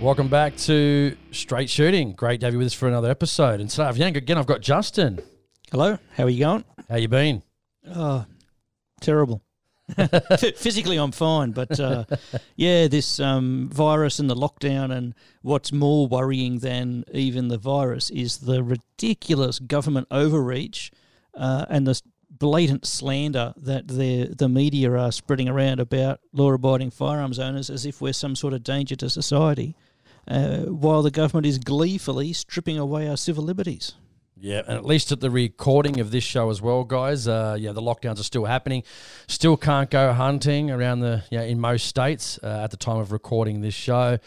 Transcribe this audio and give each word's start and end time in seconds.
Welcome 0.00 0.28
back 0.28 0.56
to 0.56 1.14
Straight 1.32 1.68
Shooting. 1.68 2.12
Great 2.12 2.40
to 2.40 2.46
have 2.46 2.54
you 2.54 2.58
with 2.58 2.68
us 2.68 2.72
for 2.72 2.88
another 2.88 3.10
episode. 3.10 3.60
And 3.60 3.68
today, 3.68 4.06
again, 4.06 4.38
I've 4.38 4.46
got 4.46 4.62
Justin. 4.62 5.20
Hello, 5.70 5.98
how 6.14 6.24
are 6.24 6.30
you 6.30 6.40
going? 6.40 6.64
How 6.88 6.96
you 6.96 7.08
been? 7.08 7.42
Oh, 7.94 8.24
terrible. 9.00 9.42
Physically, 10.56 10.98
I'm 10.98 11.12
fine, 11.12 11.52
but 11.52 11.80
uh, 11.80 12.04
yeah, 12.56 12.88
this 12.88 13.18
um, 13.20 13.68
virus 13.72 14.18
and 14.18 14.28
the 14.28 14.34
lockdown, 14.34 14.94
and 14.94 15.14
what's 15.42 15.72
more 15.72 16.06
worrying 16.06 16.58
than 16.58 17.04
even 17.12 17.48
the 17.48 17.58
virus 17.58 18.10
is 18.10 18.38
the 18.38 18.62
ridiculous 18.62 19.58
government 19.58 20.06
overreach 20.10 20.92
uh, 21.34 21.64
and 21.70 21.86
the 21.86 22.00
blatant 22.30 22.86
slander 22.86 23.52
that 23.56 23.88
the 23.88 24.26
the 24.26 24.48
media 24.48 24.92
are 24.92 25.10
spreading 25.10 25.48
around 25.48 25.80
about 25.80 26.20
law-abiding 26.32 26.90
firearms 26.90 27.38
owners 27.38 27.70
as 27.70 27.86
if 27.86 28.00
we're 28.00 28.12
some 28.12 28.36
sort 28.36 28.52
of 28.52 28.62
danger 28.62 28.94
to 28.94 29.08
society, 29.08 29.74
uh, 30.28 30.58
while 30.64 31.02
the 31.02 31.10
government 31.10 31.46
is 31.46 31.58
gleefully 31.58 32.32
stripping 32.32 32.78
away 32.78 33.08
our 33.08 33.16
civil 33.16 33.42
liberties. 33.42 33.94
Yeah, 34.40 34.62
and 34.66 34.76
at 34.76 34.84
least 34.84 35.10
at 35.10 35.20
the 35.20 35.30
recording 35.30 35.98
of 35.98 36.10
this 36.10 36.22
show 36.22 36.50
as 36.50 36.62
well, 36.62 36.84
guys. 36.84 37.26
Uh, 37.26 37.56
yeah, 37.58 37.72
the 37.72 37.82
lockdowns 37.82 38.20
are 38.20 38.24
still 38.24 38.44
happening. 38.44 38.84
Still 39.26 39.56
can't 39.56 39.90
go 39.90 40.12
hunting 40.12 40.70
around 40.70 41.00
the 41.00 41.24
yeah 41.30 41.42
in 41.42 41.58
most 41.58 41.86
states 41.86 42.38
uh, 42.42 42.62
at 42.62 42.70
the 42.70 42.76
time 42.76 42.98
of 42.98 43.10
recording 43.10 43.60
this 43.60 43.74
show. 43.74 44.18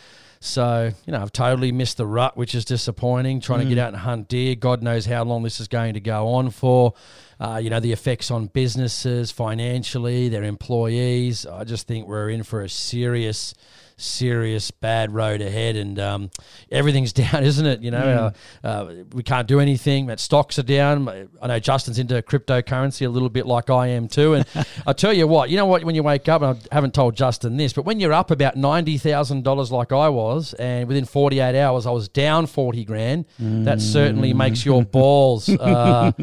So 0.41 0.91
you 1.05 1.13
know, 1.13 1.21
I've 1.21 1.31
totally 1.31 1.71
missed 1.71 1.97
the 1.97 2.05
rut, 2.05 2.35
which 2.35 2.55
is 2.55 2.65
disappointing. 2.65 3.39
Trying 3.39 3.61
to 3.61 3.65
get 3.69 3.77
out 3.77 3.89
and 3.89 3.97
hunt 3.97 4.27
deer. 4.27 4.55
God 4.55 4.81
knows 4.81 5.05
how 5.05 5.23
long 5.23 5.43
this 5.43 5.59
is 5.59 5.67
going 5.67 5.93
to 5.93 6.01
go 6.01 6.29
on 6.29 6.49
for. 6.49 6.93
Uh, 7.39 7.57
you 7.57 7.69
know, 7.69 7.79
the 7.79 7.91
effects 7.91 8.29
on 8.29 8.47
businesses 8.47 9.31
financially, 9.31 10.29
their 10.29 10.43
employees. 10.43 11.45
I 11.45 11.63
just 11.63 11.87
think 11.87 12.07
we're 12.07 12.29
in 12.29 12.43
for 12.43 12.61
a 12.61 12.69
serious 12.69 13.53
serious 14.01 14.71
bad 14.71 15.13
road 15.13 15.41
ahead, 15.41 15.75
and 15.75 15.99
um, 15.99 16.31
everything's 16.71 17.13
down, 17.21 17.43
isn't 17.43 17.65
it? 17.65 17.81
You 17.81 17.91
know, 17.91 18.33
uh, 18.63 18.67
uh, 18.67 18.93
we 19.13 19.23
can't 19.23 19.47
do 19.47 19.59
anything. 19.59 20.07
That 20.07 20.19
stocks 20.19 20.59
are 20.59 20.63
down. 20.63 21.29
I 21.41 21.47
know 21.47 21.59
Justin's 21.59 21.99
into 21.99 22.21
cryptocurrency 22.21 23.05
a 23.05 23.09
little 23.09 23.29
bit 23.29 23.45
like 23.45 23.69
I 23.69 23.87
am 23.87 24.07
too, 24.07 24.33
and 24.33 24.45
I 24.87 24.93
tell 24.93 25.13
you 25.13 25.27
what, 25.27 25.49
you 25.49 25.57
know 25.57 25.65
what? 25.65 25.83
When 25.83 25.95
you 25.95 26.03
wake 26.03 26.27
up, 26.29 26.41
and 26.41 26.59
I 26.71 26.75
haven't 26.75 26.93
told 26.93 27.15
Justin 27.15 27.57
this, 27.57 27.73
but 27.73 27.85
when 27.85 27.99
you're 27.99 28.13
up 28.13 28.31
about 28.31 28.55
ninety 28.55 28.97
thousand 28.97 29.43
dollars 29.43 29.71
like 29.71 29.91
I 29.91 30.09
was, 30.09 30.53
and 30.55 30.87
within 30.87 31.05
forty 31.05 31.39
eight 31.39 31.59
hours 31.59 31.85
I 31.85 31.91
was 31.91 32.07
down 32.09 32.47
forty 32.47 32.83
grand, 32.83 33.25
that 33.39 33.81
certainly 33.81 34.33
makes 34.33 34.65
your 34.65 34.83
balls. 34.83 35.49
Uh, 35.49 36.11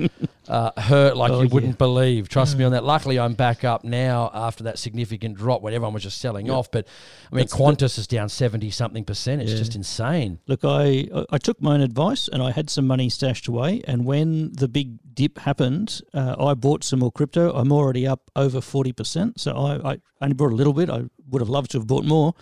uh, 0.49 0.71
hurt 0.81 1.17
like 1.17 1.31
Oh, 1.31 1.43
you 1.43 1.49
wouldn't 1.49 1.79
believe. 1.79 2.29
Trust 2.29 2.57
me 2.57 2.65
on 2.65 2.73
that. 2.73 2.83
Luckily, 2.83 3.19
I'm 3.19 3.35
back 3.35 3.65
up 3.65 3.85
now 3.85 4.31
after 4.33 4.65
that 4.65 4.79
significant 4.79 5.37
drop 5.37 5.61
when 5.63 5.75
everyone 5.75 5.93
was 5.95 6.03
just 6.03 6.19
selling 6.19 6.51
off. 6.51 6.71
But 6.71 6.87
I 7.31 7.37
mean, 7.37 7.45
Qantas 7.47 7.99
is 7.99 8.07
down 8.07 8.29
seventy 8.31 8.71
something 8.71 9.05
percent. 9.05 9.43
It's 9.43 9.53
Yeah. 9.53 9.59
just 9.59 9.77
insane. 9.77 10.39
Look, 10.47 10.61
I 10.65 11.09
I 11.31 11.39
took 11.39 11.61
my 11.61 11.75
own 11.75 11.83
advice 11.83 12.29
and 12.29 12.43
I 12.43 12.51
had 12.53 12.71
some 12.71 12.87
money 12.87 13.09
stashed 13.11 13.47
away. 13.47 13.83
And 13.87 14.05
when 14.07 14.53
the 14.53 14.69
big 14.69 14.99
dip 15.15 15.39
happened, 15.39 16.01
uh, 16.15 16.35
I 16.39 16.55
bought 16.55 16.83
some 16.83 17.01
more 17.01 17.13
crypto. 17.13 17.53
I'm 17.53 17.71
already 17.71 18.07
up 18.07 18.31
over 18.35 18.61
forty 18.61 18.93
percent. 18.93 19.39
So 19.41 19.53
I, 19.55 19.93
I 19.93 19.99
only 20.23 20.35
bought 20.35 20.53
a 20.53 20.57
little 20.57 20.73
bit. 20.73 20.89
I 20.89 21.05
would 21.31 21.43
have 21.43 21.51
loved 21.51 21.73
to 21.73 21.79
have 21.79 21.87
bought 21.87 22.07
more, 22.07 22.33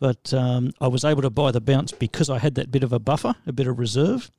but 0.00 0.34
um, 0.34 0.72
I 0.80 0.88
was 0.88 1.04
able 1.04 1.22
to 1.22 1.30
buy 1.30 1.52
the 1.52 1.60
bounce 1.60 1.92
because 1.92 2.28
I 2.28 2.38
had 2.38 2.56
that 2.56 2.72
bit 2.72 2.82
of 2.82 2.92
a 2.92 2.98
buffer, 2.98 3.34
a 3.46 3.52
bit 3.52 3.68
of 3.68 3.78
reserve. 3.78 4.30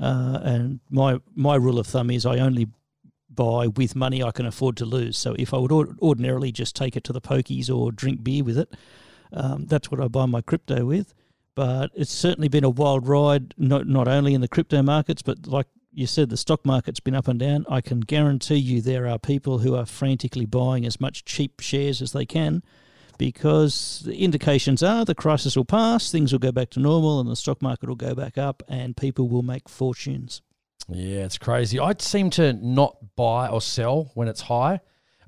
Uh, 0.00 0.40
and 0.42 0.80
my 0.90 1.20
my 1.34 1.56
rule 1.56 1.78
of 1.78 1.86
thumb 1.86 2.10
is 2.10 2.24
I 2.24 2.38
only 2.38 2.68
buy 3.28 3.66
with 3.66 3.94
money 3.94 4.22
I 4.22 4.30
can 4.30 4.46
afford 4.46 4.76
to 4.78 4.84
lose. 4.84 5.16
So 5.18 5.34
if 5.38 5.52
I 5.52 5.58
would 5.58 5.72
ord- 5.72 5.98
ordinarily 6.00 6.52
just 6.52 6.74
take 6.74 6.96
it 6.96 7.04
to 7.04 7.12
the 7.12 7.20
pokies 7.20 7.68
or 7.74 7.92
drink 7.92 8.22
beer 8.24 8.44
with 8.44 8.58
it, 8.58 8.74
um, 9.32 9.66
that's 9.66 9.90
what 9.90 10.00
I 10.00 10.08
buy 10.08 10.26
my 10.26 10.40
crypto 10.40 10.84
with 10.84 11.14
but 11.58 11.90
it's 11.96 12.12
certainly 12.12 12.46
been 12.46 12.62
a 12.62 12.70
wild 12.70 13.08
ride, 13.08 13.52
not 13.58 13.88
not 13.88 14.06
only 14.06 14.32
in 14.32 14.40
the 14.40 14.46
crypto 14.46 14.80
markets, 14.80 15.22
but 15.22 15.48
like 15.48 15.66
you 15.92 16.06
said, 16.06 16.30
the 16.30 16.36
stock 16.36 16.64
market's 16.64 17.00
been 17.00 17.16
up 17.16 17.26
and 17.26 17.40
down. 17.40 17.66
I 17.68 17.80
can 17.80 17.98
guarantee 17.98 18.58
you 18.58 18.80
there 18.80 19.08
are 19.08 19.18
people 19.18 19.58
who 19.58 19.74
are 19.74 19.84
frantically 19.84 20.46
buying 20.46 20.86
as 20.86 21.00
much 21.00 21.24
cheap 21.24 21.58
shares 21.58 22.00
as 22.00 22.12
they 22.12 22.24
can 22.24 22.62
because 23.18 24.02
the 24.06 24.16
indications 24.16 24.82
are 24.82 25.04
the 25.04 25.14
crisis 25.14 25.56
will 25.56 25.64
pass, 25.64 26.10
things 26.10 26.32
will 26.32 26.38
go 26.38 26.52
back 26.52 26.70
to 26.70 26.80
normal, 26.80 27.20
and 27.20 27.28
the 27.28 27.36
stock 27.36 27.60
market 27.60 27.88
will 27.88 27.96
go 27.96 28.14
back 28.14 28.38
up, 28.38 28.62
and 28.68 28.96
people 28.96 29.28
will 29.28 29.42
make 29.42 29.68
fortunes. 29.68 30.40
Yeah, 30.88 31.24
it's 31.24 31.36
crazy. 31.36 31.78
I 31.78 31.94
seem 31.98 32.30
to 32.30 32.52
not 32.54 32.96
buy 33.16 33.48
or 33.48 33.60
sell 33.60 34.10
when 34.14 34.28
it's 34.28 34.42
high. 34.42 34.80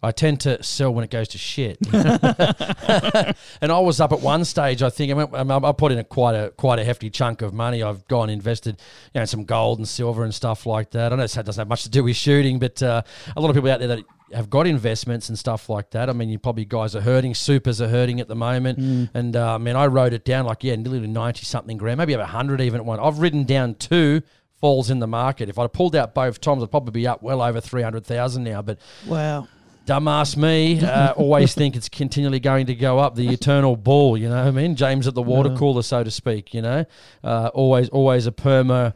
I 0.03 0.13
tend 0.13 0.41
to 0.41 0.63
sell 0.63 0.95
when 0.95 1.05
it 1.05 1.11
goes 1.11 1.29
to 1.29 1.39
shit. 1.39 1.77
and 1.93 3.71
I 3.71 3.79
was 3.81 4.01
up 4.01 4.13
at 4.13 4.21
one 4.21 4.47
stage. 4.47 4.83
I 4.83 4.89
think 4.89 5.13
I, 5.13 5.15
went, 5.15 5.35
I 5.35 5.69
I 5.69 5.73
put 5.73 5.93
in 5.93 5.99
a 5.99 6.05
quite 6.05 6.35
a 6.35 6.51
quite 6.53 6.79
a 6.79 6.85
hefty 6.85 7.11
chunk 7.11 7.43
of 7.43 7.53
money. 7.53 7.83
I've 7.83 8.07
gone 8.09 8.31
invested, 8.31 8.81
you 9.13 9.21
know, 9.21 9.27
some 9.27 9.45
gold 9.45 9.79
and 9.79 9.87
silver 9.87 10.25
and 10.25 10.35
stuff 10.35 10.65
like 10.65 10.93
that. 10.93 11.13
I 11.13 11.17
know 11.17 11.27
that 11.27 11.45
doesn't 11.45 11.61
have 11.61 11.69
much 11.69 11.83
to 11.83 11.91
do 11.91 12.03
with 12.03 12.17
shooting, 12.17 12.59
but 12.59 12.83
uh, 12.83 13.03
a 13.37 13.41
lot 13.41 13.51
of 13.51 13.57
people 13.57 13.71
out 13.71 13.81
there 13.81 13.89
that 13.89 14.05
have 14.33 14.49
got 14.51 14.67
investments 14.67 15.29
and 15.29 15.39
stuff 15.39 15.69
like 15.69 15.91
that. 15.91 16.09
I 16.09 16.13
mean, 16.13 16.29
you 16.29 16.39
probably 16.39 16.65
guys 16.65 16.95
are 16.97 17.01
hurting. 17.01 17.35
Supers 17.35 17.81
are 17.81 17.89
hurting 17.89 18.21
at 18.21 18.29
the 18.29 18.35
moment, 18.37 18.79
and 19.15 19.37
uh, 19.37 19.55
I 19.55 19.59
mean, 19.59 19.77
I 19.77 19.87
wrote 19.87 20.13
it 20.13 20.25
down 20.25 20.47
like 20.47 20.63
yeah, 20.65 20.77
nearly 20.77 21.07
ninety 21.07 21.45
something 21.45 21.77
grand, 21.77 21.99
maybe 21.99 22.15
over 22.15 22.25
hundred 22.25 22.61
even 22.61 22.81
at 22.81 22.87
one. 22.87 23.01
I've 23.01 23.19
written 23.19 23.45
down 23.45 23.75
two 23.77 24.23
falls 24.61 24.91
in 24.91 24.99
the 24.99 25.07
market. 25.07 25.49
If 25.49 25.59
I'd 25.59 25.73
pulled 25.73 25.97
out 25.97 26.15
both 26.15 26.41
times, 26.41 26.63
I'd 26.63 26.71
probably 26.71 26.93
be 26.93 27.07
up 27.07 27.23
well 27.23 27.41
over 27.43 27.61
three 27.61 27.83
hundred 27.83 28.05
thousand 28.05 28.45
now. 28.45 28.63
But 28.63 28.79
Wow. 29.07 29.49
dumbass 29.87 30.37
me 30.37 30.79
uh, 30.81 31.13
always 31.17 31.55
think 31.55 31.75
it's 31.75 31.89
continually 31.89 32.39
going 32.41 32.67
to 32.67 32.75
go 32.75 32.99
up 32.99 33.15
the 33.17 33.29
eternal 33.31 33.75
bull 33.77 34.17
you 34.17 34.29
know 34.29 34.37
what 34.37 34.47
i 34.47 34.51
mean 34.51 34.77
james 34.77 35.09
at 35.09 35.15
the 35.15 35.23
water 35.23 35.57
cooler 35.57 35.83
so 35.83 36.05
to 36.05 36.11
speak 36.11 36.53
you 36.53 36.61
know 36.61 36.85
uh, 37.25 37.51
always 37.55 37.89
always 37.89 38.27
a 38.27 38.31
perma 38.31 38.95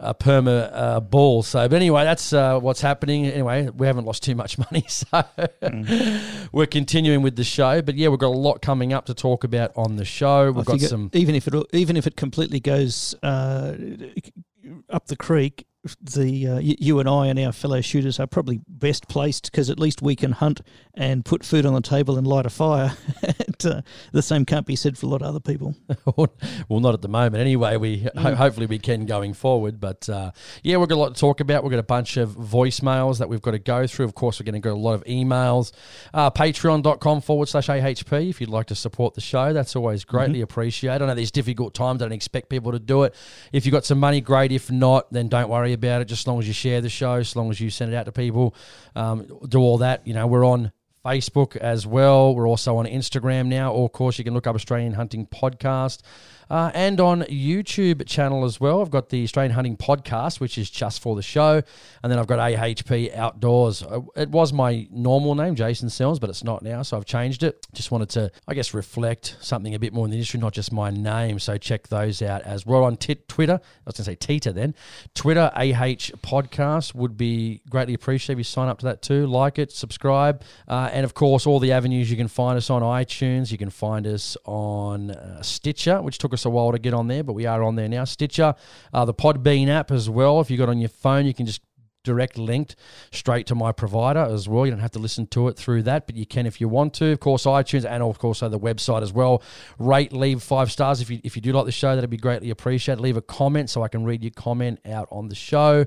a 0.00 0.14
perma 0.14 0.70
uh, 0.72 1.00
bull 1.00 1.42
so 1.42 1.68
but 1.68 1.76
anyway 1.76 2.04
that's 2.04 2.32
uh, 2.32 2.58
what's 2.58 2.80
happening. 2.80 3.26
Anyway 3.26 3.68
we 3.68 3.86
haven't 3.86 4.04
lost 4.04 4.22
too 4.22 4.34
much 4.34 4.58
money 4.70 4.84
so 4.88 5.24
we're 6.52 6.66
continuing 6.66 7.22
with 7.22 7.36
the 7.36 7.44
show. 7.44 7.82
But 7.82 7.96
yeah 7.96 8.08
we've 8.08 8.18
got 8.18 8.28
a 8.28 8.38
lot 8.38 8.62
coming 8.62 8.92
up 8.92 9.06
to 9.06 9.14
talk 9.14 9.44
about 9.44 9.72
on 9.76 9.96
the 9.96 10.04
show. 10.04 10.50
We've 10.52 10.64
got 10.64 10.74
figure 10.74 10.88
some 10.88 11.10
even 11.12 11.34
if 11.34 11.46
it 11.46 11.54
even 11.72 11.96
if 11.96 12.06
it 12.06 12.16
completely 12.16 12.60
goes 12.60 13.14
uh, 13.22 13.76
up 14.88 15.06
the 15.06 15.16
creek, 15.16 15.66
the 16.00 16.46
uh, 16.46 16.58
you 16.58 16.98
and 17.00 17.08
I 17.08 17.28
and 17.28 17.38
our 17.38 17.52
fellow 17.52 17.80
shooters 17.80 18.20
are 18.20 18.26
probably 18.26 18.60
best 18.68 19.08
placed 19.08 19.50
because 19.50 19.70
at 19.70 19.78
least 19.78 20.02
we 20.02 20.14
can 20.14 20.32
hunt 20.32 20.60
and 20.94 21.24
put 21.24 21.42
food 21.44 21.64
on 21.64 21.72
the 21.72 21.80
table 21.80 22.18
and 22.18 22.26
light 22.26 22.44
a 22.44 22.50
fire. 22.50 22.94
and, 23.22 23.66
uh, 23.66 23.82
the 24.12 24.20
same 24.20 24.44
can't 24.44 24.66
be 24.66 24.76
said 24.76 24.98
for 24.98 25.06
a 25.06 25.08
lot 25.08 25.22
of 25.22 25.28
other 25.28 25.40
people. 25.40 25.74
well, 26.68 26.80
not 26.80 26.92
at 26.92 27.00
the 27.00 27.08
moment. 27.08 27.36
Anyway, 27.36 27.76
we 27.78 28.08
ho- 28.14 28.34
hopefully 28.34 28.66
we 28.66 28.78
can 28.78 29.06
going 29.06 29.32
forward. 29.32 29.80
But 29.80 30.08
uh, 30.08 30.32
yeah, 30.62 30.76
we've 30.76 30.88
got 30.88 30.96
a 30.96 31.00
lot 31.00 31.14
to 31.14 31.20
talk 31.20 31.40
about. 31.40 31.62
We've 31.62 31.70
got 31.70 31.78
a 31.78 31.82
bunch 31.82 32.18
of 32.18 32.30
voicemails 32.30 33.18
that 33.18 33.30
we've 33.30 33.42
got 33.42 33.52
to 33.52 33.58
go 33.58 33.86
through. 33.86 34.04
Of 34.04 34.14
course, 34.14 34.38
we're 34.38 34.44
going 34.44 34.60
to 34.60 34.60
get 34.60 34.72
a 34.72 34.76
lot 34.76 34.94
of 34.94 35.04
emails. 35.04 35.72
Uh, 36.12 36.30
Patreon.com 36.30 37.22
forward 37.22 37.48
slash 37.48 37.68
AHP 37.68 38.28
if 38.28 38.40
you'd 38.40 38.50
like 38.50 38.66
to 38.66 38.74
support 38.74 39.14
the 39.14 39.22
show. 39.22 39.54
That's 39.54 39.74
always 39.74 40.04
greatly 40.04 40.42
appreciated. 40.42 41.02
I 41.02 41.06
know 41.06 41.14
these 41.14 41.30
difficult 41.30 41.72
times. 41.72 42.02
I 42.02 42.04
don't 42.04 42.12
expect 42.12 42.50
people 42.50 42.72
to 42.72 42.78
do 42.78 43.04
it. 43.04 43.14
If 43.52 43.64
you've 43.64 43.72
got 43.72 43.86
some 43.86 43.98
money, 43.98 44.20
great. 44.20 44.52
If 44.52 44.70
not, 44.70 45.10
then 45.10 45.28
don't 45.28 45.48
worry 45.48 45.69
about 45.72 46.02
it. 46.02 46.06
Just 46.06 46.22
as 46.22 46.26
long 46.26 46.38
as 46.38 46.46
you 46.46 46.54
share 46.54 46.80
the 46.80 46.88
show, 46.88 47.14
as 47.14 47.36
long 47.36 47.50
as 47.50 47.60
you 47.60 47.70
send 47.70 47.92
it 47.92 47.96
out 47.96 48.06
to 48.06 48.12
people, 48.12 48.54
um, 48.94 49.26
do 49.48 49.58
all 49.58 49.78
that. 49.78 50.06
You 50.06 50.14
know, 50.14 50.26
we're 50.26 50.46
on 50.46 50.72
Facebook 51.04 51.56
as 51.56 51.86
well. 51.86 52.34
We're 52.34 52.48
also 52.48 52.76
on 52.76 52.86
Instagram 52.86 53.46
now. 53.46 53.72
Or, 53.72 53.86
of 53.86 53.92
course, 53.92 54.18
you 54.18 54.24
can 54.24 54.34
look 54.34 54.46
up 54.46 54.54
Australian 54.54 54.94
Hunting 54.94 55.26
Podcast. 55.26 56.02
Uh, 56.50 56.70
and 56.74 57.00
on 57.00 57.22
YouTube 57.22 58.04
channel 58.06 58.44
as 58.44 58.60
well. 58.60 58.80
I've 58.82 58.90
got 58.90 59.08
the 59.08 59.22
Australian 59.22 59.52
Hunting 59.52 59.76
Podcast, 59.76 60.40
which 60.40 60.58
is 60.58 60.68
just 60.68 61.00
for 61.00 61.14
the 61.14 61.22
show. 61.22 61.62
And 62.02 62.10
then 62.10 62.18
I've 62.18 62.26
got 62.26 62.40
AHP 62.40 63.16
Outdoors. 63.16 63.82
Uh, 63.82 64.00
It 64.16 64.30
was 64.30 64.52
my 64.52 64.88
normal 64.90 65.34
name, 65.36 65.54
Jason 65.54 65.88
Sells, 65.90 66.18
but 66.18 66.28
it's 66.28 66.42
not 66.42 66.62
now. 66.62 66.82
So 66.82 66.96
I've 66.96 67.04
changed 67.04 67.42
it. 67.44 67.64
Just 67.72 67.92
wanted 67.92 68.08
to, 68.10 68.30
I 68.48 68.54
guess, 68.54 68.74
reflect 68.74 69.36
something 69.40 69.74
a 69.74 69.78
bit 69.78 69.92
more 69.92 70.04
in 70.06 70.10
the 70.10 70.16
industry, 70.16 70.40
not 70.40 70.52
just 70.52 70.72
my 70.72 70.90
name. 70.90 71.38
So 71.38 71.56
check 71.56 71.86
those 71.88 72.20
out 72.20 72.42
as 72.42 72.66
well. 72.66 72.82
On 72.84 72.96
tit 72.96 73.28
Twitter, 73.28 73.54
I 73.54 73.80
was 73.86 73.94
going 73.94 74.04
to 74.04 74.10
say 74.10 74.14
Tita 74.16 74.52
then. 74.52 74.74
Twitter, 75.14 75.50
AH 75.54 76.10
Podcast 76.22 76.94
would 76.94 77.16
be 77.16 77.62
greatly 77.70 77.94
appreciated 77.94 78.32
if 78.32 78.38
you 78.38 78.44
sign 78.44 78.68
up 78.68 78.78
to 78.80 78.86
that 78.86 79.02
too. 79.02 79.26
Like 79.26 79.58
it, 79.58 79.70
subscribe. 79.70 80.42
Uh, 80.66 80.90
and 80.92 81.04
of 81.04 81.14
course, 81.14 81.46
all 81.46 81.60
the 81.60 81.70
avenues 81.72 82.10
you 82.10 82.16
can 82.16 82.28
find 82.28 82.56
us 82.58 82.70
on 82.70 82.82
iTunes. 82.82 83.52
You 83.52 83.58
can 83.58 83.70
find 83.70 84.06
us 84.06 84.36
on 84.44 85.12
uh, 85.12 85.42
Stitcher, 85.42 86.02
which 86.02 86.18
took 86.18 86.34
us 86.34 86.39
a 86.44 86.50
while 86.50 86.72
to 86.72 86.78
get 86.78 86.94
on 86.94 87.08
there, 87.08 87.22
but 87.22 87.32
we 87.32 87.46
are 87.46 87.62
on 87.62 87.76
there 87.76 87.88
now. 87.88 88.04
Stitcher, 88.04 88.54
uh, 88.92 89.04
the 89.04 89.14
Podbean 89.14 89.68
app 89.68 89.90
as 89.90 90.08
well. 90.08 90.40
If 90.40 90.50
you've 90.50 90.58
got 90.58 90.68
on 90.68 90.78
your 90.78 90.88
phone, 90.88 91.26
you 91.26 91.34
can 91.34 91.46
just 91.46 91.60
direct 92.02 92.38
linked 92.38 92.76
straight 93.10 93.46
to 93.46 93.54
my 93.54 93.72
provider 93.72 94.20
as 94.20 94.48
well. 94.48 94.64
You 94.64 94.72
don't 94.72 94.80
have 94.80 94.92
to 94.92 94.98
listen 94.98 95.26
to 95.28 95.48
it 95.48 95.56
through 95.56 95.82
that, 95.84 96.06
but 96.06 96.16
you 96.16 96.26
can 96.26 96.46
if 96.46 96.60
you 96.60 96.68
want 96.68 96.94
to. 96.94 97.12
Of 97.12 97.20
course, 97.20 97.44
iTunes 97.44 97.84
and 97.84 98.02
of 98.02 98.18
course 98.18 98.40
the 98.40 98.58
website 98.58 99.02
as 99.02 99.12
well. 99.12 99.42
Rate, 99.78 100.12
leave 100.12 100.42
five 100.42 100.72
stars 100.72 101.00
if 101.00 101.10
you 101.10 101.20
if 101.24 101.36
you 101.36 101.42
do 101.42 101.52
like 101.52 101.66
the 101.66 101.72
show. 101.72 101.94
That'd 101.94 102.10
be 102.10 102.16
greatly 102.16 102.50
appreciated. 102.50 103.00
Leave 103.00 103.16
a 103.16 103.22
comment 103.22 103.70
so 103.70 103.82
I 103.82 103.88
can 103.88 104.04
read 104.04 104.22
your 104.22 104.32
comment 104.32 104.80
out 104.86 105.08
on 105.10 105.28
the 105.28 105.34
show. 105.34 105.86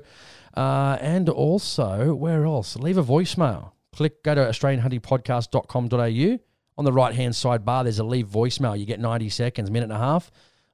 Uh, 0.56 0.96
and 1.00 1.28
also, 1.28 2.14
where 2.14 2.44
else? 2.44 2.76
Leave 2.76 2.98
a 2.98 3.04
voicemail. 3.04 3.72
Click 3.92 4.22
go 4.22 4.34
to 4.34 4.42
AustralianHuntingPodcast.com.au. 4.42 6.53
On 6.76 6.84
the 6.84 6.92
right 6.92 7.14
hand 7.14 7.36
side 7.36 7.64
bar, 7.64 7.84
there's 7.84 7.98
a 7.98 8.04
leave 8.04 8.26
voicemail. 8.26 8.78
You 8.78 8.86
get 8.86 9.00
90 9.00 9.28
seconds, 9.28 9.70
minute 9.70 9.84
and 9.84 9.92
a 9.92 9.98
half 9.98 10.30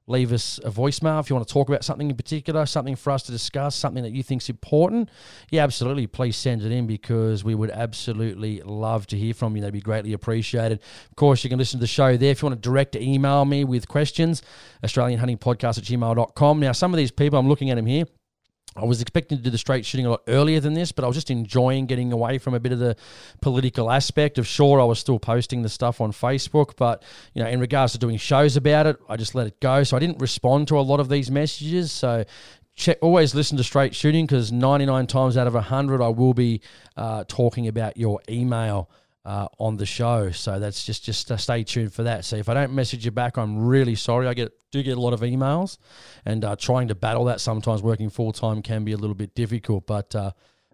leave 0.07 0.33
us 0.33 0.59
a 0.63 0.69
voicemail 0.69 1.19
if 1.19 1.29
you 1.29 1.35
want 1.35 1.47
to 1.47 1.53
talk 1.53 1.69
about 1.69 1.83
something 1.83 2.09
in 2.09 2.15
particular, 2.15 2.65
something 2.65 2.95
for 2.95 3.11
us 3.11 3.23
to 3.23 3.31
discuss, 3.31 3.75
something 3.75 4.03
that 4.03 4.11
you 4.11 4.23
think's 4.23 4.49
important. 4.49 5.09
Yeah, 5.49 5.63
absolutely. 5.63 6.07
Please 6.07 6.35
send 6.35 6.61
it 6.63 6.71
in 6.71 6.87
because 6.87 7.43
we 7.43 7.55
would 7.55 7.71
absolutely 7.71 8.61
love 8.61 9.07
to 9.07 9.17
hear 9.17 9.33
from 9.33 9.55
you. 9.55 9.61
That'd 9.61 9.73
be 9.73 9.81
greatly 9.81 10.13
appreciated. 10.13 10.79
Of 11.09 11.15
course, 11.15 11.43
you 11.43 11.49
can 11.49 11.57
listen 11.57 11.79
to 11.79 11.81
the 11.81 11.87
show 11.87 12.17
there. 12.17 12.31
If 12.31 12.41
you 12.41 12.49
want 12.49 12.61
to 12.61 12.69
direct 12.69 12.95
email 12.95 13.45
me 13.45 13.63
with 13.63 13.87
questions, 13.87 14.41
AustralianHuntingPodcast 14.83 15.77
at 15.77 15.83
gmail.com. 15.83 16.59
Now, 16.59 16.71
some 16.73 16.93
of 16.93 16.97
these 16.97 17.11
people, 17.11 17.39
I'm 17.39 17.47
looking 17.47 17.69
at 17.69 17.75
them 17.75 17.85
here. 17.85 18.05
I 18.75 18.85
was 18.85 19.01
expecting 19.01 19.37
to 19.37 19.43
do 19.43 19.49
the 19.49 19.57
straight 19.57 19.85
shooting 19.85 20.05
a 20.05 20.11
lot 20.11 20.23
earlier 20.27 20.61
than 20.61 20.73
this, 20.73 20.93
but 20.93 21.03
I 21.03 21.07
was 21.07 21.17
just 21.17 21.29
enjoying 21.29 21.87
getting 21.87 22.13
away 22.13 22.37
from 22.37 22.53
a 22.53 22.59
bit 22.59 22.71
of 22.71 22.79
the 22.79 22.95
political 23.41 23.91
aspect 23.91 24.37
of 24.37 24.47
sure 24.47 24.79
I 24.79 24.85
was 24.85 24.97
still 24.97 25.19
posting 25.19 25.61
the 25.61 25.69
stuff 25.69 25.99
on 25.99 26.13
Facebook, 26.13 26.77
but 26.77 27.03
you 27.33 27.43
know, 27.43 27.49
in 27.49 27.59
regards 27.59 27.91
to 27.93 27.99
doing 27.99 28.15
shows 28.15 28.55
about 28.55 28.87
it, 28.87 28.97
I 29.09 29.17
just 29.17 29.35
let 29.35 29.45
it 29.47 29.59
go. 29.59 29.83
So 29.83 29.97
I 29.97 29.99
didn't 29.99 30.19
respond 30.19 30.69
to 30.69 30.79
a 30.79 30.81
lot 30.81 31.01
of 31.01 31.09
these 31.09 31.29
messages. 31.29 31.91
So 31.91 32.23
check 32.75 32.97
always 33.01 33.35
listen 33.35 33.57
to 33.57 33.63
straight 33.63 33.93
shooting 33.93 34.25
because 34.25 34.53
99 34.53 35.05
times 35.07 35.35
out 35.35 35.47
of 35.47 35.53
100 35.53 36.01
I 36.01 36.07
will 36.07 36.33
be 36.33 36.61
uh, 36.95 37.25
talking 37.27 37.67
about 37.67 37.97
your 37.97 38.21
email 38.29 38.89
uh, 39.25 39.47
on 39.59 39.77
the 39.77 39.85
show. 39.85 40.31
So 40.31 40.59
that's 40.59 40.83
just 40.83 41.03
just 41.03 41.31
uh, 41.31 41.37
stay 41.37 41.63
tuned 41.63 41.93
for 41.93 42.03
that. 42.03 42.25
So 42.25 42.35
if 42.37 42.49
I 42.49 42.53
don't 42.53 42.73
message 42.73 43.05
you 43.05 43.11
back, 43.11 43.37
I'm 43.37 43.67
really 43.67 43.95
sorry. 43.95 44.27
I 44.27 44.33
get 44.33 44.51
do 44.71 44.81
get 44.83 44.97
a 44.97 45.01
lot 45.01 45.13
of 45.13 45.21
emails, 45.21 45.77
and 46.25 46.43
uh, 46.43 46.55
trying 46.55 46.87
to 46.87 46.95
battle 46.95 47.25
that 47.25 47.41
sometimes 47.41 47.81
working 47.81 48.09
full 48.09 48.31
time 48.31 48.61
can 48.61 48.83
be 48.83 48.93
a 48.93 48.97
little 48.97 49.15
bit 49.15 49.35
difficult. 49.35 49.85
But 49.85 50.15
uh, 50.15 50.31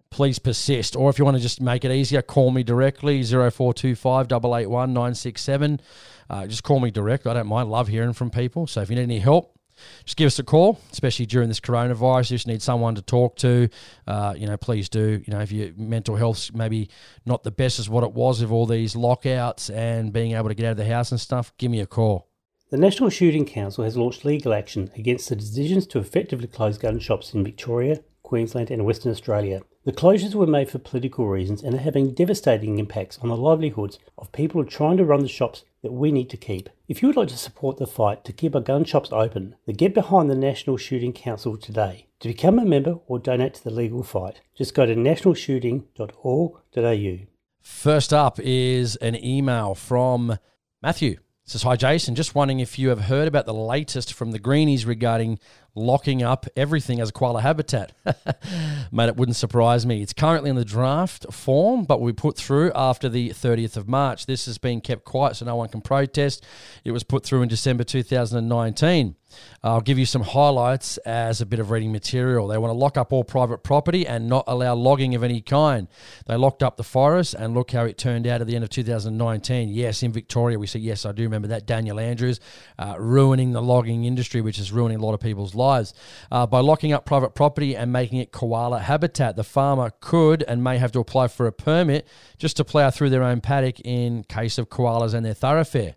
please 0.09 0.39
persist. 0.39 0.95
Or 0.95 1.09
if 1.09 1.19
you 1.19 1.25
want 1.25 1.37
to 1.37 1.43
just 1.43 1.61
make 1.61 1.83
it 1.83 1.91
easier, 1.91 2.21
call 2.21 2.51
me 2.51 2.63
directly 2.63 3.23
0425 3.23 4.25
881 4.25 4.93
967. 4.93 5.81
Uh, 6.29 6.47
just 6.47 6.63
call 6.63 6.79
me 6.79 6.91
direct. 6.91 7.27
I 7.27 7.33
don't 7.33 7.47
mind. 7.47 7.69
Love 7.69 7.87
hearing 7.87 8.13
from 8.13 8.29
people. 8.29 8.67
So 8.67 8.81
if 8.81 8.89
you 8.89 8.95
need 8.95 9.03
any 9.03 9.19
help, 9.19 9.56
just 10.05 10.17
give 10.17 10.27
us 10.27 10.39
a 10.39 10.43
call, 10.43 10.79
especially 10.91 11.25
during 11.25 11.47
this 11.47 11.59
coronavirus. 11.59 12.31
You 12.31 12.37
just 12.37 12.47
need 12.47 12.61
someone 12.61 12.95
to 12.95 13.01
talk 13.01 13.35
to. 13.37 13.69
Uh, 14.05 14.33
you 14.37 14.47
know, 14.47 14.57
please 14.57 14.89
do. 14.89 15.21
You 15.25 15.33
know, 15.33 15.39
if 15.39 15.51
your 15.51 15.69
mental 15.75 16.15
health's 16.15 16.53
maybe 16.53 16.89
not 17.25 17.43
the 17.43 17.51
best 17.51 17.79
as 17.79 17.89
what 17.89 18.03
it 18.03 18.13
was 18.13 18.41
with 18.41 18.51
all 18.51 18.65
these 18.65 18.95
lockouts 18.95 19.69
and 19.69 20.11
being 20.11 20.33
able 20.33 20.49
to 20.49 20.55
get 20.55 20.65
out 20.65 20.71
of 20.71 20.77
the 20.77 20.85
house 20.85 21.11
and 21.11 21.19
stuff, 21.19 21.53
give 21.57 21.71
me 21.71 21.79
a 21.79 21.87
call. 21.87 22.27
The 22.69 22.77
National 22.77 23.09
Shooting 23.09 23.45
Council 23.45 23.85
has 23.85 23.95
launched 23.95 24.25
legal 24.25 24.53
action 24.53 24.91
against 24.97 25.29
the 25.29 25.37
decisions 25.37 25.87
to 25.87 25.99
effectively 25.99 26.47
close 26.47 26.77
gun 26.77 26.99
shops 26.99 27.33
in 27.33 27.45
Victoria, 27.45 28.01
Queensland, 28.27 28.69
and 28.69 28.85
Western 28.85 29.09
Australia. 29.09 29.61
The 29.85 29.93
closures 29.93 30.35
were 30.35 30.45
made 30.45 30.69
for 30.69 30.79
political 30.79 31.29
reasons 31.29 31.63
and 31.63 31.73
are 31.73 31.77
having 31.77 32.13
devastating 32.13 32.77
impacts 32.77 33.17
on 33.19 33.29
the 33.29 33.37
livelihoods 33.37 33.99
of 34.17 34.33
people 34.33 34.65
trying 34.65 34.97
to 34.97 35.05
run 35.05 35.21
the 35.21 35.29
shops 35.29 35.63
that 35.81 35.93
we 35.93 36.11
need 36.11 36.29
to 36.31 36.35
keep. 36.35 36.67
If 36.89 37.01
you 37.01 37.07
would 37.07 37.15
like 37.15 37.29
to 37.29 37.37
support 37.37 37.77
the 37.77 37.87
fight 37.87 38.25
to 38.25 38.33
keep 38.33 38.53
our 38.53 38.59
gun 38.59 38.83
shops 38.83 39.13
open, 39.13 39.55
then 39.65 39.75
get 39.75 39.93
behind 39.93 40.29
the 40.29 40.35
National 40.35 40.75
Shooting 40.75 41.13
Council 41.13 41.55
today. 41.55 42.07
To 42.19 42.27
become 42.27 42.59
a 42.59 42.65
member 42.65 42.99
or 43.07 43.17
donate 43.17 43.53
to 43.53 43.63
the 43.63 43.69
legal 43.69 44.03
fight, 44.03 44.41
just 44.57 44.75
go 44.75 44.85
to 44.85 44.93
nationalshooting.org.au. 44.93 47.27
First 47.61 48.11
up 48.11 48.39
is 48.41 48.97
an 48.97 49.23
email 49.23 49.73
from 49.73 50.37
Matthew. 50.81 51.11
It 51.11 51.51
says, 51.51 51.63
Hi 51.63 51.77
Jason, 51.77 52.15
just 52.15 52.35
wondering 52.35 52.59
if 52.59 52.77
you 52.77 52.89
have 52.89 52.99
heard 53.01 53.29
about 53.29 53.45
the 53.45 53.53
latest 53.53 54.13
from 54.13 54.31
the 54.31 54.39
Greenies 54.39 54.85
regarding 54.85 55.39
locking 55.77 56.23
up 56.23 56.45
everything 56.55 56.99
as 56.99 57.09
a 57.09 57.11
koala 57.11 57.41
habitat. 57.41 57.93
Mate, 58.91 59.09
it 59.09 59.15
wouldn't 59.15 59.35
surprise 59.35 59.85
me. 59.85 60.01
It's 60.01 60.13
currently 60.13 60.49
in 60.49 60.55
the 60.55 60.65
draft 60.65 61.31
form, 61.31 61.85
but 61.85 62.01
we 62.01 62.11
put 62.11 62.35
through 62.35 62.71
after 62.75 63.07
the 63.07 63.29
30th 63.29 63.77
of 63.77 63.87
March. 63.87 64.25
This 64.25 64.45
has 64.45 64.57
been 64.57 64.81
kept 64.81 65.05
quiet 65.05 65.37
so 65.37 65.45
no 65.45 65.55
one 65.55 65.69
can 65.69 65.81
protest. 65.81 66.45
It 66.83 66.91
was 66.91 67.03
put 67.03 67.23
through 67.23 67.43
in 67.43 67.49
December 67.49 67.83
2019. 67.83 69.15
I'll 69.63 69.81
give 69.81 69.97
you 69.97 70.05
some 70.05 70.21
highlights 70.21 70.97
as 70.99 71.41
a 71.41 71.45
bit 71.45 71.59
of 71.59 71.71
reading 71.71 71.91
material. 71.91 72.47
They 72.47 72.57
want 72.57 72.71
to 72.71 72.77
lock 72.77 72.97
up 72.97 73.11
all 73.11 73.23
private 73.23 73.63
property 73.63 74.07
and 74.07 74.29
not 74.29 74.45
allow 74.47 74.75
logging 74.75 75.15
of 75.15 75.23
any 75.23 75.41
kind. 75.41 75.87
They 76.25 76.35
locked 76.35 76.63
up 76.63 76.77
the 76.77 76.83
forest, 76.83 77.33
and 77.33 77.53
look 77.53 77.71
how 77.71 77.83
it 77.85 77.97
turned 77.97 78.27
out 78.27 78.41
at 78.41 78.47
the 78.47 78.55
end 78.55 78.63
of 78.63 78.69
2019. 78.69 79.69
Yes, 79.69 80.03
in 80.03 80.11
Victoria, 80.11 80.57
we 80.57 80.67
see, 80.67 80.79
yes, 80.79 81.05
I 81.05 81.11
do 81.11 81.23
remember 81.23 81.49
that. 81.49 81.65
Daniel 81.65 81.99
Andrews 81.99 82.39
uh, 82.79 82.95
ruining 82.97 83.51
the 83.51 83.61
logging 83.61 84.05
industry, 84.05 84.41
which 84.41 84.59
is 84.59 84.71
ruining 84.71 84.99
a 84.99 85.05
lot 85.05 85.13
of 85.13 85.19
people's 85.19 85.55
lives 85.55 85.66
lives. 85.67 85.93
Uh, 86.31 86.45
by 86.45 86.59
locking 86.59 86.93
up 86.93 87.05
private 87.05 87.35
property 87.35 87.75
and 87.75 87.91
making 87.91 88.19
it 88.19 88.31
koala 88.31 88.79
habitat, 88.79 89.35
the 89.35 89.43
farmer 89.43 89.91
could 89.99 90.43
and 90.47 90.63
may 90.63 90.77
have 90.77 90.91
to 90.93 90.99
apply 90.99 91.27
for 91.27 91.47
a 91.47 91.51
permit 91.51 92.07
just 92.37 92.57
to 92.57 92.63
plough 92.63 92.89
through 92.89 93.09
their 93.09 93.23
own 93.23 93.41
paddock 93.41 93.79
in 93.81 94.23
case 94.23 94.57
of 94.57 94.69
koalas 94.69 95.13
and 95.13 95.25
their 95.25 95.33
thoroughfare. 95.33 95.95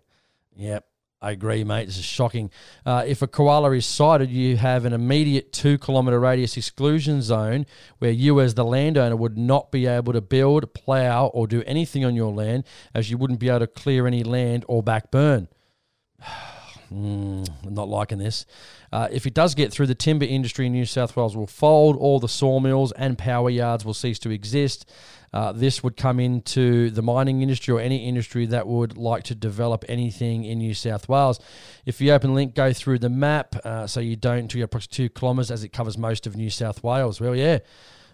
Yep. 0.55 0.85
I 1.23 1.31
agree, 1.31 1.63
mate. 1.63 1.85
This 1.85 1.99
is 1.99 2.05
shocking. 2.05 2.49
Uh, 2.83 3.03
if 3.05 3.21
a 3.21 3.27
koala 3.27 3.71
is 3.73 3.85
sighted, 3.85 4.31
you 4.31 4.57
have 4.57 4.85
an 4.85 4.93
immediate 4.93 5.53
two 5.53 5.77
kilometre 5.77 6.19
radius 6.19 6.57
exclusion 6.57 7.21
zone 7.21 7.67
where 7.99 8.09
you, 8.09 8.39
as 8.41 8.55
the 8.55 8.65
landowner, 8.65 9.15
would 9.15 9.37
not 9.37 9.71
be 9.71 9.85
able 9.85 10.13
to 10.13 10.21
build, 10.21 10.73
plough, 10.73 11.27
or 11.27 11.45
do 11.45 11.61
anything 11.67 12.03
on 12.03 12.15
your 12.15 12.33
land, 12.33 12.63
as 12.95 13.11
you 13.11 13.19
wouldn't 13.19 13.39
be 13.39 13.49
able 13.49 13.59
to 13.59 13.67
clear 13.67 14.07
any 14.07 14.23
land 14.23 14.65
or 14.67 14.81
back 14.81 15.11
burn. 15.11 15.47
Mm, 16.91 17.71
not 17.71 17.87
liking 17.87 18.17
this. 18.17 18.45
Uh, 18.91 19.07
if 19.11 19.25
it 19.25 19.33
does 19.33 19.55
get 19.55 19.71
through, 19.71 19.87
the 19.87 19.95
timber 19.95 20.25
industry 20.25 20.65
in 20.65 20.73
New 20.73 20.85
South 20.85 21.15
Wales 21.15 21.37
will 21.37 21.47
fold, 21.47 21.95
all 21.95 22.19
the 22.19 22.27
sawmills 22.27 22.91
and 22.91 23.17
power 23.17 23.49
yards 23.49 23.85
will 23.85 23.93
cease 23.93 24.19
to 24.19 24.29
exist. 24.29 24.91
Uh, 25.31 25.53
this 25.53 25.81
would 25.81 25.95
come 25.95 26.19
into 26.19 26.89
the 26.89 27.01
mining 27.01 27.41
industry 27.41 27.73
or 27.73 27.79
any 27.79 28.05
industry 28.05 28.45
that 28.47 28.67
would 28.67 28.97
like 28.97 29.23
to 29.23 29.35
develop 29.35 29.85
anything 29.87 30.43
in 30.43 30.57
New 30.57 30.73
South 30.73 31.07
Wales. 31.07 31.39
If 31.85 32.01
you 32.01 32.11
open 32.11 32.33
link, 32.33 32.55
go 32.55 32.73
through 32.73 32.99
the 32.99 33.09
map 33.09 33.55
uh, 33.63 33.87
so 33.87 34.01
you 34.01 34.17
don't 34.17 34.49
to 34.49 34.61
approximately 34.61 35.07
two 35.07 35.09
kilometres 35.13 35.49
as 35.49 35.63
it 35.63 35.69
covers 35.69 35.97
most 35.97 36.27
of 36.27 36.35
New 36.35 36.49
South 36.49 36.83
Wales. 36.83 37.21
Well, 37.21 37.35
yeah 37.35 37.59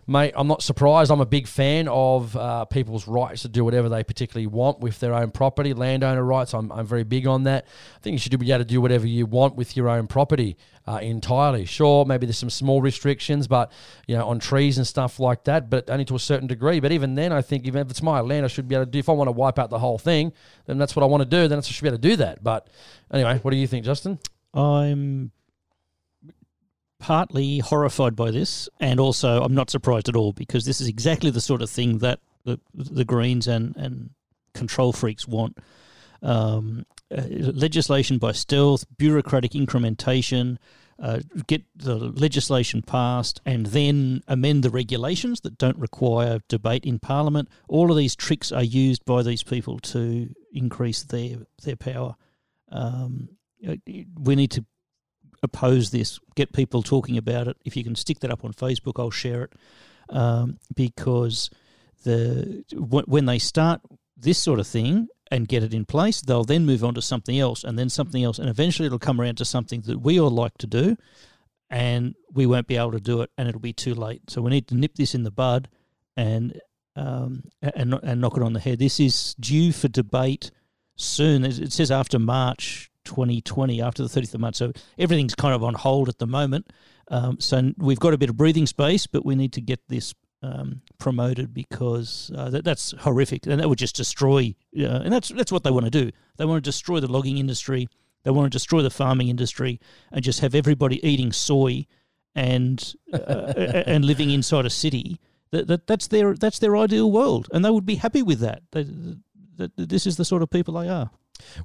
mate, 0.07 0.33
I'm 0.35 0.47
not 0.47 0.63
surprised. 0.63 1.11
I'm 1.11 1.21
a 1.21 1.25
big 1.25 1.47
fan 1.47 1.87
of 1.89 2.35
uh, 2.35 2.65
people's 2.65 3.07
rights 3.07 3.41
to 3.41 3.49
do 3.49 3.63
whatever 3.63 3.89
they 3.89 4.03
particularly 4.03 4.47
want 4.47 4.79
with 4.79 4.99
their 4.99 5.13
own 5.13 5.31
property, 5.31 5.73
landowner 5.73 6.23
rights. 6.23 6.53
I'm, 6.53 6.71
I'm 6.71 6.87
very 6.87 7.03
big 7.03 7.27
on 7.27 7.43
that. 7.43 7.65
I 7.95 7.99
think 7.99 8.13
you 8.13 8.19
should 8.19 8.37
be 8.39 8.51
able 8.51 8.59
to 8.59 8.65
do 8.65 8.81
whatever 8.81 9.05
you 9.05 9.25
want 9.25 9.55
with 9.55 9.75
your 9.75 9.89
own 9.89 10.07
property 10.07 10.57
uh, 10.87 10.99
entirely. 11.01 11.65
Sure, 11.65 12.05
maybe 12.05 12.25
there's 12.25 12.37
some 12.37 12.49
small 12.49 12.81
restrictions, 12.81 13.47
but 13.47 13.71
you 14.07 14.15
know, 14.15 14.27
on 14.27 14.39
trees 14.39 14.77
and 14.77 14.87
stuff 14.87 15.19
like 15.19 15.43
that, 15.43 15.69
but 15.69 15.89
only 15.89 16.05
to 16.05 16.15
a 16.15 16.19
certain 16.19 16.47
degree. 16.47 16.79
But 16.79 16.93
even 16.93 17.15
then, 17.15 17.33
I 17.33 17.41
think 17.41 17.65
even 17.65 17.81
if 17.81 17.89
it's 17.89 18.01
my 18.01 18.21
land, 18.21 18.45
I 18.45 18.47
should 18.47 18.67
be 18.67 18.75
able 18.75 18.85
to 18.85 18.91
do. 18.91 18.99
If 18.99 19.09
I 19.09 19.11
want 19.11 19.27
to 19.27 19.33
wipe 19.33 19.59
out 19.59 19.69
the 19.69 19.79
whole 19.79 19.97
thing, 19.97 20.31
then 20.65 20.77
that's 20.77 20.95
what 20.95 21.03
I 21.03 21.05
want 21.05 21.21
to 21.21 21.29
do. 21.29 21.47
Then 21.47 21.57
I 21.57 21.61
should 21.61 21.81
be 21.81 21.89
able 21.89 21.97
to 21.97 22.09
do 22.09 22.15
that. 22.17 22.43
But 22.43 22.69
anyway, 23.11 23.39
what 23.41 23.51
do 23.51 23.57
you 23.57 23.67
think, 23.67 23.83
Justin? 23.85 24.19
I'm 24.53 25.31
partly 26.99 27.59
horrified 27.59 28.15
by 28.15 28.31
this, 28.31 28.69
and 28.79 28.99
also 28.99 29.43
I'm 29.43 29.53
not 29.55 29.69
surprised 29.69 30.09
at 30.09 30.15
all 30.15 30.33
because 30.33 30.65
this 30.65 30.81
is 30.81 30.87
exactly 30.87 31.29
the 31.29 31.41
sort 31.41 31.61
of 31.61 31.69
thing 31.69 31.99
that 31.99 32.19
the, 32.43 32.59
the 32.73 33.05
Greens 33.05 33.47
and, 33.47 33.75
and 33.75 34.11
control 34.53 34.93
freaks 34.93 35.27
want. 35.27 35.57
Um, 36.21 36.85
uh, 37.15 37.21
legislation 37.29 38.17
by 38.17 38.31
stealth, 38.33 38.85
bureaucratic 38.97 39.51
incrementation, 39.51 40.57
uh, 40.99 41.19
get 41.45 41.63
the 41.75 41.95
legislation 41.95 42.81
passed, 42.81 43.39
and 43.45 43.67
then 43.67 44.23
amend 44.27 44.63
the 44.63 44.69
regulations 44.69 45.41
that 45.41 45.57
don't 45.57 45.77
require 45.77 46.39
debate 46.47 46.83
in 46.83 46.99
Parliament. 46.99 47.47
All 47.69 47.91
of 47.91 47.97
these 47.97 48.15
tricks 48.15 48.51
are 48.51 48.63
used 48.63 49.05
by 49.05 49.21
these 49.21 49.43
people 49.43 49.79
to 49.79 50.33
increase 50.51 51.03
their 51.03 51.37
their 51.63 51.75
power. 51.75 52.15
Um, 52.71 53.29
uh, 53.67 53.75
we 54.19 54.35
need 54.35 54.51
to 54.51 54.65
oppose 55.43 55.91
this, 55.91 56.19
get 56.35 56.53
people 56.53 56.83
talking 56.83 57.17
about 57.17 57.47
it. 57.47 57.57
If 57.65 57.75
you 57.75 57.83
can 57.83 57.95
stick 57.95 58.19
that 58.19 58.31
up 58.31 58.43
on 58.43 58.53
Facebook, 58.53 58.99
I'll 58.99 59.11
share 59.11 59.43
it 59.43 59.53
um, 60.09 60.59
because 60.75 61.49
the 62.03 62.63
when 62.73 63.25
they 63.25 63.39
start 63.39 63.81
this 64.15 64.37
sort 64.41 64.59
of 64.59 64.67
thing 64.67 65.07
and 65.29 65.47
get 65.47 65.63
it 65.63 65.73
in 65.73 65.85
place, 65.85 66.21
they'll 66.21 66.43
then 66.43 66.65
move 66.65 66.83
on 66.83 66.93
to 66.93 67.01
something 67.01 67.37
else 67.37 67.63
and 67.63 67.77
then 67.77 67.89
something 67.89 68.23
else, 68.23 68.39
and 68.39 68.49
eventually 68.49 68.85
it'll 68.87 68.99
come 68.99 69.19
around 69.19 69.37
to 69.37 69.45
something 69.45 69.81
that 69.81 69.99
we 69.99 70.19
all 70.19 70.29
like 70.29 70.57
to 70.59 70.67
do, 70.67 70.95
and 71.69 72.15
we 72.33 72.45
won't 72.45 72.67
be 72.67 72.77
able 72.77 72.91
to 72.91 72.99
do 72.99 73.21
it, 73.21 73.29
and 73.37 73.47
it'll 73.47 73.61
be 73.61 73.73
too 73.73 73.93
late. 73.93 74.29
So 74.29 74.41
we 74.41 74.51
need 74.51 74.67
to 74.69 74.75
nip 74.75 74.95
this 74.95 75.13
in 75.13 75.23
the 75.23 75.31
bud 75.31 75.67
and 76.15 76.59
um, 76.95 77.43
and 77.61 77.93
and 78.01 78.21
knock 78.21 78.37
it 78.37 78.43
on 78.43 78.53
the 78.53 78.59
head. 78.59 78.79
This 78.79 78.99
is 78.99 79.35
due 79.39 79.71
for 79.71 79.87
debate 79.87 80.51
soon. 80.95 81.45
It 81.45 81.71
says 81.71 81.91
after 81.91 82.17
March 82.17 82.89
2020 83.07 83.81
after 83.81 84.03
the 84.03 84.09
30th 84.09 84.35
of 84.35 84.41
March. 84.41 84.55
So 84.55 84.71
everything's 84.99 85.35
kind 85.35 85.55
of 85.55 85.63
on 85.63 85.73
hold 85.73 86.09
at 86.09 86.19
the 86.19 86.27
moment. 86.27 86.71
Um, 87.09 87.39
so 87.39 87.71
we've 87.77 87.99
got 87.99 88.13
a 88.13 88.17
bit 88.17 88.29
of 88.29 88.37
breathing 88.37 88.67
space, 88.67 89.07
but 89.07 89.25
we 89.25 89.35
need 89.35 89.53
to 89.53 89.61
get 89.61 89.79
this 89.87 90.13
um, 90.43 90.81
promoted 90.99 91.53
because 91.53 92.31
uh, 92.35 92.49
that, 92.49 92.63
that's 92.63 92.93
horrific, 92.99 93.47
and 93.47 93.59
that 93.59 93.67
would 93.67 93.79
just 93.79 93.95
destroy. 93.95 94.53
Uh, 94.77 95.01
and 95.03 95.11
that's 95.11 95.29
that's 95.29 95.51
what 95.51 95.63
they 95.63 95.71
want 95.71 95.85
to 95.85 95.91
do. 95.91 96.11
They 96.37 96.45
want 96.45 96.63
to 96.63 96.67
destroy 96.67 96.99
the 96.99 97.11
logging 97.11 97.37
industry. 97.37 97.87
They 98.23 98.31
want 98.31 98.51
to 98.51 98.55
destroy 98.55 98.81
the 98.81 98.89
farming 98.89 99.29
industry 99.29 99.79
and 100.11 100.23
just 100.23 100.41
have 100.41 100.53
everybody 100.53 101.05
eating 101.07 101.31
soy 101.31 101.85
and 102.35 102.93
uh, 103.13 103.53
and 103.87 104.05
living 104.05 104.29
inside 104.29 104.65
a 104.65 104.69
city. 104.69 105.19
That, 105.51 105.67
that 105.67 105.87
that's 105.87 106.07
their 106.07 106.35
that's 106.35 106.59
their 106.59 106.75
ideal 106.75 107.11
world, 107.11 107.47
and 107.51 107.63
they 107.63 107.69
would 107.69 107.85
be 107.85 107.95
happy 107.95 108.21
with 108.21 108.39
that. 108.39 108.63
They, 108.71 108.85
that 109.57 109.71
this 109.75 110.05
is 110.05 110.17
the 110.17 110.25
sort 110.25 110.43
of 110.43 110.49
people 110.49 110.75
they 110.75 110.87
are. 110.87 111.09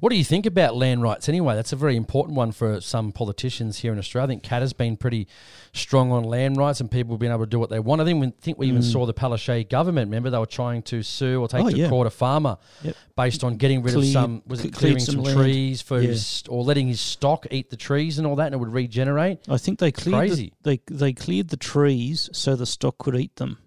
What 0.00 0.10
do 0.10 0.16
you 0.16 0.24
think 0.24 0.46
about 0.46 0.76
land 0.76 1.02
rights 1.02 1.28
anyway? 1.28 1.54
That's 1.54 1.72
a 1.72 1.76
very 1.76 1.96
important 1.96 2.36
one 2.36 2.52
for 2.52 2.80
some 2.80 3.12
politicians 3.12 3.78
here 3.78 3.92
in 3.92 3.98
Australia. 3.98 4.24
I 4.24 4.28
think 4.28 4.42
Cat 4.42 4.62
has 4.62 4.72
been 4.72 4.96
pretty 4.96 5.28
strong 5.72 6.12
on 6.12 6.24
land 6.24 6.56
rights 6.56 6.80
and 6.80 6.90
people 6.90 7.14
have 7.14 7.20
been 7.20 7.30
able 7.30 7.44
to 7.44 7.50
do 7.50 7.58
what 7.58 7.70
they 7.70 7.80
want. 7.80 8.00
I 8.00 8.04
think 8.04 8.20
we, 8.20 8.30
think 8.40 8.58
we 8.58 8.68
even 8.68 8.82
mm. 8.82 8.92
saw 8.92 9.06
the 9.06 9.14
Palaszczuk 9.14 9.68
government. 9.68 10.08
Remember, 10.08 10.30
they 10.30 10.38
were 10.38 10.46
trying 10.46 10.82
to 10.82 11.02
sue 11.02 11.40
or 11.40 11.48
take 11.48 11.64
oh, 11.64 11.70
to 11.70 11.76
yeah. 11.76 11.88
court 11.88 12.06
a 12.06 12.10
farmer 12.10 12.58
yep. 12.82 12.96
based 13.16 13.44
on 13.44 13.56
getting 13.56 13.82
rid 13.82 13.94
of 13.94 14.04
some, 14.04 14.42
was 14.46 14.64
it 14.64 14.72
clearing 14.72 14.98
some, 14.98 15.24
some 15.24 15.34
trees 15.34 15.82
for 15.82 16.00
yeah. 16.00 16.08
his, 16.08 16.44
or 16.48 16.62
letting 16.62 16.88
his 16.88 17.00
stock 17.00 17.46
eat 17.50 17.70
the 17.70 17.76
trees 17.76 18.18
and 18.18 18.26
all 18.26 18.36
that 18.36 18.46
and 18.46 18.54
it 18.54 18.58
would 18.58 18.72
regenerate? 18.72 19.38
I 19.48 19.58
think 19.58 19.78
they 19.78 19.92
cleared, 19.92 20.32
the, 20.32 20.52
they, 20.62 20.80
they 20.90 21.12
cleared 21.12 21.48
the 21.48 21.56
trees 21.56 22.28
so 22.32 22.56
the 22.56 22.66
stock 22.66 22.98
could 22.98 23.16
eat 23.16 23.36
them. 23.36 23.58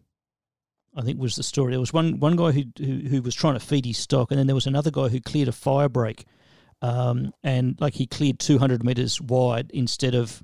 I 0.95 1.01
think 1.01 1.19
was 1.19 1.35
the 1.35 1.43
story. 1.43 1.71
There 1.71 1.79
was 1.79 1.93
one 1.93 2.19
one 2.19 2.35
guy 2.35 2.51
who, 2.51 2.63
who, 2.77 2.99
who 3.09 3.21
was 3.21 3.35
trying 3.35 3.55
to 3.55 3.59
feed 3.59 3.85
his 3.85 3.97
stock, 3.97 4.31
and 4.31 4.39
then 4.39 4.47
there 4.47 4.55
was 4.55 4.67
another 4.67 4.91
guy 4.91 5.09
who 5.09 5.19
cleared 5.19 5.49
a 5.49 5.53
fire 5.53 5.89
break, 5.89 6.25
um, 6.81 7.33
and 7.43 7.79
like 7.79 7.95
he 7.95 8.07
cleared 8.07 8.39
two 8.39 8.59
hundred 8.59 8.83
meters 8.83 9.19
wide 9.19 9.71
instead 9.73 10.15
of 10.15 10.43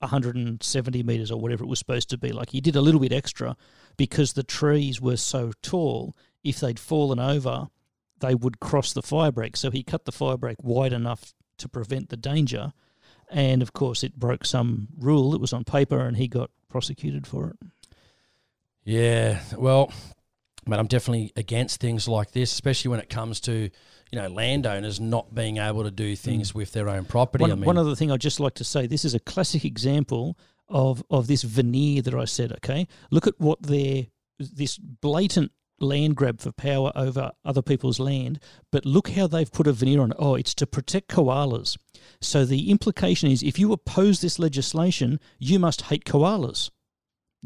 170 0.00 1.02
meters 1.02 1.30
or 1.30 1.40
whatever 1.40 1.64
it 1.64 1.68
was 1.68 1.78
supposed 1.78 2.10
to 2.10 2.18
be. 2.18 2.30
Like 2.30 2.50
he 2.50 2.60
did 2.60 2.76
a 2.76 2.80
little 2.80 3.00
bit 3.00 3.12
extra 3.12 3.56
because 3.96 4.32
the 4.32 4.42
trees 4.42 5.00
were 5.00 5.16
so 5.16 5.52
tall. 5.62 6.14
If 6.44 6.60
they'd 6.60 6.78
fallen 6.78 7.18
over, 7.18 7.68
they 8.20 8.34
would 8.34 8.60
cross 8.60 8.92
the 8.92 9.02
fire 9.02 9.32
break. 9.32 9.56
So 9.56 9.70
he 9.70 9.82
cut 9.82 10.04
the 10.04 10.12
fire 10.12 10.36
break 10.36 10.62
wide 10.62 10.92
enough 10.92 11.34
to 11.58 11.68
prevent 11.68 12.08
the 12.08 12.16
danger. 12.16 12.72
And 13.30 13.62
of 13.62 13.72
course, 13.72 14.04
it 14.04 14.16
broke 14.16 14.44
some 14.44 14.88
rule 14.96 15.32
that 15.32 15.40
was 15.40 15.52
on 15.52 15.64
paper, 15.64 15.98
and 15.98 16.16
he 16.16 16.28
got 16.28 16.50
prosecuted 16.68 17.26
for 17.26 17.50
it. 17.50 17.56
Yeah, 18.86 19.40
well, 19.56 19.92
but 20.64 20.78
I'm 20.78 20.86
definitely 20.86 21.32
against 21.34 21.80
things 21.80 22.06
like 22.06 22.30
this, 22.30 22.52
especially 22.52 22.90
when 22.90 23.00
it 23.00 23.10
comes 23.10 23.40
to 23.40 23.52
you 24.12 24.22
know 24.22 24.28
landowners 24.28 25.00
not 25.00 25.34
being 25.34 25.58
able 25.58 25.82
to 25.82 25.90
do 25.90 26.14
things 26.14 26.52
mm. 26.52 26.54
with 26.54 26.72
their 26.72 26.88
own 26.88 27.04
property. 27.04 27.42
One, 27.42 27.50
I 27.50 27.54
mean, 27.56 27.64
one 27.64 27.78
other 27.78 27.96
thing 27.96 28.12
I'd 28.12 28.20
just 28.20 28.38
like 28.38 28.54
to 28.54 28.64
say: 28.64 28.86
this 28.86 29.04
is 29.04 29.12
a 29.12 29.18
classic 29.18 29.64
example 29.64 30.38
of 30.68 31.02
of 31.10 31.26
this 31.26 31.42
veneer 31.42 32.00
that 32.02 32.14
I 32.14 32.26
said. 32.26 32.52
Okay, 32.52 32.86
look 33.10 33.26
at 33.26 33.34
what 33.38 33.60
their 33.60 34.06
this 34.38 34.78
blatant 34.78 35.50
land 35.80 36.14
grab 36.14 36.40
for 36.40 36.52
power 36.52 36.92
over 36.94 37.32
other 37.44 37.62
people's 37.62 37.98
land, 37.98 38.38
but 38.70 38.86
look 38.86 39.10
how 39.10 39.26
they've 39.26 39.50
put 39.50 39.66
a 39.66 39.72
veneer 39.72 40.00
on. 40.00 40.12
Oh, 40.16 40.36
it's 40.36 40.54
to 40.54 40.66
protect 40.66 41.08
koalas. 41.08 41.76
So 42.20 42.44
the 42.44 42.70
implication 42.70 43.32
is, 43.32 43.42
if 43.42 43.58
you 43.58 43.72
oppose 43.72 44.20
this 44.20 44.38
legislation, 44.38 45.18
you 45.40 45.58
must 45.58 45.82
hate 45.82 46.04
koalas. 46.04 46.70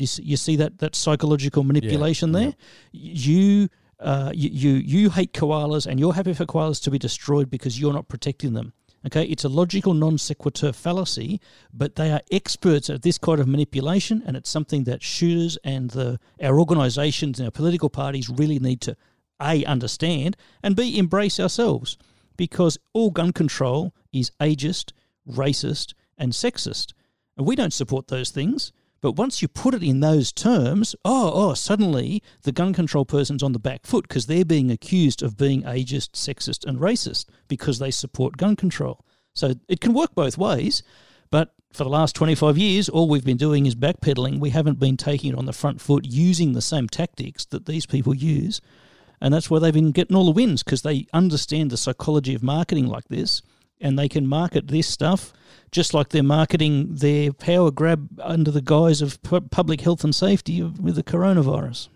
You 0.00 0.06
see, 0.06 0.22
you 0.22 0.36
see 0.36 0.56
that 0.56 0.78
that 0.78 0.94
psychological 0.96 1.62
manipulation 1.62 2.32
yeah, 2.32 2.40
there. 2.40 2.54
Yeah. 2.92 3.12
You, 3.14 3.68
uh, 3.98 4.32
you 4.34 4.50
you 4.50 4.70
you 4.70 5.10
hate 5.10 5.32
koalas, 5.32 5.86
and 5.86 6.00
you're 6.00 6.14
happy 6.14 6.32
for 6.32 6.46
koalas 6.46 6.82
to 6.84 6.90
be 6.90 6.98
destroyed 6.98 7.50
because 7.50 7.78
you're 7.80 7.92
not 7.92 8.08
protecting 8.08 8.54
them. 8.54 8.72
Okay, 9.06 9.24
it's 9.24 9.44
a 9.44 9.48
logical 9.48 9.94
non 9.94 10.18
sequitur 10.18 10.72
fallacy, 10.72 11.40
but 11.72 11.96
they 11.96 12.10
are 12.12 12.20
experts 12.30 12.90
at 12.90 13.02
this 13.02 13.16
kind 13.16 13.40
of 13.40 13.48
manipulation, 13.48 14.22
and 14.26 14.36
it's 14.36 14.50
something 14.50 14.84
that 14.84 15.02
shooters 15.02 15.56
and 15.64 15.90
the 15.90 16.18
our 16.42 16.58
organisations 16.58 17.38
and 17.38 17.46
our 17.46 17.50
political 17.50 17.88
parties 17.88 18.28
really 18.28 18.58
need 18.58 18.80
to 18.82 18.96
a 19.40 19.64
understand 19.64 20.36
and 20.62 20.76
b 20.76 20.98
embrace 20.98 21.40
ourselves, 21.40 21.96
because 22.36 22.78
all 22.92 23.10
gun 23.10 23.32
control 23.32 23.94
is 24.12 24.32
ageist, 24.38 24.92
racist, 25.26 25.94
and 26.18 26.32
sexist, 26.32 26.92
and 27.38 27.46
we 27.46 27.56
don't 27.56 27.72
support 27.72 28.08
those 28.08 28.30
things. 28.30 28.70
But 29.00 29.12
once 29.12 29.40
you 29.40 29.48
put 29.48 29.74
it 29.74 29.82
in 29.82 30.00
those 30.00 30.30
terms, 30.30 30.94
oh, 31.04 31.30
oh, 31.32 31.54
suddenly 31.54 32.22
the 32.42 32.52
gun 32.52 32.74
control 32.74 33.04
person's 33.04 33.42
on 33.42 33.52
the 33.52 33.58
back 33.58 33.86
foot 33.86 34.06
because 34.06 34.26
they're 34.26 34.44
being 34.44 34.70
accused 34.70 35.22
of 35.22 35.38
being 35.38 35.62
ageist, 35.62 36.10
sexist, 36.10 36.66
and 36.66 36.78
racist 36.78 37.26
because 37.48 37.78
they 37.78 37.90
support 37.90 38.36
gun 38.36 38.56
control. 38.56 39.04
So 39.34 39.54
it 39.68 39.80
can 39.80 39.94
work 39.94 40.14
both 40.14 40.36
ways. 40.36 40.82
But 41.30 41.54
for 41.72 41.84
the 41.84 41.90
last 41.90 42.14
25 42.16 42.58
years, 42.58 42.88
all 42.88 43.08
we've 43.08 43.24
been 43.24 43.36
doing 43.36 43.64
is 43.64 43.74
backpedaling. 43.74 44.38
We 44.38 44.50
haven't 44.50 44.78
been 44.78 44.96
taking 44.96 45.32
it 45.32 45.38
on 45.38 45.46
the 45.46 45.52
front 45.52 45.80
foot 45.80 46.04
using 46.04 46.52
the 46.52 46.60
same 46.60 46.88
tactics 46.88 47.46
that 47.46 47.66
these 47.66 47.86
people 47.86 48.14
use. 48.14 48.60
And 49.20 49.32
that's 49.32 49.48
why 49.48 49.60
they've 49.60 49.72
been 49.72 49.92
getting 49.92 50.16
all 50.16 50.24
the 50.24 50.30
wins 50.30 50.62
because 50.62 50.82
they 50.82 51.06
understand 51.12 51.70
the 51.70 51.76
psychology 51.76 52.34
of 52.34 52.42
marketing 52.42 52.86
like 52.86 53.08
this 53.08 53.42
and 53.80 53.98
they 53.98 54.08
can 54.08 54.26
market 54.26 54.68
this 54.68 54.86
stuff 54.86 55.32
just 55.70 55.94
like 55.94 56.08
they're 56.08 56.22
marketing 56.22 56.94
their 56.96 57.32
power 57.32 57.70
grab 57.70 58.08
under 58.20 58.50
the 58.50 58.60
guise 58.60 59.00
of 59.02 59.22
pu- 59.22 59.40
public 59.40 59.80
health 59.82 60.02
and 60.04 60.14
safety 60.14 60.62
with 60.62 60.96
the 60.96 61.02
coronavirus. 61.02 61.88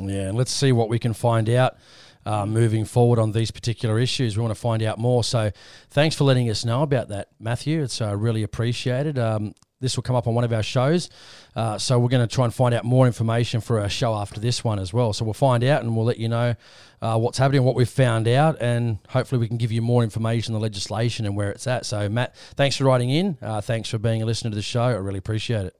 Yeah, 0.00 0.30
let's 0.32 0.52
see 0.52 0.70
what 0.70 0.88
we 0.88 0.98
can 0.98 1.12
find 1.12 1.50
out 1.50 1.76
uh, 2.24 2.46
moving 2.46 2.84
forward 2.84 3.18
on 3.18 3.32
these 3.32 3.50
particular 3.50 3.98
issues. 3.98 4.36
We 4.36 4.42
want 4.42 4.54
to 4.54 4.60
find 4.60 4.82
out 4.82 4.98
more. 4.98 5.24
So, 5.24 5.50
thanks 5.90 6.14
for 6.14 6.24
letting 6.24 6.48
us 6.48 6.64
know 6.64 6.82
about 6.82 7.08
that, 7.08 7.28
Matthew. 7.40 7.82
It's 7.82 8.00
uh, 8.00 8.16
really 8.16 8.42
appreciated. 8.42 9.18
Um, 9.18 9.54
this 9.80 9.96
will 9.96 10.02
come 10.02 10.16
up 10.16 10.26
on 10.26 10.34
one 10.34 10.44
of 10.44 10.52
our 10.52 10.62
shows. 10.62 11.10
Uh, 11.56 11.78
so 11.78 11.98
we're 11.98 12.08
going 12.08 12.26
to 12.26 12.32
try 12.32 12.44
and 12.44 12.54
find 12.54 12.74
out 12.74 12.84
more 12.84 13.06
information 13.06 13.60
for 13.60 13.78
a 13.78 13.88
show 13.88 14.14
after 14.14 14.38
this 14.38 14.62
one 14.62 14.78
as 14.78 14.92
well. 14.92 15.12
So 15.12 15.24
we'll 15.24 15.34
find 15.34 15.64
out 15.64 15.82
and 15.82 15.96
we'll 15.96 16.04
let 16.04 16.18
you 16.18 16.28
know 16.28 16.54
uh, 17.02 17.18
what's 17.18 17.38
happening, 17.38 17.64
what 17.64 17.74
we've 17.74 17.88
found 17.88 18.28
out, 18.28 18.60
and 18.60 18.98
hopefully 19.08 19.38
we 19.38 19.48
can 19.48 19.56
give 19.56 19.72
you 19.72 19.82
more 19.82 20.02
information 20.02 20.54
on 20.54 20.60
the 20.60 20.62
legislation 20.62 21.26
and 21.26 21.34
where 21.34 21.50
it's 21.50 21.66
at. 21.66 21.86
So 21.86 22.08
Matt, 22.08 22.36
thanks 22.54 22.76
for 22.76 22.84
writing 22.84 23.10
in. 23.10 23.38
Uh, 23.40 23.60
thanks 23.60 23.88
for 23.88 23.98
being 23.98 24.22
a 24.22 24.26
listener 24.26 24.50
to 24.50 24.56
the 24.56 24.62
show. 24.62 24.82
I 24.82 24.92
really 24.92 25.18
appreciate 25.18 25.66
it. 25.66 25.79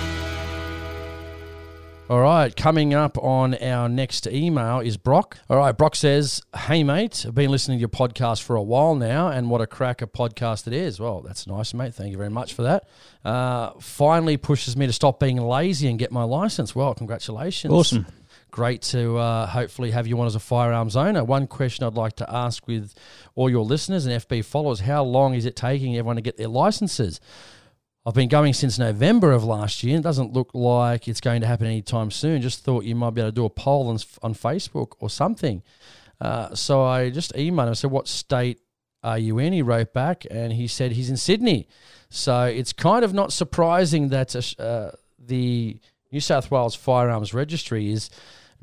All 2.11 2.19
right, 2.19 2.53
coming 2.53 2.93
up 2.93 3.17
on 3.19 3.55
our 3.55 3.87
next 3.87 4.27
email 4.27 4.81
is 4.81 4.97
Brock. 4.97 5.37
All 5.49 5.55
right, 5.55 5.71
Brock 5.71 5.95
says, 5.95 6.41
Hey, 6.53 6.83
mate, 6.83 7.23
I've 7.25 7.33
been 7.33 7.49
listening 7.49 7.77
to 7.77 7.79
your 7.79 7.87
podcast 7.87 8.43
for 8.43 8.57
a 8.57 8.61
while 8.61 8.95
now, 8.95 9.29
and 9.29 9.49
what 9.49 9.61
a 9.61 9.65
cracker 9.65 10.07
podcast 10.07 10.67
it 10.67 10.73
is. 10.73 10.99
Well, 10.99 11.21
that's 11.21 11.47
nice, 11.47 11.73
mate. 11.73 11.93
Thank 11.93 12.11
you 12.11 12.17
very 12.17 12.29
much 12.29 12.53
for 12.53 12.63
that. 12.63 12.83
Uh, 13.23 13.71
finally 13.79 14.35
pushes 14.35 14.75
me 14.75 14.87
to 14.87 14.91
stop 14.91 15.21
being 15.21 15.37
lazy 15.37 15.87
and 15.87 15.97
get 15.97 16.11
my 16.11 16.23
license. 16.23 16.75
Well, 16.75 16.93
congratulations. 16.93 17.73
Awesome. 17.73 18.05
Great 18.51 18.81
to 18.81 19.15
uh, 19.15 19.47
hopefully 19.47 19.91
have 19.91 20.05
you 20.05 20.19
on 20.19 20.27
as 20.27 20.35
a 20.35 20.39
firearms 20.41 20.97
owner. 20.97 21.23
One 21.23 21.47
question 21.47 21.85
I'd 21.85 21.93
like 21.93 22.17
to 22.17 22.29
ask 22.29 22.67
with 22.67 22.93
all 23.35 23.49
your 23.49 23.63
listeners 23.63 24.05
and 24.05 24.21
FB 24.21 24.43
followers 24.43 24.81
how 24.81 25.05
long 25.05 25.33
is 25.33 25.45
it 25.45 25.55
taking 25.55 25.95
everyone 25.95 26.17
to 26.17 26.21
get 26.21 26.35
their 26.35 26.49
licenses? 26.49 27.21
I've 28.03 28.15
been 28.15 28.29
going 28.29 28.53
since 28.53 28.79
November 28.79 29.31
of 29.31 29.43
last 29.43 29.83
year. 29.83 29.97
It 29.97 30.01
doesn't 30.01 30.33
look 30.33 30.49
like 30.55 31.07
it's 31.07 31.21
going 31.21 31.41
to 31.41 31.47
happen 31.47 31.67
anytime 31.67 32.09
soon. 32.09 32.41
Just 32.41 32.63
thought 32.63 32.83
you 32.83 32.95
might 32.95 33.11
be 33.11 33.21
able 33.21 33.29
to 33.29 33.35
do 33.35 33.45
a 33.45 33.49
poll 33.49 33.89
on, 33.89 33.99
on 34.23 34.33
Facebook 34.33 34.93
or 34.99 35.09
something. 35.09 35.61
Uh, 36.19 36.55
so 36.55 36.83
I 36.83 37.11
just 37.11 37.33
emailed 37.33 37.47
him. 37.47 37.69
I 37.69 37.73
said, 37.73 37.91
What 37.91 38.07
state 38.07 38.59
are 39.03 39.19
you 39.19 39.37
in? 39.37 39.53
He 39.53 39.61
wrote 39.61 39.93
back 39.93 40.25
and 40.31 40.51
he 40.53 40.67
said 40.67 40.93
he's 40.93 41.11
in 41.11 41.17
Sydney. 41.17 41.67
So 42.09 42.43
it's 42.43 42.73
kind 42.73 43.05
of 43.05 43.13
not 43.13 43.33
surprising 43.33 44.09
that 44.09 44.35
uh, 44.59 44.91
the 45.19 45.79
New 46.11 46.19
South 46.19 46.49
Wales 46.49 46.75
Firearms 46.75 47.35
Registry 47.35 47.91
is 47.91 48.09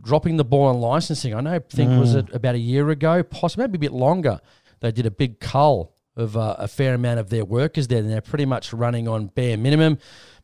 dropping 0.02 0.36
the 0.36 0.44
ball 0.44 0.66
on 0.66 0.80
licensing. 0.80 1.32
I 1.32 1.40
know, 1.40 1.54
I 1.54 1.58
think 1.60 1.90
mm. 1.90 2.00
was 2.00 2.14
it 2.14 2.32
about 2.34 2.56
a 2.56 2.58
year 2.60 2.90
ago, 2.90 3.22
possibly 3.22 3.64
maybe 3.64 3.76
a 3.76 3.90
bit 3.90 3.92
longer. 3.92 4.40
They 4.80 4.92
did 4.92 5.06
a 5.06 5.10
big 5.10 5.40
cull 5.40 5.94
of 6.18 6.36
uh, 6.36 6.56
a 6.58 6.68
fair 6.68 6.94
amount 6.94 7.20
of 7.20 7.30
their 7.30 7.44
workers 7.44 7.88
there, 7.88 7.98
and 7.98 8.10
they're 8.10 8.20
pretty 8.20 8.46
much 8.46 8.72
running 8.72 9.08
on 9.08 9.28
bare 9.28 9.56
minimum. 9.56 9.98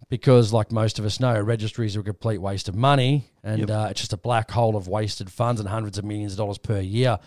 because, 0.09 0.52
like 0.52 0.71
most 0.71 0.99
of 0.99 1.04
us 1.04 1.19
know, 1.21 1.40
registries 1.40 1.97
are 1.97 2.00
a 2.00 2.04
complete 2.04 2.38
waste 2.38 2.69
of 2.69 2.75
money, 2.75 3.31
and 3.44 3.70
uh, 3.70 3.88
it's 3.90 4.00
just 4.00 4.12
a 4.12 4.16
black 4.16 4.50
hole 4.50 4.74
of 4.74 4.88
wasted 4.88 5.30
funds 5.30 5.60
and 5.60 5.68
hundreds 5.68 5.98
of 5.98 6.04
millions 6.04 6.32
of 6.32 6.38
dollars 6.38 6.58
per 6.58 6.80
year 6.80 7.18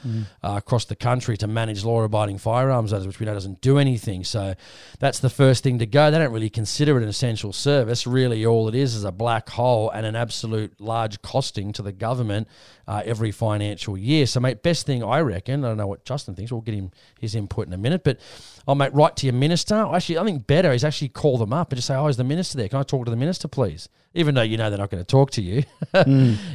uh, 0.44 0.56
across 0.58 0.86
the 0.86 0.96
country 0.96 1.38
to 1.38 1.48
manage 1.48 1.84
law-abiding 1.86 2.40
firearms 2.40 2.92
owners, 2.92 3.06
which 3.06 3.20
we 3.20 3.26
know 3.26 3.34
doesn't 3.34 3.62
do 3.62 3.78
anything. 3.78 4.24
So 4.24 4.56
that's 5.00 5.20
the 5.20 5.30
first 5.30 5.64
thing 5.64 5.80
to 5.80 5.86
go. 5.86 6.12
They 6.12 6.18
don't 6.18 6.34
really 6.34 6.50
consider 6.50 6.98
it 6.98 7.04
an 7.04 7.10
essential 7.10 7.54
service. 7.54 8.08
Really, 8.08 8.46
all 8.46 8.68
it 8.68 8.76
is 8.76 8.96
is 8.96 9.04
a 9.04 9.12
black 9.12 9.50
hole 9.50 9.90
and 9.92 10.06
an 10.06 10.16
absolute 10.16 10.80
large 10.80 11.22
costing 11.22 11.72
to 11.74 11.82
the 11.82 11.92
government 11.92 12.48
uh, 12.88 13.04
every 13.06 13.32
financial 13.32 13.98
year. 13.98 14.26
So, 14.26 14.40
mate, 14.40 14.64
best 14.64 14.86
thing 14.86 15.04
I 15.04 15.20
reckon. 15.20 15.64
I 15.64 15.70
don't 15.70 15.78
know 15.78 15.88
what 15.88 16.06
Justin 16.06 16.36
thinks. 16.36 16.52
We'll 16.52 16.62
get 16.62 16.76
him 16.76 16.92
his 17.20 17.36
input 17.36 17.68
in 17.68 17.74
a 17.74 17.78
minute, 17.78 18.04
but 18.04 18.20
I'll 18.68 18.76
make 18.76 18.94
right 18.94 19.16
to 19.16 19.26
your 19.26 19.34
minister. 19.34 19.76
Actually, 19.76 20.18
I 20.20 20.24
think 20.24 20.48
better 20.48 20.72
is 20.72 20.84
actually 20.84 21.10
call 21.10 21.38
them 21.38 21.54
up 21.54 21.72
and 21.72 21.78
just 21.78 21.88
say, 21.88 21.96
"Oh, 21.96 22.08
is 22.08 22.18
the 22.18 22.24
minister 22.24 22.58
there? 22.58 22.70
Can 22.70 22.80
I 22.80 22.84
talk 22.84 23.06
to 23.06 23.12
the 23.12 23.18
minister, 23.18 23.48
please?" 23.48 23.90
Even 24.18 24.36
though 24.36 24.42
you 24.42 24.58
know 24.58 24.70
they're 24.70 24.80
not 24.80 24.90
going 24.90 25.04
to 25.04 25.08
talk 25.08 25.32
to 25.32 25.42
you, 25.42 25.64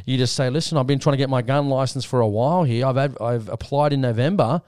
you 0.05 0.17
just 0.17 0.35
say, 0.35 0.49
"Listen, 0.49 0.77
I've 0.77 0.87
been 0.87 0.99
trying 0.99 1.13
to 1.13 1.17
get 1.17 1.29
my 1.29 1.41
gun 1.41 1.69
license 1.69 2.05
for 2.05 2.19
a 2.21 2.27
while 2.27 2.63
here. 2.63 2.85
I've 2.85 2.97
ad- 2.97 3.17
I've 3.21 3.49
applied 3.49 3.93
in 3.93 4.01
November." 4.01 4.61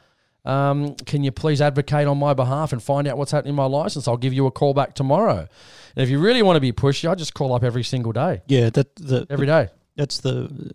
Um, 0.45 0.93
can 0.95 1.23
you 1.23 1.31
please 1.31 1.59
advocate 1.59 2.05
on 2.07 2.19
my 2.19 2.35
behalf 2.35 2.71
and 2.71 2.81
find 2.81 3.07
out 3.07 3.17
what's 3.17 3.31
happening 3.31 3.49
in 3.53 3.55
my 3.55 3.65
license? 3.65 4.07
I'll 4.07 4.15
give 4.15 4.31
you 4.31 4.45
a 4.45 4.51
call 4.51 4.75
back 4.75 4.93
tomorrow. 4.93 5.39
And 5.95 6.03
if 6.03 6.09
you 6.09 6.19
really 6.19 6.43
want 6.43 6.55
to 6.55 6.59
be 6.61 6.71
pushy, 6.71 7.09
I 7.09 7.15
just 7.15 7.33
call 7.33 7.51
up 7.53 7.63
every 7.63 7.83
single 7.83 8.11
day, 8.11 8.41
Yeah, 8.47 8.69
that 8.71 8.95
the 8.95 9.25
every 9.29 9.47
day. 9.47 9.69
that's 9.95 10.19
the 10.19 10.71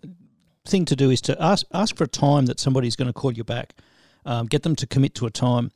thing 0.67 0.83
to 0.85 0.95
do 0.95 1.09
is 1.09 1.21
to 1.21 1.41
ask 1.41 1.65
ask 1.73 1.95
for 1.95 2.03
a 2.03 2.07
time 2.07 2.47
that 2.47 2.59
somebody's 2.59 2.95
going 2.97 3.07
to 3.07 3.13
call 3.13 3.31
you 3.31 3.43
back. 3.45 3.73
Um, 4.25 4.45
get 4.47 4.63
them 4.63 4.75
to 4.75 4.85
commit 4.85 5.15
to 5.15 5.25
a 5.25 5.31
time, 5.31 5.71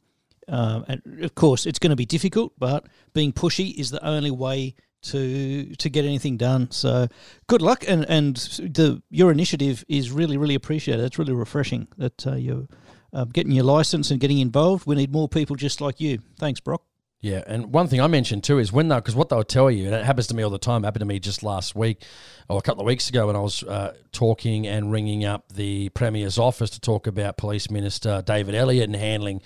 um, 0.49 0.83
and 0.89 1.01
of 1.23 1.33
course 1.33 1.65
it's 1.65 1.79
going 1.79 1.91
to 1.91 1.95
be 1.95 2.05
difficult. 2.05 2.51
But 2.59 2.85
being 3.13 3.31
pushy 3.31 3.73
is 3.75 3.91
the 3.91 4.05
only 4.05 4.29
way 4.31 4.75
to 5.11 5.75
to 5.75 5.89
get 5.89 6.05
anything 6.05 6.37
done. 6.37 6.71
So 6.71 7.07
good 7.47 7.61
luck, 7.61 7.83
and 7.87 8.05
and 8.09 8.35
the 8.35 9.01
your 9.09 9.31
initiative 9.31 9.83
is 9.87 10.11
really 10.11 10.37
really 10.37 10.55
appreciated. 10.55 11.03
It's 11.03 11.19
really 11.19 11.33
refreshing 11.33 11.87
that 11.97 12.27
uh, 12.27 12.35
you're 12.35 12.67
uh, 13.13 13.25
getting 13.25 13.53
your 13.53 13.65
license 13.65 14.11
and 14.11 14.19
getting 14.19 14.39
involved. 14.39 14.85
We 14.85 14.95
need 14.95 15.11
more 15.11 15.29
people 15.29 15.55
just 15.55 15.81
like 15.81 15.99
you. 15.99 16.19
Thanks, 16.37 16.59
Brock. 16.59 16.83
Yeah, 17.21 17.43
and 17.47 17.73
one 17.73 17.87
thing 17.87 18.01
I 18.01 18.07
mentioned 18.07 18.43
too 18.43 18.59
is 18.59 18.71
when 18.71 18.87
they 18.87 18.95
because 18.97 19.15
what 19.15 19.29
they'll 19.29 19.43
tell 19.43 19.71
you, 19.71 19.85
and 19.85 19.95
it 19.95 20.05
happens 20.05 20.27
to 20.27 20.35
me 20.35 20.43
all 20.43 20.51
the 20.51 20.59
time. 20.59 20.83
Happened 20.83 20.99
to 20.99 21.07
me 21.07 21.17
just 21.17 21.41
last 21.41 21.73
week 21.75 22.03
or 22.47 22.59
a 22.59 22.61
couple 22.61 22.81
of 22.81 22.85
weeks 22.85 23.09
ago 23.09 23.25
when 23.25 23.35
I 23.35 23.39
was 23.39 23.63
uh, 23.63 23.93
talking 24.11 24.67
and 24.67 24.91
ringing 24.91 25.25
up 25.25 25.51
the 25.51 25.89
premier's 25.89 26.37
office 26.37 26.69
to 26.71 26.79
talk 26.79 27.07
about 27.07 27.37
Police 27.37 27.71
Minister 27.71 28.21
David 28.23 28.53
Elliott 28.53 28.89
and 28.89 28.95
handling. 28.95 29.41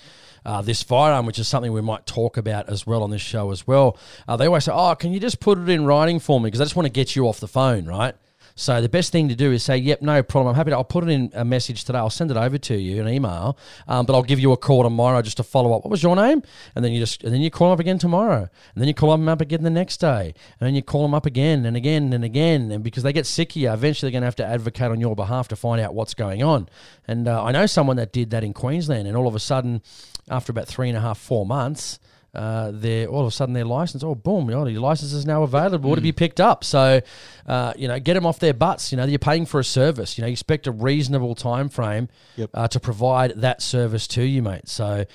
Uh, 0.50 0.64
this 0.64 0.82
firearm, 0.82 1.28
which 1.28 1.38
is 1.38 1.48
something 1.48 1.72
we 1.72 1.80
might 1.80 2.08
talk 2.08 2.36
about 2.36 2.68
as 2.70 2.88
well 2.88 3.04
on 3.04 3.12
this 3.12 3.22
show 3.22 3.52
as 3.52 3.68
well. 3.68 3.96
Uh, 4.28 4.36
they 4.36 4.48
always 4.48 4.64
say, 4.64 4.72
"Oh, 4.74 4.96
can 4.96 5.14
you 5.14 5.20
just 5.20 5.40
put 5.40 5.60
it 5.60 5.70
in 5.70 5.86
writing 5.86 6.20
for 6.20 6.40
me?" 6.40 6.48
Because 6.48 6.60
I 6.60 6.64
just 6.64 6.76
want 6.76 6.88
to 6.88 6.92
get 6.92 7.16
you 7.16 7.28
off 7.28 7.40
the 7.40 7.48
phone, 7.48 7.86
right? 7.86 8.16
So 8.60 8.82
the 8.82 8.90
best 8.90 9.14
thing 9.14 9.30
to 9.30 9.36
do 9.36 9.54
is 9.54 9.64
say, 9.64 9.78
"Yep, 9.78 10.02
no 10.02 10.22
problem. 10.22 10.50
I'm 10.50 10.56
happy 10.56 10.72
to. 10.72 10.76
I'll 10.76 10.84
put 10.84 11.06
it 11.06 11.10
in 11.10 11.32
a 11.34 11.46
message 11.46 11.86
today. 11.86 11.98
I'll 11.98 12.10
send 12.10 12.30
it 12.30 12.36
over 12.36 12.58
to 12.58 12.76
you, 12.76 13.02
an 13.02 13.08
email. 13.08 13.58
Um, 13.88 14.06
but 14.06 14.14
I'll 14.14 14.22
give 14.22 14.38
you 14.38 14.52
a 14.52 14.58
call 14.58 14.84
tomorrow 14.84 15.22
just 15.22 15.38
to 15.38 15.44
follow 15.44 15.72
up. 15.74 15.86
What 15.86 15.92
was 15.92 16.04
your 16.04 16.14
name? 16.18 16.44
And 16.76 16.84
then 16.84 16.92
you 16.92 17.00
just 17.00 17.24
and 17.24 17.34
then 17.34 17.40
you 17.40 17.50
call 17.50 17.72
up 17.72 17.80
again 17.80 18.00
tomorrow, 18.00 18.42
and 18.42 18.82
then 18.82 18.90
you 18.90 18.94
call 18.94 19.12
them 19.12 19.30
up 19.30 19.40
again 19.40 19.64
the 19.64 19.70
next 19.70 20.02
day, 20.02 20.34
and 20.60 20.68
then 20.68 20.76
you 20.76 20.82
call 20.82 21.04
them 21.04 21.14
up 21.14 21.26
again 21.26 21.66
and 21.66 21.78
again 21.78 22.12
and 22.12 22.26
again. 22.26 22.70
And 22.70 22.84
because 22.84 23.04
they 23.04 23.14
get 23.14 23.26
sick 23.26 23.52
of 23.52 23.56
you, 23.56 23.72
eventually 23.72 24.12
they're 24.12 24.20
going 24.20 24.24
to 24.24 24.28
have 24.28 24.36
to 24.36 24.46
advocate 24.46 24.92
on 24.92 25.00
your 25.00 25.16
behalf 25.16 25.48
to 25.48 25.56
find 25.56 25.80
out 25.80 25.94
what's 25.94 26.14
going 26.14 26.44
on. 26.44 26.68
And 27.08 27.30
uh, 27.30 27.42
I 27.42 27.54
know 27.54 27.66
someone 27.66 27.96
that 27.96 28.12
did 28.12 28.32
that 28.32 28.44
in 28.44 28.52
Queensland, 28.52 29.08
and 29.08 29.16
all 29.16 29.28
of 29.28 29.36
a 29.36 29.40
sudden, 29.40 29.82
after 30.30 30.52
about 30.52 30.68
three 30.68 30.90
and 30.90 30.98
a 30.98 31.02
half, 31.02 31.18
four 31.18 31.46
months 31.46 31.98
uh, 32.34 32.72
their 32.74 33.08
all 33.08 33.22
of 33.22 33.28
a 33.28 33.32
sudden 33.32 33.54
their 33.54 33.66
license, 33.66 34.04
oh 34.04 34.16
boom, 34.16 34.50
you 34.50 34.56
know, 34.56 34.66
your 34.68 34.82
license 34.82 35.14
is 35.14 35.26
now 35.26 35.44
available 35.44 35.96
to 35.96 36.02
be 36.02 36.12
picked 36.12 36.40
up. 36.40 36.64
So, 36.64 37.02
uh, 37.48 37.74
you 37.76 37.88
know, 37.88 38.00
get 38.00 38.14
them 38.14 38.26
off 38.26 38.40
their 38.40 38.54
butts. 38.54 38.92
You 38.92 38.98
know, 38.98 39.06
you're 39.06 39.20
paying 39.20 39.46
for 39.46 39.60
a 39.60 39.64
service. 39.64 40.18
You 40.18 40.22
know, 40.22 40.28
you 40.28 40.34
expect 40.34 40.68
a 40.68 40.72
reasonable 40.72 41.36
time 41.36 41.70
frame 41.70 42.08
Yep. 42.36 42.50
uh, 42.54 42.68
to 42.68 42.80
provide 42.80 43.42
that 43.42 43.62
service 43.62 44.08
to 44.10 44.24
you, 44.24 44.42
mate. 44.42 44.68
So. 44.68 45.06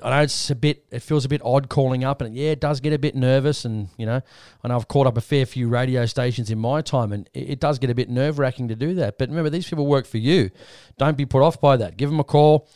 I 0.00 0.10
know 0.10 0.22
it's 0.22 0.48
a 0.48 0.54
bit. 0.54 0.84
It 0.92 1.00
feels 1.00 1.24
a 1.24 1.28
bit 1.28 1.40
odd 1.44 1.68
calling 1.68 2.04
up, 2.04 2.20
and 2.20 2.32
yeah, 2.32 2.50
it 2.50 2.60
does 2.60 2.78
get 2.78 2.92
a 2.92 3.00
bit 3.00 3.16
nervous. 3.16 3.64
And 3.64 3.88
you 3.96 4.06
know, 4.06 4.20
I 4.62 4.68
know 4.68 4.76
I've 4.76 4.86
caught 4.86 5.08
up 5.08 5.16
a 5.16 5.20
fair 5.20 5.44
few 5.44 5.66
radio 5.68 6.06
stations 6.06 6.52
in 6.52 6.58
my 6.60 6.82
time, 6.82 7.12
and 7.12 7.28
it, 7.34 7.50
it 7.50 7.58
does 7.60 7.80
get 7.80 7.90
a 7.90 7.96
bit 7.96 8.08
nerve 8.08 8.38
wracking 8.38 8.68
to 8.68 8.76
do 8.76 8.94
that. 8.94 9.18
But 9.18 9.28
remember, 9.28 9.50
these 9.50 9.68
people 9.68 9.88
work 9.88 10.06
for 10.06 10.18
you. 10.18 10.50
Don't 10.98 11.16
be 11.16 11.26
put 11.26 11.42
off 11.42 11.60
by 11.60 11.76
that. 11.78 11.96
Give 11.96 12.08
them 12.10 12.20
a 12.20 12.24
call 12.24 12.68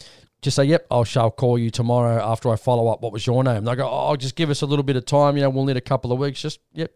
just 0.43 0.57
say, 0.57 0.65
"Yep, 0.65 0.87
I 0.91 1.05
shall 1.05 1.31
call 1.31 1.59
you 1.59 1.71
tomorrow 1.71 2.23
after 2.23 2.51
I 2.51 2.57
follow 2.57 2.89
up. 2.89 3.01
What 3.01 3.13
was 3.13 3.27
your 3.27 3.43
name?" 3.43 3.65
They 3.65 3.75
go, 3.75 3.89
"Oh, 3.91 4.17
just 4.17 4.37
give 4.37 4.51
us 4.51 4.61
a 4.63 4.67
little 4.67 4.83
bit 4.83 4.97
of 4.97 5.07
time. 5.07 5.37
You 5.37 5.43
know, 5.43 5.51
we'll 5.51 5.65
need 5.65 5.77
a 5.77 5.81
couple 5.81 6.13
of 6.13 6.19
weeks. 6.19 6.43
Just 6.43 6.61
yep, 6.75 6.93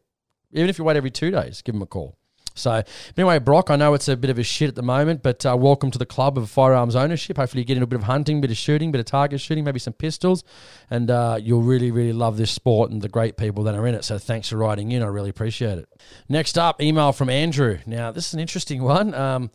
even 0.52 0.68
if 0.68 0.78
you 0.78 0.84
wait 0.84 0.96
every 0.96 1.10
two 1.10 1.30
days, 1.30 1.62
give 1.62 1.74
them 1.74 1.82
a 1.82 1.86
call." 1.86 2.16
So 2.56 2.82
anyway, 3.16 3.38
Brock, 3.38 3.70
I 3.70 3.76
know 3.76 3.94
it's 3.94 4.08
a 4.08 4.16
bit 4.16 4.30
of 4.30 4.38
a 4.38 4.42
shit 4.42 4.68
at 4.68 4.74
the 4.74 4.82
moment, 4.82 5.22
but 5.22 5.44
uh, 5.44 5.56
welcome 5.58 5.90
to 5.90 5.98
the 5.98 6.06
club 6.06 6.38
of 6.38 6.48
firearms 6.48 6.96
ownership. 6.96 7.36
Hopefully, 7.36 7.60
you 7.60 7.66
get 7.66 7.76
into 7.76 7.84
a 7.84 7.86
bit 7.86 7.98
of 7.98 8.04
hunting, 8.04 8.40
bit 8.40 8.50
of 8.50 8.56
shooting, 8.56 8.90
bit 8.90 8.98
of 8.98 9.04
target 9.04 9.40
shooting, 9.40 9.64
maybe 9.64 9.78
some 9.78 9.92
pistols, 9.92 10.42
and 10.90 11.10
uh, 11.10 11.38
you'll 11.40 11.62
really, 11.62 11.90
really 11.90 12.12
love 12.12 12.36
this 12.36 12.50
sport 12.50 12.90
and 12.90 13.02
the 13.02 13.08
great 13.08 13.36
people 13.36 13.64
that 13.64 13.74
are 13.74 13.86
in 13.86 13.94
it. 13.94 14.04
So 14.04 14.18
thanks 14.18 14.48
for 14.48 14.56
writing 14.56 14.90
in. 14.92 15.02
I 15.02 15.06
really 15.06 15.30
appreciate 15.30 15.78
it. 15.78 15.88
Next 16.28 16.56
up, 16.56 16.80
email 16.80 17.12
from 17.12 17.28
Andrew. 17.28 17.78
Now, 17.86 18.10
this 18.10 18.28
is 18.28 18.34
an 18.34 18.40
interesting 18.40 18.82
one. 18.96 19.14
Um, 19.14 19.50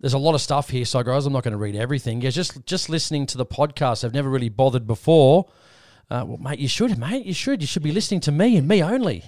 there's 0.00 0.14
a 0.14 0.18
lot 0.18 0.34
of 0.34 0.40
stuff 0.40 0.70
here, 0.70 0.84
so 0.84 1.02
guys, 1.02 1.26
I'm 1.26 1.32
not 1.32 1.42
going 1.42 1.52
to 1.52 1.58
read 1.58 1.76
everything. 1.76 2.20
Yeah, 2.20 2.30
just 2.30 2.64
just 2.66 2.88
listening 2.88 3.26
to 3.26 3.38
the 3.38 3.46
podcast, 3.46 4.04
I've 4.04 4.14
never 4.14 4.28
really 4.28 4.48
bothered 4.48 4.86
before. 4.86 5.46
Uh, 6.08 6.22
well, 6.24 6.38
mate, 6.38 6.60
you 6.60 6.68
should, 6.68 6.96
mate. 6.98 7.26
You 7.26 7.34
should. 7.34 7.60
You 7.60 7.66
should 7.66 7.82
be 7.82 7.90
listening 7.90 8.20
to 8.20 8.32
me 8.32 8.56
and 8.56 8.68
me 8.68 8.80
only. 8.80 9.24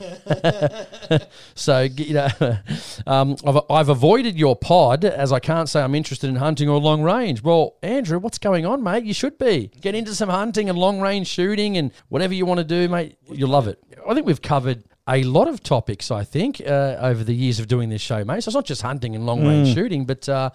so, 1.57 1.81
you 1.81 2.15
know, 2.15 2.29
um, 3.07 3.37
I've, 3.45 3.59
I've 3.69 3.89
avoided 3.89 4.39
your 4.39 4.55
pod 4.55 5.05
as 5.05 5.33
I 5.33 5.41
can't 5.41 5.69
say 5.69 5.83
I'm 5.83 5.97
interested 5.97 6.31
in 6.31 6.37
hunting 6.37 6.69
or 6.69 6.79
long 6.79 7.03
range. 7.03 7.43
Well, 7.43 7.75
Andrew, 7.83 8.21
what's 8.21 8.39
going 8.39 8.65
on, 8.65 8.85
mate? 8.85 9.03
You 9.03 9.13
should 9.13 9.39
be. 9.39 9.73
Get 9.81 9.97
into 9.97 10.15
some 10.15 10.29
hunting 10.29 10.69
and 10.69 10.79
long 10.79 11.01
range 11.01 11.27
shooting 11.27 11.77
and 11.77 11.91
whatever 12.11 12.33
you 12.33 12.47
want 12.47 12.59
to 12.59 12.65
do, 12.65 12.89
mate. 12.89 13.17
You'll 13.29 13.51
love 13.51 13.67
it. 13.67 13.83
I 14.09 14.15
think 14.15 14.25
we've 14.25 14.41
covered 14.41 14.85
a 15.09 15.23
lot 15.25 15.49
of 15.49 15.63
topics, 15.63 16.11
I 16.11 16.23
think, 16.23 16.61
uh, 16.61 16.97
over 17.01 17.25
the 17.25 17.35
years 17.35 17.59
of 17.59 17.67
doing 17.67 17.89
this 17.89 18.03
show, 18.03 18.25
mate. 18.25 18.43
So 18.43 18.51
it's 18.51 18.55
not 18.55 18.67
just 18.67 18.83
hunting 18.83 19.17
and 19.17 19.25
long 19.25 19.47
range 19.47 19.75
shooting, 19.75 20.05
but 20.05 20.29
uh, 20.29 20.51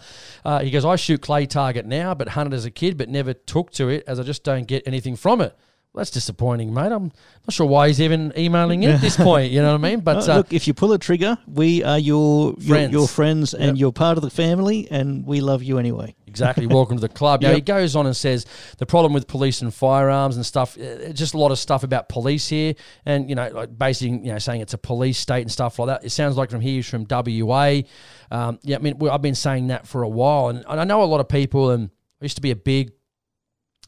uh, 0.45 0.59
he 0.59 0.69
goes, 0.69 0.85
I 0.85 0.95
shoot 0.95 1.21
clay 1.21 1.45
target 1.47 1.85
now, 1.85 2.13
but 2.13 2.29
hunted 2.29 2.53
as 2.53 2.63
a 2.63 2.71
kid, 2.71 2.97
but 2.97 3.09
never 3.09 3.33
took 3.33 3.71
to 3.71 3.89
it 3.89 4.03
as 4.07 4.19
I 4.19 4.23
just 4.23 4.43
don't 4.43 4.67
get 4.67 4.83
anything 4.85 5.15
from 5.15 5.41
it. 5.41 5.57
That's 5.95 6.09
disappointing, 6.09 6.73
mate. 6.73 6.91
I'm 6.91 7.11
not 7.45 7.51
sure 7.51 7.67
why 7.67 7.87
he's 7.87 8.01
even 8.01 8.33
emailing 8.35 8.81
in 8.81 8.89
at 8.91 9.01
this 9.01 9.15
point. 9.29 9.51
You 9.51 9.61
know 9.61 9.73
what 9.77 9.85
I 9.85 9.89
mean? 9.91 9.99
But 9.99 10.27
Uh, 10.27 10.31
uh, 10.33 10.35
look, 10.37 10.51
if 10.51 10.67
you 10.67 10.73
pull 10.73 10.91
a 10.93 10.97
trigger, 10.97 11.37
we 11.47 11.83
are 11.83 11.99
your 11.99 12.55
your 12.57 12.75
Friends. 12.75 12.91
your 12.91 13.07
friends, 13.07 13.53
and 13.53 13.77
Yep. 13.77 13.77
you're 13.77 13.91
part 13.91 14.17
of 14.17 14.23
the 14.23 14.31
family, 14.31 14.87
and 14.89 15.23
we 15.23 15.39
love 15.39 15.61
you 15.61 15.77
anyway. 15.77 16.15
Exactly. 16.25 16.65
Welcome 16.65 16.97
to 16.97 17.01
the 17.01 17.09
club. 17.09 17.43
Now 17.43 17.49
Yep. 17.51 17.55
he 17.57 17.61
goes 17.61 17.95
on 17.95 18.07
and 18.07 18.17
says 18.17 18.47
the 18.79 18.87
problem 18.87 19.13
with 19.13 19.27
police 19.27 19.61
and 19.61 19.71
firearms 19.71 20.35
and 20.35 20.43
stuff. 20.43 20.75
uh, 20.79 21.13
Just 21.13 21.35
a 21.35 21.37
lot 21.37 21.51
of 21.51 21.59
stuff 21.59 21.83
about 21.83 22.09
police 22.09 22.47
here, 22.47 22.73
and 23.05 23.29
you 23.29 23.35
know, 23.35 23.47
like 23.53 23.77
basically, 23.77 24.17
you 24.25 24.31
know, 24.33 24.39
saying 24.39 24.61
it's 24.61 24.73
a 24.73 24.79
police 24.79 25.19
state 25.19 25.41
and 25.43 25.51
stuff 25.51 25.77
like 25.77 25.89
that. 25.89 26.03
It 26.03 26.09
sounds 26.09 26.37
like 26.37 26.49
from 26.49 26.61
here 26.61 26.77
he's 26.77 26.89
from 26.89 27.05
WA. 27.07 27.81
Um, 28.31 28.57
yeah, 28.63 28.77
I 28.77 28.79
mean, 28.79 28.95
I've 29.11 29.21
been 29.21 29.35
saying 29.35 29.67
that 29.67 29.85
for 29.87 30.01
a 30.01 30.09
while, 30.09 30.47
and 30.49 30.65
I 30.67 30.85
know 30.85 31.03
a 31.03 31.05
lot 31.05 31.19
of 31.19 31.29
people, 31.29 31.69
and 31.69 31.91
I 32.19 32.25
used 32.25 32.37
to 32.37 32.41
be 32.41 32.49
a 32.49 32.55
big 32.55 32.93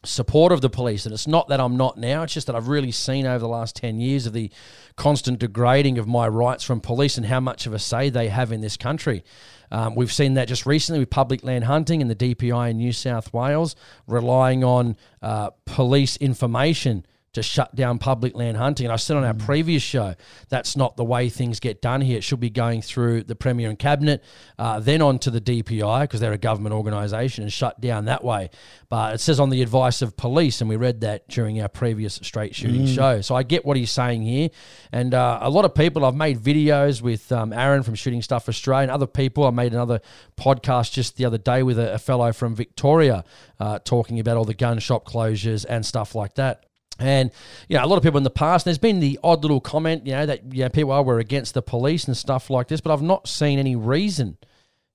support 0.06 0.52
of 0.52 0.60
the 0.60 0.70
police. 0.70 1.04
And 1.04 1.12
it's 1.12 1.26
not 1.26 1.48
that 1.48 1.60
I'm 1.60 1.76
not 1.76 1.98
now, 1.98 2.22
it's 2.22 2.34
just 2.34 2.46
that 2.46 2.56
I've 2.56 2.68
really 2.68 2.92
seen 2.92 3.26
over 3.26 3.38
the 3.38 3.48
last 3.48 3.76
10 3.76 4.00
years 4.00 4.26
of 4.26 4.32
the 4.32 4.50
constant 4.96 5.38
degrading 5.38 5.98
of 5.98 6.06
my 6.06 6.26
rights 6.26 6.64
from 6.64 6.80
police 6.80 7.16
and 7.16 7.26
how 7.26 7.40
much 7.40 7.66
of 7.66 7.74
a 7.74 7.78
say 7.78 8.08
they 8.08 8.28
have 8.28 8.52
in 8.52 8.60
this 8.60 8.76
country. 8.76 9.24
Um, 9.70 9.94
we've 9.94 10.12
seen 10.12 10.34
that 10.34 10.48
just 10.48 10.64
recently 10.64 11.00
with 11.00 11.10
public 11.10 11.42
land 11.42 11.64
hunting 11.64 12.00
and 12.00 12.10
the 12.10 12.14
DPI 12.16 12.70
in 12.70 12.78
New 12.78 12.92
South 12.92 13.32
Wales 13.32 13.74
relying 14.06 14.62
on 14.62 14.96
uh, 15.22 15.50
police 15.64 16.16
information 16.18 17.04
to 17.36 17.42
shut 17.42 17.74
down 17.74 17.98
public 17.98 18.34
land 18.34 18.56
hunting. 18.56 18.86
And 18.86 18.92
I 18.92 18.96
said 18.96 19.16
on 19.16 19.24
our 19.24 19.34
previous 19.34 19.82
show, 19.82 20.14
that's 20.48 20.74
not 20.74 20.96
the 20.96 21.04
way 21.04 21.28
things 21.28 21.60
get 21.60 21.82
done 21.82 22.00
here. 22.00 22.16
It 22.16 22.24
should 22.24 22.40
be 22.40 22.48
going 22.48 22.80
through 22.80 23.24
the 23.24 23.36
Premier 23.36 23.68
and 23.68 23.78
Cabinet, 23.78 24.24
uh, 24.58 24.80
then 24.80 25.02
on 25.02 25.18
to 25.20 25.30
the 25.30 25.40
DPI, 25.40 26.02
because 26.02 26.20
they're 26.20 26.32
a 26.32 26.38
government 26.38 26.74
organisation, 26.74 27.44
and 27.44 27.52
shut 27.52 27.78
down 27.78 28.06
that 28.06 28.24
way. 28.24 28.48
But 28.88 29.14
it 29.14 29.18
says 29.18 29.38
on 29.38 29.50
the 29.50 29.60
advice 29.60 30.00
of 30.00 30.16
police, 30.16 30.62
and 30.62 30.70
we 30.70 30.76
read 30.76 31.02
that 31.02 31.28
during 31.28 31.60
our 31.60 31.68
previous 31.68 32.14
straight 32.14 32.54
shooting 32.54 32.86
show. 32.86 33.20
So 33.20 33.34
I 33.34 33.42
get 33.42 33.66
what 33.66 33.76
he's 33.76 33.90
saying 33.90 34.22
here. 34.22 34.48
And 34.92 35.12
uh, 35.12 35.38
a 35.42 35.50
lot 35.50 35.66
of 35.66 35.74
people, 35.74 36.04
I've 36.04 36.14
made 36.14 36.38
videos 36.38 37.02
with 37.02 37.30
um, 37.32 37.52
Aaron 37.52 37.82
from 37.82 37.94
Shooting 37.96 38.22
Stuff 38.22 38.48
Australia 38.48 38.84
and 38.84 38.90
other 38.90 39.06
people. 39.06 39.46
I 39.46 39.50
made 39.50 39.72
another 39.72 40.00
podcast 40.38 40.92
just 40.92 41.16
the 41.16 41.26
other 41.26 41.38
day 41.38 41.62
with 41.62 41.78
a, 41.78 41.94
a 41.94 41.98
fellow 41.98 42.32
from 42.32 42.54
Victoria 42.54 43.24
uh, 43.60 43.78
talking 43.80 44.20
about 44.20 44.38
all 44.38 44.44
the 44.44 44.54
gun 44.54 44.78
shop 44.78 45.06
closures 45.06 45.66
and 45.68 45.84
stuff 45.84 46.14
like 46.14 46.34
that. 46.36 46.65
And 46.98 47.30
you 47.68 47.76
know, 47.76 47.84
a 47.84 47.86
lot 47.86 47.96
of 47.96 48.02
people 48.02 48.18
in 48.18 48.24
the 48.24 48.30
past, 48.30 48.64
there's 48.64 48.78
been 48.78 49.00
the 49.00 49.18
odd 49.22 49.42
little 49.42 49.60
comment, 49.60 50.06
you 50.06 50.12
know, 50.12 50.26
that 50.26 50.52
you 50.52 50.62
know, 50.62 50.68
people 50.68 50.92
are 50.92 51.02
were 51.02 51.18
against 51.18 51.54
the 51.54 51.62
police 51.62 52.04
and 52.04 52.16
stuff 52.16 52.50
like 52.50 52.68
this, 52.68 52.80
but 52.80 52.92
I've 52.92 53.02
not 53.02 53.28
seen 53.28 53.58
any 53.58 53.76
reason 53.76 54.38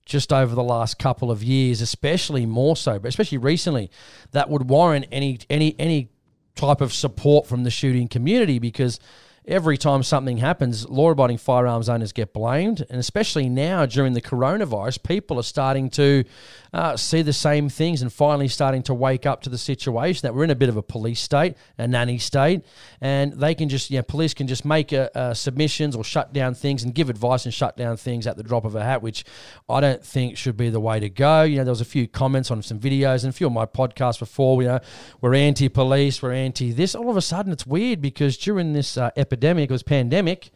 just 0.04 0.32
over 0.32 0.54
the 0.54 0.62
last 0.64 0.98
couple 0.98 1.30
of 1.30 1.44
years, 1.44 1.80
especially 1.80 2.44
more 2.44 2.76
so, 2.76 2.98
but 2.98 3.08
especially 3.08 3.38
recently, 3.38 3.90
that 4.32 4.50
would 4.50 4.68
warrant 4.68 5.06
any 5.12 5.38
any 5.48 5.76
any 5.78 6.08
type 6.54 6.80
of 6.80 6.92
support 6.92 7.46
from 7.46 7.64
the 7.64 7.70
shooting 7.70 8.08
community 8.08 8.58
because 8.58 9.00
every 9.46 9.76
time 9.76 10.02
something 10.02 10.38
happens, 10.38 10.88
law 10.88 11.10
abiding 11.10 11.38
firearms 11.38 11.88
owners 11.88 12.12
get 12.12 12.32
blamed. 12.32 12.84
And 12.88 12.98
especially 12.98 13.48
now 13.48 13.86
during 13.86 14.12
the 14.12 14.20
coronavirus, 14.20 15.02
people 15.02 15.38
are 15.38 15.44
starting 15.44 15.90
to 15.90 16.24
uh, 16.72 16.96
see 16.96 17.22
the 17.22 17.32
same 17.32 17.68
things 17.68 18.02
and 18.02 18.12
finally 18.12 18.48
starting 18.48 18.82
to 18.82 18.94
wake 18.94 19.26
up 19.26 19.42
to 19.42 19.50
the 19.50 19.58
situation 19.58 20.20
that 20.22 20.34
we're 20.34 20.44
in 20.44 20.50
a 20.50 20.54
bit 20.54 20.68
of 20.68 20.76
a 20.76 20.82
police 20.82 21.20
state, 21.20 21.54
a 21.78 21.86
nanny 21.86 22.18
state, 22.18 22.64
and 23.00 23.34
they 23.34 23.54
can 23.54 23.68
just, 23.68 23.90
you 23.90 23.98
know, 23.98 24.02
police 24.02 24.32
can 24.32 24.46
just 24.46 24.64
make 24.64 24.92
a, 24.92 25.10
a 25.14 25.34
submissions 25.34 25.94
or 25.94 26.02
shut 26.02 26.32
down 26.32 26.54
things 26.54 26.82
and 26.82 26.94
give 26.94 27.10
advice 27.10 27.44
and 27.44 27.52
shut 27.52 27.76
down 27.76 27.96
things 27.96 28.26
at 28.26 28.36
the 28.36 28.42
drop 28.42 28.64
of 28.64 28.74
a 28.74 28.82
hat, 28.82 29.02
which 29.02 29.24
I 29.68 29.80
don't 29.80 30.04
think 30.04 30.36
should 30.36 30.56
be 30.56 30.70
the 30.70 30.80
way 30.80 30.98
to 30.98 31.10
go. 31.10 31.42
You 31.42 31.58
know, 31.58 31.64
there 31.64 31.72
was 31.72 31.80
a 31.80 31.86
few 31.86 32.08
comments 32.08 32.50
on 32.50 32.62
some 32.62 32.80
videos 32.80 33.24
and 33.24 33.30
a 33.30 33.32
few 33.32 33.46
of 33.46 33.52
my 33.52 33.66
podcasts 33.66 34.18
before, 34.18 34.62
you 34.62 34.68
know, 34.68 34.80
we're 35.20 35.34
anti 35.34 35.68
police, 35.68 36.22
we're 36.22 36.32
anti 36.32 36.72
this. 36.72 36.94
All 36.94 37.10
of 37.10 37.16
a 37.16 37.22
sudden, 37.22 37.52
it's 37.52 37.66
weird 37.66 38.00
because 38.00 38.36
during 38.38 38.72
this 38.72 38.96
uh, 38.96 39.10
epidemic, 39.16 39.70
it 39.70 39.72
was 39.72 39.82
pandemic. 39.82 40.50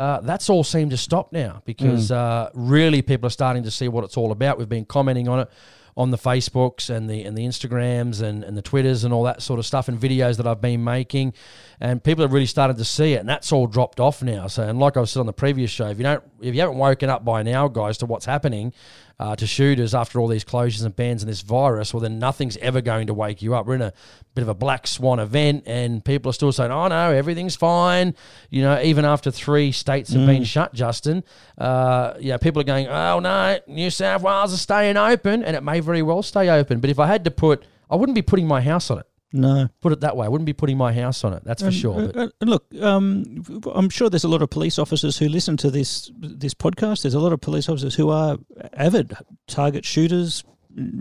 Uh, 0.00 0.18
that's 0.22 0.48
all 0.48 0.64
seemed 0.64 0.92
to 0.92 0.96
stop 0.96 1.30
now 1.30 1.60
because 1.66 2.10
uh, 2.10 2.48
really 2.54 3.02
people 3.02 3.26
are 3.26 3.30
starting 3.30 3.64
to 3.64 3.70
see 3.70 3.86
what 3.86 4.02
it's 4.02 4.16
all 4.16 4.32
about. 4.32 4.56
We've 4.56 4.66
been 4.66 4.86
commenting 4.86 5.28
on 5.28 5.40
it 5.40 5.50
on 5.94 6.10
the 6.10 6.16
Facebooks 6.16 6.88
and 6.88 7.10
the 7.10 7.24
and 7.24 7.36
the 7.36 7.44
Instagrams 7.44 8.22
and, 8.22 8.42
and 8.42 8.56
the 8.56 8.62
Twitters 8.62 9.04
and 9.04 9.12
all 9.12 9.24
that 9.24 9.42
sort 9.42 9.58
of 9.58 9.66
stuff 9.66 9.88
and 9.88 10.00
videos 10.00 10.38
that 10.38 10.46
I've 10.46 10.62
been 10.62 10.82
making, 10.82 11.34
and 11.80 12.02
people 12.02 12.22
have 12.22 12.32
really 12.32 12.46
started 12.46 12.78
to 12.78 12.84
see 12.84 13.12
it, 13.12 13.18
and 13.18 13.28
that's 13.28 13.52
all 13.52 13.66
dropped 13.66 14.00
off 14.00 14.22
now. 14.22 14.46
So, 14.46 14.66
and 14.66 14.78
like 14.78 14.96
I 14.96 15.04
said 15.04 15.20
on 15.20 15.26
the 15.26 15.34
previous 15.34 15.70
show, 15.70 15.88
if 15.88 15.98
you 15.98 16.04
don't, 16.04 16.24
if 16.40 16.54
you 16.54 16.60
haven't 16.62 16.78
woken 16.78 17.10
up 17.10 17.22
by 17.22 17.42
now, 17.42 17.68
guys, 17.68 17.98
to 17.98 18.06
what's 18.06 18.24
happening 18.24 18.72
uh, 19.20 19.36
to 19.36 19.46
shooters 19.46 19.94
after 19.94 20.18
all 20.18 20.26
these 20.28 20.46
closures 20.46 20.82
and 20.82 20.96
bans 20.96 21.22
and 21.22 21.30
this 21.30 21.42
virus, 21.42 21.92
well, 21.92 22.00
then 22.00 22.18
nothing's 22.18 22.56
ever 22.56 22.80
going 22.80 23.06
to 23.06 23.12
wake 23.12 23.42
you 23.42 23.54
up. 23.54 23.66
We're 23.66 23.74
in 23.74 23.82
a 23.82 23.92
bit 24.34 24.40
of 24.40 24.48
a 24.48 24.54
black 24.54 24.86
swan 24.86 25.18
event, 25.18 25.64
and 25.66 26.02
people 26.02 26.30
are 26.30 26.32
still 26.32 26.52
saying, 26.52 26.72
"Oh 26.72 26.88
no, 26.88 27.12
everything's 27.12 27.54
fine." 27.54 28.14
You 28.48 28.62
know, 28.62 28.80
even 28.80 29.04
after 29.04 29.30
three 29.30 29.72
states 29.72 30.14
have 30.14 30.26
been 30.26 30.44
shut, 30.44 30.72
Justin, 30.72 31.22
uh, 31.58 32.14
yeah, 32.18 32.38
people 32.38 32.62
are 32.62 32.64
going, 32.64 32.86
"Oh 32.88 33.20
no, 33.20 33.58
New 33.66 33.90
South 33.90 34.22
Wales 34.22 34.54
is 34.54 34.62
staying 34.62 34.96
open," 34.96 35.44
and 35.44 35.54
it 35.54 35.62
may 35.62 35.80
very 35.80 36.00
well 36.00 36.22
stay 36.22 36.48
open. 36.48 36.80
But 36.80 36.88
if 36.88 36.98
I 36.98 37.06
had 37.06 37.24
to 37.24 37.30
put, 37.30 37.62
I 37.90 37.96
wouldn't 37.96 38.14
be 38.14 38.22
putting 38.22 38.48
my 38.48 38.62
house 38.62 38.90
on 38.90 39.00
it. 39.00 39.06
No. 39.32 39.68
Put 39.80 39.92
it 39.92 40.00
that 40.00 40.16
way. 40.16 40.26
I 40.26 40.28
wouldn't 40.28 40.46
be 40.46 40.52
putting 40.52 40.76
my 40.76 40.92
house 40.92 41.22
on 41.22 41.32
it. 41.32 41.44
That's 41.44 41.62
for 41.62 41.70
sure. 41.70 42.08
But 42.08 42.16
Uh, 42.16 42.28
uh, 42.40 42.44
look, 42.44 42.66
um, 42.80 43.44
I'm 43.74 43.88
sure 43.88 44.10
there's 44.10 44.24
a 44.24 44.28
lot 44.28 44.42
of 44.42 44.50
police 44.50 44.78
officers 44.78 45.18
who 45.18 45.28
listen 45.28 45.56
to 45.58 45.70
this 45.70 46.10
this 46.18 46.54
podcast. 46.54 47.02
There's 47.02 47.14
a 47.14 47.20
lot 47.20 47.32
of 47.32 47.40
police 47.40 47.68
officers 47.68 47.94
who 47.94 48.10
are 48.10 48.38
avid 48.72 49.14
target 49.46 49.84
shooters, 49.84 50.42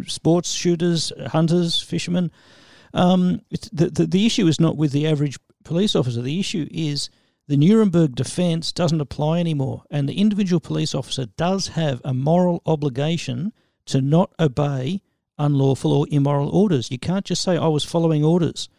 sports 0.06 0.52
shooters, 0.52 1.12
hunters, 1.28 1.82
fishermen. 1.82 2.32
Um, 2.94 3.42
it's, 3.50 3.70
the, 3.70 3.89
the 3.89 4.06
the 4.06 4.26
issue 4.26 4.48
is 4.48 4.60
not 4.60 4.78
with 4.78 4.92
the 4.92 5.08
average 5.08 5.39
police 5.63 5.96
officer. 5.96 6.22
The 6.22 6.39
issue 6.39 6.68
is 6.72 7.10
the 7.48 7.58
Nuremberg 7.58 8.13
defence 8.13 8.72
doesn't 8.72 9.02
apply 9.02 9.39
anymore, 9.39 9.84
and 9.89 10.08
the 10.08 10.20
individual 10.20 10.60
police 10.60 10.94
officer 10.94 11.26
does 11.26 11.70
have 11.70 12.00
a 12.06 12.13
moral 12.13 12.62
obligation 12.68 13.54
to 13.86 14.02
not 14.02 14.34
obey 14.39 15.02
unlawful 15.39 15.91
or 15.91 16.06
immoral 16.12 16.49
orders. 16.49 16.91
You 16.91 16.99
can't 16.99 17.25
just 17.25 17.41
say 17.41 17.58
I 17.58 17.67
was 17.67 17.84
following 17.84 18.23
orders 18.23 18.69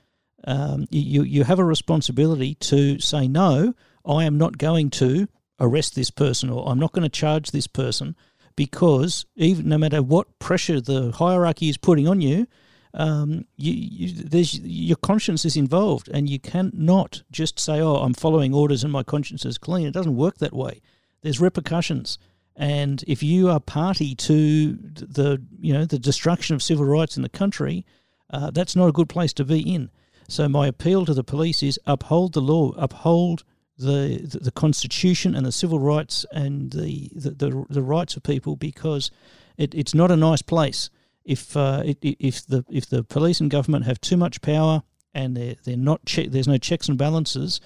um, 0.44 0.87
you, 0.90 1.23
you 1.23 1.44
have 1.44 1.59
a 1.59 1.64
responsibility 1.64 2.55
to 2.57 2.99
say, 2.99 3.29
no, 3.29 3.75
I 4.07 4.25
am 4.25 4.38
not 4.38 4.59
going 4.59 4.90
to 4.90 5.29
arrest 5.59 5.94
this 5.94 6.11
person 6.11 6.51
or 6.51 6.68
I'm 6.68 6.79
not 6.79 6.92
going 6.92 7.03
to 7.03 7.09
charge 7.09 7.51
this 7.51 7.66
person 7.66 8.16
because 8.57 9.27
even 9.37 9.68
no 9.68 9.79
matter 9.79 10.03
what 10.03 10.38
pressure 10.38 10.81
the 10.81 11.12
hierarchy 11.12 11.68
is 11.68 11.77
putting 11.77 12.09
on 12.09 12.20
you, 12.20 12.46
um, 12.94 13.44
you, 13.57 13.73
you, 13.73 14.44
your 14.62 14.96
conscience 14.96 15.44
is 15.44 15.57
involved, 15.57 16.09
and 16.09 16.29
you 16.29 16.40
cannot 16.40 17.23
just 17.31 17.61
say, 17.61 17.81
"Oh, 17.81 17.94
I'm 17.94 18.14
following 18.14 18.53
orders 18.53 18.83
and 18.83 18.92
my 18.92 19.05
conscience 19.05 19.44
is 19.44 19.59
clean." 19.59 19.87
It 19.87 19.92
doesn't 19.92 20.16
work 20.16 20.38
that 20.38 20.53
way. 20.53 20.83
There's 21.23 21.40
repercussions, 21.40 22.18
and 22.57 23.05
if 23.07 23.23
you 23.23 23.49
are 23.49 23.61
party 23.61 24.15
to 24.15 24.73
the 24.73 25.43
you 25.61 25.73
know 25.73 25.85
the 25.85 25.99
destruction 25.99 26.55
of 26.55 26.63
civil 26.63 26.85
rights 26.85 27.17
in 27.17 27.23
the 27.23 27.29
country, 27.29 27.85
uh, 28.31 28.51
that's 28.51 28.77
not 28.77 28.89
a 28.89 28.93
good 28.93 29.09
place 29.09 29.33
to 29.35 29.45
be 29.45 29.61
in. 29.61 29.91
So 30.29 30.49
my 30.49 30.69
appeal 30.69 31.07
to 31.07 31.15
the 31.15 31.25
police 31.25 31.63
is 31.63 31.79
uphold 31.87 32.35
the 32.35 32.41
law, 32.41 32.73
uphold 32.77 33.45
the 33.77 34.39
the, 34.41 34.51
constitution 34.51 35.35
and 35.35 35.47
the 35.47 35.53
civil 35.53 35.81
rights 35.81 36.27
and 36.33 36.71
the 36.71 37.11
the, 37.15 37.31
the, 37.31 37.65
the 37.71 37.83
rights 37.83 38.17
of 38.17 38.23
people 38.23 38.55
because 38.57 39.11
it, 39.57 39.75
it's 39.75 39.95
not 39.95 40.11
a 40.11 40.17
nice 40.17 40.43
place 40.43 40.91
if 41.25 41.57
uh, 41.57 41.83
if 41.85 42.47
the 42.47 42.65
if 42.71 42.89
the 42.89 43.03
police 43.03 43.41
and 43.41 43.51
government 43.51 43.87
have 43.87 44.01
too 44.01 44.17
much 44.17 44.43
power 44.43 44.83
and 45.15 45.37
they're 45.37 45.57
they're 45.65 45.77
not 45.77 46.05
che- 46.05 46.29
there's 46.29 46.49
no 46.49 46.59
checks 46.59 46.89
and 46.89 46.99
balances. 46.99 47.61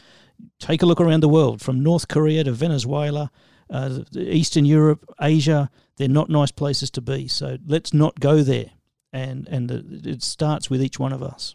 Take 0.59 0.83
a 0.83 0.87
look 0.87 1.01
around 1.01 1.21
the 1.21 1.29
world, 1.29 1.61
from 1.61 1.83
North 1.83 2.09
Korea 2.09 2.43
to 2.45 2.53
Venezuela, 2.53 3.31
uh, 3.71 4.01
Eastern 4.15 4.65
Europe, 4.65 5.05
Asia. 5.21 5.71
They're 5.97 6.09
not 6.09 6.29
nice 6.29 6.51
places 6.51 6.91
to 6.93 7.01
be. 7.01 7.29
So 7.29 7.59
let's 7.67 7.95
not 7.95 8.19
go 8.21 8.43
there. 8.43 8.71
And 9.13 9.47
and 9.49 9.71
it 9.71 10.23
starts 10.23 10.69
with 10.69 10.83
each 10.83 10.99
one 10.99 11.13
of 11.13 11.23
us. 11.23 11.55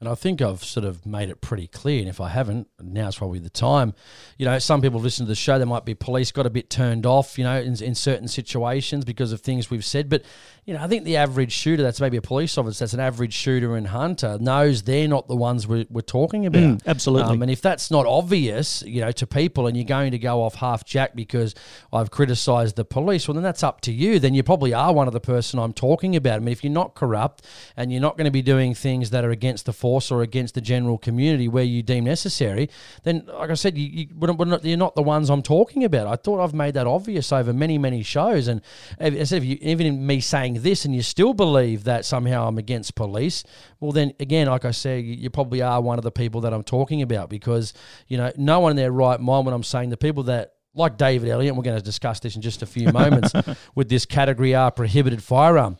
And 0.00 0.08
I 0.08 0.14
think 0.14 0.40
I've 0.40 0.62
sort 0.62 0.86
of 0.86 1.04
made 1.04 1.28
it 1.28 1.40
pretty 1.40 1.66
clear. 1.66 1.98
And 1.98 2.08
if 2.08 2.20
I 2.20 2.28
haven't, 2.28 2.68
now's 2.80 3.16
probably 3.16 3.40
the 3.40 3.50
time. 3.50 3.94
You 4.36 4.46
know, 4.46 4.56
some 4.60 4.80
people 4.80 5.00
listen 5.00 5.26
to 5.26 5.28
the 5.28 5.34
show, 5.34 5.58
they 5.58 5.64
might 5.64 5.84
be 5.84 5.94
police 5.94 6.30
got 6.30 6.46
a 6.46 6.50
bit 6.50 6.70
turned 6.70 7.04
off, 7.04 7.36
you 7.36 7.42
know, 7.42 7.58
in, 7.58 7.82
in 7.82 7.96
certain 7.96 8.28
situations 8.28 9.04
because 9.04 9.32
of 9.32 9.40
things 9.40 9.70
we've 9.70 9.84
said. 9.84 10.08
But, 10.08 10.24
you 10.68 10.74
know, 10.74 10.82
I 10.82 10.86
think 10.86 11.04
the 11.04 11.16
average 11.16 11.52
shooter, 11.52 11.82
that's 11.82 11.98
maybe 11.98 12.18
a 12.18 12.20
police 12.20 12.58
officer, 12.58 12.84
that's 12.84 12.92
an 12.92 13.00
average 13.00 13.32
shooter 13.32 13.74
and 13.74 13.86
hunter, 13.86 14.36
knows 14.38 14.82
they're 14.82 15.08
not 15.08 15.26
the 15.26 15.34
ones 15.34 15.66
we're, 15.66 15.86
we're 15.88 16.02
talking 16.02 16.44
about. 16.44 16.60
Mm, 16.62 16.86
absolutely. 16.86 17.36
Um, 17.36 17.40
and 17.40 17.50
if 17.50 17.62
that's 17.62 17.90
not 17.90 18.04
obvious, 18.04 18.82
you 18.82 19.00
know, 19.00 19.10
to 19.12 19.26
people 19.26 19.66
and 19.66 19.78
you're 19.78 19.86
going 19.86 20.10
to 20.10 20.18
go 20.18 20.42
off 20.42 20.56
half 20.56 20.84
jack 20.84 21.16
because 21.16 21.54
I've 21.90 22.10
criticised 22.10 22.76
the 22.76 22.84
police, 22.84 23.26
well, 23.26 23.34
then 23.34 23.44
that's 23.44 23.62
up 23.62 23.80
to 23.80 23.92
you. 23.94 24.18
Then 24.18 24.34
you 24.34 24.42
probably 24.42 24.74
are 24.74 24.92
one 24.92 25.06
of 25.06 25.14
the 25.14 25.20
person 25.20 25.58
I'm 25.58 25.72
talking 25.72 26.14
about. 26.14 26.34
I 26.36 26.38
mean, 26.40 26.52
if 26.52 26.62
you're 26.62 26.70
not 26.70 26.94
corrupt 26.94 27.46
and 27.74 27.90
you're 27.90 28.02
not 28.02 28.18
going 28.18 28.26
to 28.26 28.30
be 28.30 28.42
doing 28.42 28.74
things 28.74 29.08
that 29.08 29.24
are 29.24 29.30
against 29.30 29.64
the 29.64 29.72
force 29.72 30.10
or 30.10 30.20
against 30.20 30.54
the 30.54 30.60
general 30.60 30.98
community 30.98 31.48
where 31.48 31.64
you 31.64 31.82
deem 31.82 32.04
necessary, 32.04 32.68
then, 33.04 33.24
like 33.26 33.48
I 33.48 33.54
said, 33.54 33.78
you, 33.78 33.86
you, 33.86 34.08
we're 34.14 34.44
not- 34.44 34.62
you're 34.66 34.76
not 34.76 34.96
the 34.96 35.02
ones 35.02 35.30
I'm 35.30 35.40
talking 35.40 35.82
about. 35.82 36.06
I 36.08 36.16
thought 36.16 36.44
I've 36.44 36.52
made 36.52 36.74
that 36.74 36.86
obvious 36.86 37.32
over 37.32 37.54
many, 37.54 37.78
many 37.78 38.02
shows. 38.02 38.48
And 38.48 38.60
instead 39.00 39.38
of 39.38 39.46
you, 39.46 39.56
even 39.62 40.06
me 40.06 40.20
saying 40.20 40.57
this 40.58 40.84
and 40.84 40.94
you 40.94 41.02
still 41.02 41.34
believe 41.34 41.84
that 41.84 42.04
somehow 42.04 42.46
I'm 42.46 42.58
against 42.58 42.94
police, 42.94 43.44
well, 43.80 43.92
then 43.92 44.12
again, 44.20 44.46
like 44.48 44.64
I 44.64 44.70
say, 44.70 45.00
you, 45.00 45.30
probably 45.30 45.62
are 45.62 45.80
one 45.80 45.98
of 45.98 46.04
the 46.04 46.10
people 46.10 46.42
that 46.42 46.52
I'm 46.52 46.62
talking 46.62 47.02
about 47.02 47.30
because, 47.30 47.72
you 48.06 48.16
know, 48.16 48.32
no 48.36 48.60
one 48.60 48.70
in 48.72 48.76
their 48.76 48.92
right 48.92 49.20
mind 49.20 49.46
when 49.46 49.54
I'm 49.54 49.62
saying 49.62 49.90
the 49.90 49.96
people 49.96 50.24
that 50.24 50.54
like 50.74 50.96
David 50.96 51.28
Elliott, 51.28 51.56
we're 51.56 51.62
going 51.62 51.76
to 51.76 51.82
discuss 51.82 52.20
this 52.20 52.36
in 52.36 52.42
just 52.42 52.62
a 52.62 52.66
few 52.66 52.92
moments 52.92 53.32
with 53.74 53.88
this 53.88 54.06
category 54.06 54.54
R 54.54 54.70
prohibited 54.70 55.22
firearm. 55.22 55.78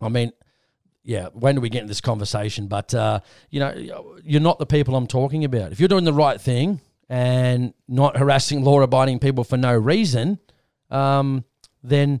I 0.00 0.08
mean, 0.08 0.32
yeah, 1.04 1.28
when 1.32 1.54
do 1.54 1.60
we 1.60 1.68
get 1.68 1.82
into 1.82 1.90
this 1.90 2.00
conversation? 2.00 2.68
But, 2.68 2.94
uh, 2.94 3.20
you 3.50 3.60
know, 3.60 4.18
you're 4.24 4.40
not 4.40 4.58
the 4.58 4.66
people 4.66 4.94
I'm 4.94 5.06
talking 5.06 5.44
about. 5.44 5.72
If 5.72 5.80
you're 5.80 5.88
doing 5.88 6.04
the 6.04 6.12
right 6.12 6.40
thing 6.40 6.80
and 7.08 7.74
not 7.88 8.16
harassing 8.16 8.62
law 8.62 8.80
abiding 8.80 9.18
people 9.18 9.44
for 9.44 9.56
no 9.56 9.74
reason, 9.74 10.38
um, 10.90 11.44
then 11.82 12.20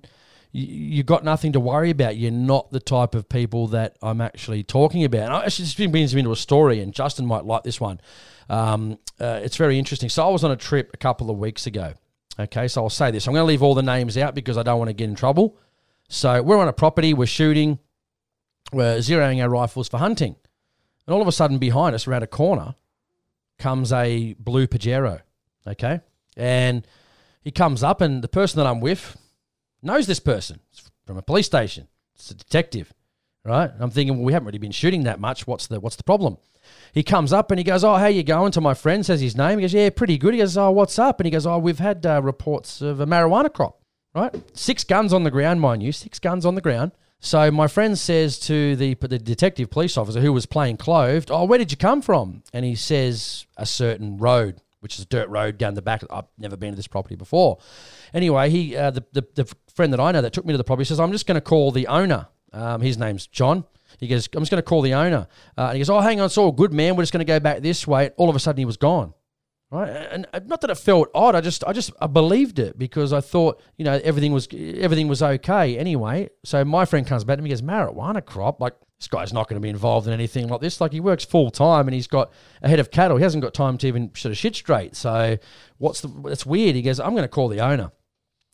you, 0.52 0.66
you 0.66 1.02
got 1.02 1.24
nothing 1.24 1.52
to 1.52 1.60
worry 1.60 1.90
about. 1.90 2.16
You're 2.16 2.30
not 2.30 2.70
the 2.70 2.80
type 2.80 3.14
of 3.14 3.28
people 3.28 3.68
that 3.68 3.96
I'm 4.02 4.20
actually 4.20 4.62
talking 4.62 5.04
about. 5.04 5.22
And 5.22 5.32
I 5.32 5.44
actually 5.44 5.66
just 5.66 5.90
brings 5.90 6.14
me 6.14 6.20
into 6.20 6.32
a 6.32 6.36
story, 6.36 6.80
and 6.80 6.92
Justin 6.92 7.26
might 7.26 7.44
like 7.44 7.62
this 7.64 7.80
one. 7.80 8.00
Um, 8.48 8.98
uh, 9.20 9.40
it's 9.42 9.56
very 9.56 9.78
interesting. 9.78 10.08
So 10.08 10.26
I 10.26 10.30
was 10.30 10.44
on 10.44 10.50
a 10.50 10.56
trip 10.56 10.90
a 10.94 10.98
couple 10.98 11.30
of 11.30 11.38
weeks 11.38 11.66
ago. 11.66 11.94
Okay, 12.38 12.68
so 12.68 12.82
I'll 12.82 12.90
say 12.90 13.10
this. 13.10 13.26
I'm 13.26 13.34
going 13.34 13.42
to 13.42 13.46
leave 13.46 13.62
all 13.62 13.74
the 13.74 13.82
names 13.82 14.16
out 14.16 14.34
because 14.34 14.56
I 14.56 14.62
don't 14.62 14.78
want 14.78 14.88
to 14.88 14.94
get 14.94 15.08
in 15.08 15.14
trouble. 15.14 15.58
So 16.08 16.42
we're 16.42 16.58
on 16.58 16.68
a 16.68 16.72
property, 16.72 17.14
we're 17.14 17.26
shooting, 17.26 17.78
we're 18.72 18.98
zeroing 18.98 19.42
our 19.42 19.48
rifles 19.48 19.88
for 19.88 19.98
hunting. 19.98 20.36
And 21.06 21.14
all 21.14 21.22
of 21.22 21.28
a 21.28 21.32
sudden, 21.32 21.58
behind 21.58 21.94
us, 21.94 22.06
around 22.06 22.22
a 22.22 22.26
corner, 22.26 22.74
comes 23.58 23.92
a 23.92 24.34
blue 24.38 24.66
Pajero. 24.66 25.20
Okay. 25.66 26.00
And 26.36 26.86
he 27.42 27.50
comes 27.50 27.82
up, 27.82 28.00
and 28.00 28.22
the 28.22 28.28
person 28.28 28.58
that 28.58 28.66
I'm 28.66 28.80
with 28.80 29.16
knows 29.82 30.06
this 30.06 30.20
person 30.20 30.60
It's 30.70 30.90
from 31.06 31.16
a 31.16 31.22
police 31.22 31.46
station. 31.46 31.88
It's 32.14 32.30
a 32.30 32.34
detective, 32.34 32.92
right? 33.44 33.70
I'm 33.78 33.90
thinking, 33.90 34.16
well, 34.16 34.24
we 34.24 34.32
haven't 34.32 34.46
really 34.46 34.58
been 34.58 34.72
shooting 34.72 35.04
that 35.04 35.20
much. 35.20 35.46
What's 35.46 35.66
the 35.66 35.80
what's 35.80 35.96
the 35.96 36.04
problem? 36.04 36.38
He 36.92 37.02
comes 37.02 37.32
up 37.32 37.50
and 37.50 37.58
he 37.58 37.64
goes, 37.64 37.82
"Oh, 37.84 37.94
how 37.94 38.06
you 38.06 38.22
going?" 38.22 38.52
To 38.52 38.60
my 38.60 38.74
friend, 38.74 39.04
says 39.04 39.20
his 39.20 39.36
name. 39.36 39.58
He 39.58 39.62
goes, 39.62 39.74
"Yeah, 39.74 39.90
pretty 39.90 40.18
good." 40.18 40.34
He 40.34 40.38
goes, 40.38 40.56
"Oh, 40.56 40.70
what's 40.70 40.98
up?" 40.98 41.18
And 41.20 41.26
he 41.26 41.30
goes, 41.30 41.46
"Oh, 41.46 41.58
we've 41.58 41.78
had 41.78 42.04
uh, 42.06 42.22
reports 42.22 42.80
of 42.80 43.00
a 43.00 43.06
marijuana 43.06 43.52
crop, 43.52 43.80
right? 44.14 44.34
Six 44.56 44.84
guns 44.84 45.12
on 45.12 45.24
the 45.24 45.30
ground, 45.30 45.60
mind 45.60 45.82
you, 45.82 45.92
six 45.92 46.18
guns 46.18 46.46
on 46.46 46.54
the 46.54 46.60
ground." 46.60 46.92
So 47.18 47.50
my 47.50 47.68
friend 47.68 47.98
says 47.98 48.38
to 48.40 48.76
the 48.76 48.94
the 48.94 49.18
detective 49.18 49.70
police 49.70 49.96
officer 49.96 50.20
who 50.20 50.32
was 50.32 50.46
playing 50.46 50.76
clothed, 50.76 51.30
"Oh, 51.30 51.44
where 51.44 51.58
did 51.58 51.70
you 51.70 51.76
come 51.76 52.02
from?" 52.02 52.42
And 52.52 52.64
he 52.64 52.74
says 52.74 53.46
a 53.56 53.66
certain 53.66 54.18
road, 54.18 54.60
which 54.80 54.96
is 54.96 55.04
a 55.04 55.06
dirt 55.06 55.28
road 55.28 55.58
down 55.58 55.74
the 55.74 55.82
back. 55.82 56.02
I've 56.10 56.26
never 56.38 56.56
been 56.56 56.70
to 56.70 56.76
this 56.76 56.88
property 56.88 57.16
before. 57.16 57.58
Anyway, 58.14 58.50
he 58.50 58.76
uh, 58.76 58.90
the, 58.90 59.04
the 59.12 59.26
the 59.34 59.54
friend 59.74 59.92
that 59.92 60.00
I 60.00 60.12
know 60.12 60.20
that 60.20 60.32
took 60.32 60.44
me 60.44 60.52
to 60.52 60.58
the 60.58 60.64
property 60.64 60.84
says, 60.84 61.00
"I'm 61.00 61.12
just 61.12 61.26
going 61.26 61.36
to 61.36 61.40
call 61.40 61.70
the 61.72 61.86
owner." 61.86 62.28
Um, 62.52 62.80
his 62.80 62.98
name's 62.98 63.26
John. 63.26 63.64
He 63.98 64.08
goes, 64.08 64.28
"I'm 64.34 64.42
just 64.42 64.50
going 64.50 64.58
to 64.62 64.68
call 64.68 64.82
the 64.82 64.94
owner." 64.94 65.26
Uh, 65.56 65.62
and 65.68 65.72
he 65.74 65.80
goes, 65.80 65.90
"Oh, 65.90 66.00
hang 66.00 66.20
on, 66.20 66.26
it's 66.26 66.38
all 66.38 66.52
good, 66.52 66.72
man. 66.72 66.96
We're 66.96 67.02
just 67.02 67.12
going 67.12 67.24
to 67.26 67.32
go 67.32 67.40
back 67.40 67.60
this 67.60 67.86
way." 67.86 68.10
All 68.16 68.28
of 68.28 68.36
a 68.36 68.38
sudden, 68.38 68.58
he 68.58 68.64
was 68.64 68.76
gone. 68.76 69.14
right? 69.70 69.88
And 69.88 70.26
not 70.46 70.60
that 70.60 70.70
it 70.70 70.76
felt 70.78 71.08
odd. 71.14 71.34
I 71.34 71.40
just 71.40 71.64
I 71.64 71.72
just 71.72 71.90
I 72.00 72.06
believed 72.06 72.58
it 72.58 72.78
because 72.78 73.12
I 73.12 73.20
thought 73.20 73.60
you 73.78 73.84
know 73.84 74.00
everything 74.04 74.32
was 74.32 74.46
everything 74.52 75.08
was 75.08 75.22
okay 75.22 75.78
anyway. 75.78 76.28
So 76.44 76.64
my 76.64 76.84
friend 76.84 77.06
comes 77.06 77.24
back 77.24 77.36
to 77.36 77.42
me, 77.42 77.50
and 77.50 77.60
goes 77.60 77.66
marijuana 77.68 78.24
crop 78.24 78.60
like. 78.60 78.74
This 78.98 79.08
guy's 79.08 79.32
not 79.32 79.48
going 79.48 79.60
to 79.60 79.60
be 79.60 79.68
involved 79.68 80.06
in 80.06 80.12
anything 80.12 80.46
like 80.46 80.60
this. 80.60 80.80
Like 80.80 80.92
he 80.92 81.00
works 81.00 81.24
full 81.24 81.50
time 81.50 81.88
and 81.88 81.92
he's 81.94 82.06
got 82.06 82.30
a 82.62 82.68
head 82.68 82.78
of 82.78 82.92
cattle. 82.92 83.16
He 83.16 83.24
hasn't 83.24 83.42
got 83.42 83.52
time 83.52 83.76
to 83.78 83.88
even 83.88 84.12
sort 84.14 84.30
of 84.30 84.38
shit 84.38 84.54
straight. 84.54 84.94
So 84.94 85.38
what's 85.78 86.02
the? 86.02 86.08
It's 86.26 86.46
weird. 86.46 86.76
He 86.76 86.82
goes, 86.82 87.00
I'm 87.00 87.10
going 87.10 87.24
to 87.24 87.28
call 87.28 87.48
the 87.48 87.58
owner. 87.58 87.90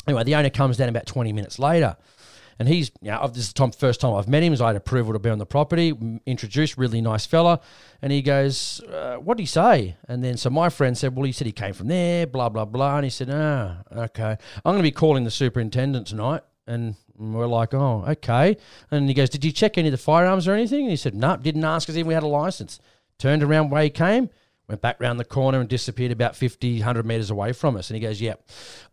Anyway, 0.07 0.25
the 0.25 0.35
owner 0.35 0.51
comes 0.51 0.77
down 0.77 0.89
about 0.89 1.07
20 1.07 1.33
minutes 1.33 1.59
later. 1.59 1.97
And 2.59 2.67
he's, 2.67 2.91
you 3.01 3.11
know, 3.11 3.25
this 3.29 3.45
is 3.45 3.53
the 3.53 3.71
first 3.79 4.01
time 4.01 4.15
I've 4.15 4.27
met 4.27 4.43
him, 4.43 4.57
so 4.57 4.65
I 4.65 4.69
had 4.69 4.77
approval 4.77 5.13
to 5.13 5.21
be 5.21 5.31
on 5.31 5.39
the 5.39 5.47
property, 5.47 5.93
introduced, 6.27 6.77
really 6.77 7.01
nice 7.01 7.25
fella. 7.25 7.61
And 8.03 8.11
he 8.11 8.21
goes, 8.21 8.81
uh, 8.81 9.17
what 9.17 9.37
did 9.37 9.45
he 9.45 9.47
say? 9.47 9.97
And 10.09 10.25
then, 10.25 10.37
so 10.37 10.51
my 10.51 10.69
friend 10.69 10.99
said, 10.99 11.15
well, 11.15 11.25
he 11.25 11.31
said 11.31 11.47
he 11.47 11.53
came 11.53 11.73
from 11.73 11.87
there, 11.87 12.27
blah, 12.27 12.49
blah, 12.49 12.65
blah. 12.65 12.97
And 12.97 13.05
he 13.05 13.11
said, 13.11 13.29
ah, 13.31 13.83
okay. 13.97 14.37
I'm 14.65 14.73
going 14.73 14.79
to 14.79 14.83
be 14.83 14.91
calling 14.91 15.23
the 15.23 15.31
superintendent 15.31 16.09
tonight. 16.09 16.43
And 16.67 16.97
we're 17.17 17.47
like, 17.47 17.75
oh, 17.75 18.05
okay. 18.09 18.57
And 18.91 19.09
he 19.09 19.15
goes, 19.15 19.31
did 19.31 19.45
you 19.45 19.53
check 19.53 19.79
any 19.79 19.89
of 19.89 19.93
the 19.93 19.99
firearms 19.99 20.49
or 20.49 20.53
anything? 20.53 20.81
And 20.81 20.91
he 20.91 20.97
said, 20.97 21.15
no, 21.15 21.37
didn't 21.37 21.65
ask 21.65 21.89
us 21.89 21.95
if 21.95 22.07
we 22.07 22.15
had 22.15 22.25
a 22.25 22.29
license. 22.29 22.81
Turned 23.19 23.45
around 23.45 23.71
where 23.71 23.83
he 23.83 23.91
came, 23.91 24.31
went 24.69 24.83
back 24.83 25.01
round 25.01 25.19
the 25.19 25.25
corner 25.25 25.61
and 25.61 25.69
disappeared 25.69 26.13
about 26.13 26.37
50, 26.37 26.75
100 26.75 27.07
metres 27.07 27.31
away 27.31 27.53
from 27.53 27.77
us. 27.77 27.89
And 27.89 27.95
he 27.95 28.01
goes, 28.01 28.21
yeah, 28.21 28.35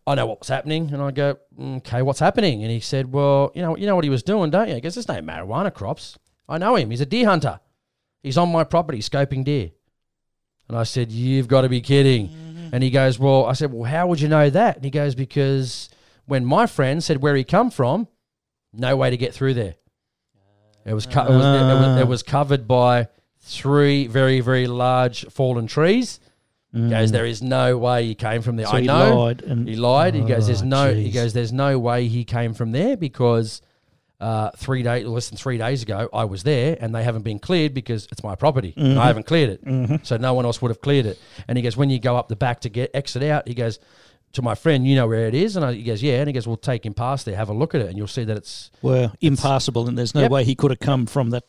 I 0.06 0.14
know 0.14 0.26
what 0.26 0.40
was 0.40 0.48
happening. 0.48 0.92
And 0.92 1.02
I 1.02 1.10
go, 1.10 1.36
mm, 1.58 1.76
okay, 1.78 2.00
what's 2.02 2.18
happening? 2.18 2.62
And 2.62 2.72
he 2.72 2.80
said, 2.80 3.12
well, 3.12 3.52
you 3.54 3.60
know, 3.60 3.76
you 3.76 3.86
know 3.86 3.94
what 3.94 4.04
he 4.04 4.10
was 4.10 4.22
doing, 4.22 4.50
don't 4.50 4.68
you? 4.68 4.74
He 4.74 4.80
goes, 4.80 4.94
there's 4.94 5.08
no 5.08 5.16
marijuana 5.16 5.72
crops. 5.72 6.18
I 6.48 6.58
know 6.58 6.76
him. 6.76 6.90
He's 6.90 7.02
a 7.02 7.06
deer 7.06 7.26
hunter. 7.26 7.60
He's 8.22 8.38
on 8.38 8.50
my 8.50 8.64
property 8.64 9.00
scoping 9.00 9.44
deer. 9.44 9.70
And 10.68 10.76
I 10.76 10.84
said, 10.84 11.12
you've 11.12 11.46
got 11.46 11.60
to 11.60 11.68
be 11.68 11.80
kidding. 11.80 12.28
Mm-hmm. 12.28 12.68
And 12.72 12.82
he 12.82 12.90
goes, 12.90 13.18
well, 13.18 13.44
I 13.44 13.52
said, 13.52 13.72
well, 13.72 13.84
how 13.84 14.06
would 14.06 14.20
you 14.20 14.28
know 14.28 14.48
that? 14.50 14.76
And 14.76 14.84
he 14.84 14.90
goes, 14.90 15.14
because 15.14 15.90
when 16.24 16.44
my 16.44 16.66
friend 16.66 17.04
said 17.04 17.22
where 17.22 17.36
he 17.36 17.44
come 17.44 17.70
from, 17.70 18.08
no 18.72 18.96
way 18.96 19.10
to 19.10 19.16
get 19.16 19.34
through 19.34 19.54
there. 19.54 19.76
It 20.84 20.94
was, 20.94 21.06
co- 21.06 21.26
it, 21.26 21.30
was, 21.30 21.44
it, 21.44 21.88
was, 21.88 22.00
it 22.00 22.08
was 22.08 22.24
ah. 22.26 22.30
covered 22.30 22.66
by 22.66 23.08
three 23.48 24.06
very, 24.08 24.40
very 24.40 24.66
large 24.66 25.24
fallen 25.26 25.66
trees. 25.66 26.20
He 26.72 26.90
Goes, 26.90 27.10
there 27.10 27.24
is 27.24 27.40
no 27.42 27.78
way 27.78 28.04
he 28.04 28.14
came 28.14 28.42
from 28.42 28.56
there. 28.56 28.66
Mm. 28.66 28.70
So 28.70 28.76
I 28.76 28.80
he 28.82 28.86
know 28.86 29.16
lied 29.16 29.42
and- 29.42 29.66
he 29.68 29.76
lied. 29.76 30.14
He 30.14 30.20
goes, 30.22 30.46
there's 30.46 30.60
Oh, 30.60 30.66
no. 30.66 30.92
He 30.92 31.10
goes, 31.10 31.32
there's 31.32 31.52
no 31.52 31.78
way 31.78 32.06
he 32.06 32.24
came 32.24 32.52
from 32.52 32.72
there 32.72 32.98
because 32.98 33.62
uh, 34.20 34.50
three 34.56 34.82
days, 34.82 35.06
less 35.06 35.30
than 35.30 35.38
three 35.38 35.56
days 35.56 35.82
ago, 35.82 36.10
I 36.12 36.24
was 36.24 36.42
there 36.42 36.76
and 36.78 36.94
they 36.94 37.02
haven't 37.02 37.22
been 37.22 37.38
cleared 37.38 37.72
because 37.72 38.06
it's 38.12 38.22
my 38.22 38.34
property. 38.34 38.74
Mm-hmm. 38.76 38.98
I 38.98 39.06
haven't 39.06 39.24
cleared 39.26 39.58
it, 39.62 40.06
so 40.06 40.16
no 40.18 40.34
one 40.34 40.44
else 40.44 40.60
would 40.60 40.68
have 40.70 40.82
cleared 40.82 41.06
it. 41.06 41.18
And 41.48 41.56
he 41.56 41.62
goes, 41.62 41.76
when 41.78 41.88
you 41.88 41.98
go 41.98 42.14
up 42.16 42.28
the 42.28 42.36
back 42.36 42.60
to 42.62 42.68
get 42.68 42.90
exit 42.94 43.22
out, 43.22 43.48
he 43.48 43.54
goes 43.54 43.78
to 44.32 44.42
my 44.42 44.54
friend, 44.54 44.86
you 44.86 44.96
know 44.96 45.06
where 45.06 45.26
it 45.28 45.34
is, 45.34 45.56
and 45.56 45.64
I, 45.64 45.72
he 45.72 45.82
goes, 45.82 46.02
yeah, 46.02 46.18
and 46.18 46.26
he 46.28 46.32
goes, 46.34 46.46
well, 46.46 46.56
take 46.58 46.84
him 46.84 46.92
past 46.92 47.24
there, 47.24 47.36
have 47.36 47.48
a 47.48 47.54
look 47.54 47.74
at 47.74 47.80
it, 47.80 47.88
and 47.88 47.96
you'll 47.96 48.06
see 48.06 48.24
that 48.24 48.36
it's 48.36 48.70
were 48.82 49.12
impassable, 49.22 49.88
and 49.88 49.96
there's 49.96 50.14
no 50.14 50.22
Yep. 50.22 50.30
way 50.30 50.44
he 50.44 50.54
could 50.54 50.70
have 50.72 50.80
come 50.80 51.06
from 51.06 51.30
that 51.30 51.44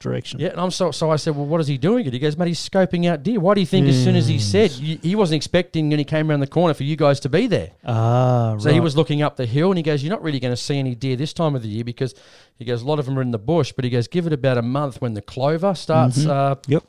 direction. 0.00 0.40
Yeah, 0.40 0.48
and 0.48 0.60
I'm 0.60 0.70
so 0.70 0.90
so. 0.90 1.10
I 1.10 1.16
said, 1.16 1.36
well, 1.36 1.46
what 1.46 1.60
is 1.60 1.66
he 1.68 1.78
doing? 1.78 2.06
It. 2.06 2.12
He 2.12 2.18
goes, 2.18 2.36
mate, 2.36 2.48
he's 2.48 2.68
scoping 2.68 3.06
out 3.06 3.22
deer. 3.22 3.38
Why 3.38 3.54
do 3.54 3.60
you 3.60 3.66
think? 3.66 3.86
As 3.86 4.02
soon 4.02 4.16
as 4.16 4.26
he 4.26 4.38
said, 4.38 4.72
you, 4.72 4.98
he 5.02 5.14
wasn't 5.14 5.36
expecting 5.36 5.88
when 5.90 5.98
he 5.98 6.04
came 6.04 6.30
around 6.30 6.40
the 6.40 6.46
corner 6.46 6.74
for 6.74 6.82
you 6.82 6.96
guys 6.96 7.20
to 7.20 7.28
be 7.28 7.46
there. 7.46 7.70
Ah, 7.84 8.52
right. 8.52 8.62
So 8.62 8.72
he 8.72 8.80
was 8.80 8.96
looking 8.96 9.22
up 9.22 9.36
the 9.36 9.46
hill, 9.46 9.70
and 9.70 9.78
he 9.78 9.82
goes, 9.82 10.02
you're 10.02 10.10
not 10.10 10.22
really 10.22 10.40
going 10.40 10.52
to 10.52 10.60
see 10.60 10.78
any 10.78 10.94
deer 10.94 11.14
this 11.16 11.32
time 11.32 11.54
of 11.54 11.62
the 11.62 11.68
year 11.68 11.84
because 11.84 12.14
he 12.56 12.64
goes, 12.64 12.82
a 12.82 12.86
lot 12.86 12.98
of 12.98 13.06
them 13.06 13.18
are 13.18 13.22
in 13.22 13.30
the 13.30 13.38
bush. 13.38 13.72
But 13.72 13.84
he 13.84 13.90
goes, 13.90 14.08
give 14.08 14.26
it 14.26 14.32
about 14.32 14.58
a 14.58 14.62
month 14.62 15.00
when 15.00 15.14
the 15.14 15.22
clover 15.22 15.74
starts 15.74 16.26
uh, 16.26 16.56
Yep. 16.66 16.84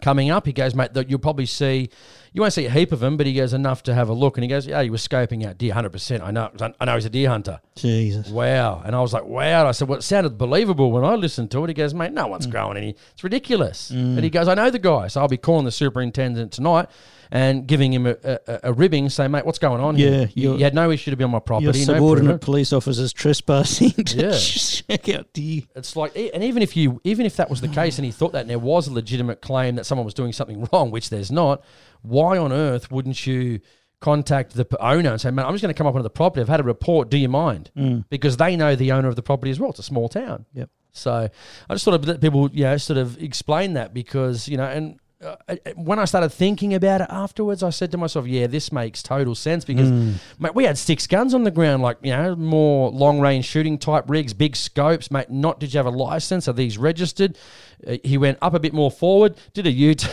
Coming 0.00 0.30
up. 0.30 0.46
He 0.46 0.52
goes, 0.52 0.74
mate, 0.74 0.94
that 0.94 1.10
you'll 1.10 1.18
probably 1.18 1.46
see. 1.46 1.90
You 2.32 2.42
won't 2.42 2.52
see 2.52 2.66
a 2.66 2.70
heap 2.70 2.92
of 2.92 3.00
them, 3.00 3.16
but 3.16 3.26
he 3.26 3.32
goes 3.32 3.54
enough 3.54 3.82
to 3.84 3.94
have 3.94 4.10
a 4.10 4.12
look. 4.12 4.36
And 4.36 4.44
he 4.44 4.48
goes, 4.48 4.66
yeah, 4.66 4.82
he 4.82 4.90
was 4.90 5.06
scoping 5.06 5.46
out 5.46 5.56
deer, 5.56 5.72
hundred 5.72 5.92
percent. 5.92 6.22
I 6.22 6.30
know, 6.30 6.50
I 6.78 6.84
know 6.84 6.94
he's 6.94 7.06
a 7.06 7.10
deer 7.10 7.30
hunter. 7.30 7.60
Jesus. 7.76 8.28
Wow. 8.28 8.82
And 8.84 8.94
I 8.94 9.00
was 9.00 9.14
like, 9.14 9.24
wow. 9.24 9.60
And 9.60 9.68
I 9.68 9.72
said, 9.72 9.88
well, 9.88 9.98
it 9.98 10.02
sounded 10.02 10.36
believable 10.36 10.92
when 10.92 11.04
I 11.04 11.14
listened 11.14 11.50
to 11.52 11.64
it. 11.64 11.68
He 11.68 11.74
goes, 11.74 11.94
mate, 11.94 12.12
no 12.12 12.26
one's 12.26 12.46
mm. 12.46 12.50
growing 12.50 12.76
any. 12.76 12.96
It's 13.12 13.24
ridiculous. 13.24 13.90
And 13.90 14.22
he 14.22 14.28
mm. 14.28 14.32
goes, 14.32 14.48
I 14.48 14.54
know 14.54 14.70
the 14.70 14.78
guy. 14.78 15.08
So 15.08 15.22
I'll 15.22 15.28
be 15.28 15.38
calling 15.38 15.64
the 15.64 15.70
superintendent 15.72 16.52
tonight 16.52 16.88
and 17.30 17.66
giving 17.66 17.92
him 17.92 18.06
a, 18.06 18.16
a, 18.24 18.38
a 18.64 18.72
ribbing, 18.72 19.08
saying, 19.08 19.30
mate, 19.30 19.44
what's 19.46 19.58
going 19.58 19.80
on 19.80 19.96
Yeah, 19.98 20.24
here? 20.26 20.54
You, 20.54 20.64
had 20.64 20.74
no 20.74 20.90
issue 20.90 21.10
to 21.10 21.16
be 21.16 21.24
on 21.24 21.30
my 21.30 21.38
property. 21.40 21.66
no 21.66 21.94
subordinate 21.94 22.32
proof. 22.32 22.40
police 22.42 22.72
officers 22.72 23.12
trespassing 23.12 23.90
to 24.04 24.16
Yeah. 24.16 24.38
check 24.38 25.08
out 25.08 25.32
deer. 25.32 25.62
It's 25.74 25.96
like, 25.96 26.16
and 26.16 26.42
even 26.44 26.62
if 26.62 26.76
you, 26.76 27.00
even 27.04 27.26
if 27.26 27.36
that 27.36 27.50
was 27.50 27.60
the 27.60 27.68
case, 27.80 27.98
and 27.98 28.04
he 28.04 28.12
thought 28.12 28.32
that, 28.32 28.42
and 28.42 28.50
there 28.50 28.58
was 28.58 28.86
a 28.88 28.92
legitimate 28.92 29.40
claim 29.40 29.76
that 29.76 29.84
someone 29.86 30.04
was 30.04 30.14
doing 30.14 30.32
something 30.32 30.66
wrong, 30.72 30.90
which 30.90 31.10
there's 31.10 31.30
not, 31.32 31.62
why 32.02 32.38
on 32.38 32.52
earth 32.52 32.90
wouldn't 32.90 33.26
you 33.26 33.60
contact 34.00 34.54
the 34.54 34.66
owner 34.78 35.10
and 35.10 35.20
say, 35.20 35.30
"Man, 35.30 35.46
I'm 35.46 35.52
just 35.54 35.62
going 35.62 35.72
to 35.74 35.78
come 35.78 35.86
up 35.86 35.94
onto 35.94 36.02
the 36.02 36.10
property. 36.10 36.42
I've 36.42 36.48
had 36.48 36.60
a 36.60 36.64
report. 36.64 37.10
Do 37.10 37.16
you 37.16 37.28
mind?" 37.28 37.70
Mm. 37.76 38.04
Because 38.10 38.36
they 38.36 38.54
know 38.54 38.76
the 38.76 38.92
owner 38.92 39.08
of 39.08 39.16
the 39.16 39.22
property 39.22 39.50
as 39.50 39.58
well. 39.58 39.70
It's 39.70 39.78
a 39.78 39.82
small 39.82 40.08
town. 40.08 40.44
Yep. 40.52 40.68
So 40.92 41.28
I 41.70 41.74
just 41.74 41.84
thought 41.84 41.94
I'd 41.94 42.04
let 42.06 42.20
people, 42.20 42.50
you 42.52 42.64
know, 42.64 42.76
sort 42.76 42.98
of 42.98 43.20
explain 43.22 43.72
that 43.74 43.94
because 43.94 44.48
you 44.48 44.56
know, 44.58 44.64
and 44.64 44.98
uh, 45.24 45.36
I- 45.48 45.58
I- 45.66 45.70
when 45.76 45.98
I 45.98 46.04
started 46.04 46.28
thinking 46.30 46.74
about 46.74 47.00
it 47.00 47.06
afterwards, 47.10 47.62
I 47.62 47.70
said 47.70 47.90
to 47.92 47.98
myself, 47.98 48.26
"Yeah, 48.26 48.46
this 48.46 48.70
makes 48.70 49.02
total 49.02 49.34
sense." 49.34 49.64
Because 49.64 49.90
mate, 50.38 50.54
we 50.54 50.64
had 50.64 50.76
six 50.78 51.06
guns 51.06 51.32
on 51.34 51.44
the 51.44 51.50
ground, 51.50 51.82
like 51.82 51.96
you 52.02 52.10
know, 52.12 52.36
more 52.36 52.90
long 52.90 53.20
range 53.20 53.44
shooting 53.46 53.78
type 53.78 54.04
rigs, 54.08 54.34
big 54.34 54.56
scopes, 54.56 55.10
mate. 55.10 55.30
Not 55.30 55.58
did 55.60 55.72
you 55.72 55.78
have 55.78 55.86
a 55.86 55.90
license? 55.90 56.48
Are 56.48 56.52
these 56.52 56.76
registered? 56.78 57.38
Uh, 57.86 57.96
he 58.04 58.18
went 58.18 58.38
up 58.42 58.54
a 58.54 58.60
bit 58.60 58.72
more 58.74 58.90
forward, 58.90 59.34
did 59.54 59.66
a 59.66 59.70
U 59.72 59.94
turn. 59.94 60.12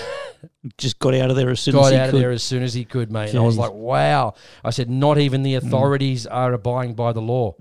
Just 0.77 0.99
got 0.99 1.13
out 1.13 1.29
of 1.29 1.35
there 1.35 1.49
as 1.49 1.59
soon 1.59 1.73
got 1.75 1.85
as 1.85 1.91
he 1.91 1.97
out 1.97 2.05
could. 2.09 2.15
of 2.15 2.21
there 2.21 2.31
as 2.31 2.43
soon 2.43 2.63
as 2.63 2.73
he 2.73 2.85
could, 2.85 3.11
mate. 3.11 3.29
And 3.29 3.39
I 3.39 3.41
was 3.41 3.57
like, 3.57 3.73
wow. 3.73 4.33
I 4.63 4.69
said, 4.71 4.89
not 4.89 5.17
even 5.17 5.41
Mm. 5.41 5.43
the 5.45 5.55
authorities 5.55 6.25
are 6.27 6.53
abiding 6.53 6.93
by 6.95 7.11
the 7.13 7.21
law. 7.21 7.55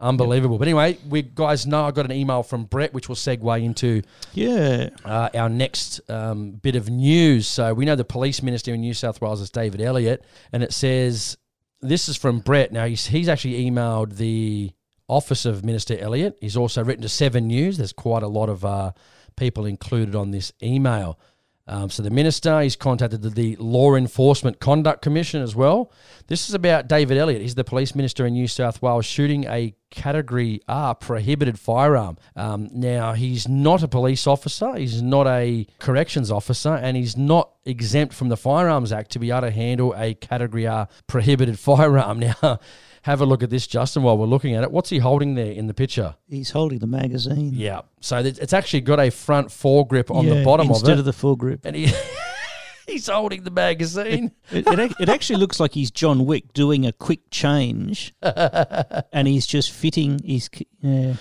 Unbelievable. 0.00 0.58
But 0.58 0.68
anyway, 0.68 0.98
we 1.08 1.22
guys 1.22 1.66
know 1.66 1.84
I 1.84 1.90
got 1.90 2.04
an 2.04 2.12
email 2.12 2.42
from 2.42 2.64
Brett, 2.64 2.92
which 2.92 3.08
will 3.08 3.16
segue 3.16 3.62
into 3.64 4.02
Yeah. 4.34 4.90
uh, 5.04 5.30
our 5.34 5.48
next 5.48 6.00
um, 6.10 6.52
bit 6.52 6.76
of 6.76 6.90
news. 6.90 7.46
So 7.46 7.72
we 7.74 7.84
know 7.84 7.96
the 7.96 8.04
police 8.04 8.42
minister 8.42 8.74
in 8.74 8.80
New 8.80 8.94
South 8.94 9.20
Wales 9.20 9.40
is 9.40 9.50
David 9.50 9.80
Elliott, 9.80 10.22
and 10.52 10.62
it 10.62 10.72
says 10.72 11.36
this 11.80 12.08
is 12.08 12.16
from 12.16 12.40
Brett. 12.40 12.72
Now 12.72 12.86
he's 12.86 13.06
he's 13.06 13.28
actually 13.28 13.64
emailed 13.70 14.16
the 14.16 14.72
office 15.08 15.44
of 15.44 15.64
Minister 15.64 15.98
Elliott. 15.98 16.36
He's 16.40 16.56
also 16.56 16.82
written 16.84 17.02
to 17.02 17.08
Seven 17.08 17.46
News. 17.46 17.76
There's 17.78 17.92
quite 17.92 18.22
a 18.22 18.28
lot 18.28 18.48
of 18.48 18.64
uh, 18.64 18.92
people 19.36 19.64
included 19.66 20.14
on 20.14 20.30
this 20.30 20.52
email. 20.62 21.18
Um, 21.66 21.88
so 21.88 22.02
the 22.02 22.10
minister, 22.10 22.60
he's 22.60 22.76
contacted 22.76 23.22
the, 23.22 23.30
the 23.30 23.56
Law 23.56 23.94
Enforcement 23.94 24.60
Conduct 24.60 25.00
Commission 25.00 25.40
as 25.40 25.56
well. 25.56 25.90
This 26.26 26.48
is 26.48 26.54
about 26.54 26.88
David 26.88 27.16
Elliott. 27.16 27.40
He's 27.40 27.54
the 27.54 27.64
police 27.64 27.94
minister 27.94 28.26
in 28.26 28.34
New 28.34 28.48
South 28.48 28.82
Wales 28.82 29.06
shooting 29.06 29.44
a 29.44 29.74
Category 29.90 30.60
R 30.68 30.94
prohibited 30.94 31.58
firearm. 31.58 32.18
Um, 32.36 32.68
now 32.72 33.12
he's 33.12 33.48
not 33.48 33.82
a 33.82 33.88
police 33.88 34.26
officer. 34.26 34.74
He's 34.76 35.00
not 35.00 35.26
a 35.26 35.66
corrections 35.78 36.30
officer, 36.30 36.74
and 36.74 36.96
he's 36.96 37.16
not 37.16 37.52
exempt 37.64 38.12
from 38.12 38.28
the 38.28 38.36
Firearms 38.36 38.92
Act 38.92 39.12
to 39.12 39.18
be 39.18 39.30
able 39.30 39.42
to 39.42 39.50
handle 39.50 39.94
a 39.96 40.14
Category 40.14 40.66
R 40.66 40.88
prohibited 41.06 41.58
firearm. 41.60 42.18
Now. 42.18 42.58
Have 43.04 43.20
a 43.20 43.26
look 43.26 43.42
at 43.42 43.50
this, 43.50 43.66
Justin, 43.66 44.02
while 44.02 44.16
we're 44.16 44.24
looking 44.24 44.54
at 44.54 44.62
it. 44.62 44.70
What's 44.70 44.88
he 44.88 44.96
holding 44.98 45.34
there 45.34 45.52
in 45.52 45.66
the 45.66 45.74
picture? 45.74 46.14
He's 46.26 46.50
holding 46.50 46.78
the 46.78 46.86
magazine. 46.86 47.50
Yeah. 47.54 47.82
So 48.00 48.16
it's 48.18 48.54
actually 48.54 48.80
got 48.80 48.98
a 48.98 49.10
front 49.10 49.48
foregrip 49.48 50.10
on 50.10 50.24
the 50.26 50.42
bottom 50.42 50.68
of 50.70 50.76
instead 50.76 50.98
of 50.98 51.04
the 51.04 51.12
full 51.12 51.36
grip. 51.36 51.60
and 51.66 51.76
he 51.76 51.92
he's 52.86 53.06
holding 53.08 53.42
the 53.42 53.50
magazine. 53.50 54.32
It, 54.50 54.66
it, 54.66 54.78
ac- 54.78 54.94
it 54.98 55.08
actually 55.10 55.38
looks 55.38 55.60
like 55.60 55.72
he's 55.74 55.90
John 55.90 56.24
Wick 56.24 56.54
doing 56.54 56.86
a 56.86 56.92
quick 56.92 57.30
change, 57.30 58.14
and 58.22 59.28
he's 59.28 59.46
just 59.46 59.70
fitting. 59.70 60.20
He's 60.24 60.48
yeah. 60.80 61.14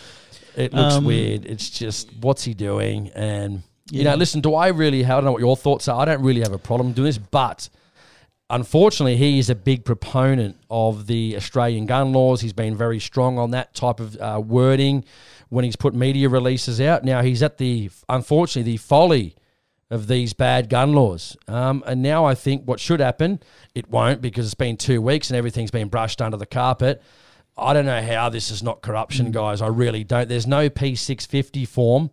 It 0.55 0.73
looks 0.73 0.95
Um, 0.95 1.03
weird. 1.05 1.45
It's 1.45 1.69
just 1.69 2.09
what's 2.21 2.43
he 2.45 2.53
doing? 2.53 3.09
And 3.09 3.63
you 3.91 4.05
know, 4.05 4.15
listen, 4.15 4.39
do 4.39 4.55
I 4.55 4.69
really? 4.69 5.03
I 5.03 5.09
don't 5.09 5.25
know 5.25 5.33
what 5.33 5.41
your 5.41 5.57
thoughts 5.57 5.89
are. 5.89 5.99
I 5.99 6.05
don't 6.05 6.21
really 6.21 6.41
have 6.41 6.53
a 6.53 6.57
problem 6.57 6.93
doing 6.93 7.07
this, 7.07 7.17
but 7.17 7.67
unfortunately, 8.49 9.17
he 9.17 9.39
is 9.39 9.49
a 9.49 9.55
big 9.55 9.85
proponent 9.85 10.57
of 10.69 11.07
the 11.07 11.35
Australian 11.35 11.85
gun 11.85 12.13
laws. 12.13 12.41
He's 12.41 12.53
been 12.53 12.75
very 12.75 12.99
strong 12.99 13.37
on 13.37 13.51
that 13.51 13.73
type 13.73 13.99
of 13.99 14.17
uh, 14.17 14.41
wording 14.43 15.05
when 15.49 15.65
he's 15.65 15.75
put 15.75 15.93
media 15.93 16.29
releases 16.29 16.81
out. 16.81 17.03
Now 17.03 17.21
he's 17.21 17.43
at 17.43 17.57
the 17.57 17.89
unfortunately 18.09 18.73
the 18.73 18.77
folly 18.77 19.35
of 19.89 20.07
these 20.07 20.33
bad 20.33 20.69
gun 20.69 20.93
laws. 20.93 21.37
Um, 21.47 21.83
and 21.85 22.01
now 22.01 22.25
I 22.25 22.33
think 22.33 22.63
what 22.65 22.79
should 22.79 22.99
happen, 22.99 23.39
it 23.75 23.89
won't 23.89 24.21
because 24.21 24.45
it's 24.45 24.55
been 24.55 24.77
two 24.77 25.01
weeks 25.01 25.29
and 25.29 25.37
everything's 25.37 25.69
been 25.69 25.87
brushed 25.87 26.21
under 26.21 26.37
the 26.37 26.47
carpet. 26.47 27.01
I 27.55 27.73
don't 27.73 27.85
know 27.85 28.01
how 28.01 28.29
this 28.29 28.49
is 28.49 28.63
not 28.63 28.81
corruption, 28.81 29.31
guys. 29.31 29.61
I 29.61 29.67
really 29.67 30.03
don't. 30.03 30.27
There's 30.27 30.47
no 30.47 30.69
P650 30.69 31.67
form 31.67 32.09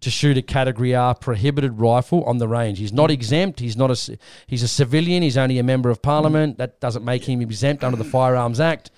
to 0.00 0.10
shoot 0.10 0.36
a 0.38 0.42
Category 0.42 0.94
R 0.94 1.14
prohibited 1.14 1.78
rifle 1.78 2.22
on 2.24 2.38
the 2.38 2.48
range. 2.48 2.78
He's 2.78 2.92
not 2.92 3.10
exempt. 3.10 3.60
He's 3.60 3.76
not 3.76 3.90
a. 3.90 4.18
He's 4.46 4.62
a 4.62 4.68
civilian. 4.68 5.22
He's 5.22 5.36
only 5.36 5.58
a 5.58 5.62
member 5.62 5.90
of 5.90 6.02
Parliament. 6.02 6.58
That 6.58 6.80
doesn't 6.80 7.04
make 7.04 7.24
him 7.24 7.40
exempt 7.40 7.82
under 7.82 7.96
the 7.96 8.04
Firearms 8.04 8.60
Act. 8.60 8.90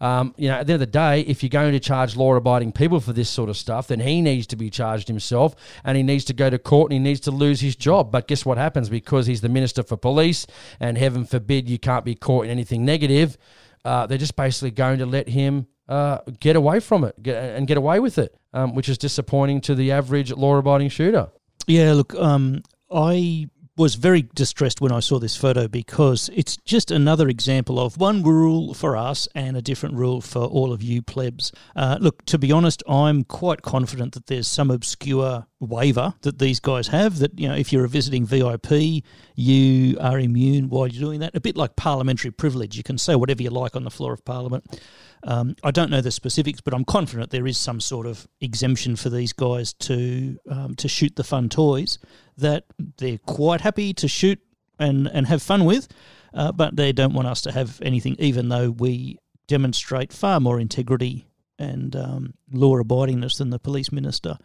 Um, 0.00 0.34
you 0.36 0.48
know, 0.48 0.56
at 0.56 0.66
the 0.66 0.74
end 0.74 0.82
of 0.82 0.88
the 0.88 0.92
day, 0.92 1.20
if 1.20 1.42
you're 1.42 1.48
going 1.48 1.72
to 1.72 1.80
charge 1.80 2.16
law-abiding 2.16 2.72
people 2.72 3.00
for 3.00 3.12
this 3.12 3.30
sort 3.30 3.48
of 3.48 3.56
stuff, 3.56 3.88
then 3.88 4.00
he 4.00 4.20
needs 4.20 4.46
to 4.48 4.56
be 4.56 4.68
charged 4.68 5.08
himself, 5.08 5.54
and 5.84 5.96
he 5.96 6.02
needs 6.02 6.24
to 6.26 6.34
go 6.34 6.50
to 6.50 6.58
court, 6.58 6.90
and 6.90 7.00
he 7.00 7.10
needs 7.10 7.20
to 7.20 7.30
lose 7.30 7.60
his 7.60 7.76
job. 7.76 8.10
But 8.10 8.28
guess 8.28 8.44
what 8.44 8.58
happens? 8.58 8.88
Because 8.88 9.26
he's 9.26 9.40
the 9.40 9.48
minister 9.48 9.82
for 9.82 9.96
police, 9.96 10.46
and 10.80 10.98
heaven 10.98 11.24
forbid 11.24 11.70
you 11.70 11.78
can't 11.78 12.04
be 12.04 12.14
caught 12.14 12.44
in 12.44 12.50
anything 12.50 12.84
negative. 12.84 13.38
Uh, 13.84 14.06
they're 14.06 14.18
just 14.18 14.36
basically 14.36 14.72
going 14.72 14.98
to 14.98 15.06
let 15.06 15.28
him 15.28 15.68
uh, 15.88 16.18
get 16.40 16.56
away 16.56 16.80
from 16.80 17.04
it 17.04 17.20
get, 17.22 17.56
and 17.56 17.66
get 17.66 17.76
away 17.76 18.00
with 18.00 18.18
it, 18.18 18.36
um, 18.52 18.74
which 18.74 18.88
is 18.88 18.98
disappointing 18.98 19.60
to 19.62 19.74
the 19.74 19.92
average 19.92 20.32
law-abiding 20.32 20.88
shooter. 20.88 21.28
Yeah, 21.66 21.92
look, 21.92 22.14
um, 22.14 22.62
I 22.90 23.48
was 23.76 23.96
very 23.96 24.22
distressed 24.34 24.80
when 24.80 24.92
I 24.92 25.00
saw 25.00 25.18
this 25.18 25.36
photo 25.36 25.66
because 25.66 26.30
it's 26.32 26.56
just 26.58 26.90
another 26.90 27.28
example 27.28 27.80
of 27.80 27.98
one 27.98 28.22
rule 28.22 28.72
for 28.72 28.96
us 28.96 29.26
and 29.34 29.56
a 29.56 29.62
different 29.62 29.96
rule 29.96 30.20
for 30.20 30.44
all 30.44 30.72
of 30.72 30.82
you 30.82 31.02
plebs. 31.02 31.50
Uh, 31.74 31.98
look, 32.00 32.24
to 32.26 32.38
be 32.38 32.52
honest, 32.52 32.84
I'm 32.88 33.24
quite 33.24 33.62
confident 33.62 34.14
that 34.14 34.26
there's 34.26 34.46
some 34.46 34.70
obscure 34.70 35.46
waiver 35.58 36.14
that 36.20 36.38
these 36.38 36.60
guys 36.60 36.88
have 36.88 37.18
that, 37.18 37.38
you 37.38 37.48
know, 37.48 37.56
if 37.56 37.72
you're 37.72 37.84
a 37.84 37.88
visiting 37.88 38.26
VIP, 38.26 39.02
you 39.34 39.98
are 40.00 40.20
immune 40.20 40.68
while 40.68 40.86
you're 40.86 41.06
doing 41.06 41.20
that. 41.20 41.34
A 41.34 41.40
bit 41.40 41.56
like 41.56 41.74
parliamentary 41.74 42.30
privilege. 42.30 42.76
You 42.76 42.84
can 42.84 42.98
say 42.98 43.16
whatever 43.16 43.42
you 43.42 43.50
like 43.50 43.74
on 43.74 43.82
the 43.82 43.90
floor 43.90 44.12
of 44.12 44.24
Parliament. 44.24 44.80
Um, 45.26 45.56
I 45.64 45.70
don't 45.70 45.90
know 45.90 46.02
the 46.02 46.10
specifics, 46.10 46.60
but 46.60 46.74
I'm 46.74 46.84
confident 46.84 47.30
there 47.30 47.46
is 47.46 47.56
some 47.56 47.80
sort 47.80 48.06
of 48.06 48.28
exemption 48.40 48.94
for 48.94 49.08
these 49.08 49.32
guys 49.32 49.72
to 49.72 50.38
um, 50.50 50.74
to 50.76 50.86
shoot 50.86 51.16
the 51.16 51.24
fun 51.24 51.48
toys 51.48 51.98
that 52.36 52.64
they're 52.98 53.18
quite 53.18 53.60
happy 53.60 53.92
to 53.94 54.08
shoot 54.08 54.40
and, 54.78 55.06
and 55.06 55.26
have 55.26 55.42
fun 55.42 55.64
with, 55.64 55.88
uh, 56.32 56.52
but 56.52 56.76
they 56.76 56.92
don't 56.92 57.14
want 57.14 57.28
us 57.28 57.42
to 57.42 57.52
have 57.52 57.80
anything, 57.82 58.16
even 58.18 58.48
though 58.48 58.70
we 58.70 59.18
demonstrate 59.46 60.12
far 60.12 60.40
more 60.40 60.58
integrity 60.58 61.26
and 61.58 61.94
um, 61.94 62.34
law 62.52 62.76
abidingness 62.76 63.38
than 63.38 63.50
the 63.50 63.58
police 63.58 63.92
minister. 63.92 64.36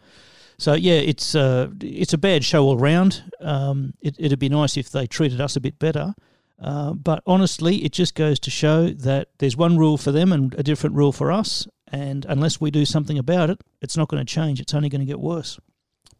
So 0.58 0.74
yeah, 0.74 0.94
it's 0.94 1.34
uh, 1.34 1.68
it's 1.80 2.12
a 2.12 2.18
bad 2.18 2.44
show 2.44 2.64
all 2.64 2.76
round. 2.76 3.24
Um, 3.40 3.94
it, 4.00 4.14
it'd 4.18 4.38
be 4.38 4.50
nice 4.50 4.76
if 4.76 4.90
they 4.90 5.06
treated 5.06 5.40
us 5.40 5.56
a 5.56 5.60
bit 5.60 5.78
better. 5.78 6.14
Uh, 6.62 6.92
but 6.92 7.22
honestly, 7.26 7.76
it 7.76 7.92
just 7.92 8.14
goes 8.14 8.38
to 8.40 8.50
show 8.50 8.88
that 8.88 9.28
there's 9.38 9.56
one 9.56 9.78
rule 9.78 9.96
for 9.96 10.12
them 10.12 10.32
and 10.32 10.54
a 10.58 10.62
different 10.62 10.94
rule 10.94 11.12
for 11.12 11.32
us. 11.32 11.66
And 11.88 12.26
unless 12.28 12.60
we 12.60 12.70
do 12.70 12.84
something 12.84 13.18
about 13.18 13.48
it, 13.48 13.62
it's 13.80 13.96
not 13.96 14.08
going 14.08 14.24
to 14.24 14.34
change. 14.34 14.60
It's 14.60 14.74
only 14.74 14.90
going 14.90 15.00
to 15.00 15.06
get 15.06 15.18
worse. 15.18 15.58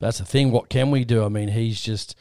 That's 0.01 0.19
the 0.19 0.25
thing. 0.25 0.51
What 0.51 0.69
can 0.69 0.91
we 0.91 1.05
do? 1.05 1.25
I 1.25 1.29
mean, 1.29 1.49
he's 1.49 1.81
just, 1.81 2.17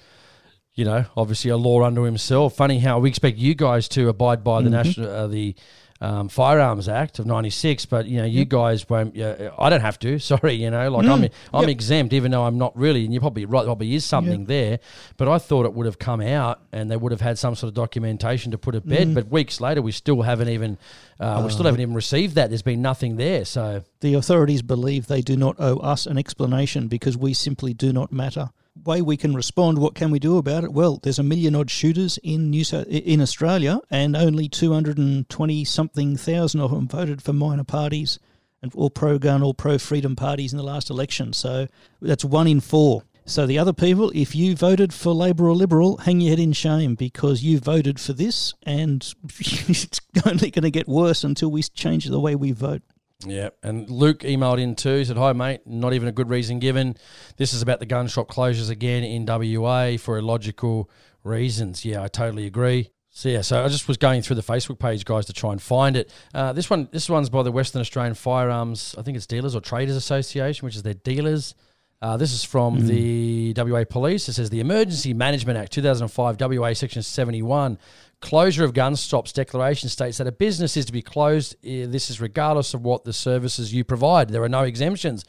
you 0.76 0.86
know, 0.86 1.06
obviously 1.18 1.50
a 1.50 1.58
law 1.58 1.84
unto 1.84 2.02
himself. 2.02 2.56
Funny 2.56 2.80
how 2.80 3.00
we 3.00 3.10
expect 3.10 3.38
you 3.38 3.56
guys 3.56 3.88
to 3.90 4.10
abide 4.10 4.44
by 4.44 4.62
the 4.62 4.70
mm-hmm. 4.70 4.76
national, 4.76 5.10
uh, 5.10 5.28
the 5.28 5.56
um, 6.02 6.30
Firearms 6.30 6.88
Act 6.88 7.20
of 7.20 7.26
'96, 7.26 7.86
but 7.86 8.06
you 8.06 8.20
know, 8.20 8.26
you 8.26 8.46
guys 8.46 8.88
won't. 8.90 9.20
Uh, 9.20 9.52
I 9.58 9.70
don't 9.70 9.82
have 9.82 10.00
to. 10.00 10.18
Sorry, 10.30 10.54
you 10.54 10.72
know, 10.72 10.90
like 10.90 11.06
mm. 11.06 11.12
I'm 11.12 11.30
I'm 11.54 11.62
yep. 11.64 11.70
exempt, 11.70 12.14
even 12.14 12.32
though 12.32 12.44
I'm 12.44 12.58
not 12.58 12.78
really. 12.78 13.04
And 13.04 13.14
you're 13.14 13.22
probably 13.22 13.46
right. 13.46 13.66
Probably 13.66 13.94
is 13.94 14.06
something 14.06 14.42
yep. 14.42 14.48
there, 14.48 14.80
but 15.18 15.28
I 15.28 15.38
thought 15.38 15.66
it 15.66 15.74
would 15.74 15.86
have 15.86 16.00
come 16.00 16.22
out 16.22 16.62
and 16.72 16.90
they 16.90 16.98
would 16.98 17.12
have 17.12 17.22
had 17.22 17.38
some 17.38 17.56
sort 17.56 17.70
of 17.70 17.74
documentation 17.74 18.52
to 18.52 18.58
put 18.58 18.72
to 18.72 18.82
bed. 18.82 19.10
Mm. 19.10 19.14
But 19.14 19.28
weeks 19.30 19.60
later, 19.60 19.82
we 19.82 19.92
still 19.92 20.22
haven't 20.22 20.50
even 20.50 20.78
uh, 21.20 21.42
we 21.44 21.52
still 21.52 21.64
uh, 21.64 21.70
haven't 21.70 21.82
even 21.82 21.96
received 21.96 22.36
that. 22.36 22.50
There's 22.50 22.62
been 22.62 22.82
nothing 22.82 23.18
there. 23.18 23.46
So 23.46 23.84
the 24.00 24.14
authorities 24.14 24.62
believe 24.62 25.08
they 25.08 25.22
do 25.22 25.36
not 25.36 25.56
owe 25.60 25.78
us 25.78 26.06
an 26.06 26.18
explanation 26.18 26.88
because 26.88 27.18
we 27.18 27.34
simply 27.34 27.74
do 27.74 27.92
not 27.92 28.12
matter 28.12 28.52
way 28.84 29.02
we 29.02 29.18
can 29.18 29.34
respond, 29.34 29.78
what 29.78 29.96
can 29.96 30.12
we 30.12 30.20
do 30.20 30.38
about 30.38 30.64
it? 30.64 30.74
Well, 30.74 31.00
there's 31.02 31.20
a 31.20 31.24
million 31.24 31.56
odd 31.56 31.70
shooters 31.70 32.18
in 32.24 32.50
New 32.50 32.64
South, 32.64 32.88
in 32.88 33.22
Australia, 33.22 33.80
and 33.90 34.16
only 34.16 34.50
220 34.50 35.66
something 35.66 36.16
thousand 36.18 36.62
of 36.62 36.72
them 36.72 36.88
voted 36.88 37.22
for 37.22 37.34
minor 37.34 37.64
parties 37.64 38.20
and 38.62 38.74
all 38.76 38.90
pro 38.90 39.18
gun, 39.18 39.42
all 39.42 39.54
pro 39.54 39.78
freedom 39.78 40.16
parties 40.16 40.54
in 40.54 40.58
the 40.58 40.64
last 40.64 40.90
election. 40.90 41.34
So 41.34 41.68
that's 42.02 42.26
one 42.26 42.48
in 42.48 42.60
four. 42.60 43.04
So 43.26 43.46
the 43.46 43.60
other 43.60 43.74
people, 43.74 44.12
if 44.16 44.36
you 44.36 44.56
voted 44.56 44.92
for 44.92 45.14
Labor 45.14 45.48
or 45.48 45.56
Liberal, 45.56 45.98
hang 45.98 46.20
your 46.20 46.32
head 46.32 46.40
in 46.40 46.52
shame 46.52 46.96
because 46.96 47.44
you 47.44 47.60
voted 47.60 48.00
for 48.00 48.14
this, 48.14 48.56
and 48.64 49.14
it's 49.40 50.02
only 50.26 50.50
going 50.50 50.64
to 50.64 50.72
get 50.72 50.88
worse 50.88 51.24
until 51.24 51.52
we 51.52 51.62
change 51.62 52.06
the 52.06 52.20
way 52.20 52.36
we 52.36 52.52
vote. 52.52 52.82
Yeah, 53.26 53.50
and 53.62 53.90
Luke 53.90 54.20
emailed 54.20 54.62
in 54.62 54.76
too. 54.76 55.04
Said, 55.04 55.18
"Hi, 55.18 55.34
mate. 55.34 55.62
Not 55.66 55.94
even 55.94 56.08
a 56.08 56.12
good 56.12 56.30
reason 56.30 56.60
given. 56.60 56.96
This 57.36 57.54
is 57.54 57.62
about 57.62 57.80
the 57.80 57.86
gun 57.86 58.08
shop 58.08 58.30
closures 58.30 58.70
again 58.70 59.04
in 59.04 59.26
WA 59.26 59.98
for 59.98 60.18
illogical 60.18 60.90
reasons." 61.24 61.84
Yeah, 61.84 62.02
I 62.02 62.08
totally 62.08 62.46
agree. 62.46 62.92
So 63.10 63.28
yeah, 63.28 63.42
so 63.42 63.66
I 63.66 63.68
just 63.68 63.90
was 63.90 63.98
going 63.98 64.22
through 64.22 64.38
the 64.38 64.44
Facebook 64.44 64.80
page, 64.80 65.04
guys, 65.04 65.26
to 65.26 65.34
try 65.34 65.52
and 65.52 65.62
find 65.62 65.98
it. 65.98 66.10
Uh, 66.34 66.54
this 66.54 66.70
one, 66.70 66.88
this 66.92 67.10
one's 67.10 67.30
by 67.30 67.44
the 67.44 67.52
Western 67.52 67.82
Australian 67.82 68.14
Firearms. 68.14 68.96
I 68.98 69.02
think 69.02 69.18
it's 69.18 69.28
Dealers 69.28 69.56
or 69.56 69.62
Traders 69.62 69.98
Association, 69.98 70.66
which 70.66 70.78
is 70.78 70.84
their 70.84 70.94
dealers. 70.94 71.56
Uh, 72.02 72.16
this 72.16 72.32
is 72.32 72.46
from 72.46 72.78
mm. 72.78 72.88
the 72.88 73.54
WA 73.58 73.84
Police. 73.84 74.30
It 74.30 74.34
says 74.34 74.50
the 74.50 74.62
Emergency 74.62 75.14
Management 75.14 75.58
Act 75.58 75.74
2005, 75.74 76.40
WA 76.40 76.72
Section 76.72 77.02
71 77.02 77.78
Closure 78.22 78.66
of 78.66 78.74
gun 78.74 78.96
stops 78.98 79.32
declaration 79.32 79.88
states 79.88 80.18
that 80.18 80.28
a 80.28 80.32
business 80.32 80.76
is 80.76 80.86
to 80.86 80.92
be 80.92 81.02
closed. 81.02 81.56
Eh, 81.64 81.86
this 81.88 82.10
is 82.10 82.20
regardless 82.20 82.74
of 82.74 82.84
what 82.84 83.06
the 83.06 83.14
services 83.14 83.74
you 83.74 83.84
provide. 83.86 84.30
There 84.30 84.44
are 84.44 84.50
no 84.50 84.64
exemptions. 84.64 85.24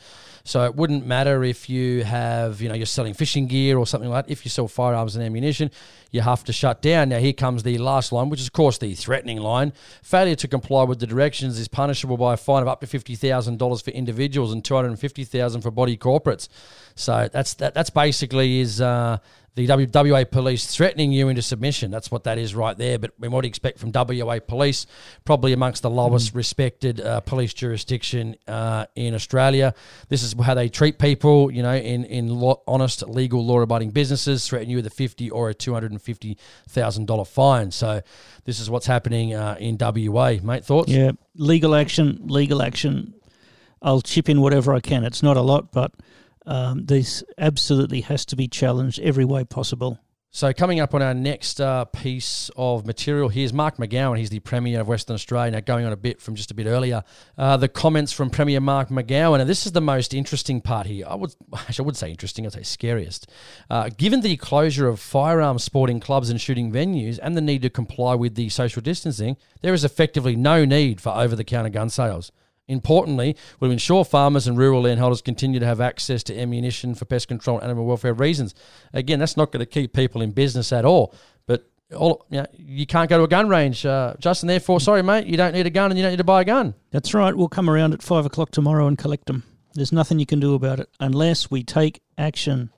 So 0.44 0.64
it 0.64 0.74
wouldn't 0.74 1.06
matter 1.06 1.44
if 1.44 1.70
you 1.70 2.02
have, 2.02 2.60
you 2.60 2.68
know, 2.68 2.74
you're 2.74 2.86
selling 2.86 3.14
fishing 3.14 3.46
gear 3.46 3.78
or 3.78 3.86
something 3.86 4.10
like 4.10 4.26
that. 4.26 4.32
If 4.32 4.44
you 4.44 4.50
sell 4.50 4.66
firearms 4.66 5.14
and 5.14 5.24
ammunition, 5.24 5.70
you 6.10 6.20
have 6.22 6.44
to 6.44 6.52
shut 6.52 6.82
down. 6.82 7.10
Now, 7.10 7.18
here 7.18 7.32
comes 7.32 7.62
the 7.62 7.78
last 7.78 8.12
line, 8.12 8.28
which 8.30 8.40
is, 8.40 8.46
of 8.46 8.52
course, 8.52 8.78
the 8.78 8.94
threatening 8.94 9.38
line. 9.38 9.72
Failure 10.02 10.36
to 10.36 10.48
comply 10.48 10.84
with 10.84 11.00
the 11.00 11.06
directions 11.06 11.58
is 11.58 11.68
punishable 11.68 12.16
by 12.16 12.34
a 12.34 12.36
fine 12.36 12.62
of 12.62 12.68
up 12.68 12.80
to 12.80 12.86
$50,000 12.86 13.84
for 13.84 13.90
individuals 13.90 14.52
and 14.52 14.62
$250,000 14.64 15.62
for 15.62 15.70
body 15.70 15.96
corporates. 15.96 16.48
So 16.94 17.28
that's 17.32 17.54
that, 17.54 17.74
that's 17.74 17.90
basically 17.90 18.60
is 18.60 18.80
uh, 18.80 19.18
the 19.54 19.90
WA 19.92 20.24
police 20.24 20.66
threatening 20.66 21.12
you 21.12 21.28
into 21.28 21.42
submission. 21.42 21.90
That's 21.90 22.10
what 22.10 22.24
that 22.24 22.38
is 22.38 22.54
right 22.54 22.76
there. 22.76 22.98
But 22.98 23.12
we 23.18 23.28
might 23.28 23.44
expect 23.44 23.78
from 23.78 23.90
WA 23.92 24.38
police? 24.38 24.86
Probably 25.24 25.52
amongst 25.52 25.82
the 25.82 25.90
lowest 25.90 26.32
mm. 26.32 26.36
respected 26.36 27.00
uh, 27.00 27.20
police 27.20 27.52
jurisdiction 27.52 28.36
uh, 28.46 28.86
in 28.94 29.14
Australia. 29.14 29.74
This 30.08 30.22
is 30.22 30.34
how 30.40 30.54
they 30.54 30.68
treat 30.68 30.98
people, 30.98 31.50
you 31.50 31.62
know, 31.62 31.74
in, 31.74 32.04
in 32.04 32.30
honest, 32.66 33.06
legal, 33.08 33.44
law 33.44 33.60
abiding 33.60 33.90
businesses, 33.90 34.46
threaten 34.46 34.70
you 34.70 34.76
with 34.76 34.86
a 34.86 34.90
50 34.90 35.30
or 35.30 35.50
a 35.50 35.54
$250,000 35.54 35.99
fine. 37.24 37.70
So 37.70 38.02
this 38.44 38.60
is 38.60 38.68
what's 38.68 38.86
happening 38.86 39.34
uh, 39.34 39.56
in 39.58 39.76
WA. 39.78 40.36
Mate, 40.42 40.64
thoughts? 40.64 40.90
Yeah, 40.90 41.12
legal 41.34 41.74
action, 41.74 42.20
legal 42.24 42.62
action. 42.62 43.14
I'll 43.82 44.02
chip 44.02 44.28
in 44.28 44.40
whatever 44.40 44.74
I 44.74 44.80
can. 44.80 45.04
It's 45.04 45.22
not 45.22 45.36
a 45.36 45.42
lot, 45.42 45.72
but 45.72 45.92
um, 46.46 46.84
this 46.86 47.22
absolutely 47.38 48.02
has 48.02 48.24
to 48.26 48.36
be 48.36 48.48
challenged 48.48 49.00
every 49.00 49.24
way 49.24 49.44
possible. 49.44 49.98
So, 50.32 50.52
coming 50.52 50.78
up 50.78 50.94
on 50.94 51.02
our 51.02 51.12
next 51.12 51.60
uh, 51.60 51.86
piece 51.86 52.52
of 52.56 52.86
material, 52.86 53.30
here's 53.30 53.52
Mark 53.52 53.78
McGowan. 53.78 54.16
He's 54.16 54.30
the 54.30 54.38
Premier 54.38 54.80
of 54.80 54.86
Western 54.86 55.14
Australia. 55.14 55.50
Now, 55.50 55.58
going 55.58 55.84
on 55.84 55.92
a 55.92 55.96
bit 55.96 56.20
from 56.20 56.36
just 56.36 56.52
a 56.52 56.54
bit 56.54 56.68
earlier, 56.68 57.02
uh, 57.36 57.56
the 57.56 57.66
comments 57.66 58.12
from 58.12 58.30
Premier 58.30 58.60
Mark 58.60 58.90
McGowan, 58.90 59.40
and 59.40 59.50
this 59.50 59.66
is 59.66 59.72
the 59.72 59.80
most 59.80 60.14
interesting 60.14 60.60
part 60.60 60.86
here. 60.86 61.04
I 61.08 61.16
would, 61.16 61.34
I 61.52 61.82
would 61.82 61.96
say 61.96 62.10
interesting. 62.10 62.46
I'd 62.46 62.52
say 62.52 62.62
scariest. 62.62 63.28
Uh, 63.68 63.90
given 63.96 64.20
the 64.20 64.36
closure 64.36 64.86
of 64.86 65.00
firearms 65.00 65.64
sporting 65.64 65.98
clubs 65.98 66.30
and 66.30 66.40
shooting 66.40 66.70
venues, 66.70 67.18
and 67.20 67.36
the 67.36 67.40
need 67.40 67.62
to 67.62 67.70
comply 67.70 68.14
with 68.14 68.36
the 68.36 68.50
social 68.50 68.80
distancing, 68.80 69.36
there 69.62 69.74
is 69.74 69.82
effectively 69.82 70.36
no 70.36 70.64
need 70.64 71.00
for 71.00 71.10
over-the-counter 71.10 71.70
gun 71.70 71.90
sales. 71.90 72.30
Importantly, 72.70 73.36
we'll 73.58 73.70
ensure 73.70 74.04
farmers 74.04 74.46
and 74.46 74.56
rural 74.56 74.82
landholders 74.82 75.22
continue 75.22 75.60
to 75.60 75.66
have 75.66 75.80
access 75.80 76.22
to 76.24 76.38
ammunition 76.38 76.94
for 76.94 77.04
pest 77.04 77.28
control 77.28 77.58
and 77.58 77.64
animal 77.64 77.86
welfare 77.86 78.14
reasons. 78.14 78.54
Again, 78.92 79.18
that's 79.18 79.36
not 79.36 79.52
going 79.52 79.60
to 79.60 79.66
keep 79.66 79.92
people 79.92 80.22
in 80.22 80.30
business 80.30 80.72
at 80.72 80.84
all. 80.84 81.14
But 81.46 81.68
all, 81.94 82.24
you, 82.30 82.38
know, 82.38 82.46
you 82.52 82.86
can't 82.86 83.10
go 83.10 83.18
to 83.18 83.24
a 83.24 83.28
gun 83.28 83.48
range, 83.48 83.84
uh, 83.84 84.14
Justin. 84.18 84.46
Therefore, 84.46 84.80
sorry, 84.80 85.02
mate, 85.02 85.26
you 85.26 85.36
don't 85.36 85.52
need 85.52 85.66
a 85.66 85.70
gun 85.70 85.90
and 85.90 85.98
you 85.98 86.02
don't 86.02 86.12
need 86.12 86.18
to 86.18 86.24
buy 86.24 86.42
a 86.42 86.44
gun. 86.44 86.74
That's 86.90 87.12
right. 87.12 87.34
We'll 87.34 87.48
come 87.48 87.68
around 87.68 87.92
at 87.92 88.02
five 88.02 88.26
o'clock 88.26 88.50
tomorrow 88.50 88.86
and 88.86 88.96
collect 88.96 89.26
them. 89.26 89.42
There's 89.74 89.92
nothing 89.92 90.18
you 90.18 90.26
can 90.26 90.40
do 90.40 90.54
about 90.54 90.80
it 90.80 90.88
unless 90.98 91.50
we 91.50 91.62
take 91.62 92.00
action. 92.18 92.70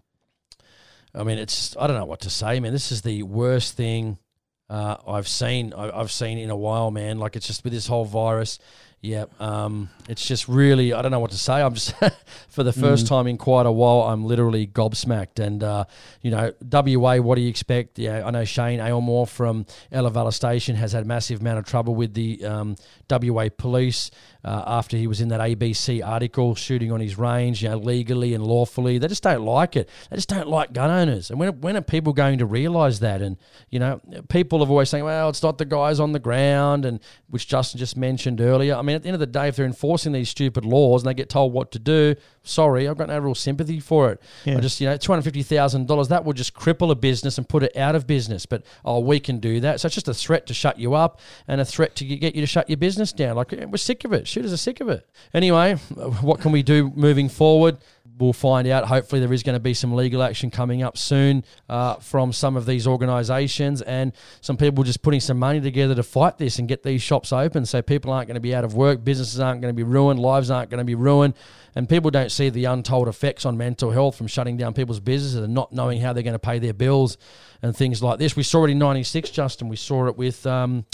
I 1.14 1.24
mean, 1.24 1.38
it's 1.38 1.76
I 1.78 1.86
don't 1.86 1.96
know 1.96 2.06
what 2.06 2.20
to 2.20 2.30
say, 2.30 2.58
man. 2.60 2.72
This 2.72 2.90
is 2.90 3.02
the 3.02 3.22
worst 3.22 3.76
thing 3.76 4.18
uh, 4.70 4.96
I've 5.06 5.28
seen. 5.28 5.74
I've 5.74 6.10
seen 6.10 6.38
in 6.38 6.50
a 6.50 6.56
while, 6.56 6.90
man. 6.90 7.18
Like 7.18 7.36
it's 7.36 7.46
just 7.46 7.64
with 7.64 7.72
this 7.72 7.86
whole 7.86 8.04
virus. 8.04 8.58
Yeah, 9.04 9.24
um, 9.40 9.90
it's 10.08 10.24
just 10.24 10.46
really 10.46 10.92
I 10.92 11.02
don't 11.02 11.10
know 11.10 11.18
what 11.18 11.32
to 11.32 11.38
say. 11.38 11.60
I'm 11.60 11.74
just 11.74 11.92
for 12.48 12.62
the 12.62 12.72
first 12.72 13.06
mm. 13.06 13.08
time 13.08 13.26
in 13.26 13.36
quite 13.36 13.66
a 13.66 13.72
while. 13.72 14.02
I'm 14.02 14.24
literally 14.24 14.64
gobsmacked, 14.68 15.44
and 15.44 15.64
uh, 15.64 15.86
you 16.20 16.30
know, 16.30 16.52
WA. 16.70 17.16
What 17.16 17.34
do 17.34 17.40
you 17.40 17.48
expect? 17.48 17.98
Yeah, 17.98 18.24
I 18.24 18.30
know 18.30 18.44
Shane 18.44 18.78
Aylmore 18.78 19.26
from 19.26 19.66
Ella 19.90 20.10
Valla 20.10 20.30
Station 20.30 20.76
has 20.76 20.92
had 20.92 21.02
a 21.02 21.06
massive 21.06 21.40
amount 21.40 21.58
of 21.58 21.64
trouble 21.64 21.96
with 21.96 22.14
the 22.14 22.44
um, 22.44 22.76
WA 23.10 23.48
police 23.56 24.12
uh, 24.44 24.64
after 24.66 24.96
he 24.96 25.06
was 25.06 25.20
in 25.20 25.28
that 25.28 25.40
ABC 25.40 26.04
article 26.06 26.54
shooting 26.54 26.90
on 26.90 27.00
his 27.00 27.16
range, 27.16 27.62
you 27.62 27.68
know, 27.68 27.76
legally 27.76 28.34
and 28.34 28.44
lawfully. 28.44 28.98
They 28.98 29.08
just 29.08 29.22
don't 29.22 29.44
like 29.44 29.76
it. 29.76 29.88
They 30.10 30.16
just 30.16 30.28
don't 30.28 30.48
like 30.48 30.72
gun 30.72 30.90
owners. 30.90 31.30
And 31.30 31.38
when 31.38 31.60
when 31.60 31.76
are 31.76 31.82
people 31.82 32.12
going 32.12 32.38
to 32.38 32.46
realise 32.46 32.98
that? 33.00 33.22
And 33.22 33.36
you 33.70 33.78
know, 33.78 34.00
people 34.28 34.58
have 34.60 34.70
always 34.70 34.88
saying, 34.88 35.04
well, 35.04 35.28
it's 35.28 35.42
not 35.42 35.58
the 35.58 35.64
guys 35.64 36.00
on 36.00 36.12
the 36.12 36.18
ground, 36.18 36.84
and 36.84 37.00
which 37.28 37.46
Justin 37.46 37.78
just 37.78 37.96
mentioned 37.96 38.40
earlier. 38.40 38.74
I 38.74 38.82
mean 38.82 38.96
at 38.96 39.02
the 39.02 39.08
end 39.08 39.14
of 39.14 39.20
the 39.20 39.26
day, 39.26 39.48
if 39.48 39.56
they're 39.56 39.66
enforcing 39.66 40.12
these 40.12 40.28
stupid 40.28 40.64
laws 40.64 41.02
and 41.02 41.10
they 41.10 41.14
get 41.14 41.28
told 41.28 41.52
what 41.52 41.70
to 41.72 41.78
do, 41.78 42.16
sorry, 42.42 42.88
I've 42.88 42.98
got 42.98 43.08
no 43.08 43.18
real 43.18 43.34
sympathy 43.34 43.80
for 43.80 44.10
it. 44.12 44.20
Yeah. 44.44 44.58
I 44.58 44.60
just, 44.60 44.80
you 44.80 44.88
know, 44.88 44.96
two 44.96 45.12
hundred 45.12 45.22
fifty 45.22 45.42
thousand 45.42 45.86
dollars 45.86 46.08
that 46.08 46.24
would 46.24 46.36
just 46.36 46.54
cripple 46.54 46.90
a 46.90 46.94
business 46.94 47.38
and 47.38 47.48
put 47.48 47.62
it 47.62 47.76
out 47.76 47.94
of 47.94 48.06
business. 48.06 48.46
But 48.46 48.64
oh, 48.84 49.00
we 49.00 49.20
can 49.20 49.38
do 49.38 49.60
that. 49.60 49.80
So 49.80 49.86
it's 49.86 49.94
just 49.94 50.08
a 50.08 50.14
threat 50.14 50.46
to 50.48 50.54
shut 50.54 50.78
you 50.78 50.94
up 50.94 51.20
and 51.46 51.60
a 51.60 51.64
threat 51.64 51.94
to 51.96 52.04
get 52.04 52.34
you 52.34 52.40
to 52.40 52.46
shut 52.46 52.68
your 52.68 52.76
business 52.76 53.12
down. 53.12 53.36
Like 53.36 53.52
we're 53.52 53.76
sick 53.76 54.04
of 54.04 54.12
it. 54.12 54.26
Shooters 54.32 54.52
are 54.52 54.58
sick 54.58 54.80
of 54.80 54.88
it. 54.88 55.08
Anyway, 55.34 55.74
what 55.74 56.40
can 56.40 56.52
we 56.52 56.62
do 56.62 56.90
moving 56.94 57.28
forward? 57.28 57.78
we'll 58.18 58.32
find 58.32 58.68
out. 58.68 58.84
Hopefully, 58.84 59.20
there 59.20 59.32
is 59.32 59.42
going 59.42 59.54
to 59.54 59.60
be 59.60 59.74
some 59.74 59.94
legal 59.94 60.22
action 60.22 60.50
coming 60.50 60.82
up 60.82 60.96
soon 60.96 61.44
uh, 61.68 61.94
from 61.96 62.32
some 62.32 62.56
of 62.56 62.66
these 62.66 62.86
organisations 62.86 63.82
and 63.82 64.12
some 64.40 64.56
people 64.56 64.84
just 64.84 65.02
putting 65.02 65.20
some 65.20 65.38
money 65.38 65.60
together 65.60 65.94
to 65.94 66.02
fight 66.02 66.38
this 66.38 66.58
and 66.58 66.68
get 66.68 66.82
these 66.82 67.02
shops 67.02 67.32
open 67.32 67.66
so 67.66 67.82
people 67.82 68.12
aren't 68.12 68.28
going 68.28 68.34
to 68.34 68.40
be 68.40 68.54
out 68.54 68.64
of 68.64 68.74
work, 68.74 69.04
businesses 69.04 69.40
aren't 69.40 69.60
going 69.60 69.74
to 69.74 69.76
be 69.76 69.82
ruined, 69.82 70.20
lives 70.20 70.50
aren't 70.50 70.70
going 70.70 70.78
to 70.78 70.84
be 70.84 70.94
ruined, 70.94 71.34
and 71.74 71.88
people 71.88 72.10
don't 72.10 72.30
see 72.30 72.48
the 72.48 72.64
untold 72.66 73.08
effects 73.08 73.44
on 73.44 73.56
mental 73.56 73.90
health 73.90 74.16
from 74.16 74.26
shutting 74.26 74.56
down 74.56 74.72
people's 74.72 75.00
businesses 75.00 75.42
and 75.42 75.54
not 75.54 75.72
knowing 75.72 76.00
how 76.00 76.12
they're 76.12 76.22
going 76.22 76.32
to 76.32 76.38
pay 76.38 76.58
their 76.58 76.74
bills 76.74 77.18
and 77.62 77.76
things 77.76 78.02
like 78.02 78.18
this. 78.18 78.36
We 78.36 78.42
saw 78.42 78.64
it 78.64 78.70
in 78.70 78.78
'96, 78.78 79.30
Justin. 79.30 79.68
We 79.68 79.76
saw 79.76 80.06
it 80.06 80.16
with. 80.16 80.46
Um, 80.46 80.84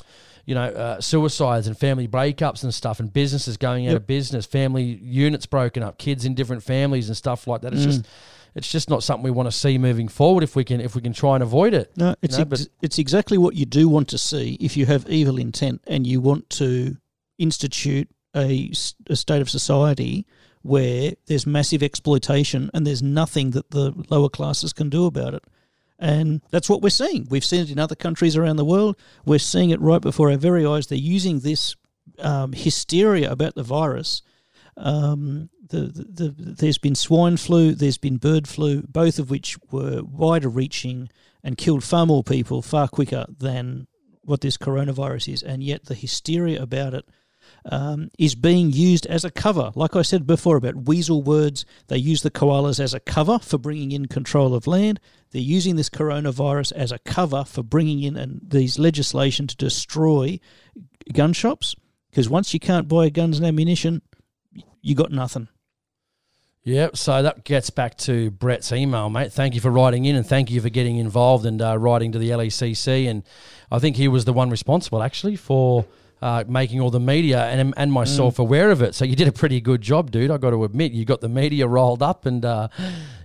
you 0.48 0.54
know, 0.54 0.64
uh, 0.64 0.98
suicides 1.00 1.66
and 1.66 1.76
family 1.76 2.08
breakups 2.08 2.62
and 2.64 2.72
stuff, 2.72 3.00
and 3.00 3.12
businesses 3.12 3.56
going 3.58 3.86
out 3.86 3.92
Yep. 3.92 4.00
of 4.02 4.06
business, 4.06 4.46
family 4.46 4.82
units 5.02 5.44
broken 5.44 5.82
up, 5.82 5.98
kids 5.98 6.24
in 6.24 6.34
different 6.34 6.62
families 6.62 7.08
and 7.08 7.16
stuff 7.16 7.46
like 7.46 7.60
that. 7.60 7.74
It's 7.74 7.84
just, 7.84 8.06
it's 8.54 8.72
just 8.72 8.88
not 8.88 9.02
something 9.02 9.22
we 9.24 9.30
want 9.30 9.46
to 9.46 9.52
see 9.52 9.76
moving 9.76 10.08
forward. 10.08 10.42
If 10.42 10.56
we 10.56 10.64
can, 10.64 10.80
if 10.80 10.94
we 10.94 11.02
can 11.02 11.12
try 11.12 11.34
and 11.36 11.42
avoid 11.42 11.74
it. 11.74 11.92
No, 11.98 12.14
it's 12.22 12.36
No, 12.38 12.42
ex- 12.42 12.48
but- 12.48 12.68
it's 12.80 12.98
exactly 12.98 13.36
what 13.36 13.56
you 13.56 13.66
do 13.66 13.88
want 13.90 14.08
to 14.08 14.16
see 14.18 14.56
if 14.58 14.74
you 14.74 14.86
have 14.86 15.06
evil 15.10 15.36
intent 15.38 15.82
and 15.86 16.06
you 16.06 16.20
want 16.22 16.48
to 16.50 16.96
institute 17.38 18.08
a, 18.34 18.72
a 19.10 19.16
state 19.16 19.40
of 19.42 19.50
society 19.50 20.26
where 20.62 21.12
there's 21.26 21.46
massive 21.46 21.82
exploitation 21.82 22.70
and 22.74 22.86
there's 22.86 23.02
nothing 23.02 23.50
that 23.52 23.70
the 23.70 23.92
lower 24.10 24.28
classes 24.28 24.72
can 24.72 24.88
do 24.88 25.06
about 25.06 25.34
it. 25.34 25.44
And 25.98 26.42
that's 26.50 26.68
what 26.68 26.80
we're 26.80 26.90
seeing. 26.90 27.26
We've 27.28 27.44
seen 27.44 27.62
it 27.62 27.70
in 27.70 27.78
other 27.78 27.96
countries 27.96 28.36
around 28.36 28.56
the 28.56 28.64
world. 28.64 28.96
We're 29.24 29.38
seeing 29.38 29.70
it 29.70 29.80
right 29.80 30.00
before 30.00 30.30
our 30.30 30.36
very 30.36 30.64
eyes. 30.64 30.86
They're 30.86 30.98
using 30.98 31.40
this 31.40 31.74
um, 32.20 32.52
hysteria 32.52 33.30
about 33.30 33.54
the 33.54 33.62
virus. 33.62 34.22
Um, 34.76 35.50
the, 35.68 35.80
the, 35.80 36.04
the, 36.04 36.34
there's 36.36 36.78
been 36.78 36.94
swine 36.94 37.36
flu, 37.36 37.74
there's 37.74 37.98
been 37.98 38.16
bird 38.16 38.46
flu, 38.46 38.82
both 38.82 39.18
of 39.18 39.28
which 39.28 39.58
were 39.70 40.02
wider 40.02 40.48
reaching 40.48 41.10
and 41.42 41.58
killed 41.58 41.84
far 41.84 42.06
more 42.06 42.22
people 42.22 42.62
far 42.62 42.88
quicker 42.88 43.26
than 43.38 43.86
what 44.22 44.40
this 44.40 44.56
coronavirus 44.56 45.32
is. 45.32 45.42
And 45.42 45.62
yet 45.62 45.86
the 45.86 45.94
hysteria 45.94 46.62
about 46.62 46.94
it 46.94 47.08
um, 47.64 48.10
is 48.18 48.34
being 48.34 48.72
used 48.72 49.06
as 49.06 49.24
a 49.24 49.30
cover. 49.30 49.72
Like 49.74 49.96
I 49.96 50.02
said 50.02 50.26
before 50.26 50.56
about 50.56 50.86
weasel 50.86 51.22
words, 51.22 51.64
they 51.88 51.98
use 51.98 52.22
the 52.22 52.30
koalas 52.30 52.80
as 52.80 52.94
a 52.94 53.00
cover 53.00 53.38
for 53.38 53.58
bringing 53.58 53.92
in 53.92 54.06
control 54.06 54.54
of 54.54 54.66
land. 54.66 55.00
They're 55.30 55.42
using 55.42 55.76
this 55.76 55.90
coronavirus 55.90 56.72
as 56.72 56.92
a 56.92 56.98
cover 57.00 57.44
for 57.44 57.62
bringing 57.62 58.02
in 58.02 58.16
and 58.16 58.40
these 58.42 58.78
legislation 58.78 59.46
to 59.46 59.56
destroy 59.56 60.40
gun 61.12 61.32
shops. 61.32 61.74
Because 62.10 62.28
once 62.28 62.54
you 62.54 62.60
can't 62.60 62.88
buy 62.88 63.10
guns 63.10 63.38
and 63.38 63.46
ammunition, 63.46 64.02
you 64.80 64.94
got 64.94 65.12
nothing. 65.12 65.48
Yep. 66.64 66.96
So 66.96 67.22
that 67.22 67.44
gets 67.44 67.70
back 67.70 67.96
to 67.98 68.30
Brett's 68.30 68.72
email, 68.72 69.08
mate. 69.08 69.32
Thank 69.32 69.54
you 69.54 69.60
for 69.60 69.70
writing 69.70 70.04
in 70.04 70.16
and 70.16 70.26
thank 70.26 70.50
you 70.50 70.60
for 70.60 70.68
getting 70.68 70.98
involved 70.98 71.46
and 71.46 71.62
uh, 71.62 71.78
writing 71.78 72.12
to 72.12 72.18
the 72.18 72.30
LECC. 72.30 73.08
And 73.08 73.22
I 73.70 73.78
think 73.78 73.96
he 73.96 74.08
was 74.08 74.24
the 74.26 74.32
one 74.32 74.50
responsible 74.50 75.02
actually 75.02 75.36
for 75.36 75.86
uh, 76.20 76.44
making 76.48 76.80
all 76.80 76.90
the 76.90 77.00
media 77.00 77.44
and 77.44 77.74
and 77.76 77.92
myself 77.92 78.38
aware 78.38 78.70
of 78.70 78.82
it. 78.82 78.94
So 78.94 79.04
you 79.04 79.16
did 79.16 79.28
a 79.28 79.32
pretty 79.32 79.60
good 79.60 79.80
job, 79.80 80.10
dude. 80.10 80.30
I 80.30 80.38
got 80.38 80.50
to 80.50 80.64
admit, 80.64 80.92
you 80.92 81.04
got 81.04 81.20
the 81.20 81.28
media 81.28 81.66
rolled 81.66 82.02
up, 82.02 82.26
and 82.26 82.44
uh, 82.44 82.68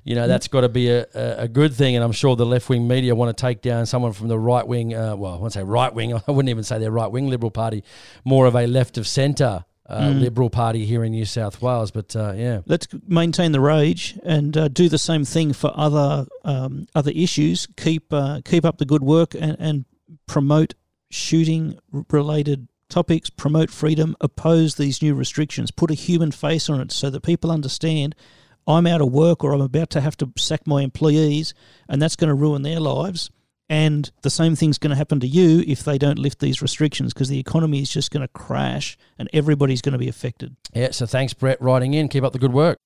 you 0.04 0.16
know 0.16 0.28
that's 0.28 0.48
got 0.48 0.62
to 0.62 0.70
be 0.70 0.90
a, 0.90 1.06
a 1.14 1.48
good 1.48 1.74
thing. 1.74 1.96
And 1.96 2.04
I'm 2.04 2.12
sure 2.12 2.36
the 2.36 2.46
left 2.46 2.70
wing 2.70 2.88
media 2.88 3.16
want 3.16 3.36
to 3.36 3.42
take 3.42 3.62
down 3.62 3.86
someone 3.86 4.14
from 4.14 4.28
the 4.28 4.40
right 4.40 4.68
wing. 4.68 4.94
Uh, 4.94 5.16
well, 5.16 5.34
I 5.34 5.38
won't 5.38 5.54
say 5.54 5.64
right 5.64 5.94
wing. 5.94 6.14
I 6.28 6.32
wouldn't 6.32 6.50
even 6.50 6.64
say 6.64 6.80
they're 6.80 6.92
right 6.92 7.12
wing 7.12 7.30
Liberal 7.30 7.52
Party, 7.52 7.84
more 8.24 8.46
of 8.46 8.56
a 8.56 8.68
left 8.68 8.98
of 8.98 9.08
centre. 9.08 9.66
Uh, 9.86 10.14
Liberal 10.16 10.50
Party 10.50 10.86
here 10.86 11.04
in 11.04 11.12
New 11.12 11.26
South 11.26 11.62
Wales, 11.62 11.92
but 11.92 12.16
uh, 12.16 12.32
yeah, 12.38 12.62
let's 12.66 12.88
maintain 13.06 13.52
the 13.52 13.60
rage 13.60 14.18
and 14.24 14.56
uh, 14.56 14.70
do 14.70 14.88
the 14.88 14.98
same 14.98 15.26
thing 15.26 15.52
for 15.52 15.72
other 15.76 16.26
um, 16.46 16.88
other 16.96 17.12
issues. 17.14 17.68
Keep 17.76 18.14
uh, 18.14 18.40
keep 18.46 18.64
up 18.64 18.78
the 18.78 18.86
good 18.86 19.04
work 19.04 19.36
and, 19.36 19.58
and 19.60 19.86
promote 20.26 20.74
shooting 21.12 21.78
related 22.10 22.68
topics. 22.94 23.30
Promote 23.30 23.72
freedom. 23.72 24.16
Oppose 24.22 24.76
these 24.76 25.02
new 25.02 25.16
restrictions. 25.16 25.72
Put 25.72 25.92
a 25.92 25.96
human 25.96 26.32
face 26.32 26.70
on 26.70 26.80
it 26.80 26.92
so 26.92 27.10
that 27.10 27.22
people 27.22 27.52
understand. 27.52 28.16
I'm 28.68 28.88
out 28.88 29.02
of 29.02 29.12
work 29.12 29.44
or 29.44 29.54
I'm 29.54 29.62
about 29.62 29.90
to 29.92 30.02
have 30.02 30.16
to 30.18 30.32
sack 30.38 30.66
my 30.66 30.84
employees, 30.84 31.54
and 31.90 32.02
that's 32.02 32.16
going 32.16 32.30
to 32.30 32.34
ruin 32.34 32.62
their 32.62 32.80
lives. 32.80 33.30
And 33.70 34.10
the 34.22 34.30
same 34.30 34.56
thing's 34.56 34.78
going 34.78 34.92
to 34.92 34.96
happen 34.96 35.20
to 35.22 35.28
you 35.28 35.64
if 35.68 35.84
they 35.84 35.98
don't 35.98 36.20
lift 36.20 36.40
these 36.40 36.62
restrictions 36.62 37.14
because 37.14 37.30
the 37.30 37.40
economy 37.40 37.82
is 37.82 37.90
just 37.90 38.12
going 38.12 38.22
to 38.22 38.28
crash 38.28 38.98
and 39.18 39.30
everybody's 39.34 39.82
going 39.82 39.94
to 39.94 40.00
be 40.00 40.10
affected. 40.10 40.56
yeah. 40.74 40.92
So 40.92 41.06
thanks, 41.06 41.34
Brett, 41.34 41.62
writing 41.62 41.94
in. 41.94 42.08
Keep 42.08 42.24
up 42.24 42.34
the 42.34 42.40
good 42.40 42.54
work. 42.54 42.78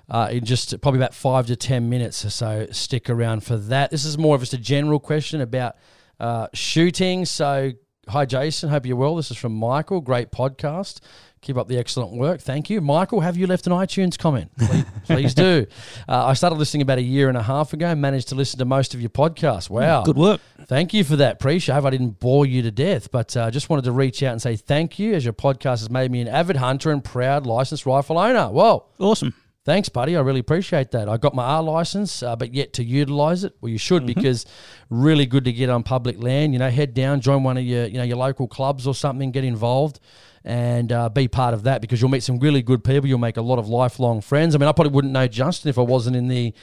uh, 0.09 0.29
in 0.31 0.45
just 0.45 0.79
probably 0.81 0.99
about 0.99 1.13
five 1.13 1.47
to 1.47 1.55
10 1.55 1.89
minutes, 1.89 2.23
or 2.25 2.29
so 2.29 2.67
stick 2.71 3.09
around 3.09 3.43
for 3.43 3.57
that. 3.57 3.91
This 3.91 4.05
is 4.05 4.17
more 4.17 4.35
of 4.35 4.41
just 4.41 4.53
a 4.53 4.57
general 4.57 4.99
question 4.99 5.41
about 5.41 5.75
uh, 6.19 6.47
shooting. 6.53 7.25
So, 7.25 7.71
hi, 8.07 8.25
Jason. 8.25 8.69
Hope 8.69 8.85
you're 8.85 8.97
well. 8.97 9.15
This 9.15 9.31
is 9.31 9.37
from 9.37 9.55
Michael. 9.55 10.01
Great 10.01 10.31
podcast. 10.31 10.99
Keep 11.41 11.57
up 11.57 11.67
the 11.67 11.77
excellent 11.77 12.13
work. 12.13 12.39
Thank 12.39 12.69
you. 12.69 12.81
Michael, 12.81 13.21
have 13.21 13.35
you 13.35 13.47
left 13.47 13.65
an 13.65 13.73
iTunes 13.73 14.15
comment? 14.15 14.51
Please, 14.59 14.85
please 15.05 15.33
do. 15.33 15.65
Uh, 16.07 16.27
I 16.27 16.33
started 16.33 16.57
listening 16.57 16.83
about 16.83 16.99
a 16.99 17.03
year 17.03 17.29
and 17.29 17.37
a 17.37 17.41
half 17.41 17.73
ago 17.73 17.87
and 17.87 17.99
managed 17.99 18.27
to 18.29 18.35
listen 18.35 18.59
to 18.59 18.65
most 18.65 18.93
of 18.93 19.01
your 19.01 19.09
podcasts. 19.09 19.67
Wow. 19.67 20.03
Good 20.03 20.17
work. 20.17 20.39
Thank 20.65 20.93
you 20.93 21.03
for 21.03 21.15
that. 21.15 21.33
Appreciate. 21.33 21.73
I 21.75 21.81
I 21.81 21.89
didn't 21.89 22.19
bore 22.19 22.45
you 22.45 22.61
to 22.61 22.69
death, 22.69 23.09
but 23.11 23.35
uh, 23.35 23.49
just 23.49 23.69
wanted 23.69 23.85
to 23.85 23.91
reach 23.91 24.21
out 24.21 24.33
and 24.33 24.41
say 24.41 24.55
thank 24.55 24.99
you, 24.99 25.15
as 25.15 25.25
your 25.25 25.33
podcast 25.33 25.79
has 25.79 25.89
made 25.89 26.11
me 26.11 26.21
an 26.21 26.27
avid 26.27 26.57
hunter 26.57 26.91
and 26.91 27.03
proud 27.03 27.47
licensed 27.47 27.87
rifle 27.87 28.19
owner. 28.19 28.47
Whoa. 28.49 28.85
Awesome. 28.99 29.33
Thanks, 29.63 29.89
buddy. 29.89 30.15
I 30.15 30.21
really 30.21 30.39
appreciate 30.39 30.89
that. 30.91 31.07
I 31.07 31.17
got 31.17 31.35
my 31.35 31.43
R 31.43 31.61
license, 31.61 32.23
uh, 32.23 32.35
but 32.35 32.53
yet 32.53 32.73
to 32.73 32.83
utilize 32.83 33.43
it. 33.43 33.55
Well, 33.61 33.69
you 33.69 33.77
should 33.77 34.07
because 34.07 34.45
really 34.89 35.27
good 35.27 35.45
to 35.45 35.51
get 35.51 35.69
on 35.69 35.83
public 35.83 36.21
land. 36.21 36.53
You 36.53 36.59
know, 36.59 36.69
head 36.69 36.95
down, 36.95 37.21
join 37.21 37.43
one 37.43 37.57
of 37.57 37.63
your 37.63 37.85
you 37.85 37.97
know 37.97 38.03
your 38.03 38.17
local 38.17 38.47
clubs 38.47 38.87
or 38.87 38.95
something, 38.95 39.31
get 39.31 39.43
involved, 39.43 39.99
and 40.43 40.91
uh, 40.91 41.09
be 41.09 41.27
part 41.27 41.53
of 41.53 41.63
that 41.63 41.81
because 41.81 42.01
you'll 42.01 42.09
meet 42.09 42.23
some 42.23 42.39
really 42.39 42.61
good 42.61 42.83
people. 42.83 43.07
You'll 43.07 43.19
make 43.19 43.37
a 43.37 43.41
lot 43.41 43.59
of 43.59 43.67
lifelong 43.67 44.21
friends. 44.21 44.55
I 44.55 44.57
mean, 44.57 44.67
I 44.67 44.71
probably 44.71 44.93
wouldn't 44.93 45.13
know 45.13 45.27
Justin 45.27 45.69
if 45.69 45.77
I 45.77 45.83
wasn't 45.83 46.15
in 46.15 46.27
the 46.27 46.53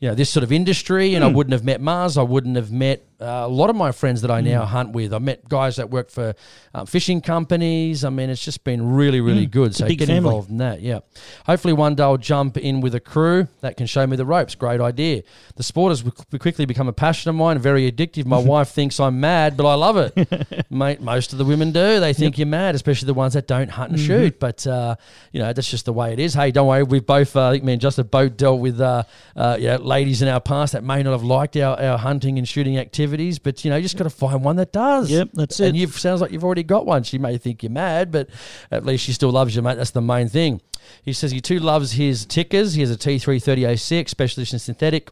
you 0.00 0.08
know 0.08 0.14
this 0.14 0.30
sort 0.30 0.44
of 0.44 0.52
industry, 0.52 1.14
and 1.14 1.24
I 1.24 1.28
wouldn't 1.28 1.52
have 1.52 1.64
met 1.64 1.80
Mars. 1.80 2.16
I 2.18 2.22
wouldn't 2.22 2.56
have 2.56 2.70
met 2.70 3.04
uh, 3.20 3.24
a 3.24 3.48
lot 3.48 3.68
of 3.68 3.74
my 3.74 3.90
friends 3.90 4.22
that 4.22 4.30
I 4.30 4.40
now 4.40 4.64
hunt 4.64 4.92
with. 4.92 5.12
I 5.12 5.18
met 5.18 5.48
guys 5.48 5.76
that 5.76 5.90
work 5.90 6.08
for 6.10 6.34
um, 6.72 6.86
fishing 6.86 7.20
companies. 7.20 8.04
I 8.04 8.10
mean, 8.10 8.30
it's 8.30 8.44
just 8.44 8.62
been 8.62 8.92
really, 8.92 9.20
really 9.20 9.46
good. 9.46 9.72
a 9.72 9.74
So 9.74 9.88
get 9.88 10.06
family. 10.06 10.16
involved 10.18 10.50
in 10.50 10.58
that. 10.58 10.82
Yeah. 10.82 11.00
Hopefully 11.44 11.72
one 11.72 11.96
day 11.96 12.04
I'll 12.04 12.16
jump 12.16 12.56
in 12.56 12.80
with 12.80 12.94
a 12.94 13.00
crew 13.00 13.48
that 13.60 13.76
can 13.76 13.86
show 13.88 14.06
me 14.06 14.16
the 14.16 14.24
ropes. 14.24 14.54
Great 14.54 14.80
idea. 14.80 15.22
The 15.56 15.64
sport 15.64 15.90
has 15.90 16.04
quickly 16.38 16.64
become 16.64 16.86
a 16.86 16.92
passion 16.92 17.28
of 17.28 17.34
mine, 17.34 17.58
very 17.58 17.90
addictive. 17.90 18.24
My 18.24 18.38
wife 18.52 18.68
thinks 18.68 19.00
I'm 19.00 19.18
mad, 19.18 19.56
but 19.56 19.66
I 19.66 19.74
love 19.74 19.96
it. 19.96 20.66
Mate, 20.70 21.00
most 21.00 21.32
of 21.32 21.38
the 21.38 21.44
women 21.44 21.72
do. 21.72 21.98
They 21.98 22.12
think 22.12 22.38
you're 22.38 22.46
mad, 22.46 22.76
especially 22.76 23.06
the 23.06 23.14
ones 23.14 23.32
that 23.34 23.48
don't 23.48 23.70
hunt 23.70 23.90
and 23.92 24.00
shoot. 24.00 24.38
But, 24.38 24.64
uh, 24.64 24.94
you 25.32 25.40
know, 25.40 25.52
that's 25.52 25.68
just 25.70 25.86
the 25.86 25.92
way 25.92 26.12
it 26.12 26.20
is. 26.20 26.34
Hey, 26.34 26.52
don't 26.52 26.68
worry. 26.68 26.84
We've 26.84 27.04
both, 27.04 27.34
uh, 27.34 27.48
I 27.48 27.52
think 27.52 27.64
me 27.64 27.72
and 27.72 27.82
Justin 27.82 28.06
both 28.06 28.36
dealt 28.36 28.60
with, 28.60 28.80
uh, 28.80 29.02
uh, 29.34 29.56
know, 29.60 29.78
ladies 29.88 30.22
in 30.22 30.28
our 30.28 30.40
past 30.40 30.74
that 30.74 30.84
may 30.84 31.02
not 31.02 31.10
have 31.12 31.22
liked 31.24 31.56
our, 31.56 31.80
our 31.80 31.98
hunting 31.98 32.38
and 32.38 32.46
shooting 32.46 32.78
activities. 32.78 33.38
But, 33.38 33.64
you 33.64 33.70
know, 33.70 33.76
you 33.76 33.82
just 33.82 33.96
got 33.96 34.04
to 34.04 34.10
find 34.10 34.44
one 34.44 34.56
that 34.56 34.72
does. 34.72 35.10
Yep, 35.10 35.30
that's 35.34 35.58
and 35.58 35.66
it. 35.66 35.68
And 35.70 35.78
you've 35.78 35.98
sounds 35.98 36.20
like 36.20 36.30
you've 36.30 36.44
already 36.44 36.62
got 36.62 36.86
one. 36.86 37.02
She 37.02 37.18
may 37.18 37.38
think 37.38 37.62
you're 37.62 37.70
mad, 37.72 38.12
but 38.12 38.28
at 38.70 38.84
least 38.86 39.04
she 39.04 39.12
still 39.12 39.30
loves 39.32 39.56
you, 39.56 39.62
mate. 39.62 39.76
That's 39.76 39.90
the 39.90 40.00
main 40.00 40.28
thing. 40.28 40.60
He 41.02 41.12
says 41.12 41.32
he 41.32 41.40
too 41.40 41.58
loves 41.58 41.92
his 41.92 42.26
Tikkas. 42.26 42.74
He 42.74 42.80
has 42.82 42.90
a 42.90 42.96
T33006, 42.96 44.08
specialist 44.08 44.52
in 44.52 44.58
synthetic. 44.58 45.10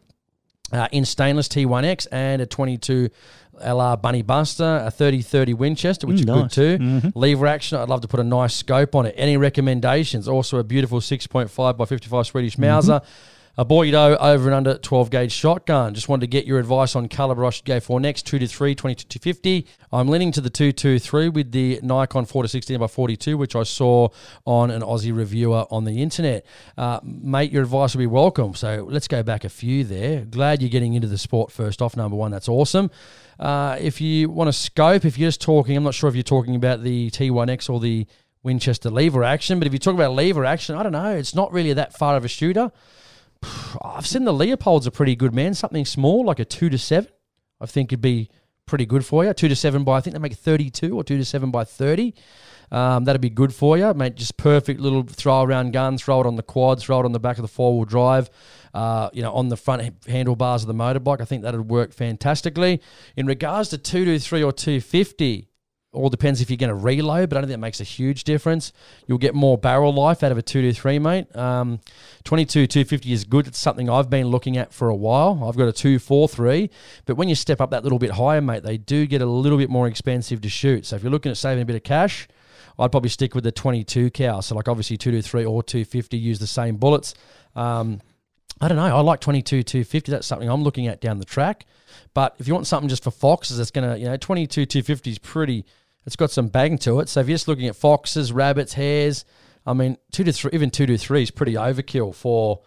uh, 0.72 0.88
in 0.90 1.04
stainless 1.04 1.46
T1X 1.48 2.08
and 2.10 2.42
a 2.42 2.46
22 2.46 3.08
LR 3.64 4.02
Bunny 4.02 4.22
Buster, 4.22 4.82
a 4.84 4.90
3030 4.90 5.54
Winchester, 5.54 6.06
which 6.08 6.16
Mm, 6.16 6.20
is 6.20 6.26
nice. 6.26 6.54
good 6.56 7.00
too. 7.02 7.12
Lever 7.14 7.46
action, 7.46 7.78
I'd 7.78 7.88
love 7.88 8.00
to 8.00 8.08
put 8.08 8.18
a 8.20 8.24
nice 8.24 8.54
scope 8.54 8.94
on 8.96 9.06
it. 9.06 9.14
Any 9.16 9.36
recommendations? 9.36 10.26
Also, 10.28 10.58
a 10.58 10.64
beautiful 10.64 10.98
6.5 11.00 11.76
by 11.76 11.84
55 11.84 12.26
Swedish 12.26 12.58
Mauser. 12.58 13.00
A 13.58 13.64
Boito 13.64 14.18
over 14.20 14.48
and 14.48 14.54
under 14.54 14.76
12 14.76 15.08
gauge 15.08 15.32
shotgun. 15.32 15.94
Just 15.94 16.10
wanted 16.10 16.20
to 16.20 16.26
get 16.26 16.44
your 16.44 16.58
advice 16.58 16.94
on 16.94 17.08
caliber 17.08 17.42
I 17.42 17.48
should 17.48 17.64
go 17.64 17.80
for 17.80 17.98
next 17.98 18.26
2 18.26 18.38
to 18.40 18.46
3, 18.46 18.74
22 18.74 19.08
to 19.08 19.18
50. 19.18 19.66
I'm 19.90 20.08
leaning 20.08 20.30
to 20.32 20.42
the 20.42 20.50
2 20.50 20.72
to 20.72 20.98
3 20.98 21.30
with 21.30 21.52
the 21.52 21.80
Nikon 21.82 22.26
4 22.26 22.42
to 22.42 22.48
16 22.50 22.78
by 22.78 22.86
42, 22.86 23.38
which 23.38 23.56
I 23.56 23.62
saw 23.62 24.10
on 24.44 24.70
an 24.70 24.82
Aussie 24.82 25.16
reviewer 25.16 25.64
on 25.70 25.84
the 25.84 26.02
internet. 26.02 26.44
Uh, 26.76 27.00
mate, 27.02 27.50
your 27.50 27.62
advice 27.62 27.94
will 27.94 28.00
be 28.00 28.06
welcome. 28.06 28.54
So 28.54 28.86
let's 28.90 29.08
go 29.08 29.22
back 29.22 29.42
a 29.42 29.48
few 29.48 29.84
there. 29.84 30.26
Glad 30.26 30.60
you're 30.60 30.68
getting 30.68 30.92
into 30.92 31.08
the 31.08 31.16
sport 31.16 31.50
first 31.50 31.80
off, 31.80 31.96
number 31.96 32.14
one. 32.14 32.32
That's 32.32 32.50
awesome. 32.50 32.90
Uh, 33.40 33.78
if 33.80 34.02
you 34.02 34.28
want 34.28 34.48
to 34.48 34.52
scope, 34.52 35.06
if 35.06 35.16
you're 35.16 35.28
just 35.28 35.40
talking, 35.40 35.78
I'm 35.78 35.84
not 35.84 35.94
sure 35.94 36.10
if 36.10 36.14
you're 36.14 36.22
talking 36.24 36.56
about 36.56 36.82
the 36.82 37.10
T1X 37.10 37.70
or 37.70 37.80
the 37.80 38.06
Winchester 38.42 38.90
lever 38.90 39.24
action, 39.24 39.58
but 39.58 39.66
if 39.66 39.72
you 39.72 39.78
talk 39.78 39.94
about 39.94 40.12
lever 40.12 40.44
action, 40.44 40.76
I 40.76 40.82
don't 40.82 40.92
know. 40.92 41.16
It's 41.16 41.34
not 41.34 41.52
really 41.54 41.72
that 41.72 41.96
far 41.96 42.18
of 42.18 42.24
a 42.26 42.28
shooter. 42.28 42.70
I've 43.82 44.06
seen 44.06 44.24
the 44.24 44.32
Leupolds 44.32 44.86
are 44.86 44.90
pretty 44.90 45.16
good, 45.16 45.34
man. 45.34 45.54
Something 45.54 45.84
small, 45.84 46.24
like 46.24 46.38
a 46.38 46.44
two 46.44 46.68
to 46.70 46.78
seven, 46.78 47.10
I 47.60 47.66
think 47.66 47.90
would 47.90 48.00
be 48.00 48.30
pretty 48.66 48.86
good 48.86 49.04
for 49.04 49.24
you. 49.24 49.32
Two 49.32 49.48
to 49.48 49.56
seven 49.56 49.84
by, 49.84 49.98
I 49.98 50.00
think 50.00 50.14
they 50.14 50.20
make 50.20 50.34
32 50.34 50.96
or 50.96 51.04
two 51.04 51.16
to 51.16 51.24
seven 51.24 51.50
by 51.50 51.64
30. 51.64 52.14
Um, 52.70 53.04
that'd 53.04 53.20
be 53.20 53.30
good 53.30 53.54
for 53.54 53.78
you, 53.78 53.94
mate. 53.94 54.16
Just 54.16 54.36
perfect 54.36 54.80
little 54.80 55.04
throw 55.04 55.42
around 55.42 55.72
gun, 55.72 55.98
throw 55.98 56.20
it 56.20 56.26
on 56.26 56.34
the 56.36 56.42
quad, 56.42 56.80
throw 56.80 57.00
it 57.00 57.04
on 57.04 57.12
the 57.12 57.20
back 57.20 57.38
of 57.38 57.42
the 57.42 57.48
four 57.48 57.76
wheel 57.76 57.84
drive, 57.84 58.28
uh, 58.74 59.08
you 59.12 59.22
know, 59.22 59.32
on 59.32 59.48
the 59.48 59.56
front 59.56 60.06
handlebars 60.08 60.62
of 60.62 60.68
the 60.68 60.74
motorbike. 60.74 61.20
I 61.20 61.24
think 61.24 61.42
that'd 61.42 61.68
work 61.68 61.92
fantastically. 61.92 62.80
In 63.16 63.26
regards 63.26 63.68
to 63.70 63.78
223 63.78 64.42
or 64.42 64.52
250, 64.52 65.48
all 65.96 66.08
depends 66.08 66.40
if 66.40 66.50
you're 66.50 66.56
going 66.56 66.68
to 66.68 66.74
reload, 66.74 67.28
but 67.28 67.36
I 67.36 67.40
don't 67.40 67.48
think 67.48 67.54
that 67.54 67.66
makes 67.66 67.80
a 67.80 67.84
huge 67.84 68.24
difference. 68.24 68.72
You'll 69.06 69.18
get 69.18 69.34
more 69.34 69.58
barrel 69.58 69.92
life 69.92 70.22
out 70.22 70.32
of 70.32 70.38
a 70.38 70.42
223, 70.42 70.98
mate. 70.98 71.36
Um, 71.36 71.80
22 72.24 72.66
250 72.66 73.12
is 73.12 73.24
good. 73.24 73.46
It's 73.46 73.58
something 73.58 73.88
I've 73.88 74.10
been 74.10 74.28
looking 74.28 74.56
at 74.56 74.72
for 74.72 74.88
a 74.88 74.94
while. 74.94 75.44
I've 75.48 75.56
got 75.56 75.68
a 75.68 75.72
243, 75.72 76.70
but 77.04 77.16
when 77.16 77.28
you 77.28 77.34
step 77.34 77.60
up 77.60 77.70
that 77.70 77.82
little 77.82 77.98
bit 77.98 78.12
higher, 78.12 78.40
mate, 78.40 78.62
they 78.62 78.76
do 78.76 79.06
get 79.06 79.22
a 79.22 79.26
little 79.26 79.58
bit 79.58 79.70
more 79.70 79.86
expensive 79.88 80.40
to 80.42 80.48
shoot. 80.48 80.86
So 80.86 80.96
if 80.96 81.02
you're 81.02 81.12
looking 81.12 81.30
at 81.30 81.36
saving 81.36 81.62
a 81.62 81.66
bit 81.66 81.76
of 81.76 81.82
cash, 81.82 82.28
I'd 82.78 82.90
probably 82.90 83.10
stick 83.10 83.34
with 83.34 83.44
the 83.44 83.52
22 83.52 84.10
cow. 84.10 84.40
So 84.40 84.54
like 84.54 84.68
obviously 84.68 84.96
223 84.96 85.44
or 85.44 85.62
250 85.62 86.18
use 86.18 86.38
the 86.38 86.46
same 86.46 86.76
bullets. 86.76 87.14
Um, 87.54 88.00
I 88.60 88.68
don't 88.68 88.76
know. 88.76 88.84
I 88.84 89.00
like 89.00 89.20
22 89.20 89.62
250. 89.62 90.12
That's 90.12 90.26
something 90.26 90.48
I'm 90.48 90.62
looking 90.62 90.86
at 90.86 91.00
down 91.00 91.18
the 91.18 91.24
track. 91.24 91.66
But 92.14 92.36
if 92.38 92.48
you 92.48 92.54
want 92.54 92.66
something 92.66 92.88
just 92.88 93.04
for 93.04 93.10
foxes, 93.10 93.58
it's 93.58 93.70
going 93.70 93.88
to, 93.88 93.98
you 93.98 94.06
know, 94.06 94.16
22 94.16 94.66
250 94.66 95.10
is 95.10 95.18
pretty, 95.18 95.64
it's 96.06 96.16
got 96.16 96.30
some 96.30 96.48
bang 96.48 96.78
to 96.78 97.00
it. 97.00 97.08
So 97.08 97.20
if 97.20 97.28
you're 97.28 97.34
just 97.34 97.48
looking 97.48 97.66
at 97.66 97.76
foxes, 97.76 98.32
rabbits, 98.32 98.74
hares, 98.74 99.24
I 99.66 99.72
mean, 99.72 99.98
two 100.12 100.24
to 100.24 100.32
three, 100.32 100.50
even 100.54 100.70
two 100.70 100.86
to 100.86 100.96
three 100.96 101.22
is 101.22 101.30
pretty 101.30 101.54
overkill 101.54 102.14
for 102.14 102.62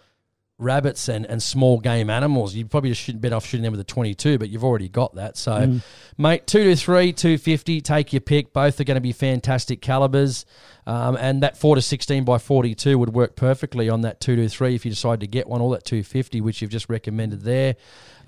rabbits 0.59 1.07
and, 1.07 1.25
and 1.25 1.41
small 1.41 1.79
game 1.79 2.09
animals. 2.09 2.53
You 2.53 2.65
probably 2.65 2.89
just 2.89 3.01
shouldn't 3.01 3.21
bet 3.21 3.31
off 3.31 3.45
shooting 3.45 3.63
them 3.63 3.71
with 3.71 3.79
a 3.79 3.85
22, 3.85 4.37
but 4.37 4.49
you've 4.49 4.65
already 4.65 4.89
got 4.89 5.15
that. 5.15 5.37
So, 5.37 5.79
mate, 6.17 6.45
two 6.45 6.65
to 6.65 6.75
three, 6.75 7.13
250, 7.13 7.79
take 7.79 8.11
your 8.11 8.19
pick. 8.19 8.51
Both 8.51 8.79
are 8.81 8.83
going 8.83 8.95
to 8.95 9.01
be 9.01 9.13
fantastic 9.13 9.81
calibers. 9.81 10.45
Um, 10.85 11.17
and 11.17 11.43
that 11.43 11.55
4 11.55 11.75
to 11.75 11.81
16 11.81 12.25
by 12.25 12.39
42 12.39 12.97
would 12.97 13.13
work 13.13 13.35
perfectly 13.35 13.89
on 13.89 14.01
that 14.01 14.19
2 14.19 14.35
to 14.35 14.49
3 14.49 14.75
if 14.75 14.85
you 14.85 14.91
decide 14.91 15.19
to 15.19 15.27
get 15.27 15.47
one, 15.47 15.61
all 15.61 15.69
that 15.69 15.85
250, 15.85 16.41
which 16.41 16.61
you've 16.61 16.71
just 16.71 16.89
recommended 16.89 17.41
there. 17.43 17.75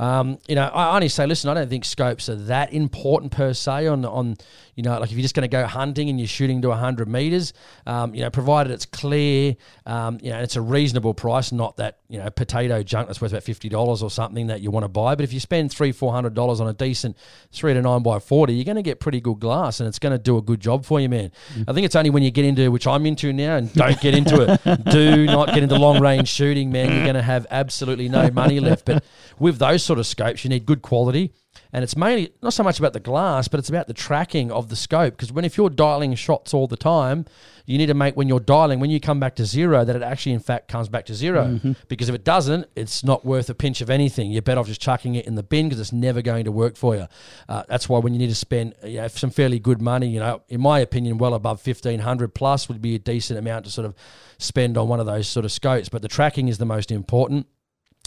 Um, 0.02 0.40
you 0.48 0.56
know, 0.56 0.64
I 0.64 0.96
only 0.96 1.10
say, 1.10 1.28
listen, 1.28 1.52
I 1.52 1.54
don't 1.54 1.70
think 1.70 1.86
scopes 1.86 2.28
are 2.28 2.36
that 2.36 2.74
important 2.74 3.32
per 3.32 3.54
se 3.54 3.86
on, 3.86 4.04
on 4.04 4.36
you 4.76 4.82
know, 4.82 5.00
like 5.00 5.12
if 5.12 5.16
you're 5.16 5.22
just 5.22 5.36
going 5.36 5.48
to 5.48 5.48
go 5.48 5.68
hunting 5.68 6.10
and 6.10 6.20
you're 6.20 6.28
shooting 6.28 6.64
to 6.64 6.70
100 6.70 7.08
meters, 7.08 7.54
um, 7.86 8.16
you 8.16 8.22
know, 8.22 8.32
provided 8.32 8.72
it's 8.72 8.88
clear, 8.88 9.56
um, 9.86 10.18
you 10.24 10.32
know, 10.32 10.40
it's 10.40 10.56
a 10.56 10.62
reasonable 10.62 11.14
price, 11.14 11.52
not 11.52 11.78
that, 11.78 12.00
you 12.10 12.18
know, 12.18 12.28
potato 12.32 12.82
junk 12.82 13.06
that's 13.06 13.22
worth 13.22 13.32
about 13.32 13.44
$50 13.44 14.02
or 14.02 14.10
something 14.10 14.48
that 14.48 14.62
you 14.62 14.72
want 14.72 14.86
to 14.86 14.88
buy. 14.88 15.14
But 15.14 15.24
if 15.24 15.34
you 15.34 15.40
spend 15.40 15.72
three, 15.72 15.94
$400 15.94 16.60
on 16.60 16.68
a 16.68 16.74
decent 16.74 17.16
3 17.52 17.76
to 17.76 17.82
9 17.84 18.02
by 18.02 18.18
40, 18.18 18.54
you're 18.54 18.66
going 18.66 18.78
to 18.78 18.82
get 18.82 19.00
pretty 19.00 19.22
good 19.22 19.40
glass 19.40 19.80
and 19.80 19.88
it's 19.88 20.00
going 20.00 20.14
to 20.14 20.18
do 20.18 20.36
a 20.36 20.42
good 20.42 20.62
job 20.62 20.84
for 20.84 21.00
you, 21.00 21.10
man. 21.10 21.32
I 21.68 21.74
think 21.74 21.86
it's 21.86 21.96
only 21.96 22.10
when 22.10 22.24
you 22.24 22.32
get 22.32 22.46
into, 22.46 22.72
which 22.72 22.88
I'm 22.88 23.06
into 23.06 23.32
now, 23.34 23.58
and 23.58 23.72
don't 23.74 24.02
get 24.02 24.16
into 24.16 24.42
it. 24.42 24.84
do 24.90 25.28
not 25.28 25.50
get 25.50 25.62
into 25.62 25.78
long 25.78 26.02
range 26.02 26.28
shooting, 26.28 26.72
man. 26.72 26.90
You're 26.90 27.04
going 27.04 27.14
to 27.14 27.22
have 27.22 27.46
absolutely 27.52 28.10
no 28.10 28.32
money 28.32 28.60
left. 28.60 28.86
But 28.86 29.04
with 29.38 29.60
those 29.60 29.84
sort 29.92 30.00
of 30.00 30.08
scopes, 30.08 30.46
you 30.46 30.50
need 30.50 30.66
good 30.66 30.82
quality. 30.82 31.34
And 31.74 31.84
it's 31.84 31.98
mainly 31.98 32.32
not 32.42 32.54
so 32.54 32.64
much 32.64 32.80
about 32.80 32.94
the 32.94 33.02
glass, 33.02 33.50
but 33.50 33.60
it's 33.60 33.68
about 33.68 33.88
the 33.88 33.94
tracking 33.94 34.50
of 34.54 34.70
the 34.70 34.76
scope. 34.78 35.18
Because 35.18 35.34
when 35.34 35.44
if 35.44 35.58
you're 35.58 35.70
dialing 35.70 36.16
shots 36.16 36.54
all 36.54 36.66
the 36.66 36.78
time, 36.78 37.26
you 37.66 37.78
need 37.78 37.88
to 37.88 37.94
make 37.94 38.16
when 38.16 38.30
you're 38.30 38.40
dialing, 38.40 38.80
when 38.80 38.90
you 38.90 39.02
come 39.02 39.20
back 39.20 39.36
to 39.36 39.46
zero, 39.46 39.84
that 39.84 39.94
it 39.94 40.02
actually 40.02 40.32
in 40.32 40.40
fact 40.40 40.70
comes 40.70 40.88
back 40.88 41.06
to 41.08 41.14
0 41.14 41.60
Because 41.90 42.08
if 42.08 42.16
it 42.16 42.24
doesn't, 42.24 42.68
it's 42.78 43.04
not 43.04 43.26
worth 43.26 43.50
a 43.50 43.54
pinch 43.54 43.82
of 43.82 43.90
anything. 43.90 44.32
You're 44.32 44.42
better 44.42 44.62
off 44.62 44.68
just 44.68 44.80
chucking 44.80 45.16
it 45.16 45.28
in 45.28 45.36
the 45.36 45.44
bin 45.44 45.68
because 45.68 45.82
it's 45.82 45.92
never 45.92 46.22
going 46.22 46.46
to 46.46 46.54
work 46.54 46.78
for 46.78 46.96
you. 46.96 47.08
Uh, 47.50 47.64
that's 47.68 47.90
why 47.90 48.00
when 48.00 48.14
you 48.14 48.20
need 48.20 48.30
to 48.30 48.36
spend 48.36 48.74
you 48.86 49.02
know, 49.02 49.10
some 49.10 49.30
fairly 49.30 49.60
good 49.60 49.82
money, 49.82 50.08
you 50.08 50.22
know, 50.22 50.42
in 50.48 50.62
my 50.62 50.80
opinion, 50.80 51.18
well 51.18 51.34
above 51.34 51.60
fifteen 51.60 52.00
hundred 52.00 52.34
plus 52.34 52.70
would 52.70 52.82
be 52.82 52.96
a 52.96 53.00
decent 53.00 53.38
amount 53.38 53.66
to 53.66 53.72
sort 53.72 53.86
of 53.86 53.94
spend 54.38 54.78
on 54.78 54.88
one 54.88 55.02
of 55.02 55.06
those 55.06 55.28
sort 55.28 55.46
of 55.46 55.52
scopes. 55.52 55.90
But 55.90 56.02
the 56.02 56.08
tracking 56.08 56.48
is 56.48 56.60
the 56.60 56.66
most 56.66 56.92
important 56.92 57.48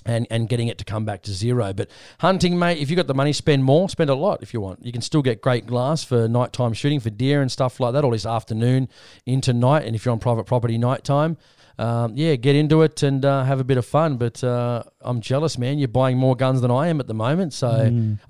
and, 0.04 0.26
and 0.30 0.48
getting 0.48 0.68
it 0.68 0.78
to 0.78 0.84
come 0.84 1.04
back 1.04 1.22
to 1.22 1.32
zero. 1.32 1.72
But 1.72 1.90
hunting, 2.20 2.58
mate, 2.58 2.78
if 2.78 2.90
you've 2.90 2.96
got 2.96 3.06
the 3.06 3.14
money, 3.14 3.32
spend 3.32 3.64
more, 3.64 3.88
spend 3.88 4.10
a 4.10 4.14
lot 4.14 4.42
if 4.42 4.52
you 4.52 4.60
want. 4.60 4.84
You 4.84 4.92
can 4.92 5.02
still 5.02 5.22
get 5.22 5.40
great 5.40 5.66
glass 5.66 6.04
for 6.04 6.28
nighttime 6.28 6.72
shooting 6.72 7.00
for 7.00 7.10
deer 7.10 7.40
and 7.40 7.50
stuff 7.50 7.80
like 7.80 7.92
that, 7.94 8.04
all 8.04 8.10
this 8.10 8.26
afternoon 8.26 8.88
into 9.26 9.52
night. 9.52 9.84
And 9.84 9.94
if 9.94 10.04
you're 10.04 10.12
on 10.12 10.18
private 10.18 10.44
property 10.44 10.78
nighttime, 10.78 11.36
um, 11.78 12.12
yeah, 12.14 12.36
get 12.36 12.54
into 12.54 12.82
it 12.82 13.02
and 13.02 13.24
uh, 13.24 13.44
have 13.44 13.60
a 13.60 13.64
bit 13.64 13.78
of 13.78 13.86
fun. 13.86 14.16
But 14.16 14.44
uh, 14.44 14.84
I'm 15.00 15.20
jealous, 15.20 15.58
man. 15.58 15.78
You're 15.78 15.88
buying 15.88 16.18
more 16.18 16.36
guns 16.36 16.60
than 16.60 16.70
I 16.70 16.88
am 16.88 17.00
at 17.00 17.06
the 17.06 17.14
moment. 17.14 17.52
So 17.52 17.68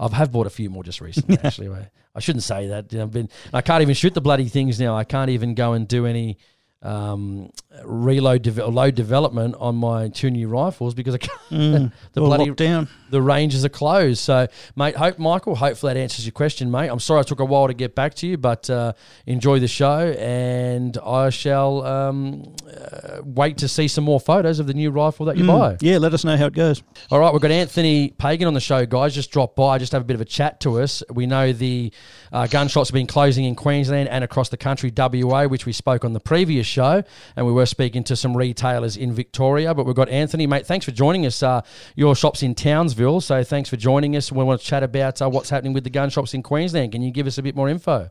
I've 0.01 0.13
have 0.13 0.33
bought 0.33 0.47
a 0.47 0.51
few 0.51 0.71
more 0.71 0.83
just 0.83 1.01
recently, 1.01 1.39
actually. 1.45 1.69
I 2.17 2.21
shouldn't 2.21 2.45
say 2.45 2.69
that. 2.69 2.95
I've 2.95 3.11
been, 3.11 3.29
I 3.53 3.61
can't 3.61 3.83
even 3.83 3.95
shoot 3.95 4.15
the 4.15 4.21
bloody 4.21 4.49
things 4.49 4.79
now. 4.79 4.97
I 4.97 5.05
can't 5.05 5.31
even 5.31 5.55
go 5.55 5.73
and 5.73 5.89
do 5.89 6.07
any 6.07 6.39
um, 6.85 7.51
reload 7.85 8.43
deve- 8.43 8.59
load 8.59 8.95
development 8.95 9.57
on 9.59 9.75
my 9.75 10.09
two 10.09 10.31
new 10.31 10.49
rifles 10.49 10.95
because 10.95 11.15
I 11.15 11.19
can't, 11.19 11.41
the 12.13 12.21
bloody 12.21 12.51
down. 12.51 12.89
the 13.11 13.23
ranges 13.23 13.65
are 13.65 13.71
closed. 13.71 14.21
So, 14.21 14.47
mate, 14.77 14.95
hope 14.95 15.19
Michael, 15.19 15.55
hopefully 15.55 15.95
that 15.95 16.01
answers 16.01 16.27
your 16.27 16.33
question, 16.33 16.71
mate. 16.71 16.89
I'm 16.89 17.01
sorry 17.01 17.21
I 17.21 17.23
took 17.23 17.41
a 17.41 17.45
while 17.45 17.67
to 17.69 17.75
get 17.75 17.95
back 17.95 18.15
to 18.17 18.27
you, 18.27 18.37
but 18.37 18.69
uh, 18.69 18.93
enjoy 19.27 19.59
the 19.61 19.69
show, 19.69 20.15
and 20.19 20.97
I 20.99 21.31
shall 21.31 21.85
um, 21.85 22.55
uh, 22.69 23.23
wait 23.25 23.59
to 23.59 23.69
see 23.69 23.89
some 23.89 24.05
more 24.05 24.21
photos 24.21 24.59
of 24.59 24.67
the 24.67 24.75
new 24.75 24.91
rifle 24.91 25.27
that 25.27 25.37
you 25.39 25.47
buy. 25.47 25.77
Yeah, 25.81 25.99
let 25.99 26.13
us 26.15 26.25
know 26.25 26.37
how 26.37 26.47
it 26.47 26.55
goes. 26.55 26.83
All 27.11 27.19
right, 27.19 27.33
we've 27.33 27.43
got 27.43 27.51
Anthony 27.51 28.11
Pagan 28.11 28.47
on 28.47 28.55
the 28.55 28.61
show, 28.61 28.85
guys. 28.85 29.15
Just 29.15 29.31
drop 29.31 29.57
by, 29.57 29.79
just 29.79 29.93
have 29.93 30.03
a 30.03 30.05
bit 30.05 30.15
of 30.15 30.21
a 30.21 30.27
chat 30.27 30.61
to 30.61 30.81
us. 30.81 31.03
We 31.11 31.27
know 31.27 31.53
the 31.53 31.93
uh, 32.33 32.47
gun 32.47 32.69
shops 32.69 32.91
have 32.91 32.95
been 32.95 33.07
closing 33.07 33.45
in 33.47 33.55
Queensland 33.55 34.09
and 34.11 34.23
across 34.23 34.51
the 34.51 34.57
country, 34.57 34.93
WA, 34.95 35.47
which 35.47 35.65
we 35.67 35.73
spoke 35.73 36.05
on 36.05 36.13
the 36.13 36.21
previous 36.21 36.67
show, 36.75 37.03
and 37.37 37.47
we 37.47 37.53
were 37.53 37.67
speaking 37.67 38.05
to 38.05 38.17
some 38.17 38.37
retailers 38.37 38.97
in 38.97 39.13
Victoria. 39.13 39.75
But 39.75 39.87
we've 39.87 39.95
got 39.95 40.09
Anthony, 40.09 40.47
mate. 40.47 40.67
Thanks 40.67 40.85
for 40.85 40.93
joining 40.93 41.25
us. 41.25 41.43
Uh, 41.43 41.63
your 41.95 42.15
shop's 42.15 42.43
in 42.43 42.55
Townsville, 42.55 43.21
so 43.21 43.43
thanks 43.45 43.69
for 43.71 43.77
joining 43.77 44.17
us. 44.17 44.31
We 44.33 44.45
want 44.45 44.61
to 44.61 44.67
chat 44.67 44.83
about 44.83 45.23
uh, 45.23 45.31
what's 45.31 45.51
happening 45.51 45.73
with 45.73 45.85
the 45.85 45.91
gun 45.91 46.11
shops 46.11 46.35
in 46.35 46.43
Queensland. 46.43 46.93
Can 46.93 47.03
you 47.03 47.11
give 47.11 47.27
us 47.27 47.39
a 47.39 47.43
bit 47.43 47.55
more 47.55 47.69
info? 47.69 48.11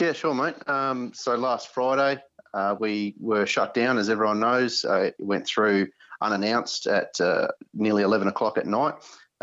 Yeah, 0.00 0.12
sure, 0.12 0.34
mate. 0.34 0.56
Um, 0.68 1.12
so 1.14 1.36
last 1.36 1.72
Friday, 1.72 2.20
uh, 2.52 2.76
we 2.78 3.14
were 3.20 3.46
shut 3.46 3.74
down, 3.74 3.98
as 3.98 4.08
everyone 4.08 4.40
knows. 4.40 4.84
Uh, 4.84 5.00
it 5.00 5.14
went 5.18 5.46
through 5.46 5.88
unannounced 6.20 6.86
at 6.86 7.20
uh, 7.20 7.48
nearly 7.74 8.02
11 8.02 8.28
o'clock 8.28 8.58
at 8.58 8.66
night. 8.66 8.94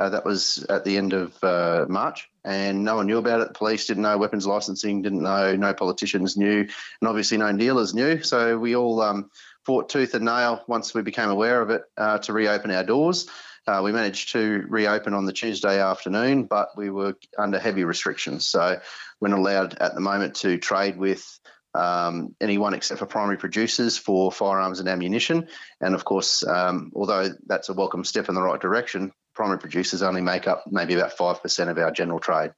Uh, 0.02 0.10
that 0.10 0.26
was 0.26 0.66
at 0.68 0.84
the 0.84 0.97
end 0.97 1.14
of 1.14 1.32
uh, 1.43 1.86
March, 1.88 2.28
and 2.43 2.84
no 2.84 2.95
one 2.95 3.06
knew 3.06 3.20
about 3.20 3.39
it. 3.41 3.49
The 3.49 3.54
police 3.54 3.86
didn't 3.86 4.02
know, 4.02 4.18
weapons 4.18 4.47
licensing 4.47 5.04
didn't 5.04 5.22
know, 5.22 5.56
no 5.56 5.76
politicians 5.76 6.36
knew, 6.36 6.62
and 6.62 7.08
obviously 7.08 7.38
no 7.38 7.56
dealers 7.56 7.93
knew. 7.93 8.24
So 8.24 8.58
we 8.58 8.76
all 8.76 8.99
um, 8.99 9.30
fought 9.64 9.89
tooth 9.89 10.16
and 10.16 10.26
nail 10.26 10.64
once 10.68 10.95
we 10.95 11.04
became 11.04 11.30
aware 11.30 11.62
of 11.62 11.70
it 11.70 11.84
uh, 11.97 12.18
to 12.18 12.34
reopen 12.34 12.72
our 12.72 12.84
doors. 12.84 13.28
Uh, 13.68 13.82
we 13.84 13.91
managed 13.91 14.32
to 14.32 14.66
reopen 14.70 15.14
on 15.14 15.26
the 15.28 15.34
Tuesday 15.34 15.80
afternoon, 15.80 16.45
but 16.45 16.76
we 16.76 16.89
were 16.89 17.16
under 17.38 17.60
heavy 17.60 17.84
restrictions. 17.84 18.43
So 18.43 18.80
we're 19.20 19.28
not 19.28 19.38
allowed 19.38 19.78
at 19.78 19.93
the 19.93 20.02
moment 20.02 20.34
to 20.38 20.58
trade 20.58 20.97
with 20.97 21.39
um, 21.76 22.36
anyone 22.41 22.74
except 22.74 22.97
for 22.97 23.06
primary 23.06 23.38
producers 23.38 23.99
for 23.99 24.32
firearms 24.32 24.80
and 24.80 24.89
ammunition. 24.89 25.47
And 25.80 25.93
of 25.93 26.06
course, 26.06 26.43
um, 26.43 26.91
although 26.95 27.30
that's 27.45 27.70
a 27.70 27.74
welcome 27.74 28.04
step 28.04 28.30
in 28.30 28.36
the 28.36 28.41
right 28.41 28.60
direction, 28.60 29.14
primary 29.34 29.59
producers 29.59 30.01
only 30.01 30.21
make 30.21 30.47
up 30.47 30.63
maybe 30.69 30.93
about 30.93 31.15
5% 31.15 31.69
of 31.69 31.77
our 31.77 31.91
general 31.91 32.19
trade. 32.19 32.51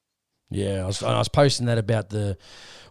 Yeah, 0.49 0.83
I 0.83 0.85
was, 0.85 1.01
I 1.01 1.17
was 1.17 1.27
posting 1.27 1.65
that 1.65 1.77
about 1.77 2.09
the 2.09 2.37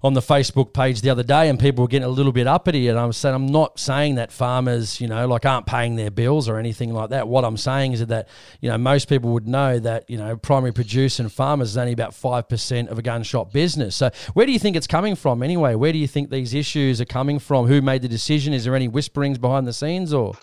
on 0.03 0.15
the 0.15 0.21
Facebook 0.21 0.73
page 0.73 1.01
the 1.01 1.11
other 1.11 1.23
day, 1.23 1.49
and 1.49 1.61
people 1.61 1.83
were 1.83 1.89
getting 1.89 2.07
a 2.07 2.11
little 2.11 2.33
bit 2.33 2.49
uppity. 2.49 2.89
And 2.89 2.99
I'm 2.99 3.13
saying 3.13 3.35
I'm 3.35 3.47
not 3.47 3.79
saying 3.79 4.17
that 4.17 4.33
farmers, 4.33 5.01
you 5.01 5.07
know, 5.07 5.29
like 5.29 5.47
aren't 5.47 5.67
paying 5.67 5.95
their 5.95 6.11
bills 6.11 6.49
or 6.49 6.59
anything 6.59 6.93
like 6.93 7.11
that. 7.11 7.29
What 7.29 7.45
I'm 7.45 7.57
saying 7.57 7.93
is 7.93 8.07
that 8.07 8.29
you 8.61 8.69
know 8.69 8.79
most 8.79 9.09
people 9.09 9.33
would 9.33 9.47
know 9.47 9.79
that 9.79 10.11
you 10.11 10.19
know 10.19 10.37
primary 10.37 10.73
produce 10.73 11.21
and 11.21 11.33
farmers 11.33 11.71
is 11.71 11.77
only 11.77 11.93
about 11.93 12.15
five 12.15 12.49
percent 12.49 12.89
of 12.89 12.99
a 12.99 13.03
gun 13.03 13.23
shop 13.23 13.53
business. 13.53 13.95
So 13.95 14.11
where 14.35 14.45
do 14.45 14.53
you 14.53 14.59
think 14.59 14.75
it's 14.77 14.89
coming 14.89 15.15
from 15.15 15.43
anyway? 15.43 15.77
Where 15.77 15.93
do 15.93 15.99
you 15.99 16.09
think 16.09 16.31
these 16.31 16.53
issues 16.53 17.01
are 17.01 17.07
coming 17.07 17.39
from? 17.39 17.67
Who 17.67 17.81
made 17.81 18.03
the 18.03 18.09
decision? 18.09 18.53
Is 18.53 18.65
there 18.65 18.75
any 18.75 18.89
whisperings 18.89 19.39
behind 19.39 19.69
the 19.69 19.73
scenes 19.73 20.13
or? 20.13 20.35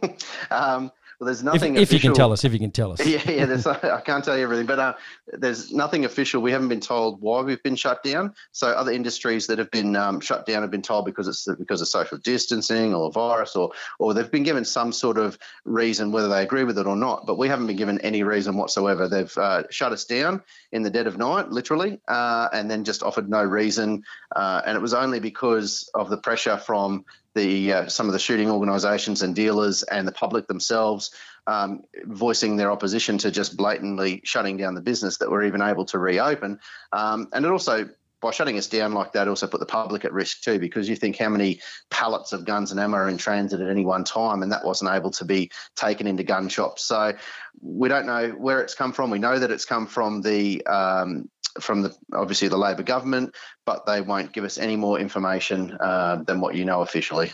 um, 0.50 0.92
well, 1.18 1.26
there's 1.26 1.42
nothing. 1.42 1.74
If, 1.74 1.82
if, 1.82 1.92
you 1.92 1.98
can 1.98 2.14
tell 2.14 2.32
us, 2.32 2.44
if 2.44 2.52
you 2.52 2.60
can 2.60 2.70
tell 2.70 2.92
us. 2.92 3.04
Yeah, 3.06 3.28
yeah. 3.28 3.46
There's, 3.46 3.66
I 3.66 4.00
can't 4.02 4.24
tell 4.24 4.36
you 4.36 4.44
everything, 4.44 4.66
but 4.66 4.78
uh, 4.78 4.94
there's 5.32 5.72
nothing 5.72 6.04
official. 6.04 6.40
We 6.40 6.52
haven't 6.52 6.68
been 6.68 6.80
told 6.80 7.20
why 7.20 7.40
we've 7.40 7.62
been 7.62 7.74
shut 7.74 8.04
down. 8.04 8.34
So 8.52 8.68
other 8.68 8.92
industries 8.92 9.48
that 9.48 9.58
have 9.58 9.70
been 9.72 9.96
um, 9.96 10.20
shut 10.20 10.46
down 10.46 10.62
have 10.62 10.70
been 10.70 10.82
told 10.82 11.06
because 11.06 11.26
it's 11.26 11.48
because 11.58 11.80
of 11.80 11.88
social 11.88 12.18
distancing 12.18 12.94
or 12.94 13.08
a 13.08 13.10
virus, 13.10 13.56
or 13.56 13.72
or 13.98 14.14
they've 14.14 14.30
been 14.30 14.44
given 14.44 14.64
some 14.64 14.92
sort 14.92 15.18
of 15.18 15.38
reason, 15.64 16.12
whether 16.12 16.28
they 16.28 16.42
agree 16.42 16.62
with 16.62 16.78
it 16.78 16.86
or 16.86 16.96
not. 16.96 17.26
But 17.26 17.36
we 17.36 17.48
haven't 17.48 17.66
been 17.66 17.76
given 17.76 18.00
any 18.02 18.22
reason 18.22 18.56
whatsoever. 18.56 19.08
They've 19.08 19.38
uh, 19.38 19.64
shut 19.70 19.90
us 19.90 20.04
down 20.04 20.42
in 20.70 20.84
the 20.84 20.90
dead 20.90 21.08
of 21.08 21.18
night, 21.18 21.48
literally, 21.48 21.98
uh, 22.06 22.48
and 22.52 22.70
then 22.70 22.84
just 22.84 23.02
offered 23.02 23.28
no 23.28 23.42
reason. 23.42 24.04
Uh, 24.36 24.62
and 24.64 24.76
it 24.76 24.80
was 24.80 24.94
only 24.94 25.18
because 25.18 25.90
of 25.94 26.10
the 26.10 26.18
pressure 26.18 26.58
from 26.58 27.04
the 27.38 27.72
uh, 27.72 27.88
some 27.88 28.06
of 28.06 28.12
the 28.12 28.18
shooting 28.18 28.50
organisations 28.50 29.22
and 29.22 29.34
dealers 29.34 29.82
and 29.84 30.06
the 30.06 30.12
public 30.12 30.46
themselves 30.46 31.10
um, 31.46 31.82
voicing 32.04 32.56
their 32.56 32.70
opposition 32.70 33.16
to 33.18 33.30
just 33.30 33.56
blatantly 33.56 34.20
shutting 34.24 34.56
down 34.56 34.74
the 34.74 34.80
business 34.80 35.18
that 35.18 35.30
we're 35.30 35.44
even 35.44 35.62
able 35.62 35.84
to 35.86 35.98
reopen. 35.98 36.58
Um, 36.92 37.28
and 37.32 37.44
it 37.44 37.50
also 37.50 37.88
by 38.20 38.30
shutting 38.30 38.58
us 38.58 38.66
down 38.66 38.92
like 38.92 39.12
that, 39.12 39.28
also 39.28 39.46
put 39.46 39.60
the 39.60 39.66
public 39.66 40.04
at 40.04 40.12
risk 40.12 40.42
too, 40.42 40.58
because 40.58 40.88
you 40.88 40.96
think 40.96 41.16
how 41.16 41.28
many 41.28 41.60
pallets 41.90 42.32
of 42.32 42.44
guns 42.44 42.70
and 42.70 42.80
ammo 42.80 42.96
are 42.96 43.08
in 43.08 43.18
transit 43.18 43.60
at 43.60 43.68
any 43.68 43.84
one 43.84 44.04
time, 44.04 44.42
and 44.42 44.52
that 44.52 44.64
wasn't 44.64 44.90
able 44.90 45.10
to 45.12 45.24
be 45.24 45.50
taken 45.76 46.06
into 46.06 46.24
gun 46.24 46.48
shops. 46.48 46.84
So 46.84 47.14
we 47.60 47.88
don't 47.88 48.06
know 48.06 48.30
where 48.30 48.60
it's 48.60 48.74
come 48.74 48.92
from. 48.92 49.10
We 49.10 49.18
know 49.18 49.38
that 49.38 49.50
it's 49.50 49.64
come 49.64 49.86
from 49.86 50.22
the 50.22 50.66
um, 50.66 51.28
from 51.60 51.82
the 51.82 51.94
obviously 52.12 52.48
the 52.48 52.58
Labor 52.58 52.82
government, 52.82 53.34
but 53.64 53.86
they 53.86 54.00
won't 54.00 54.32
give 54.32 54.44
us 54.44 54.58
any 54.58 54.76
more 54.76 54.98
information 54.98 55.76
uh, 55.80 56.22
than 56.26 56.40
what 56.40 56.54
you 56.54 56.64
know 56.64 56.80
officially. 56.82 57.32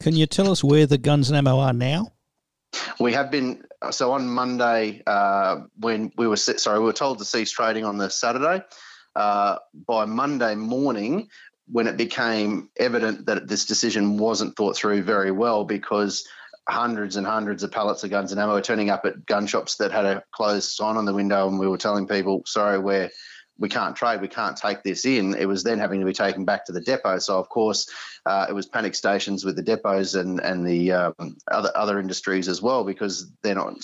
Can 0.00 0.16
you 0.16 0.26
tell 0.26 0.50
us 0.50 0.64
where 0.64 0.86
the 0.86 0.98
guns 0.98 1.28
and 1.28 1.36
ammo 1.36 1.58
are 1.60 1.72
now? 1.72 2.12
We 2.98 3.12
have 3.12 3.30
been 3.30 3.62
so 3.90 4.12
on 4.12 4.26
Monday 4.28 5.02
uh, 5.06 5.62
when 5.78 6.12
we 6.16 6.26
were 6.26 6.36
sorry 6.36 6.78
we 6.78 6.86
were 6.86 6.92
told 6.92 7.18
to 7.18 7.24
cease 7.24 7.50
trading 7.50 7.84
on 7.84 7.98
the 7.98 8.08
Saturday. 8.10 8.64
Uh, 9.16 9.58
by 9.86 10.04
Monday 10.04 10.54
morning, 10.54 11.28
when 11.70 11.86
it 11.86 11.96
became 11.96 12.68
evident 12.76 13.26
that 13.26 13.48
this 13.48 13.64
decision 13.64 14.18
wasn't 14.18 14.56
thought 14.56 14.76
through 14.76 15.02
very 15.02 15.30
well 15.30 15.64
because 15.64 16.26
hundreds 16.68 17.16
and 17.16 17.26
hundreds 17.26 17.62
of 17.62 17.70
pallets 17.70 18.04
of 18.04 18.10
guns 18.10 18.32
and 18.32 18.40
ammo 18.40 18.54
were 18.54 18.60
turning 18.60 18.90
up 18.90 19.04
at 19.04 19.26
gun 19.26 19.46
shops 19.46 19.76
that 19.76 19.92
had 19.92 20.04
a 20.04 20.22
closed 20.32 20.70
sign 20.70 20.96
on 20.96 21.04
the 21.04 21.14
window, 21.14 21.48
and 21.48 21.58
we 21.58 21.68
were 21.68 21.78
telling 21.78 22.06
people, 22.06 22.42
"Sorry, 22.46 22.78
we're 22.78 23.10
we 23.58 23.68
can't 23.68 23.94
trade, 23.94 24.20
we 24.20 24.28
can't 24.28 24.56
take 24.56 24.82
this 24.82 25.04
in. 25.04 25.34
It 25.34 25.46
was 25.46 25.62
then 25.62 25.78
having 25.78 26.00
to 26.00 26.06
be 26.06 26.12
taken 26.12 26.44
back 26.44 26.64
to 26.66 26.72
the 26.72 26.80
depot. 26.80 27.18
So 27.18 27.38
of 27.38 27.48
course, 27.48 27.88
uh, 28.26 28.46
it 28.48 28.52
was 28.52 28.66
panic 28.66 28.94
stations 28.94 29.44
with 29.44 29.56
the 29.56 29.62
depots 29.62 30.14
and 30.14 30.40
and 30.40 30.66
the 30.66 30.92
um, 30.92 31.36
other 31.50 31.70
other 31.74 31.98
industries 31.98 32.48
as 32.48 32.60
well 32.60 32.84
because 32.84 33.30
they're 33.42 33.54
not 33.54 33.74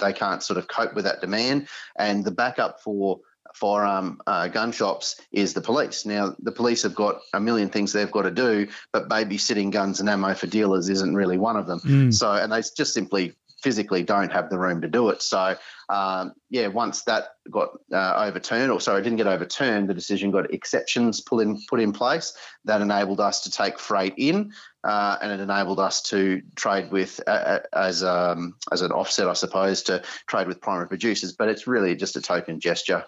they 0.00 0.12
can't 0.12 0.42
sort 0.42 0.58
of 0.58 0.68
cope 0.68 0.94
with 0.94 1.04
that 1.04 1.20
demand. 1.20 1.68
And 1.96 2.24
the 2.24 2.30
backup 2.30 2.80
for 2.80 3.20
firearm 3.58 4.20
uh, 4.26 4.48
gun 4.48 4.72
shops 4.72 5.20
is 5.32 5.54
the 5.54 5.60
police. 5.60 6.06
Now, 6.06 6.34
the 6.38 6.52
police 6.52 6.82
have 6.84 6.94
got 6.94 7.20
a 7.34 7.40
million 7.40 7.68
things 7.68 7.92
they've 7.92 8.10
got 8.10 8.22
to 8.22 8.30
do, 8.30 8.68
but 8.92 9.08
babysitting 9.08 9.72
guns 9.72 10.00
and 10.00 10.08
ammo 10.08 10.34
for 10.34 10.46
dealers 10.46 10.88
isn't 10.88 11.14
really 11.14 11.38
one 11.38 11.56
of 11.56 11.66
them. 11.66 11.80
Mm. 11.80 12.14
So, 12.14 12.32
and 12.32 12.52
they 12.52 12.62
just 12.76 12.94
simply 12.94 13.34
physically 13.62 14.04
don't 14.04 14.30
have 14.32 14.50
the 14.50 14.58
room 14.58 14.80
to 14.82 14.88
do 14.88 15.08
it. 15.08 15.20
So, 15.20 15.56
um, 15.88 16.32
yeah, 16.48 16.68
once 16.68 17.02
that 17.04 17.30
got 17.50 17.70
uh, 17.92 18.14
overturned, 18.26 18.70
or 18.70 18.80
sorry, 18.80 19.00
it 19.00 19.02
didn't 19.02 19.18
get 19.18 19.26
overturned, 19.26 19.88
the 19.88 19.94
decision 19.94 20.30
got 20.30 20.52
exceptions 20.52 21.20
put 21.20 21.42
in 21.42 21.60
put 21.68 21.80
in 21.80 21.92
place 21.92 22.36
that 22.66 22.80
enabled 22.80 23.20
us 23.20 23.42
to 23.42 23.50
take 23.50 23.78
freight 23.78 24.14
in, 24.16 24.52
uh, 24.84 25.16
and 25.20 25.32
it 25.32 25.40
enabled 25.40 25.80
us 25.80 26.02
to 26.02 26.42
trade 26.54 26.90
with 26.92 27.20
uh 27.26 27.58
as 27.72 28.04
um, 28.04 28.54
as 28.70 28.82
an 28.82 28.92
offset, 28.92 29.28
I 29.28 29.32
suppose, 29.34 29.82
to 29.84 30.02
trade 30.26 30.46
with 30.46 30.60
primary 30.60 30.88
producers. 30.88 31.32
But 31.32 31.48
it's 31.48 31.66
really 31.66 31.96
just 31.96 32.16
a 32.16 32.22
token 32.22 32.60
gesture. 32.60 33.04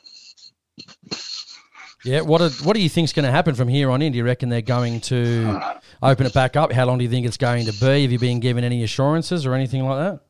Yeah, 2.05 2.23
what 2.23 2.41
are, 2.41 2.49
what 2.65 2.75
do 2.75 2.83
you 2.83 2.89
think 2.89 3.05
is 3.05 3.13
going 3.13 3.27
to 3.27 3.31
happen 3.31 3.55
from 3.55 3.69
here 3.69 3.91
on 3.91 4.01
in? 4.01 4.13
Do 4.13 4.19
you 4.19 4.25
reckon 4.25 4.49
they're 4.49 4.63
going 4.63 5.01
to 5.03 5.61
open 6.03 6.27
it 6.27 6.33
back 6.33 6.57
up? 6.57 6.73
How 6.73 6.87
long 6.87 6.99
do 6.99 7.05
you 7.05 7.11
think 7.11 7.27
it's 7.27 7.37
going 7.37 7.67
to 7.67 7.73
be? 7.73 8.03
Have 8.03 8.13
you 8.13 8.19
been 8.19 8.41
given 8.41 8.65
any 8.65 8.83
assurances 8.83 9.45
or 9.45 9.55
anything 9.55 9.85
like 9.85 9.99
that? 9.99 10.21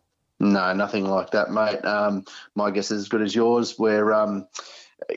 No, 0.41 0.73
nothing 0.73 1.05
like 1.05 1.31
that, 1.31 1.51
mate. 1.51 1.85
Um, 1.85 2.25
my 2.55 2.71
guess 2.71 2.91
is 2.91 3.03
as 3.03 3.09
good 3.09 3.23
as 3.23 3.35
yours. 3.35 3.79
Where 3.79 4.13
um, 4.13 4.49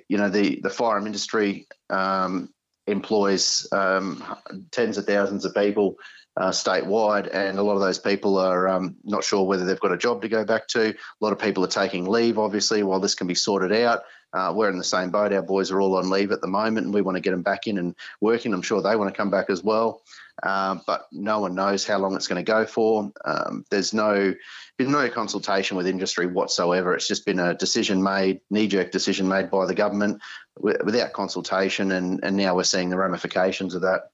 you 0.07 0.17
know 0.17 0.29
the 0.29 0.59
the 0.61 0.69
firearm 0.69 1.07
industry 1.07 1.65
um, 1.89 2.53
employs 2.87 3.67
um, 3.71 4.23
tens 4.71 4.97
of 4.97 5.05
thousands 5.05 5.45
of 5.45 5.55
people 5.55 5.95
uh, 6.35 6.49
statewide, 6.49 7.29
and 7.33 7.59
a 7.59 7.63
lot 7.63 7.75
of 7.75 7.81
those 7.81 7.99
people 7.99 8.37
are 8.37 8.67
um, 8.67 8.95
not 9.03 9.23
sure 9.23 9.45
whether 9.45 9.65
they've 9.65 9.79
got 9.79 9.91
a 9.91 9.97
job 9.97 10.21
to 10.21 10.29
go 10.29 10.43
back 10.43 10.67
to. 10.69 10.89
A 10.89 10.95
lot 11.21 11.33
of 11.33 11.39
people 11.39 11.63
are 11.63 11.67
taking 11.67 12.05
leave, 12.05 12.39
obviously, 12.39 12.83
while 12.83 12.99
this 12.99 13.15
can 13.15 13.27
be 13.27 13.35
sorted 13.35 13.71
out. 13.71 14.03
Uh, 14.33 14.51
we're 14.55 14.69
in 14.69 14.79
the 14.79 14.83
same 14.83 15.11
boat. 15.11 15.31
Our 15.31 15.43
boys 15.43 15.69
are 15.69 15.79
all 15.79 15.95
on 15.95 16.09
leave 16.09 16.31
at 16.31 16.41
the 16.41 16.47
moment, 16.47 16.85
and 16.85 16.93
we 16.93 17.03
want 17.03 17.17
to 17.17 17.21
get 17.21 17.31
them 17.31 17.43
back 17.43 17.67
in 17.67 17.77
and 17.77 17.95
working. 18.19 18.51
I'm 18.51 18.63
sure 18.63 18.81
they 18.81 18.95
want 18.95 19.13
to 19.13 19.17
come 19.17 19.29
back 19.29 19.51
as 19.51 19.63
well. 19.63 20.01
Uh, 20.41 20.77
but 20.87 21.05
no 21.11 21.39
one 21.39 21.53
knows 21.53 21.85
how 21.85 21.99
long 21.99 22.15
it's 22.15 22.27
going 22.27 22.43
to 22.43 22.51
go 22.51 22.65
for. 22.65 23.11
Um, 23.23 23.63
there's 23.69 23.93
no 23.93 24.33
been 24.77 24.91
no 24.91 25.07
consultation 25.07 25.77
with 25.77 25.85
industry 25.85 26.25
whatsoever. 26.25 26.95
It's 26.95 27.07
just 27.07 27.27
been 27.27 27.37
a 27.37 27.53
decision 27.53 28.01
made, 28.01 28.41
knee 28.49 28.67
jerk 28.67 28.91
decision 28.91 29.27
made 29.27 29.51
by 29.51 29.67
the 29.67 29.75
government 29.75 30.19
without 30.59 31.13
consultation, 31.13 31.91
and, 31.91 32.19
and 32.23 32.35
now 32.35 32.55
we're 32.55 32.63
seeing 32.63 32.89
the 32.89 32.97
ramifications 32.97 33.75
of 33.75 33.81
that. 33.83 34.09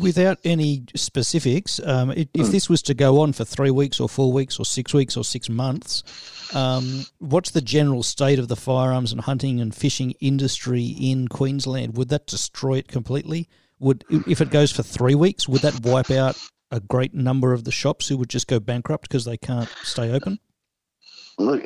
Without 0.00 0.38
any 0.42 0.84
specifics, 0.94 1.80
um, 1.84 2.10
if 2.10 2.32
mm. 2.32 2.50
this 2.50 2.68
was 2.68 2.80
to 2.82 2.94
go 2.94 3.20
on 3.20 3.34
for 3.34 3.44
three 3.44 3.70
weeks 3.70 4.00
or 4.00 4.08
four 4.08 4.32
weeks 4.32 4.58
or 4.58 4.64
six 4.64 4.94
weeks 4.94 5.16
or 5.16 5.24
six 5.24 5.50
months, 5.50 6.02
um, 6.54 7.04
what's 7.18 7.50
the 7.50 7.60
general 7.60 8.02
state 8.02 8.38
of 8.38 8.48
the 8.48 8.56
firearms 8.56 9.12
and 9.12 9.20
hunting 9.20 9.60
and 9.60 9.74
fishing 9.74 10.12
industry 10.20 10.96
in 10.98 11.28
Queensland? 11.28 11.96
Would 11.96 12.08
that 12.08 12.26
destroy 12.26 12.78
it 12.78 12.88
completely? 12.88 13.48
Would 13.78 14.04
if 14.26 14.40
it 14.40 14.50
goes 14.50 14.72
for 14.72 14.82
three 14.82 15.14
weeks, 15.14 15.46
would 15.46 15.60
that 15.60 15.84
wipe 15.84 16.10
out 16.10 16.38
a 16.70 16.80
great 16.80 17.12
number 17.12 17.52
of 17.52 17.64
the 17.64 17.72
shops 17.72 18.08
who 18.08 18.16
would 18.16 18.30
just 18.30 18.46
go 18.46 18.58
bankrupt 18.58 19.02
because 19.02 19.26
they 19.26 19.36
can't 19.36 19.68
stay 19.82 20.10
open? 20.10 20.38
Look, 21.38 21.64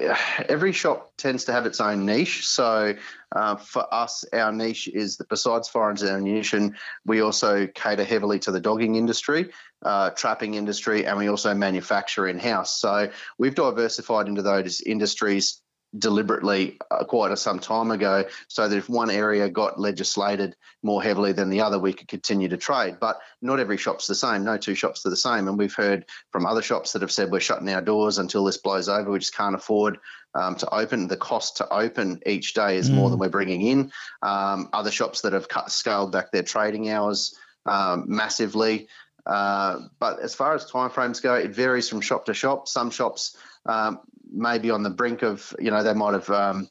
every 0.49 0.73
shop 0.73 1.13
tends 1.17 1.45
to 1.45 1.53
have 1.53 1.65
its 1.65 1.81
own 1.81 2.05
niche. 2.05 2.47
So, 2.47 2.95
uh, 3.35 3.57
for 3.57 3.93
us, 3.95 4.25
our 4.33 4.51
niche 4.51 4.89
is 4.89 5.17
that 5.19 5.29
besides 5.29 5.69
firearms 5.69 6.03
and 6.03 6.11
ammunition, 6.11 6.77
we 7.07 7.21
also 7.21 7.69
cater 7.69 8.03
heavily 8.03 8.41
to 8.41 8.51
the 8.51 8.59
dogging 8.59 8.97
industry, 8.97 9.51
uh, 9.85 10.11
trapping 10.11 10.55
industry, 10.55 11.07
and 11.07 11.17
we 11.17 11.29
also 11.29 11.55
manufacture 11.55 12.27
in 12.27 12.39
house. 12.39 12.81
So, 12.81 13.11
we've 13.39 13.55
diversified 13.55 14.27
into 14.27 14.43
those 14.43 14.81
industries 14.81 15.63
deliberately 15.99 16.79
uh, 16.91 17.05
quite 17.05 17.33
a, 17.33 17.37
some 17.37 17.59
time 17.59 17.91
ago 17.91 18.25
so 18.49 18.69
that 18.69 18.77
if 18.77 18.89
one 18.89 19.11
area 19.11 19.49
got 19.49 19.81
legislated 19.81 20.55
more 20.83 21.03
heavily 21.03 21.33
than 21.33 21.51
the 21.51 21.61
other 21.61 21.79
we 21.79 21.93
could 21.93 22.09
continue 22.09 22.49
to 22.49 22.57
trade. 22.57 22.99
But 23.01 23.19
not 23.43 23.61
every 23.61 23.77
shop's 23.77 24.07
the 24.07 24.15
same. 24.15 24.45
No 24.45 24.57
two 24.57 24.75
shops 24.75 25.05
are 25.05 25.11
the 25.11 25.17
same. 25.17 25.49
And 25.49 25.59
we've 25.59 25.75
heard 25.75 26.07
from 26.31 26.47
other 26.47 26.63
shops 26.63 26.93
that 26.93 27.03
have 27.03 27.11
said 27.11 27.31
we're 27.31 27.41
shutting 27.41 27.69
our 27.71 27.83
doors 27.83 28.19
until 28.19 28.45
this 28.45 28.57
blows 28.57 28.89
over. 28.89 29.11
We 29.11 29.19
just 29.19 29.37
can't 29.37 29.55
afford 29.55 29.99
um, 30.35 30.55
to 30.57 30.69
open. 30.73 31.09
The 31.09 31.17
cost 31.17 31.57
to 31.59 31.69
open 31.73 32.21
each 32.25 32.55
day 32.55 32.77
is 32.77 32.89
mm. 32.89 32.95
more 32.95 33.11
than 33.11 33.19
we're 33.19 33.29
bringing 33.29 33.63
in. 33.63 33.93
Um, 34.23 34.69
other 34.73 34.91
shops 34.91 35.23
that 35.23 35.33
have 35.33 35.49
cut 35.49 35.73
scaled 35.73 36.13
back 36.13 36.31
their 36.31 36.43
trading 36.43 36.91
hours 36.91 37.35
um, 37.67 38.05
massively. 38.07 38.89
Uh, 39.27 39.81
but 39.99 40.21
as 40.21 40.35
far 40.35 40.55
as 40.55 40.71
timeframes 40.71 41.23
go, 41.23 41.35
it 41.35 41.51
varies 41.51 41.89
from 41.89 42.01
shop 42.01 42.27
to 42.27 42.35
shop. 42.35 42.69
Some 42.69 42.91
shops 42.91 43.37
um, 43.67 44.01
maybe 44.33 44.71
on 44.71 44.83
the 44.83 44.91
brink 44.91 45.23
of, 45.23 45.55
you 45.59 45.71
know, 45.71 45.83
they 45.83 45.95
might 45.95 46.15
have 46.15 46.31
um, 46.31 46.69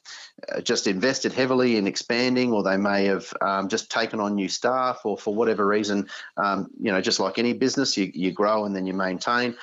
just 0.62 0.86
invested 0.86 1.32
heavily 1.32 1.76
in 1.76 1.86
expanding, 1.86 2.52
or 2.52 2.62
they 2.62 2.76
may 2.76 3.04
have 3.04 3.32
um, 3.40 3.68
just 3.68 3.90
taken 3.90 4.20
on 4.20 4.34
new 4.34 4.48
staff, 4.48 5.00
or 5.04 5.18
for 5.18 5.34
whatever 5.34 5.66
reason, 5.66 6.08
um, 6.36 6.70
you 6.80 6.90
know, 6.90 7.00
just 7.00 7.20
like 7.20 7.38
any 7.38 7.52
business, 7.52 7.96
you, 7.96 8.10
you 8.14 8.32
grow 8.32 8.64
and 8.64 8.74
then 8.74 8.86
you 8.86 8.94
maintain. 8.94 9.56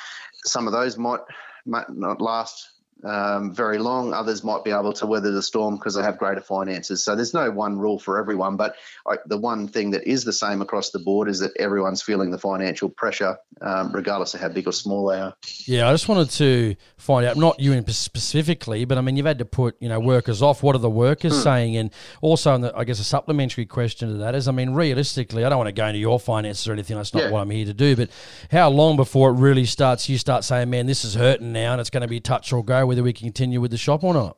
Some 0.44 0.68
of 0.68 0.74
those 0.74 0.98
might, 0.98 1.22
might 1.66 1.90
not 1.90 2.22
last 2.22 2.72
um, 3.04 3.54
very 3.54 3.78
long. 3.78 4.14
Others 4.14 4.44
might 4.44 4.64
be 4.64 4.72
able 4.72 4.94
to 4.94 5.06
weather 5.06 5.32
the 5.32 5.42
storm 5.42 5.76
because 5.76 5.96
they 5.96 6.02
have 6.02 6.18
greater 6.18 6.42
finances. 6.42 7.04
So 7.04 7.16
there's 7.16 7.34
no 7.34 7.52
one 7.52 7.78
rule 7.78 8.00
for 8.00 8.20
everyone. 8.20 8.58
But 8.58 8.76
I, 9.08 9.18
the 9.26 9.38
one 9.38 9.68
thing 9.68 9.92
that 9.92 10.08
is 10.08 10.24
the 10.24 10.34
same 10.34 10.62
across 10.62 10.90
the 10.90 11.00
board 11.00 11.30
is 11.30 11.40
that 11.40 11.52
everyone's 11.58 12.02
feeling 12.02 12.32
the 12.32 12.38
financial 12.38 12.90
pressure, 12.90 13.38
um, 13.62 13.92
regardless 13.92 14.34
of 14.34 14.42
how 14.42 14.50
big 14.50 14.68
or 14.68 14.72
small 14.72 15.08
they 15.08 15.20
are. 15.20 15.36
Yeah, 15.66 15.88
I 15.88 15.94
just 15.94 16.10
wanted 16.10 16.32
to 16.32 16.76
find 16.98 17.26
out, 17.26 17.38
not 17.38 17.60
you 17.60 17.84
specifically, 17.88 18.86
but 18.86 18.98
I 18.98 19.02
mean, 19.02 19.16
you've 19.16 19.26
had 19.26 19.40
to 19.40 19.46
put 19.46 19.76
you 19.80 19.90
know 19.90 20.00
workers 20.00 20.42
off. 20.42 20.64
What 20.64 20.76
are 20.76 20.80
the 20.80 20.90
workers 20.90 21.36
hmm. 21.36 21.42
saying? 21.42 21.78
And 21.78 21.92
also, 22.22 22.58
the, 22.58 22.76
I 22.76 22.84
guess 22.84 23.00
a 23.00 23.04
supplementary 23.04 23.66
question 23.66 24.10
to 24.10 24.16
that 24.16 24.36
is, 24.36 24.48
I 24.48 24.52
mean, 24.52 24.72
realistically, 24.72 25.46
I 25.46 25.50
don't 25.50 25.58
want 25.58 25.68
to 25.68 25.74
go 25.74 25.86
into 25.86 26.00
your 26.00 26.20
finances 26.20 26.68
or 26.68 26.74
anything. 26.74 26.98
That's 26.98 27.14
not 27.14 27.24
yeah. 27.24 27.30
what 27.30 27.42
I'm 27.42 27.50
here 27.50 27.66
to 27.66 27.74
do. 27.74 27.96
But 27.96 28.10
how 28.52 28.70
long 28.70 28.96
before 28.96 29.30
it 29.30 29.34
really 29.34 29.66
starts? 29.66 30.10
You 30.10 30.18
start 30.18 30.44
saying, 30.44 30.70
"Man, 30.70 30.88
this 30.88 31.06
is 31.06 31.14
hurting 31.14 31.52
now, 31.52 31.74
and 31.74 31.82
it's 31.82 31.92
going 31.92 32.02
to 32.02 32.08
be 32.08 32.20
touch 32.20 32.52
or 32.52 32.64
go." 32.66 32.88
Whether 32.98 33.04
we 33.04 33.14
can 33.14 33.28
continue 33.28 33.62
with 33.62 33.70
the 33.70 33.78
shop 33.78 34.04
or 34.04 34.12
not. 34.12 34.38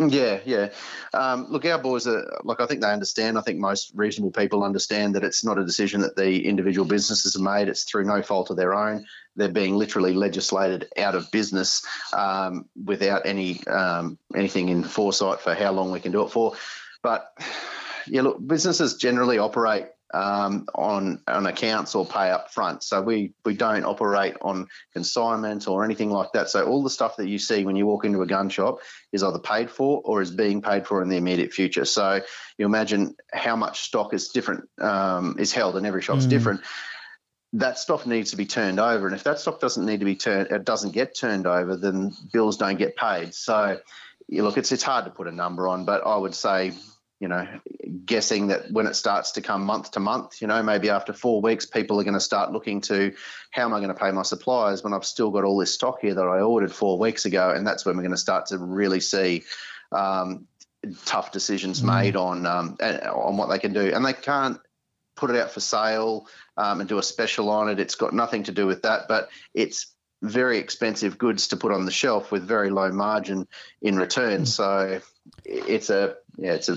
Yeah, 0.00 0.40
yeah. 0.44 0.70
Um, 1.14 1.46
look, 1.50 1.64
our 1.64 1.78
boys 1.78 2.08
are 2.08 2.40
like 2.42 2.60
I 2.60 2.66
think 2.66 2.80
they 2.80 2.90
understand. 2.90 3.38
I 3.38 3.42
think 3.42 3.60
most 3.60 3.92
reasonable 3.94 4.32
people 4.32 4.64
understand 4.64 5.14
that 5.14 5.22
it's 5.22 5.44
not 5.44 5.58
a 5.58 5.64
decision 5.64 6.00
that 6.00 6.16
the 6.16 6.44
individual 6.48 6.84
businesses 6.84 7.34
have 7.34 7.42
made. 7.42 7.68
It's 7.68 7.84
through 7.84 8.04
no 8.04 8.20
fault 8.20 8.50
of 8.50 8.56
their 8.56 8.74
own. 8.74 9.06
They're 9.36 9.48
being 9.48 9.76
literally 9.76 10.14
legislated 10.14 10.88
out 10.98 11.14
of 11.14 11.30
business 11.30 11.86
um, 12.12 12.68
without 12.84 13.22
any 13.24 13.64
um, 13.68 14.18
anything 14.34 14.70
in 14.70 14.82
foresight 14.82 15.40
for 15.40 15.54
how 15.54 15.70
long 15.70 15.92
we 15.92 16.00
can 16.00 16.10
do 16.10 16.24
it 16.24 16.30
for. 16.30 16.54
But 17.04 17.30
yeah, 18.08 18.22
look, 18.22 18.44
businesses 18.44 18.96
generally 18.96 19.38
operate 19.38 19.86
um, 20.12 20.66
on 20.74 21.20
on 21.26 21.46
accounts 21.46 21.94
or 21.94 22.04
pay 22.04 22.30
up 22.30 22.52
front. 22.52 22.82
So 22.82 23.00
we 23.00 23.32
we 23.44 23.54
don't 23.54 23.84
operate 23.84 24.36
on 24.42 24.68
consignment 24.92 25.68
or 25.68 25.84
anything 25.84 26.10
like 26.10 26.32
that. 26.32 26.50
So 26.50 26.66
all 26.66 26.82
the 26.82 26.90
stuff 26.90 27.16
that 27.16 27.28
you 27.28 27.38
see 27.38 27.64
when 27.64 27.76
you 27.76 27.86
walk 27.86 28.04
into 28.04 28.22
a 28.22 28.26
gun 28.26 28.48
shop 28.48 28.80
is 29.12 29.22
either 29.22 29.38
paid 29.38 29.70
for 29.70 30.02
or 30.04 30.20
is 30.20 30.30
being 30.30 30.62
paid 30.62 30.86
for 30.86 31.02
in 31.02 31.08
the 31.08 31.16
immediate 31.16 31.52
future. 31.52 31.84
So 31.84 32.20
you 32.58 32.66
imagine 32.66 33.16
how 33.32 33.56
much 33.56 33.80
stock 33.80 34.14
is 34.14 34.28
different 34.28 34.68
um, 34.80 35.36
is 35.38 35.52
held, 35.52 35.76
and 35.76 35.86
every 35.86 36.02
shop's 36.02 36.26
mm. 36.26 36.30
different. 36.30 36.60
That 37.54 37.78
stock 37.78 38.06
needs 38.06 38.30
to 38.30 38.36
be 38.36 38.46
turned 38.46 38.80
over, 38.80 39.06
and 39.06 39.14
if 39.14 39.24
that 39.24 39.38
stock 39.38 39.60
doesn't 39.60 39.84
need 39.84 40.00
to 40.00 40.06
be 40.06 40.16
turned, 40.16 40.50
it 40.50 40.64
doesn't 40.64 40.92
get 40.92 41.14
turned 41.14 41.46
over, 41.46 41.76
then 41.76 42.12
bills 42.32 42.56
don't 42.56 42.78
get 42.78 42.96
paid. 42.96 43.34
So, 43.34 43.78
you 44.26 44.42
look, 44.42 44.56
it's 44.56 44.72
it's 44.72 44.82
hard 44.82 45.04
to 45.04 45.10
put 45.10 45.28
a 45.28 45.32
number 45.32 45.68
on, 45.68 45.84
but 45.84 46.06
I 46.06 46.16
would 46.16 46.34
say 46.34 46.72
you 47.22 47.28
know, 47.28 47.46
guessing 48.04 48.48
that 48.48 48.72
when 48.72 48.88
it 48.88 48.94
starts 48.94 49.30
to 49.32 49.40
come 49.40 49.64
month 49.64 49.92
to 49.92 50.00
month, 50.00 50.42
you 50.42 50.48
know, 50.48 50.60
maybe 50.60 50.90
after 50.90 51.12
four 51.12 51.40
weeks, 51.40 51.64
people 51.64 52.00
are 52.00 52.02
going 52.02 52.14
to 52.14 52.20
start 52.20 52.50
looking 52.50 52.80
to 52.80 53.14
how 53.52 53.62
am 53.62 53.72
I 53.72 53.78
going 53.78 53.94
to 53.94 53.94
pay 53.94 54.10
my 54.10 54.22
suppliers 54.22 54.82
when 54.82 54.92
I've 54.92 55.04
still 55.04 55.30
got 55.30 55.44
all 55.44 55.56
this 55.56 55.72
stock 55.72 56.00
here 56.00 56.14
that 56.14 56.20
I 56.20 56.40
ordered 56.40 56.72
four 56.72 56.98
weeks 56.98 57.24
ago, 57.24 57.52
and 57.52 57.64
that's 57.64 57.86
when 57.86 57.96
we're 57.96 58.02
going 58.02 58.10
to 58.10 58.16
start 58.16 58.46
to 58.46 58.58
really 58.58 58.98
see 58.98 59.44
um, 59.92 60.48
tough 61.04 61.30
decisions 61.30 61.80
mm. 61.80 61.96
made 61.96 62.16
on 62.16 62.44
um, 62.44 62.76
on 62.80 63.36
what 63.36 63.50
they 63.50 63.60
can 63.60 63.72
do, 63.72 63.92
and 63.94 64.04
they 64.04 64.14
can't 64.14 64.58
put 65.14 65.30
it 65.30 65.36
out 65.36 65.52
for 65.52 65.60
sale 65.60 66.26
um, 66.56 66.80
and 66.80 66.88
do 66.88 66.98
a 66.98 67.04
special 67.04 67.50
on 67.50 67.68
it. 67.68 67.78
It's 67.78 67.94
got 67.94 68.12
nothing 68.12 68.42
to 68.44 68.52
do 68.52 68.66
with 68.66 68.82
that, 68.82 69.06
but 69.06 69.28
it's 69.54 69.94
very 70.22 70.58
expensive 70.58 71.18
goods 71.18 71.48
to 71.48 71.56
put 71.56 71.70
on 71.70 71.84
the 71.84 71.92
shelf 71.92 72.32
with 72.32 72.42
very 72.42 72.70
low 72.70 72.90
margin 72.90 73.46
in 73.80 73.96
return. 73.96 74.42
Mm. 74.42 74.48
So 74.48 75.00
it's 75.44 75.90
a 75.90 76.16
yeah, 76.38 76.52
it's 76.52 76.68
a 76.68 76.76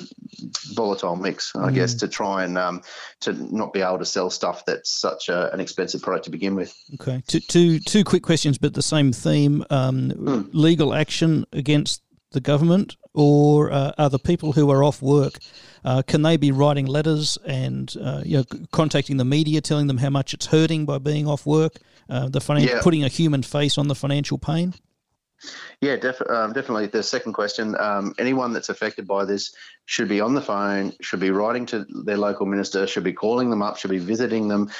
volatile 0.73 1.15
mix, 1.15 1.55
I 1.55 1.69
mm. 1.69 1.75
guess, 1.75 1.93
to 1.95 2.07
try 2.07 2.43
and 2.43 2.57
um, 2.57 2.81
to 3.21 3.33
not 3.33 3.73
be 3.73 3.81
able 3.81 3.99
to 3.99 4.05
sell 4.05 4.29
stuff 4.29 4.65
that's 4.65 4.89
such 4.91 5.29
a, 5.29 5.51
an 5.53 5.59
expensive 5.59 6.01
product 6.01 6.25
to 6.25 6.31
begin 6.31 6.55
with. 6.55 6.75
Okay, 6.95 7.23
two, 7.27 7.39
two, 7.39 7.79
two 7.79 8.03
quick 8.03 8.23
questions, 8.23 8.57
but 8.57 8.73
the 8.73 8.83
same 8.83 9.13
theme: 9.13 9.63
um, 9.69 10.11
mm. 10.11 10.49
legal 10.51 10.93
action 10.93 11.45
against 11.53 12.01
the 12.31 12.41
government, 12.41 12.97
or 13.13 13.71
uh, 13.71 13.93
are 13.97 14.09
the 14.09 14.19
people 14.19 14.51
who 14.51 14.69
are 14.69 14.83
off 14.83 15.01
work? 15.01 15.39
Uh, 15.83 16.01
can 16.01 16.21
they 16.21 16.35
be 16.35 16.51
writing 16.51 16.85
letters 16.85 17.37
and 17.45 17.95
uh, 18.01 18.21
you 18.25 18.37
know, 18.37 18.43
contacting 18.71 19.17
the 19.17 19.25
media, 19.25 19.61
telling 19.61 19.87
them 19.87 19.97
how 19.97 20.09
much 20.09 20.33
it's 20.33 20.47
hurting 20.47 20.85
by 20.85 20.97
being 20.97 21.27
off 21.27 21.45
work? 21.45 21.77
Uh, 22.09 22.27
the 22.27 22.39
finan- 22.39 22.67
yeah. 22.67 22.81
putting 22.81 23.03
a 23.03 23.07
human 23.07 23.41
face 23.41 23.77
on 23.77 23.87
the 23.87 23.95
financial 23.95 24.37
pain. 24.37 24.73
Yeah, 25.81 25.97
def- 25.97 26.29
um, 26.29 26.53
definitely. 26.53 26.87
The 26.87 27.03
second 27.03 27.33
question 27.33 27.75
um, 27.79 28.13
anyone 28.17 28.53
that's 28.53 28.69
affected 28.69 29.07
by 29.07 29.25
this 29.25 29.53
should 29.85 30.09
be 30.09 30.21
on 30.21 30.33
the 30.33 30.41
phone, 30.41 30.93
should 31.01 31.19
be 31.19 31.31
writing 31.31 31.65
to 31.67 31.85
their 32.05 32.17
local 32.17 32.45
minister, 32.45 32.87
should 32.87 33.03
be 33.03 33.13
calling 33.13 33.49
them 33.49 33.61
up, 33.61 33.77
should 33.77 33.91
be 33.91 33.99
visiting 33.99 34.47
them. 34.47 34.71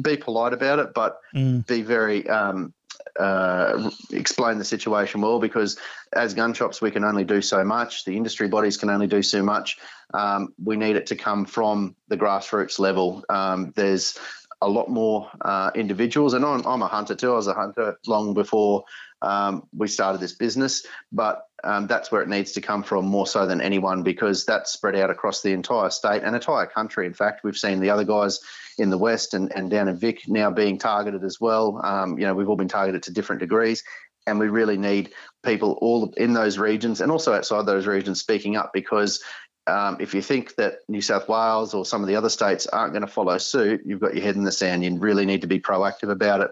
Be 0.00 0.16
polite 0.16 0.52
about 0.52 0.78
it, 0.78 0.94
but 0.94 1.18
mm. 1.34 1.66
be 1.66 1.82
very. 1.82 2.28
Um, 2.28 2.72
uh, 3.18 3.90
explain 4.10 4.58
the 4.58 4.64
situation 4.64 5.20
well 5.20 5.38
because 5.38 5.78
as 6.12 6.34
gun 6.34 6.52
shops 6.54 6.80
we 6.80 6.90
can 6.90 7.04
only 7.04 7.24
do 7.24 7.40
so 7.40 7.62
much 7.62 8.04
the 8.04 8.16
industry 8.16 8.48
bodies 8.48 8.76
can 8.76 8.90
only 8.90 9.06
do 9.06 9.22
so 9.22 9.42
much 9.42 9.78
um, 10.14 10.52
we 10.62 10.76
need 10.76 10.96
it 10.96 11.06
to 11.06 11.16
come 11.16 11.44
from 11.44 11.94
the 12.08 12.16
grassroots 12.16 12.78
level 12.78 13.24
um, 13.28 13.72
there's 13.76 14.18
a 14.60 14.68
lot 14.68 14.88
more 14.88 15.30
uh, 15.42 15.70
individuals 15.74 16.34
and 16.34 16.44
I'm, 16.44 16.66
I'm, 16.66 16.82
a 16.82 16.88
hunter 16.88 17.14
too 17.14 17.32
i 17.32 17.36
was 17.36 17.46
a 17.46 17.54
hunter 17.54 17.98
long 18.06 18.34
before 18.34 18.84
um, 19.24 19.66
we 19.74 19.88
started 19.88 20.20
this 20.20 20.34
business, 20.34 20.86
but 21.10 21.46
um, 21.62 21.86
that's 21.86 22.12
where 22.12 22.22
it 22.22 22.28
needs 22.28 22.52
to 22.52 22.60
come 22.60 22.82
from 22.82 23.06
more 23.06 23.26
so 23.26 23.46
than 23.46 23.60
anyone 23.60 24.02
because 24.02 24.44
that's 24.44 24.72
spread 24.72 24.96
out 24.96 25.10
across 25.10 25.42
the 25.42 25.52
entire 25.52 25.90
state 25.90 26.22
and 26.22 26.34
entire 26.34 26.66
country. 26.66 27.06
In 27.06 27.14
fact, 27.14 27.42
we've 27.42 27.56
seen 27.56 27.80
the 27.80 27.90
other 27.90 28.04
guys 28.04 28.40
in 28.76 28.90
the 28.90 28.98
west 28.98 29.34
and, 29.34 29.50
and 29.54 29.70
down 29.70 29.88
in 29.88 29.96
Vic 29.96 30.28
now 30.28 30.50
being 30.50 30.78
targeted 30.78 31.24
as 31.24 31.40
well. 31.40 31.80
Um, 31.82 32.18
you 32.18 32.26
know, 32.26 32.34
we've 32.34 32.48
all 32.48 32.56
been 32.56 32.68
targeted 32.68 33.04
to 33.04 33.12
different 33.12 33.40
degrees, 33.40 33.82
and 34.26 34.38
we 34.38 34.48
really 34.48 34.76
need 34.76 35.12
people 35.42 35.78
all 35.80 36.12
in 36.16 36.32
those 36.32 36.58
regions 36.58 37.00
and 37.00 37.10
also 37.10 37.32
outside 37.32 37.66
those 37.66 37.86
regions 37.86 38.20
speaking 38.20 38.56
up 38.56 38.72
because 38.72 39.22
um, 39.66 39.96
if 40.00 40.14
you 40.14 40.20
think 40.20 40.56
that 40.56 40.80
New 40.88 41.00
South 41.00 41.28
Wales 41.28 41.72
or 41.72 41.86
some 41.86 42.02
of 42.02 42.08
the 42.08 42.16
other 42.16 42.28
states 42.28 42.66
aren't 42.66 42.92
going 42.92 43.06
to 43.06 43.10
follow 43.10 43.38
suit, 43.38 43.82
you've 43.84 44.00
got 44.00 44.14
your 44.14 44.22
head 44.22 44.36
in 44.36 44.44
the 44.44 44.52
sand. 44.52 44.84
You 44.84 44.96
really 44.98 45.24
need 45.24 45.40
to 45.40 45.46
be 45.46 45.60
proactive 45.60 46.10
about 46.10 46.42
it. 46.42 46.50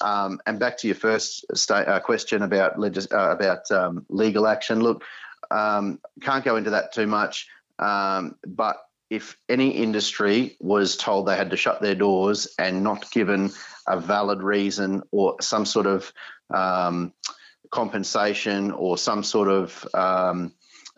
Um, 0.00 0.40
and 0.46 0.58
back 0.58 0.78
to 0.78 0.86
your 0.86 0.96
first 0.96 1.44
uh, 1.70 2.00
question 2.00 2.42
about 2.42 2.78
legis- 2.78 3.12
uh, 3.12 3.30
about 3.30 3.70
um, 3.70 4.06
legal 4.08 4.46
action. 4.46 4.80
Look, 4.80 5.04
um, 5.50 6.00
can't 6.22 6.44
go 6.44 6.56
into 6.56 6.70
that 6.70 6.94
too 6.94 7.06
much, 7.06 7.48
um, 7.78 8.36
but 8.46 8.78
if 9.10 9.36
any 9.48 9.70
industry 9.70 10.56
was 10.58 10.96
told 10.96 11.26
they 11.26 11.36
had 11.36 11.50
to 11.50 11.56
shut 11.58 11.82
their 11.82 11.94
doors 11.94 12.54
and 12.58 12.82
not 12.82 13.10
given 13.10 13.50
a 13.86 14.00
valid 14.00 14.42
reason 14.42 15.02
or 15.10 15.36
some 15.42 15.66
sort 15.66 15.86
of 15.86 16.10
um, 16.52 17.12
compensation 17.70 18.70
or 18.70 18.96
some 18.96 19.22
sort 19.22 19.48
of 19.48 19.86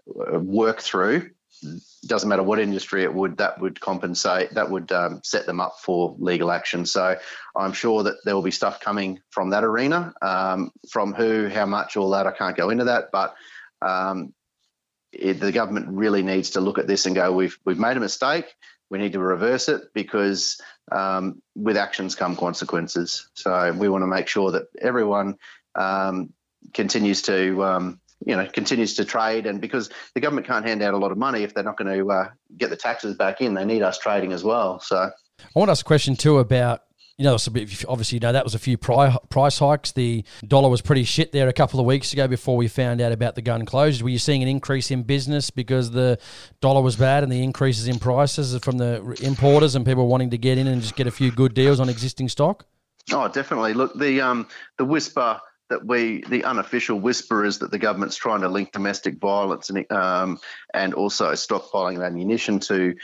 work 0.06 0.80
through, 0.80 1.30
doesn't 2.06 2.28
matter 2.28 2.42
what 2.42 2.58
industry 2.58 3.02
it 3.02 3.12
would, 3.12 3.38
that 3.38 3.60
would 3.60 3.80
compensate, 3.80 4.54
that 4.54 4.70
would 4.70 4.92
um, 4.92 5.20
set 5.24 5.46
them 5.46 5.60
up 5.60 5.76
for 5.80 6.14
legal 6.18 6.50
action. 6.50 6.86
So 6.86 7.16
I'm 7.54 7.72
sure 7.72 8.04
that 8.04 8.16
there 8.24 8.34
will 8.34 8.42
be 8.42 8.50
stuff 8.50 8.80
coming 8.80 9.20
from 9.30 9.50
that 9.50 9.64
arena. 9.64 10.14
Um, 10.22 10.70
from 10.90 11.14
who, 11.14 11.48
how 11.48 11.66
much, 11.66 11.96
all 11.96 12.10
that, 12.10 12.26
I 12.26 12.32
can't 12.32 12.56
go 12.56 12.70
into 12.70 12.84
that. 12.84 13.10
But 13.12 13.34
um, 13.82 14.32
it, 15.12 15.40
the 15.40 15.52
government 15.52 15.88
really 15.88 16.22
needs 16.22 16.50
to 16.50 16.60
look 16.60 16.78
at 16.78 16.86
this 16.86 17.06
and 17.06 17.14
go, 17.14 17.32
we've, 17.32 17.58
we've 17.64 17.78
made 17.78 17.96
a 17.96 18.00
mistake. 18.00 18.46
We 18.88 18.98
need 18.98 19.14
to 19.14 19.18
reverse 19.18 19.68
it 19.68 19.92
because 19.94 20.60
um, 20.92 21.42
with 21.56 21.76
actions 21.76 22.14
come 22.14 22.36
consequences. 22.36 23.28
So 23.34 23.72
we 23.72 23.88
want 23.88 24.02
to 24.02 24.06
make 24.06 24.28
sure 24.28 24.52
that 24.52 24.68
everyone 24.80 25.38
um, 25.74 26.32
continues 26.72 27.22
to 27.22 27.64
um, 27.64 28.00
you 28.24 28.34
know 28.34 28.46
continues 28.46 28.94
to 28.94 29.04
trade 29.04 29.46
and 29.46 29.60
because 29.60 29.90
the 30.14 30.20
government 30.20 30.46
can't 30.46 30.66
hand 30.66 30.82
out 30.82 30.94
a 30.94 30.96
lot 30.96 31.12
of 31.12 31.18
money 31.18 31.42
if 31.42 31.54
they're 31.54 31.64
not 31.64 31.76
going 31.76 31.98
to 31.98 32.10
uh, 32.10 32.28
get 32.56 32.70
the 32.70 32.76
taxes 32.76 33.14
back 33.14 33.40
in 33.40 33.54
they 33.54 33.64
need 33.64 33.82
us 33.82 33.98
trading 33.98 34.32
as 34.32 34.42
well 34.42 34.80
so 34.80 35.10
i 35.40 35.58
want 35.58 35.68
to 35.68 35.72
ask 35.72 35.84
a 35.84 35.88
question 35.88 36.16
too 36.16 36.38
about 36.38 36.82
you 37.18 37.24
know, 37.24 37.34
obviously, 37.88 38.16
you 38.16 38.20
know, 38.20 38.32
that 38.32 38.44
was 38.44 38.54
a 38.54 38.58
few 38.58 38.76
price 38.76 39.58
hikes. 39.58 39.92
The 39.92 40.22
dollar 40.46 40.68
was 40.68 40.82
pretty 40.82 41.04
shit 41.04 41.32
there 41.32 41.48
a 41.48 41.52
couple 41.52 41.80
of 41.80 41.86
weeks 41.86 42.12
ago 42.12 42.28
before 42.28 42.58
we 42.58 42.68
found 42.68 43.00
out 43.00 43.10
about 43.10 43.36
the 43.36 43.42
gun 43.42 43.64
closures. 43.64 44.02
Were 44.02 44.10
you 44.10 44.18
seeing 44.18 44.42
an 44.42 44.48
increase 44.48 44.90
in 44.90 45.02
business 45.02 45.48
because 45.48 45.92
the 45.92 46.18
dollar 46.60 46.82
was 46.82 46.96
bad 46.96 47.22
and 47.22 47.32
the 47.32 47.42
increases 47.42 47.88
in 47.88 47.98
prices 47.98 48.58
from 48.62 48.76
the 48.76 49.18
importers 49.22 49.74
and 49.74 49.86
people 49.86 50.08
wanting 50.08 50.28
to 50.30 50.38
get 50.38 50.58
in 50.58 50.66
and 50.66 50.82
just 50.82 50.94
get 50.94 51.06
a 51.06 51.10
few 51.10 51.32
good 51.32 51.54
deals 51.54 51.80
on 51.80 51.88
existing 51.88 52.28
stock? 52.28 52.66
Oh, 53.10 53.28
definitely. 53.28 53.72
Look, 53.72 53.98
the 53.98 54.20
um, 54.20 54.46
the 54.76 54.84
whisper 54.84 55.40
that 55.70 55.84
we, 55.84 56.22
the 56.28 56.44
unofficial 56.44 56.98
whisper 57.00 57.44
is 57.44 57.58
that 57.58 57.70
the 57.70 57.78
government's 57.78 58.16
trying 58.16 58.42
to 58.42 58.48
link 58.48 58.72
domestic 58.72 59.18
violence 59.18 59.70
and, 59.70 59.90
um, 59.90 60.38
and 60.72 60.94
also 60.94 61.32
stockpiling 61.32 61.96
of 61.96 62.02
ammunition 62.02 62.60
to 62.60 62.94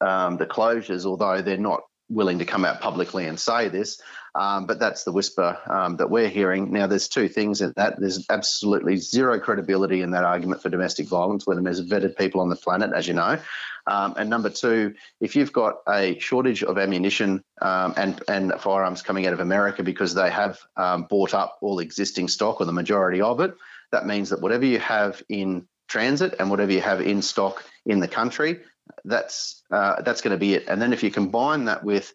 um, 0.00 0.36
the 0.36 0.46
closures, 0.46 1.04
although 1.04 1.42
they're 1.42 1.56
not 1.56 1.82
willing 2.08 2.38
to 2.38 2.44
come 2.44 2.64
out 2.64 2.80
publicly 2.80 3.26
and 3.26 3.38
say 3.38 3.68
this. 3.68 4.00
Um, 4.34 4.66
but 4.66 4.78
that's 4.78 5.04
the 5.04 5.12
whisper 5.12 5.58
um, 5.68 5.96
that 5.96 6.08
we're 6.08 6.28
hearing. 6.28 6.72
Now, 6.72 6.86
there's 6.86 7.08
two 7.08 7.28
things 7.28 7.60
in 7.60 7.74
that. 7.76 8.00
There's 8.00 8.24
absolutely 8.30 8.96
zero 8.96 9.38
credibility 9.38 10.00
in 10.00 10.12
that 10.12 10.24
argument 10.24 10.62
for 10.62 10.70
domestic 10.70 11.06
violence 11.06 11.46
when 11.46 11.62
there's 11.62 11.86
vetted 11.86 12.16
people 12.16 12.40
on 12.40 12.48
the 12.48 12.56
planet, 12.56 12.92
as 12.94 13.06
you 13.06 13.12
know. 13.12 13.38
Um, 13.86 14.14
and 14.16 14.30
number 14.30 14.48
two, 14.48 14.94
if 15.20 15.36
you've 15.36 15.52
got 15.52 15.78
a 15.88 16.18
shortage 16.18 16.62
of 16.62 16.78
ammunition 16.78 17.44
um, 17.60 17.94
and, 17.96 18.22
and 18.28 18.52
firearms 18.58 19.02
coming 19.02 19.26
out 19.26 19.32
of 19.32 19.40
America 19.40 19.82
because 19.82 20.14
they 20.14 20.30
have 20.30 20.60
um, 20.76 21.06
bought 21.10 21.34
up 21.34 21.58
all 21.60 21.80
existing 21.80 22.28
stock 22.28 22.60
or 22.60 22.64
the 22.64 22.72
majority 22.72 23.20
of 23.20 23.40
it, 23.40 23.54
that 23.90 24.06
means 24.06 24.30
that 24.30 24.40
whatever 24.40 24.64
you 24.64 24.78
have 24.78 25.22
in 25.28 25.66
transit 25.88 26.36
and 26.38 26.48
whatever 26.48 26.72
you 26.72 26.80
have 26.80 27.00
in 27.00 27.20
stock 27.20 27.64
in 27.84 28.00
the 28.00 28.08
country, 28.08 28.60
that's 29.04 29.62
uh, 29.70 30.00
that's 30.02 30.22
going 30.22 30.32
to 30.32 30.38
be 30.38 30.54
it. 30.54 30.64
And 30.68 30.80
then 30.80 30.92
if 30.92 31.02
you 31.02 31.10
combine 31.10 31.66
that 31.66 31.84
with 31.84 32.14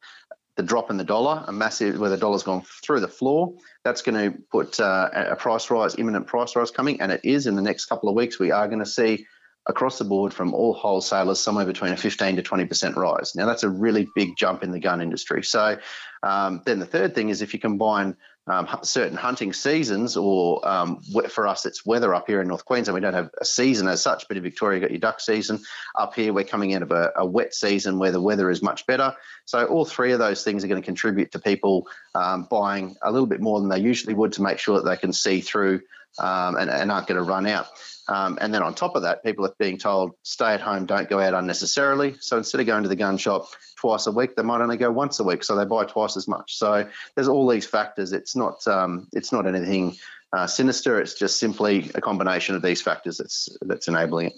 the 0.57 0.63
drop 0.63 0.89
in 0.89 0.97
the 0.97 1.03
dollar, 1.03 1.45
a 1.47 1.51
massive 1.51 1.99
where 1.99 2.09
the 2.09 2.17
dollar's 2.17 2.43
gone 2.43 2.63
through 2.83 2.99
the 2.99 3.07
floor, 3.07 3.53
that's 3.83 4.01
going 4.01 4.31
to 4.31 4.37
put 4.51 4.79
uh, 4.79 5.09
a 5.13 5.35
price 5.35 5.69
rise, 5.69 5.95
imminent 5.97 6.27
price 6.27 6.55
rise 6.55 6.71
coming, 6.71 6.99
and 6.99 7.11
it 7.11 7.21
is 7.23 7.47
in 7.47 7.55
the 7.55 7.61
next 7.61 7.85
couple 7.85 8.09
of 8.09 8.15
weeks. 8.15 8.39
We 8.39 8.51
are 8.51 8.67
going 8.67 8.79
to 8.79 8.85
see 8.85 9.27
across 9.67 9.99
the 9.99 10.05
board 10.05 10.33
from 10.33 10.53
all 10.53 10.73
wholesalers 10.73 11.39
somewhere 11.39 11.65
between 11.65 11.93
a 11.93 11.97
15 11.97 12.37
to 12.37 12.41
20% 12.41 12.95
rise. 12.95 13.35
Now, 13.35 13.45
that's 13.45 13.63
a 13.63 13.69
really 13.69 14.07
big 14.15 14.35
jump 14.35 14.63
in 14.63 14.71
the 14.71 14.79
gun 14.79 15.01
industry. 15.01 15.43
So, 15.43 15.77
um, 16.23 16.63
then 16.65 16.79
the 16.79 16.85
third 16.85 17.13
thing 17.13 17.29
is 17.29 17.41
if 17.41 17.53
you 17.53 17.59
combine 17.59 18.15
um, 18.47 18.67
certain 18.83 19.17
hunting 19.17 19.53
seasons, 19.53 20.15
or 20.15 20.67
um, 20.67 21.01
for 21.29 21.47
us, 21.47 21.65
it's 21.65 21.85
weather 21.85 22.15
up 22.15 22.27
here 22.27 22.41
in 22.41 22.47
North 22.47 22.65
Queensland. 22.65 22.95
We 22.95 23.01
don't 23.01 23.13
have 23.13 23.29
a 23.39 23.45
season 23.45 23.87
as 23.87 24.01
such, 24.01 24.27
but 24.27 24.37
in 24.37 24.43
Victoria, 24.43 24.79
you've 24.79 24.83
got 24.83 24.91
your 24.91 24.99
duck 24.99 25.19
season. 25.19 25.59
Up 25.95 26.13
here, 26.13 26.31
we're 26.31 26.45
coming 26.45 26.73
out 26.73 26.81
of 26.81 26.91
a, 26.91 27.11
a, 27.17 27.25
wet 27.25 27.53
season 27.53 27.99
where 27.99 28.11
the 28.11 28.21
weather 28.21 28.49
is 28.49 28.61
much 28.61 28.85
better. 28.85 29.15
So, 29.45 29.65
all 29.65 29.85
three 29.85 30.13
of 30.13 30.19
those 30.19 30.43
things 30.43 30.63
are 30.63 30.67
going 30.67 30.81
to 30.81 30.85
contribute 30.85 31.31
to 31.33 31.39
people 31.39 31.87
um, 32.15 32.47
buying 32.49 32.95
a 33.01 33.11
little 33.11 33.27
bit 33.27 33.41
more 33.41 33.59
than 33.59 33.69
they 33.69 33.79
usually 33.79 34.13
would 34.13 34.33
to 34.33 34.41
make 34.41 34.59
sure 34.59 34.77
that 34.77 34.89
they 34.89 34.97
can 34.97 35.11
see 35.11 35.41
through 35.41 35.81
um, 36.19 36.55
and, 36.55 36.69
and, 36.69 36.91
aren't 36.91 37.07
going 37.07 37.17
to 37.17 37.23
run 37.23 37.45
out. 37.45 37.67
Um, 38.09 38.37
and 38.39 38.53
then 38.53 38.63
on 38.63 38.73
top 38.73 38.95
of 38.95 39.01
that, 39.03 39.23
people 39.23 39.45
are 39.45 39.53
being 39.59 39.77
told 39.77 40.11
stay 40.23 40.53
at 40.53 40.61
home, 40.61 40.85
don't 40.85 41.09
go 41.09 41.19
out 41.19 41.33
unnecessarily. 41.33 42.15
So 42.19 42.37
instead 42.37 42.61
of 42.61 42.67
going 42.67 42.83
to 42.83 42.89
the 42.89 42.95
gun 42.95 43.17
shop 43.17 43.47
twice 43.75 44.07
a 44.07 44.11
week, 44.11 44.35
they 44.35 44.43
might 44.43 44.61
only 44.61 44.77
go 44.77 44.91
once 44.91 45.19
a 45.19 45.23
week, 45.23 45.43
so 45.43 45.55
they 45.55 45.65
buy 45.65 45.85
twice 45.85 46.15
as 46.15 46.27
much. 46.27 46.55
So 46.55 46.87
there's 47.15 47.27
all 47.27 47.47
these 47.47 47.65
factors. 47.65 48.13
It's 48.13 48.35
not 48.35 48.65
um, 48.67 49.07
it's 49.11 49.31
not 49.31 49.45
anything 49.45 49.97
uh, 50.33 50.47
sinister. 50.47 51.01
It's 51.01 51.15
just 51.15 51.39
simply 51.39 51.91
a 51.95 52.01
combination 52.01 52.55
of 52.55 52.61
these 52.61 52.81
factors 52.81 53.17
that's 53.17 53.49
that's 53.61 53.87
enabling 53.87 54.27
it. 54.27 54.33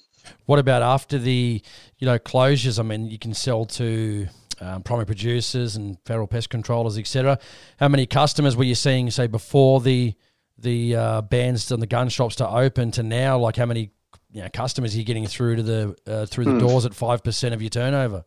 What 0.46 0.60
about 0.60 0.82
after 0.82 1.18
the 1.18 1.62
you 1.98 2.06
know 2.06 2.20
closures? 2.20 2.80
I 2.80 2.84
mean, 2.84 3.10
you 3.10 3.20
can 3.20 3.34
sell 3.34 3.66
to 3.66 4.28
um, 4.62 4.84
primary 4.84 5.06
producers 5.06 5.76
and 5.76 5.98
federal 6.06 6.28
pest 6.28 6.50
controllers, 6.50 6.98
etc. 6.98 7.40
How 7.80 7.88
many 7.88 8.06
customers 8.06 8.56
were 8.58 8.64
you 8.64 8.76
seeing, 8.76 9.10
say, 9.12 9.28
before 9.28 9.80
the 9.80 10.16
the 10.62 10.96
uh, 10.96 11.22
bans 11.22 11.72
on 11.72 11.80
the 11.80 11.88
gun 11.88 12.10
shops 12.10 12.36
to 12.38 12.50
open 12.50 12.92
to 12.92 13.04
now? 13.04 13.38
Like 13.38 13.56
how 13.56 13.66
many 13.66 13.92
you 14.32 14.42
know, 14.42 14.50
customers 14.52 14.96
are 14.96 14.98
you 14.98 15.04
getting 15.04 15.28
through 15.28 15.58
to 15.58 15.64
the 15.64 15.96
uh, 16.08 16.26
through 16.26 16.46
the 16.46 16.52
hmm. 16.52 16.60
doors 16.60 16.86
at 16.86 16.94
five 16.94 17.24
percent 17.24 17.54
of 17.54 17.62
your 17.62 17.70
turnover? 17.70 18.26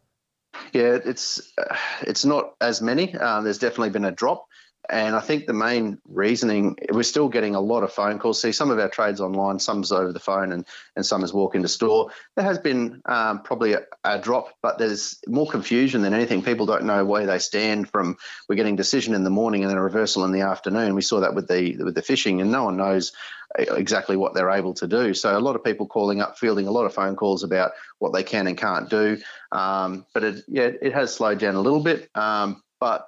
Yeah, 0.72 0.98
it's 1.04 1.52
uh, 1.58 1.76
it's 2.02 2.24
not 2.24 2.54
as 2.60 2.82
many. 2.82 3.14
Uh, 3.14 3.40
there's 3.40 3.58
definitely 3.58 3.90
been 3.90 4.04
a 4.04 4.12
drop. 4.12 4.46
And 4.90 5.14
I 5.14 5.20
think 5.20 5.46
the 5.46 5.52
main 5.52 5.98
reasoning, 6.08 6.76
we're 6.90 7.04
still 7.04 7.28
getting 7.28 7.54
a 7.54 7.60
lot 7.60 7.84
of 7.84 7.92
phone 7.92 8.18
calls. 8.18 8.40
See, 8.40 8.50
some 8.50 8.70
of 8.70 8.78
our 8.78 8.88
trades 8.88 9.20
online, 9.20 9.58
some's 9.60 9.92
over 9.92 10.12
the 10.12 10.18
phone 10.18 10.52
and, 10.52 10.66
and 10.96 11.06
some 11.06 11.22
is 11.22 11.32
walk 11.32 11.54
into 11.54 11.68
store. 11.68 12.10
There 12.34 12.44
has 12.44 12.58
been 12.58 13.00
um, 13.06 13.42
probably 13.42 13.74
a, 13.74 13.82
a, 14.02 14.18
drop, 14.18 14.48
but 14.60 14.78
there's 14.78 15.20
more 15.28 15.46
confusion 15.46 16.02
than 16.02 16.14
anything. 16.14 16.42
People 16.42 16.66
don't 16.66 16.84
know 16.84 17.04
where 17.04 17.26
they 17.26 17.38
stand 17.38 17.88
from 17.90 18.16
we're 18.48 18.56
getting 18.56 18.76
decision 18.76 19.14
in 19.14 19.24
the 19.24 19.30
morning 19.30 19.62
and 19.62 19.70
then 19.70 19.78
a 19.78 19.82
reversal 19.82 20.24
in 20.24 20.32
the 20.32 20.40
afternoon. 20.40 20.94
We 20.94 21.02
saw 21.02 21.20
that 21.20 21.34
with 21.34 21.48
the 21.48 21.76
with 21.76 21.94
the 21.94 22.02
fishing 22.02 22.40
and 22.40 22.50
no 22.50 22.64
one 22.64 22.76
knows 22.76 23.12
exactly 23.56 24.16
what 24.16 24.34
they're 24.34 24.50
able 24.50 24.74
to 24.74 24.86
do. 24.86 25.14
So 25.14 25.36
a 25.36 25.40
lot 25.40 25.56
of 25.56 25.64
people 25.64 25.86
calling 25.86 26.20
up, 26.20 26.38
fielding 26.38 26.66
a 26.66 26.70
lot 26.70 26.86
of 26.86 26.94
phone 26.94 27.16
calls 27.16 27.42
about 27.42 27.72
what 27.98 28.12
they 28.12 28.22
can 28.22 28.46
and 28.46 28.56
can't 28.56 28.88
do. 28.88 29.18
Um, 29.50 30.06
but 30.14 30.24
it, 30.24 30.44
yeah, 30.48 30.70
it 30.80 30.92
has 30.92 31.14
slowed 31.14 31.38
down 31.38 31.54
a 31.54 31.60
little 31.60 31.82
bit. 31.82 32.10
Um, 32.14 32.62
but 32.80 33.06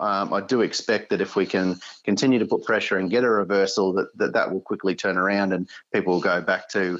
um, 0.00 0.32
I 0.32 0.40
do 0.40 0.60
expect 0.60 1.10
that 1.10 1.20
if 1.20 1.36
we 1.36 1.46
can 1.46 1.80
continue 2.04 2.38
to 2.40 2.46
put 2.46 2.64
pressure 2.64 2.98
and 2.98 3.10
get 3.10 3.24
a 3.24 3.30
reversal, 3.30 3.94
that 3.94 4.16
that, 4.18 4.32
that 4.32 4.52
will 4.52 4.60
quickly 4.60 4.94
turn 4.94 5.16
around 5.16 5.52
and 5.52 5.68
people 5.92 6.14
will 6.14 6.20
go 6.20 6.40
back 6.40 6.68
to, 6.70 6.98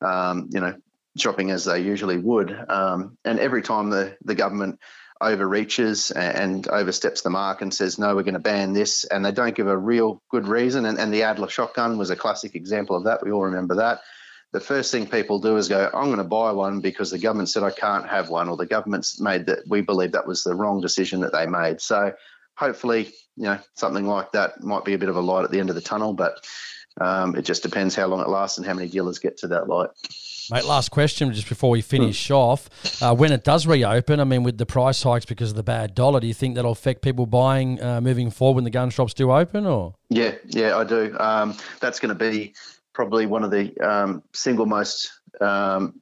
um, 0.00 0.48
you 0.52 0.60
know, 0.60 0.74
shopping 1.16 1.50
as 1.50 1.64
they 1.64 1.80
usually 1.80 2.18
would. 2.18 2.56
Um, 2.68 3.18
and 3.24 3.38
every 3.38 3.62
time 3.62 3.90
the, 3.90 4.16
the 4.24 4.34
government 4.34 4.78
overreaches 5.20 6.10
and 6.10 6.68
oversteps 6.68 7.22
the 7.22 7.30
mark 7.30 7.62
and 7.62 7.72
says, 7.72 7.98
no, 7.98 8.14
we're 8.14 8.22
going 8.22 8.34
to 8.34 8.40
ban 8.40 8.74
this, 8.74 9.04
and 9.04 9.24
they 9.24 9.32
don't 9.32 9.56
give 9.56 9.66
a 9.66 9.76
real 9.76 10.22
good 10.30 10.46
reason, 10.46 10.84
and, 10.84 10.98
and 10.98 11.12
the 11.12 11.22
Adler 11.22 11.48
shotgun 11.48 11.96
was 11.96 12.10
a 12.10 12.16
classic 12.16 12.54
example 12.54 12.96
of 12.96 13.04
that. 13.04 13.24
We 13.24 13.32
all 13.32 13.44
remember 13.44 13.76
that 13.76 14.00
the 14.52 14.60
first 14.60 14.92
thing 14.92 15.06
people 15.06 15.38
do 15.38 15.56
is 15.56 15.68
go, 15.68 15.90
I'm 15.92 16.06
going 16.06 16.18
to 16.18 16.24
buy 16.24 16.52
one 16.52 16.80
because 16.80 17.10
the 17.10 17.18
government 17.18 17.48
said 17.48 17.62
I 17.62 17.70
can't 17.70 18.08
have 18.08 18.28
one, 18.28 18.48
or 18.48 18.56
the 18.56 18.66
government's 18.66 19.20
made 19.20 19.46
that 19.46 19.60
we 19.66 19.80
believe 19.80 20.12
that 20.12 20.26
was 20.26 20.44
the 20.44 20.54
wrong 20.54 20.80
decision 20.80 21.20
that 21.20 21.32
they 21.32 21.46
made. 21.46 21.80
So 21.80 22.12
hopefully, 22.56 23.12
you 23.36 23.44
know, 23.44 23.58
something 23.74 24.06
like 24.06 24.32
that 24.32 24.62
might 24.62 24.84
be 24.84 24.94
a 24.94 24.98
bit 24.98 25.08
of 25.08 25.16
a 25.16 25.20
light 25.20 25.44
at 25.44 25.50
the 25.50 25.60
end 25.60 25.68
of 25.68 25.76
the 25.76 25.82
tunnel, 25.82 26.12
but 26.12 26.44
um, 27.00 27.36
it 27.36 27.42
just 27.42 27.62
depends 27.62 27.94
how 27.94 28.06
long 28.06 28.20
it 28.20 28.28
lasts 28.28 28.56
and 28.56 28.66
how 28.66 28.74
many 28.74 28.88
dealers 28.88 29.18
get 29.18 29.36
to 29.38 29.48
that 29.48 29.68
light. 29.68 29.90
Mate, 30.50 30.64
last 30.64 30.90
question 30.90 31.32
just 31.32 31.48
before 31.48 31.70
we 31.70 31.82
finish 31.82 32.30
off. 32.30 32.70
Uh, 33.02 33.14
when 33.14 33.32
it 33.32 33.44
does 33.44 33.66
reopen, 33.66 34.20
I 34.20 34.24
mean, 34.24 34.44
with 34.44 34.58
the 34.58 34.66
price 34.66 35.02
hikes 35.02 35.24
because 35.24 35.50
of 35.50 35.56
the 35.56 35.62
bad 35.62 35.94
dollar, 35.94 36.20
do 36.20 36.26
you 36.26 36.34
think 36.34 36.54
that'll 36.54 36.72
affect 36.72 37.02
people 37.02 37.26
buying 37.26 37.82
uh, 37.82 38.00
moving 38.00 38.30
forward 38.30 38.56
when 38.56 38.64
the 38.64 38.70
gun 38.70 38.90
shops 38.90 39.12
do 39.12 39.32
open? 39.32 39.66
Or 39.66 39.94
yeah, 40.08 40.36
yeah, 40.46 40.76
I 40.76 40.84
do. 40.84 41.16
Um, 41.18 41.56
that's 41.80 42.00
going 42.00 42.16
to 42.16 42.30
be 42.30 42.54
probably 42.92 43.26
one 43.26 43.42
of 43.44 43.50
the 43.50 43.76
um, 43.80 44.22
single 44.32 44.66
most 44.66 45.12
um, 45.40 46.00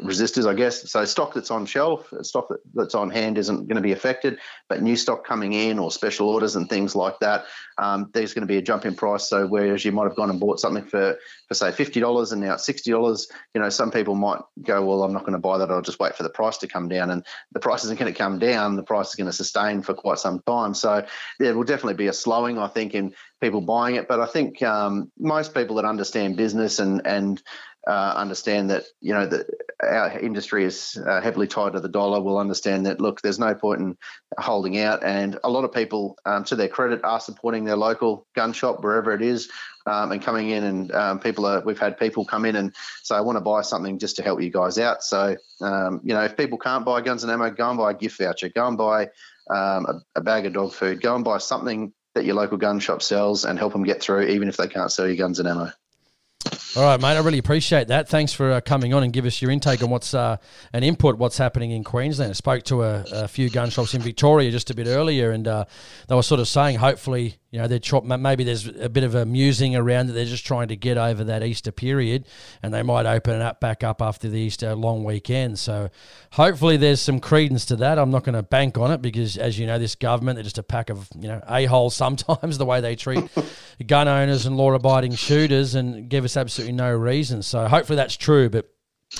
resistors, 0.00 0.46
I 0.46 0.54
guess. 0.54 0.90
So 0.90 1.04
stock 1.04 1.34
that's 1.34 1.50
on 1.50 1.66
shelf, 1.66 2.12
stock 2.22 2.48
that, 2.48 2.60
that's 2.74 2.94
on 2.94 3.10
hand 3.10 3.38
isn't 3.38 3.66
going 3.68 3.76
to 3.76 3.82
be 3.82 3.92
affected, 3.92 4.38
but 4.68 4.82
new 4.82 4.96
stock 4.96 5.26
coming 5.26 5.52
in 5.52 5.78
or 5.78 5.90
special 5.90 6.28
orders 6.28 6.56
and 6.56 6.68
things 6.68 6.94
like 6.94 7.18
that, 7.20 7.44
um, 7.78 8.10
there's 8.12 8.34
going 8.34 8.42
to 8.42 8.46
be 8.46 8.58
a 8.58 8.62
jump 8.62 8.84
in 8.84 8.94
price. 8.94 9.28
So 9.28 9.46
whereas 9.46 9.84
you 9.84 9.92
might 9.92 10.04
have 10.04 10.16
gone 10.16 10.30
and 10.30 10.40
bought 10.40 10.60
something 10.60 10.84
for, 10.84 11.16
for 11.48 11.54
say 11.54 11.72
fifty 11.72 12.00
dollars 12.00 12.32
and 12.32 12.42
now 12.42 12.54
it's 12.54 12.66
sixty 12.66 12.90
dollars, 12.90 13.28
you 13.54 13.60
know, 13.60 13.68
some 13.68 13.90
people 13.90 14.14
might 14.14 14.40
go, 14.62 14.84
well, 14.84 15.02
I'm 15.02 15.12
not 15.12 15.22
going 15.22 15.32
to 15.32 15.38
buy 15.38 15.58
that. 15.58 15.70
I'll 15.70 15.82
just 15.82 16.00
wait 16.00 16.16
for 16.16 16.22
the 16.22 16.30
price 16.30 16.58
to 16.58 16.68
come 16.68 16.88
down, 16.88 17.10
and 17.10 17.24
the 17.52 17.60
price 17.60 17.84
isn't 17.84 17.98
going 17.98 18.12
to 18.12 18.18
come 18.18 18.38
down. 18.38 18.76
The 18.76 18.82
price 18.82 19.08
is 19.08 19.14
going 19.14 19.30
to 19.30 19.32
sustain 19.32 19.82
for 19.82 19.94
quite 19.94 20.18
some 20.18 20.40
time. 20.46 20.74
So 20.74 21.06
there 21.38 21.54
will 21.54 21.64
definitely 21.64 21.94
be 21.94 22.08
a 22.08 22.12
slowing, 22.12 22.58
I 22.58 22.68
think, 22.68 22.94
in 22.94 23.14
people 23.40 23.60
buying 23.60 23.96
it. 23.96 24.08
But 24.08 24.20
I 24.20 24.26
think 24.26 24.62
um, 24.62 25.10
most 25.18 25.54
people 25.54 25.76
that 25.76 25.84
understand 25.84 26.36
business 26.36 26.78
and 26.78 27.06
and 27.06 27.42
uh, 27.86 28.14
understand 28.16 28.70
that 28.70 28.84
you 29.00 29.14
know 29.14 29.26
that 29.26 29.46
our 29.80 30.18
industry 30.18 30.64
is 30.64 30.98
uh, 31.06 31.20
heavily 31.20 31.46
tied 31.46 31.74
to 31.74 31.80
the 31.80 31.88
dollar 31.88 32.20
will 32.20 32.38
understand 32.38 32.86
that 32.86 33.00
look 33.00 33.20
there's 33.20 33.38
no 33.38 33.54
point 33.54 33.80
in 33.80 33.96
holding 34.38 34.78
out. 34.78 35.04
And 35.04 35.38
a 35.44 35.50
lot 35.50 35.64
of 35.64 35.72
people 35.72 36.16
um, 36.24 36.44
to 36.44 36.56
their 36.56 36.68
credit 36.68 37.04
are 37.04 37.20
supporting 37.20 37.64
their 37.64 37.76
local 37.76 38.26
gun 38.34 38.52
shop 38.52 38.82
wherever 38.82 39.12
it 39.12 39.22
is 39.22 39.50
um, 39.86 40.10
and 40.10 40.20
coming 40.20 40.50
in 40.50 40.64
and 40.64 40.92
um, 40.92 41.20
people 41.20 41.46
are 41.46 41.60
we've 41.60 41.78
had 41.78 41.98
people 41.98 42.24
come 42.24 42.44
in 42.44 42.56
and 42.56 42.74
say 43.02 43.14
I 43.14 43.20
want 43.20 43.36
to 43.36 43.40
buy 43.40 43.62
something 43.62 43.98
just 43.98 44.16
to 44.16 44.22
help 44.22 44.42
you 44.42 44.50
guys 44.50 44.78
out. 44.78 45.04
So 45.04 45.36
um, 45.60 46.00
you 46.02 46.14
know 46.14 46.24
if 46.24 46.36
people 46.36 46.58
can't 46.58 46.84
buy 46.84 47.02
guns 47.02 47.22
and 47.22 47.30
ammo 47.30 47.50
go 47.50 47.68
and 47.68 47.78
buy 47.78 47.92
a 47.92 47.94
gift 47.94 48.18
voucher. 48.18 48.48
Go 48.48 48.66
and 48.66 48.76
buy 48.76 49.04
um, 49.48 49.86
a, 49.86 50.00
a 50.16 50.20
bag 50.20 50.46
of 50.46 50.54
dog 50.54 50.72
food. 50.72 51.00
Go 51.02 51.14
and 51.14 51.24
buy 51.24 51.38
something 51.38 51.92
that 52.14 52.24
your 52.24 52.34
local 52.34 52.56
gun 52.56 52.80
shop 52.80 53.02
sells 53.02 53.44
and 53.44 53.58
help 53.58 53.74
them 53.74 53.84
get 53.84 54.00
through 54.00 54.22
even 54.22 54.48
if 54.48 54.56
they 54.56 54.66
can't 54.66 54.90
sell 54.90 55.06
you 55.06 55.16
guns 55.16 55.38
and 55.38 55.46
ammo 55.46 55.70
all 56.76 56.82
right, 56.82 57.00
mate. 57.00 57.16
I 57.16 57.20
really 57.20 57.38
appreciate 57.38 57.88
that. 57.88 58.08
Thanks 58.08 58.32
for 58.32 58.52
uh, 58.52 58.60
coming 58.60 58.92
on 58.92 59.02
and 59.02 59.12
give 59.12 59.24
us 59.24 59.40
your 59.40 59.50
intake 59.50 59.82
on 59.82 59.90
what's 59.90 60.14
uh, 60.14 60.36
an 60.72 60.82
input, 60.82 61.16
what's 61.16 61.38
happening 61.38 61.70
in 61.70 61.84
Queensland. 61.84 62.30
I 62.30 62.34
spoke 62.34 62.64
to 62.64 62.82
a, 62.82 63.04
a 63.12 63.28
few 63.28 63.48
gun 63.48 63.70
shops 63.70 63.94
in 63.94 64.02
Victoria 64.02 64.50
just 64.50 64.70
a 64.70 64.74
bit 64.74 64.86
earlier, 64.86 65.30
and 65.30 65.48
uh, 65.48 65.64
they 66.08 66.14
were 66.14 66.22
sort 66.22 66.40
of 66.40 66.48
saying, 66.48 66.76
hopefully, 66.76 67.36
you 67.50 67.62
know, 67.62 67.68
they're 67.68 67.78
tr- 67.78 68.02
maybe 68.02 68.44
there's 68.44 68.66
a 68.66 68.90
bit 68.90 69.02
of 69.04 69.14
a 69.14 69.24
musing 69.24 69.74
around 69.74 70.08
that 70.08 70.12
they're 70.12 70.26
just 70.26 70.44
trying 70.44 70.68
to 70.68 70.76
get 70.76 70.98
over 70.98 71.24
that 71.24 71.42
Easter 71.42 71.72
period, 71.72 72.26
and 72.62 72.74
they 72.74 72.82
might 72.82 73.06
open 73.06 73.34
it 73.34 73.40
up 73.40 73.60
back 73.60 73.82
up 73.82 74.02
after 74.02 74.28
the 74.28 74.38
Easter 74.38 74.74
long 74.74 75.04
weekend. 75.04 75.58
So, 75.58 75.88
hopefully, 76.32 76.76
there's 76.76 77.00
some 77.00 77.18
credence 77.18 77.64
to 77.66 77.76
that. 77.76 77.98
I'm 77.98 78.10
not 78.10 78.24
going 78.24 78.34
to 78.34 78.42
bank 78.42 78.76
on 78.76 78.90
it 78.90 79.00
because, 79.00 79.38
as 79.38 79.58
you 79.58 79.66
know, 79.66 79.78
this 79.78 79.94
government 79.94 80.36
they're 80.36 80.44
just 80.44 80.58
a 80.58 80.62
pack 80.62 80.90
of 80.90 81.08
you 81.18 81.28
know 81.28 81.40
a 81.48 81.64
holes 81.64 81.96
sometimes 82.06 82.58
the 82.58 82.66
way 82.66 82.82
they 82.82 82.94
treat 82.94 83.24
gun 83.86 84.06
owners 84.06 84.44
and 84.44 84.56
law-abiding 84.56 85.14
shooters, 85.14 85.74
and 85.74 86.10
give 86.10 86.24
us 86.24 86.36
absolutely 86.46 86.74
no 86.74 86.92
reason. 86.92 87.42
So, 87.42 87.68
hopefully, 87.68 87.96
that's 87.96 88.16
true, 88.16 88.48
but 88.48 88.68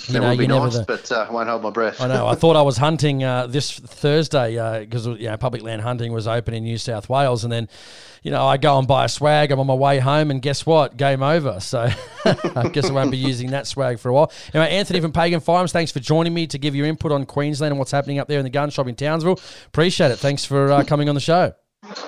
you 0.09 0.21
know, 0.21 0.33
you 0.33 0.49
nice, 0.49 0.75
never. 0.75 0.85
but 0.85 1.13
uh, 1.13 1.27
I 1.29 1.33
won't 1.33 1.49
hold 1.49 1.63
my 1.63 1.71
breath. 1.71 2.01
I 2.01 2.09
know. 2.09 2.27
I 2.27 2.35
thought 2.35 2.57
I 2.57 2.63
was 2.63 2.77
hunting 2.77 3.23
uh, 3.23 3.47
this 3.47 3.79
Thursday 3.79 4.81
because 4.81 5.07
uh, 5.07 5.15
you 5.15 5.29
know 5.29 5.37
public 5.37 5.63
land 5.63 5.83
hunting 5.83 6.13
was 6.13 6.27
open 6.27 6.55
in 6.55 6.65
New 6.65 6.77
South 6.77 7.09
Wales, 7.09 7.45
and 7.45 7.53
then 7.53 7.69
you 8.23 8.33
know 8.33 8.45
I 8.45 8.57
go 8.57 8.79
and 8.79 8.89
buy 8.89 9.05
a 9.05 9.09
swag. 9.09 9.53
I'm 9.53 9.61
on 9.61 9.67
my 9.67 9.75
way 9.75 10.01
home, 10.01 10.33
and 10.33 10.43
guess 10.43 10.67
what? 10.67 10.97
Game 10.97 11.23
over. 11.23 11.61
So 11.61 11.89
I 12.25 12.69
guess 12.73 12.91
I 12.91 12.93
won't 12.93 13.13
be 13.13 13.17
using 13.17 13.53
that 13.53 13.69
swag 13.69 14.01
for 14.01 14.09
a 14.09 14.13
while. 14.13 14.33
Anyway, 14.53 14.71
Anthony 14.71 15.01
from 15.01 15.13
Pagan 15.13 15.41
Firearms, 15.41 15.73
thanks 15.73 15.93
for 15.93 16.01
joining 16.01 16.35
me 16.35 16.49
to 16.49 16.59
give 16.59 16.75
your 16.75 16.87
input 16.87 17.13
on 17.13 17.25
Queensland 17.25 17.71
and 17.73 17.79
what's 17.79 17.93
happening 17.93 18.19
up 18.19 18.27
there 18.27 18.39
in 18.39 18.45
the 18.45 18.51
gun 18.51 18.71
shop 18.71 18.89
in 18.89 18.97
Townsville. 18.97 19.41
Appreciate 19.67 20.11
it. 20.11 20.17
Thanks 20.17 20.45
for 20.45 20.73
uh, 20.73 20.83
coming 20.85 21.09
on 21.09 21.15
the 21.15 21.21
show. 21.21 21.55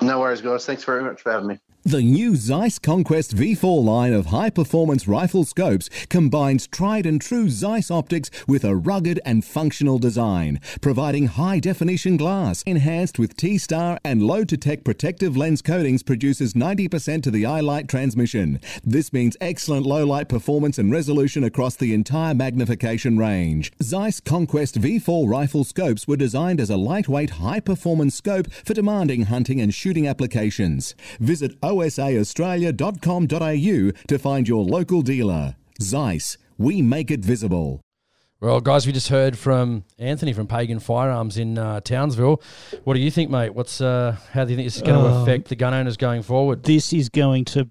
No 0.01 0.19
worries, 0.19 0.41
guys. 0.41 0.65
Thanks 0.65 0.83
very 0.83 1.03
much 1.03 1.21
for 1.21 1.31
having 1.31 1.47
me. 1.47 1.59
The 1.85 2.01
new 2.01 2.35
Zeiss 2.35 2.77
Conquest 2.77 3.33
V4 3.33 3.81
line 3.81 4.11
of 4.11 4.27
high 4.27 4.49
performance 4.49 5.07
rifle 5.07 5.45
scopes 5.45 5.89
combines 6.09 6.67
tried 6.67 7.05
and 7.05 7.21
true 7.21 7.49
Zeiss 7.49 7.89
optics 7.89 8.29
with 8.45 8.65
a 8.65 8.75
rugged 8.75 9.21
and 9.23 9.45
functional 9.45 9.97
design, 9.97 10.59
providing 10.81 11.27
high 11.27 11.59
definition 11.59 12.17
glass 12.17 12.63
enhanced 12.63 13.17
with 13.17 13.37
T 13.37 13.57
Star 13.57 13.97
and 14.03 14.21
LotuTec 14.21 14.83
protective 14.83 15.37
lens 15.37 15.61
coatings 15.61 16.03
produces 16.03 16.53
90% 16.53 17.23
to 17.23 17.31
the 17.31 17.45
eye 17.45 17.61
light 17.61 17.87
transmission. 17.87 18.59
This 18.83 19.13
means 19.13 19.37
excellent 19.39 19.85
low 19.85 20.05
light 20.05 20.27
performance 20.27 20.77
and 20.79 20.91
resolution 20.91 21.45
across 21.45 21.77
the 21.77 21.93
entire 21.93 22.33
magnification 22.33 23.17
range. 23.17 23.71
Zeiss 23.81 24.19
Conquest 24.19 24.81
V4 24.81 25.29
rifle 25.29 25.63
scopes 25.63 26.09
were 26.09 26.17
designed 26.17 26.59
as 26.59 26.69
a 26.69 26.77
lightweight, 26.77 27.29
high 27.31 27.61
performance 27.61 28.15
scope 28.15 28.51
for 28.51 28.73
demanding 28.73 29.23
hunting 29.23 29.61
and 29.61 29.73
shooting 29.73 30.09
applications. 30.09 30.93
Visit 31.21 31.55
osaaustralia.com.au 31.69 33.91
to 34.07 34.19
find 34.19 34.47
your 34.47 34.63
local 34.63 35.01
dealer. 35.01 35.55
Zeiss, 35.81 36.37
we 36.57 36.81
make 36.81 37.11
it 37.11 37.19
visible. 37.21 37.81
Well, 38.41 38.61
guys, 38.61 38.87
we 38.87 38.93
just 38.93 39.09
heard 39.09 39.37
from 39.37 39.83
Anthony 39.97 40.31
from 40.31 40.47
Pagan 40.47 40.79
Firearms 40.79 41.37
in 41.37 41.57
uh, 41.57 41.81
Townsville. 41.81 42.41
What 42.85 42.93
do 42.93 43.01
you 43.01 43.11
think, 43.11 43.29
mate? 43.29 43.53
What's 43.53 43.81
uh, 43.81 44.15
how 44.31 44.45
do 44.45 44.51
you 44.51 44.55
think 44.55 44.67
this 44.67 44.77
is 44.77 44.81
going 44.81 44.97
to 44.97 45.05
Um, 45.09 45.23
affect 45.23 45.49
the 45.49 45.57
gun 45.57 45.73
owners 45.73 45.97
going 45.97 46.21
forward? 46.23 46.63
This 46.63 46.93
is 46.93 47.09
going 47.09 47.43
to, 47.45 47.67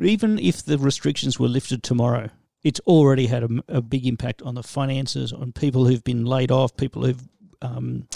even 0.00 0.38
if 0.38 0.64
the 0.64 0.78
restrictions 0.78 1.40
were 1.40 1.48
lifted 1.48 1.82
tomorrow, 1.82 2.30
it's 2.62 2.78
already 2.86 3.26
had 3.26 3.42
a, 3.42 3.48
a 3.68 3.82
big 3.82 4.06
impact 4.06 4.40
on 4.42 4.54
the 4.54 4.62
finances, 4.62 5.32
on 5.32 5.50
people 5.52 5.86
who've 5.86 6.04
been 6.04 6.24
laid 6.24 6.52
off, 6.52 6.76
people 6.76 7.04
who've 7.04 7.28
um, 7.60 8.06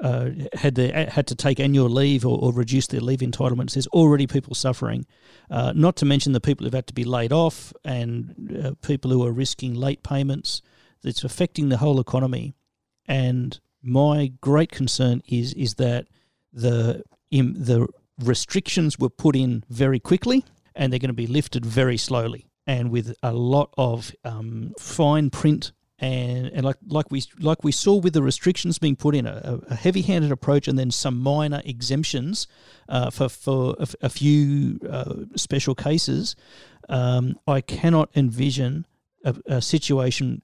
uh, 0.00 0.30
had 0.54 0.74
their, 0.74 1.08
had 1.08 1.26
to 1.28 1.34
take 1.34 1.60
annual 1.60 1.88
leave 1.88 2.26
or, 2.26 2.38
or 2.38 2.52
reduce 2.52 2.86
their 2.88 3.00
leave 3.00 3.20
entitlements. 3.20 3.74
There's 3.74 3.86
already 3.88 4.26
people 4.26 4.54
suffering. 4.54 5.06
Uh, 5.50 5.72
not 5.74 5.96
to 5.96 6.04
mention 6.04 6.32
the 6.32 6.40
people 6.40 6.64
who've 6.64 6.74
had 6.74 6.86
to 6.88 6.94
be 6.94 7.04
laid 7.04 7.32
off 7.32 7.72
and 7.84 8.60
uh, 8.64 8.72
people 8.86 9.10
who 9.10 9.24
are 9.24 9.32
risking 9.32 9.74
late 9.74 10.02
payments. 10.02 10.62
It's 11.04 11.24
affecting 11.24 11.68
the 11.68 11.76
whole 11.76 12.00
economy. 12.00 12.54
And 13.06 13.58
my 13.82 14.32
great 14.40 14.72
concern 14.72 15.22
is 15.28 15.52
is 15.54 15.74
that 15.74 16.06
the 16.52 17.02
im, 17.30 17.54
the 17.54 17.86
restrictions 18.18 18.98
were 18.98 19.10
put 19.10 19.36
in 19.36 19.64
very 19.68 20.00
quickly, 20.00 20.44
and 20.74 20.92
they're 20.92 20.98
going 20.98 21.08
to 21.08 21.14
be 21.14 21.26
lifted 21.26 21.66
very 21.66 21.96
slowly, 21.96 22.46
and 22.66 22.90
with 22.90 23.14
a 23.22 23.32
lot 23.32 23.74
of 23.76 24.12
um, 24.24 24.72
fine 24.78 25.30
print. 25.30 25.72
And, 26.00 26.48
and 26.48 26.64
like 26.64 26.76
like 26.88 27.10
we 27.10 27.22
like 27.38 27.62
we 27.62 27.70
saw 27.70 27.94
with 27.94 28.14
the 28.14 28.22
restrictions 28.22 28.80
being 28.80 28.96
put 28.96 29.14
in 29.14 29.26
a, 29.26 29.60
a 29.68 29.76
heavy-handed 29.76 30.32
approach 30.32 30.66
and 30.66 30.76
then 30.76 30.90
some 30.90 31.20
minor 31.20 31.62
exemptions 31.64 32.48
uh, 32.88 33.10
for 33.10 33.28
for 33.28 33.76
a, 33.78 33.86
a 34.02 34.08
few 34.08 34.80
uh, 34.90 35.14
special 35.36 35.76
cases, 35.76 36.34
um, 36.88 37.38
I 37.46 37.60
cannot 37.60 38.10
envision 38.16 38.86
a, 39.24 39.36
a 39.46 39.62
situation 39.62 40.42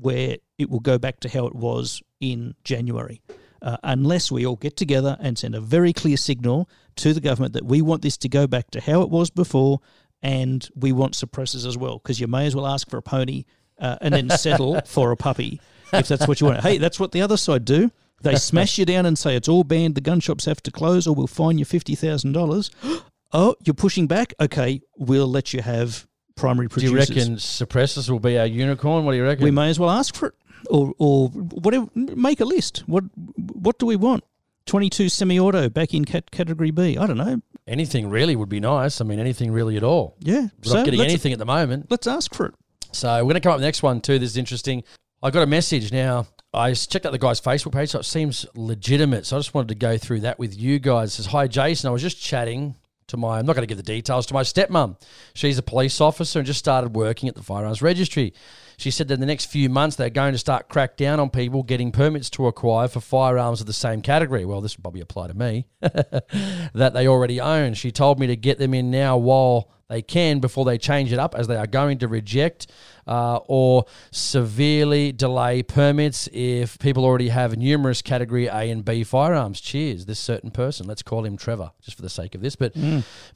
where 0.00 0.38
it 0.58 0.68
will 0.68 0.80
go 0.80 0.98
back 0.98 1.20
to 1.20 1.28
how 1.28 1.46
it 1.46 1.54
was 1.54 2.02
in 2.20 2.54
January. 2.64 3.20
Uh, 3.62 3.76
unless 3.82 4.30
we 4.30 4.46
all 4.46 4.56
get 4.56 4.76
together 4.76 5.16
and 5.20 5.38
send 5.38 5.54
a 5.54 5.60
very 5.60 5.92
clear 5.92 6.16
signal 6.16 6.68
to 6.94 7.12
the 7.12 7.20
government 7.20 7.52
that 7.52 7.64
we 7.64 7.82
want 7.82 8.02
this 8.02 8.16
to 8.16 8.28
go 8.28 8.46
back 8.46 8.70
to 8.70 8.80
how 8.80 9.02
it 9.02 9.10
was 9.10 9.30
before 9.30 9.80
and 10.22 10.68
we 10.74 10.92
want 10.92 11.14
suppressors 11.14 11.66
as 11.66 11.76
well, 11.76 11.98
because 11.98 12.20
you 12.20 12.26
may 12.26 12.46
as 12.46 12.54
well 12.54 12.66
ask 12.66 12.88
for 12.88 12.98
a 12.98 13.02
pony 13.02 13.44
uh, 13.78 13.96
and 14.00 14.14
then 14.14 14.30
settle 14.30 14.80
for 14.86 15.10
a 15.12 15.16
puppy 15.16 15.60
if 15.92 16.08
that's 16.08 16.26
what 16.28 16.40
you 16.40 16.48
want. 16.48 16.60
Hey, 16.60 16.78
that's 16.78 16.98
what 17.00 17.12
the 17.12 17.22
other 17.22 17.36
side 17.36 17.64
do. 17.64 17.90
They 18.22 18.34
smash 18.50 18.78
you 18.78 18.84
down 18.84 19.06
and 19.06 19.16
say 19.16 19.36
it's 19.36 19.48
all 19.48 19.64
banned, 19.64 19.94
the 19.94 20.00
gun 20.00 20.20
shops 20.20 20.44
have 20.46 20.62
to 20.64 20.70
close, 20.70 21.06
or 21.06 21.14
we'll 21.14 21.26
fine 21.26 21.58
you 21.58 21.64
$50,000. 21.64 22.70
Oh, 23.30 23.54
you're 23.62 23.74
pushing 23.74 24.06
back? 24.06 24.32
Okay, 24.40 24.80
we'll 24.96 25.26
let 25.26 25.52
you 25.52 25.60
have 25.60 26.06
primary 26.34 26.66
producers. 26.66 27.08
Do 27.08 27.12
you 27.14 27.20
reckon 27.20 27.36
suppressors 27.36 28.08
will 28.08 28.20
be 28.20 28.38
our 28.38 28.46
unicorn? 28.46 29.04
What 29.04 29.12
do 29.12 29.18
you 29.18 29.24
reckon? 29.24 29.44
We 29.44 29.50
may 29.50 29.68
as 29.68 29.78
well 29.78 29.90
ask 29.90 30.14
for 30.14 30.28
it, 30.28 30.34
or 30.70 30.94
or 30.96 31.28
whatever. 31.28 31.88
Make 31.94 32.40
a 32.40 32.46
list. 32.46 32.84
What 32.86 33.04
what 33.36 33.78
do 33.78 33.84
we 33.84 33.96
want? 33.96 34.24
Twenty 34.64 34.88
two 34.88 35.10
semi 35.10 35.38
auto 35.38 35.68
back 35.68 35.92
in 35.92 36.06
cat, 36.06 36.30
category 36.30 36.70
B. 36.70 36.96
I 36.96 37.06
don't 37.06 37.18
know. 37.18 37.42
anything 37.66 38.08
really 38.08 38.34
would 38.34 38.48
be 38.48 38.60
nice. 38.60 38.98
I 39.02 39.04
mean, 39.04 39.18
anything 39.18 39.52
really 39.52 39.76
at 39.76 39.82
all. 39.84 40.16
Yeah, 40.20 40.46
We're 40.64 40.76
not 40.76 40.86
getting 40.86 41.02
anything 41.02 41.34
at 41.34 41.38
the 41.38 41.44
moment. 41.44 41.90
Let's 41.90 42.06
ask 42.06 42.34
for 42.34 42.46
it. 42.46 42.54
So 42.98 43.14
we're 43.18 43.30
going 43.30 43.34
to 43.34 43.40
come 43.40 43.50
up 43.50 43.58
with 43.58 43.62
the 43.62 43.68
next 43.68 43.84
one 43.84 44.00
too. 44.00 44.18
This 44.18 44.30
is 44.30 44.36
interesting. 44.36 44.82
I 45.22 45.30
got 45.30 45.44
a 45.44 45.46
message 45.46 45.92
now. 45.92 46.26
I 46.52 46.74
checked 46.74 47.06
out 47.06 47.12
the 47.12 47.18
guy's 47.18 47.40
Facebook 47.40 47.72
page, 47.72 47.90
so 47.90 48.00
it 48.00 48.04
seems 48.04 48.44
legitimate. 48.56 49.24
So 49.24 49.36
I 49.36 49.38
just 49.38 49.54
wanted 49.54 49.68
to 49.68 49.76
go 49.76 49.96
through 49.96 50.20
that 50.20 50.40
with 50.40 50.58
you 50.58 50.80
guys. 50.80 51.10
It 51.10 51.16
says, 51.16 51.26
Hi, 51.26 51.46
Jason. 51.46 51.88
I 51.88 51.92
was 51.92 52.02
just 52.02 52.20
chatting 52.20 52.74
to 53.06 53.16
my, 53.16 53.38
I'm 53.38 53.46
not 53.46 53.54
going 53.54 53.62
to 53.62 53.68
give 53.68 53.76
the 53.76 53.84
details, 53.84 54.26
to 54.26 54.34
my 54.34 54.42
stepmom. 54.42 55.00
She's 55.32 55.58
a 55.58 55.62
police 55.62 56.00
officer 56.00 56.40
and 56.40 56.46
just 56.46 56.58
started 56.58 56.96
working 56.96 57.28
at 57.28 57.36
the 57.36 57.42
firearms 57.42 57.82
registry. 57.82 58.34
She 58.78 58.90
said 58.90 59.06
that 59.08 59.14
in 59.14 59.20
the 59.20 59.26
next 59.26 59.46
few 59.46 59.68
months 59.68 59.94
they're 59.94 60.10
going 60.10 60.32
to 60.32 60.38
start 60.38 60.68
crack 60.68 60.96
down 60.96 61.20
on 61.20 61.30
people 61.30 61.62
getting 61.62 61.92
permits 61.92 62.28
to 62.30 62.48
acquire 62.48 62.88
for 62.88 63.00
firearms 63.00 63.60
of 63.60 63.68
the 63.68 63.72
same 63.72 64.02
category. 64.02 64.44
Well, 64.44 64.60
this 64.60 64.76
would 64.76 64.82
probably 64.82 65.00
apply 65.02 65.28
to 65.28 65.34
me 65.34 65.66
that 65.80 66.90
they 66.94 67.06
already 67.06 67.40
own. 67.40 67.74
She 67.74 67.92
told 67.92 68.18
me 68.18 68.26
to 68.26 68.36
get 68.36 68.58
them 68.58 68.74
in 68.74 68.90
now 68.90 69.16
while 69.16 69.70
they 69.88 70.02
can 70.02 70.38
before 70.38 70.64
they 70.64 70.78
change 70.78 71.12
it 71.12 71.18
up, 71.18 71.34
as 71.34 71.46
they 71.46 71.56
are 71.56 71.66
going 71.66 71.98
to 71.98 72.08
reject 72.08 72.66
uh, 73.08 73.40
or 73.46 73.86
severely 74.10 75.12
delay 75.12 75.62
permits 75.62 76.28
if 76.32 76.78
people 76.78 77.04
already 77.04 77.30
have 77.30 77.56
numerous 77.56 78.02
category 78.02 78.46
A 78.46 78.70
and 78.70 78.84
B 78.84 79.02
firearms. 79.02 79.60
Cheers, 79.60 80.04
this 80.04 80.18
certain 80.18 80.50
person. 80.50 80.86
Let's 80.86 81.02
call 81.02 81.24
him 81.24 81.38
Trevor, 81.38 81.72
just 81.80 81.96
for 81.96 82.02
the 82.02 82.10
sake 82.10 82.34
of 82.34 82.42
this. 82.42 82.54
But, 82.54 82.76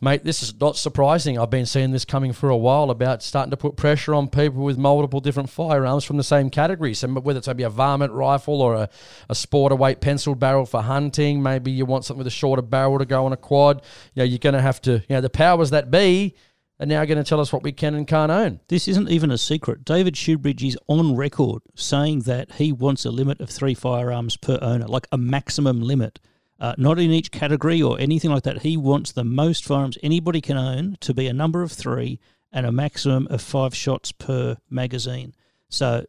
mate, 0.01 0.25
this 0.25 0.43
is 0.43 0.61
not 0.61 0.77
surprising. 0.77 1.39
I've 1.39 1.49
been 1.49 1.65
seeing 1.65 1.91
this 1.91 2.05
coming 2.05 2.35
for 2.35 2.51
a 2.51 2.57
while 2.57 2.91
about 2.91 3.23
starting 3.23 3.51
to 3.51 3.57
put 3.57 3.77
pressure 3.77 4.15
on 4.15 4.29
people 4.29 4.63
with 4.63 4.77
multiple 4.77 5.21
different 5.21 5.49
firearms 5.49 6.05
from 6.05 6.19
the 6.19 6.25
same 6.25 6.51
category. 6.51 6.93
So, 6.93 7.09
whether 7.09 7.39
it's 7.39 7.49
maybe 7.49 7.63
a 7.63 7.71
varmint 7.71 8.13
rifle 8.13 8.61
or 8.61 8.75
a, 8.75 8.89
a 9.31 9.35
sporter 9.35 9.79
weight 9.79 10.03
pencil 10.03 10.35
barrel 10.35 10.67
for 10.67 10.83
hunting, 10.83 11.43
maybe 11.43 11.71
you 11.71 11.87
want 11.87 12.05
something 12.05 12.19
with 12.19 12.27
a 12.27 12.31
shorter 12.31 12.63
barrel 12.63 12.99
to 12.99 13.07
go 13.07 13.25
on 13.25 13.33
a 13.33 13.39
quad. 13.39 13.81
You 14.15 14.21
know, 14.21 14.25
you're 14.25 14.39
going 14.39 14.55
to 14.55 14.61
have 14.61 14.83
to, 14.83 14.93
you 14.93 15.17
know, 15.17 15.23
the 15.23 15.31
powers 15.31 15.71
that 15.71 15.91
be 15.91 16.35
are 16.83 16.87
now 16.87 17.05
going 17.05 17.19
to 17.19 17.25
tell 17.25 17.39
us 17.39 17.53
what 17.53 17.63
we 17.63 17.71
can 17.71 17.95
and 17.95 18.09
can't 18.09 18.33
own. 18.33 18.59
This 18.67 18.89
isn't 18.89 19.09
even 19.09 19.31
a 19.31 19.39
secret. 19.39 19.85
David 19.85 20.15
Shoebridge 20.15 20.67
is 20.67 20.77
on 20.89 21.15
record 21.15 21.63
saying 21.77 22.21
that 22.21 22.55
he 22.55 22.73
wants 22.73 23.05
a 23.05 23.13
limit 23.13 23.41
of 23.41 23.49
three 23.49 23.75
firearms 23.75 24.37
per 24.37 24.59
owner, 24.61 24.87
like 24.89 25.07
a 25.13 25.17
maximum 25.17 25.81
limit. 25.81 26.19
Uh, 26.59 26.75
not 26.79 26.99
in 26.99 27.11
each 27.11 27.31
category 27.31 27.81
or 27.81 27.99
anything 28.01 28.31
like 28.31 28.43
that. 28.43 28.63
He 28.63 28.77
wants 28.77 29.13
the 29.13 29.25
most 29.25 29.65
firearms 29.65 29.97
anybody 30.03 30.41
can 30.41 30.57
own 30.57 30.97
to 31.01 31.15
be 31.15 31.29
a 31.29 31.33
number 31.33 31.63
of 31.63 31.71
three 31.71 32.19
and 32.53 32.67
a 32.67 32.73
maximum 32.73 33.29
of 33.31 33.41
five 33.41 33.75
shots 33.75 34.11
per 34.11 34.57
magazine. 34.69 35.35
So, 35.69 36.05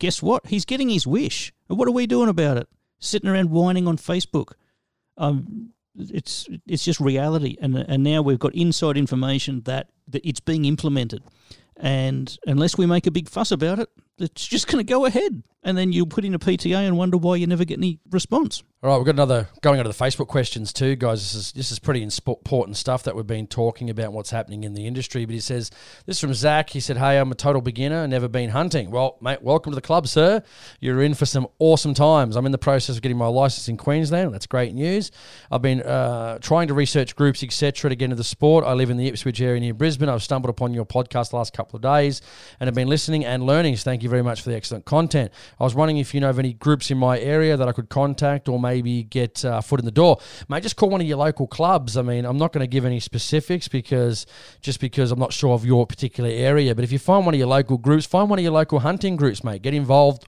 guess 0.00 0.22
what? 0.22 0.46
He's 0.46 0.64
getting 0.64 0.88
his 0.88 1.06
wish. 1.06 1.52
What 1.68 1.88
are 1.88 1.92
we 1.92 2.06
doing 2.06 2.28
about 2.28 2.56
it? 2.56 2.68
Sitting 2.98 3.30
around 3.30 3.50
whining 3.50 3.86
on 3.86 3.96
Facebook. 3.96 4.52
Um, 5.16 5.72
it's 5.98 6.48
it's 6.66 6.84
just 6.84 7.00
reality, 7.00 7.56
and 7.60 7.76
and 7.76 8.02
now 8.02 8.22
we've 8.22 8.38
got 8.38 8.54
inside 8.54 8.96
information 8.96 9.62
that, 9.62 9.88
that 10.08 10.26
it's 10.26 10.40
being 10.40 10.64
implemented, 10.64 11.22
and 11.76 12.38
unless 12.46 12.78
we 12.78 12.86
make 12.86 13.06
a 13.06 13.10
big 13.10 13.28
fuss 13.28 13.50
about 13.50 13.78
it, 13.78 13.88
it's 14.18 14.46
just 14.46 14.66
going 14.68 14.84
to 14.84 14.90
go 14.90 15.04
ahead, 15.06 15.42
and 15.66 15.76
then 15.76 15.92
you'll 15.92 16.06
put 16.06 16.24
in 16.24 16.32
a 16.32 16.38
PTA 16.38 16.86
and 16.86 16.96
wonder 16.96 17.18
why 17.18 17.34
you 17.34 17.46
never 17.46 17.64
get 17.64 17.78
any 17.78 17.98
response. 18.10 18.62
All 18.82 18.90
right, 18.90 18.98
we've 18.98 19.06
got 19.06 19.16
another 19.16 19.48
going 19.62 19.80
onto 19.80 19.90
the 19.90 20.04
Facebook 20.04 20.28
questions 20.28 20.72
too, 20.72 20.94
guys. 20.94 21.20
This 21.20 21.34
is 21.34 21.52
this 21.52 21.72
is 21.72 21.80
pretty 21.80 22.02
important 22.02 22.76
stuff 22.76 23.02
that 23.02 23.16
we've 23.16 23.26
been 23.26 23.48
talking 23.48 23.90
about 23.90 24.12
what's 24.12 24.30
happening 24.30 24.62
in 24.62 24.74
the 24.74 24.86
industry. 24.86 25.24
But 25.24 25.32
he 25.32 25.40
says 25.40 25.70
this 26.04 26.16
is 26.16 26.20
from 26.20 26.34
Zach. 26.34 26.70
He 26.70 26.78
said, 26.78 26.98
"Hey, 26.98 27.18
I'm 27.18 27.32
a 27.32 27.34
total 27.34 27.60
beginner, 27.60 28.06
never 28.06 28.28
been 28.28 28.50
hunting. 28.50 28.92
Well, 28.92 29.18
mate, 29.20 29.42
welcome 29.42 29.72
to 29.72 29.74
the 29.74 29.80
club, 29.80 30.06
sir. 30.06 30.40
You're 30.78 31.02
in 31.02 31.14
for 31.14 31.26
some 31.26 31.48
awesome 31.58 31.94
times. 31.94 32.36
I'm 32.36 32.46
in 32.46 32.52
the 32.52 32.58
process 32.58 32.94
of 32.94 33.02
getting 33.02 33.18
my 33.18 33.26
license 33.26 33.66
in 33.66 33.76
Queensland. 33.76 34.32
That's 34.32 34.46
great 34.46 34.72
news. 34.72 35.10
I've 35.50 35.62
been 35.62 35.82
uh, 35.82 36.38
trying 36.38 36.68
to 36.68 36.74
research 36.74 37.16
groups, 37.16 37.42
etc., 37.42 37.90
to 37.90 37.96
get 37.96 38.04
into 38.04 38.16
the 38.16 38.24
sport. 38.24 38.64
I 38.64 38.74
live 38.74 38.90
in 38.90 38.98
the 38.98 39.08
Ipswich 39.08 39.40
area 39.40 39.58
near 39.58 39.74
Brisbane. 39.74 40.08
I've 40.08 40.22
stumbled 40.22 40.50
upon 40.50 40.74
your 40.74 40.86
podcast 40.86 41.30
the 41.30 41.36
last 41.36 41.52
couple 41.54 41.76
of 41.76 41.82
days 41.82 42.22
and 42.60 42.68
have 42.68 42.74
been 42.74 42.88
listening 42.88 43.24
and 43.24 43.42
learning. 43.42 43.74
So 43.78 43.84
thank 43.84 44.04
you 44.04 44.08
very 44.08 44.22
much 44.22 44.42
for 44.42 44.50
the 44.50 44.56
excellent 44.56 44.84
content. 44.84 45.32
I 45.58 45.64
was 45.64 45.74
wondering 45.74 45.98
if 45.98 46.14
you 46.14 46.20
know 46.20 46.30
of 46.30 46.38
any 46.38 46.52
groups 46.52 46.90
in 46.90 46.98
my 46.98 47.18
area 47.18 47.56
that 47.56 47.66
I 47.66 47.72
could 47.72 47.88
contact 47.88 48.48
or 48.48 48.60
maybe 48.60 49.02
get 49.02 49.44
uh, 49.44 49.60
foot 49.60 49.80
in 49.80 49.86
the 49.86 49.90
door. 49.90 50.18
Mate, 50.48 50.62
just 50.62 50.76
call 50.76 50.90
one 50.90 51.00
of 51.00 51.06
your 51.06 51.16
local 51.16 51.46
clubs. 51.46 51.96
I 51.96 52.02
mean, 52.02 52.24
I'm 52.26 52.36
not 52.36 52.52
going 52.52 52.62
to 52.62 52.66
give 52.66 52.84
any 52.84 53.00
specifics 53.00 53.68
because 53.68 54.26
just 54.60 54.80
because 54.80 55.10
I'm 55.10 55.18
not 55.18 55.32
sure 55.32 55.54
of 55.54 55.64
your 55.64 55.86
particular 55.86 56.30
area. 56.30 56.74
But 56.74 56.84
if 56.84 56.92
you 56.92 56.98
find 56.98 57.24
one 57.24 57.34
of 57.34 57.38
your 57.38 57.48
local 57.48 57.78
groups, 57.78 58.04
find 58.04 58.28
one 58.28 58.38
of 58.38 58.42
your 58.42 58.52
local 58.52 58.80
hunting 58.80 59.16
groups, 59.16 59.42
mate. 59.42 59.62
Get 59.62 59.74
involved 59.74 60.26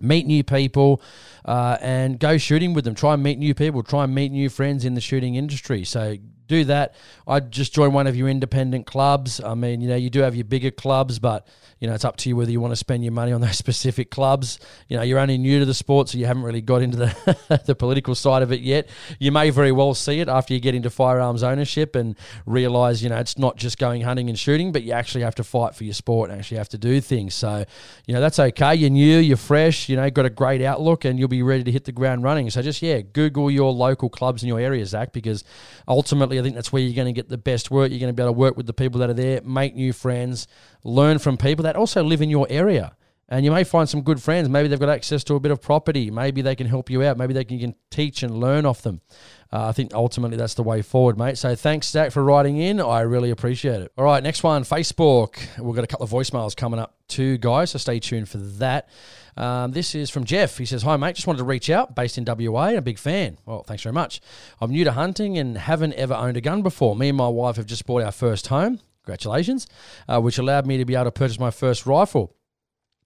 meet 0.00 0.26
new 0.26 0.42
people 0.42 1.00
uh, 1.44 1.76
and 1.80 2.18
go 2.18 2.38
shooting 2.38 2.74
with 2.74 2.84
them 2.84 2.94
try 2.94 3.14
and 3.14 3.22
meet 3.22 3.38
new 3.38 3.54
people 3.54 3.82
try 3.82 4.04
and 4.04 4.14
meet 4.14 4.32
new 4.32 4.48
friends 4.48 4.84
in 4.84 4.94
the 4.94 5.00
shooting 5.00 5.34
industry 5.34 5.84
so 5.84 6.16
do 6.46 6.64
that. 6.64 6.94
I'd 7.26 7.50
just 7.50 7.74
join 7.74 7.92
one 7.92 8.06
of 8.06 8.16
your 8.16 8.28
independent 8.28 8.86
clubs. 8.86 9.40
I 9.40 9.54
mean, 9.54 9.80
you 9.80 9.88
know, 9.88 9.96
you 9.96 10.10
do 10.10 10.20
have 10.20 10.34
your 10.34 10.44
bigger 10.44 10.70
clubs, 10.70 11.18
but 11.18 11.46
you 11.80 11.88
know, 11.88 11.94
it's 11.94 12.04
up 12.04 12.16
to 12.18 12.28
you 12.28 12.36
whether 12.36 12.50
you 12.50 12.60
want 12.60 12.72
to 12.72 12.76
spend 12.76 13.04
your 13.04 13.12
money 13.12 13.32
on 13.32 13.40
those 13.40 13.56
specific 13.64 14.10
clubs. 14.10 14.58
You 14.88 14.96
know, 14.96 15.02
you're 15.02 15.18
only 15.18 15.38
new 15.38 15.58
to 15.58 15.64
the 15.64 15.74
sport, 15.74 16.08
so 16.08 16.18
you 16.18 16.26
haven't 16.26 16.42
really 16.42 16.60
got 16.60 16.82
into 16.82 16.96
the 16.96 17.62
the 17.66 17.74
political 17.74 18.14
side 18.14 18.42
of 18.42 18.52
it 18.52 18.60
yet. 18.60 18.88
You 19.18 19.32
may 19.32 19.50
very 19.50 19.72
well 19.72 19.94
see 19.94 20.20
it 20.20 20.28
after 20.28 20.54
you 20.54 20.60
get 20.60 20.74
into 20.74 20.90
firearms 20.90 21.42
ownership 21.42 21.96
and 21.96 22.16
realize, 22.46 23.02
you 23.02 23.08
know, 23.08 23.16
it's 23.16 23.38
not 23.38 23.56
just 23.56 23.78
going 23.78 24.02
hunting 24.02 24.28
and 24.28 24.38
shooting, 24.38 24.72
but 24.72 24.82
you 24.82 24.92
actually 24.92 25.24
have 25.24 25.34
to 25.36 25.44
fight 25.44 25.74
for 25.74 25.84
your 25.84 25.94
sport 25.94 26.30
and 26.30 26.38
actually 26.38 26.58
have 26.58 26.68
to 26.70 26.78
do 26.78 27.00
things. 27.00 27.34
So, 27.34 27.64
you 28.06 28.14
know, 28.14 28.20
that's 28.20 28.38
okay. 28.38 28.74
You're 28.74 28.90
new, 28.90 29.18
you're 29.18 29.36
fresh, 29.36 29.88
you 29.88 29.96
know, 29.96 30.08
got 30.10 30.26
a 30.26 30.30
great 30.30 30.62
outlook, 30.62 31.04
and 31.04 31.18
you'll 31.18 31.28
be 31.28 31.33
ready 31.42 31.64
to 31.64 31.70
hit 31.70 31.84
the 31.84 31.92
ground 31.92 32.22
running. 32.22 32.50
So 32.50 32.62
just 32.62 32.82
yeah, 32.82 33.00
Google 33.00 33.50
your 33.50 33.72
local 33.72 34.08
clubs 34.08 34.42
in 34.42 34.48
your 34.48 34.60
area, 34.60 34.84
Zach, 34.86 35.12
because 35.12 35.44
ultimately 35.88 36.38
I 36.38 36.42
think 36.42 36.54
that's 36.54 36.72
where 36.72 36.82
you're 36.82 36.94
going 36.94 37.12
to 37.12 37.18
get 37.18 37.28
the 37.28 37.38
best 37.38 37.70
work. 37.70 37.90
You're 37.90 38.00
going 38.00 38.12
to 38.12 38.16
be 38.16 38.22
able 38.22 38.34
to 38.34 38.38
work 38.38 38.56
with 38.56 38.66
the 38.66 38.72
people 38.72 39.00
that 39.00 39.10
are 39.10 39.14
there, 39.14 39.40
make 39.42 39.74
new 39.74 39.92
friends, 39.92 40.46
learn 40.82 41.18
from 41.18 41.36
people 41.36 41.62
that 41.64 41.76
also 41.76 42.02
live 42.02 42.22
in 42.22 42.30
your 42.30 42.46
area. 42.50 42.96
And 43.28 43.44
you 43.44 43.50
may 43.50 43.64
find 43.64 43.88
some 43.88 44.02
good 44.02 44.22
friends. 44.22 44.48
Maybe 44.48 44.68
they've 44.68 44.78
got 44.78 44.90
access 44.90 45.24
to 45.24 45.34
a 45.34 45.40
bit 45.40 45.50
of 45.50 45.60
property. 45.60 46.10
Maybe 46.10 46.42
they 46.42 46.54
can 46.54 46.66
help 46.66 46.90
you 46.90 47.02
out. 47.02 47.16
Maybe 47.16 47.32
they 47.32 47.44
can, 47.44 47.58
can 47.58 47.74
teach 47.90 48.22
and 48.22 48.38
learn 48.38 48.66
off 48.66 48.82
them. 48.82 49.00
Uh, 49.52 49.68
I 49.68 49.72
think 49.72 49.94
ultimately 49.94 50.36
that's 50.36 50.54
the 50.54 50.62
way 50.62 50.82
forward, 50.82 51.18
mate. 51.18 51.38
So 51.38 51.54
thanks, 51.54 51.88
Zach, 51.88 52.12
for 52.12 52.22
writing 52.24 52.56
in. 52.56 52.80
I 52.80 53.00
really 53.00 53.30
appreciate 53.30 53.82
it. 53.82 53.92
All 53.96 54.04
right, 54.04 54.22
next 54.22 54.42
one 54.42 54.64
Facebook. 54.64 55.38
We've 55.58 55.74
got 55.74 55.84
a 55.84 55.86
couple 55.88 56.04
of 56.04 56.10
voicemails 56.10 56.56
coming 56.56 56.80
up 56.80 56.96
too, 57.08 57.38
guys. 57.38 57.70
So 57.70 57.78
stay 57.78 58.00
tuned 58.00 58.28
for 58.28 58.38
that. 58.38 58.88
Um, 59.36 59.72
this 59.72 59.94
is 59.94 60.10
from 60.10 60.24
Jeff. 60.24 60.58
He 60.58 60.66
says, 60.66 60.82
Hi, 60.82 60.96
mate. 60.96 61.16
Just 61.16 61.26
wanted 61.26 61.38
to 61.38 61.44
reach 61.44 61.70
out, 61.70 61.94
based 61.94 62.18
in 62.18 62.24
WA, 62.24 62.68
and 62.68 62.78
a 62.78 62.82
big 62.82 62.98
fan. 62.98 63.38
Well, 63.46 63.62
thanks 63.62 63.82
very 63.82 63.92
much. 63.92 64.20
I'm 64.60 64.70
new 64.70 64.84
to 64.84 64.92
hunting 64.92 65.38
and 65.38 65.58
haven't 65.58 65.94
ever 65.94 66.14
owned 66.14 66.36
a 66.36 66.40
gun 66.40 66.62
before. 66.62 66.96
Me 66.96 67.08
and 67.08 67.18
my 67.18 67.28
wife 67.28 67.56
have 67.56 67.66
just 67.66 67.86
bought 67.86 68.02
our 68.02 68.12
first 68.12 68.46
home. 68.48 68.80
Congratulations, 69.04 69.66
uh, 70.08 70.20
which 70.20 70.38
allowed 70.38 70.66
me 70.66 70.78
to 70.78 70.84
be 70.84 70.94
able 70.94 71.04
to 71.04 71.10
purchase 71.10 71.38
my 71.38 71.50
first 71.50 71.84
rifle. 71.84 72.34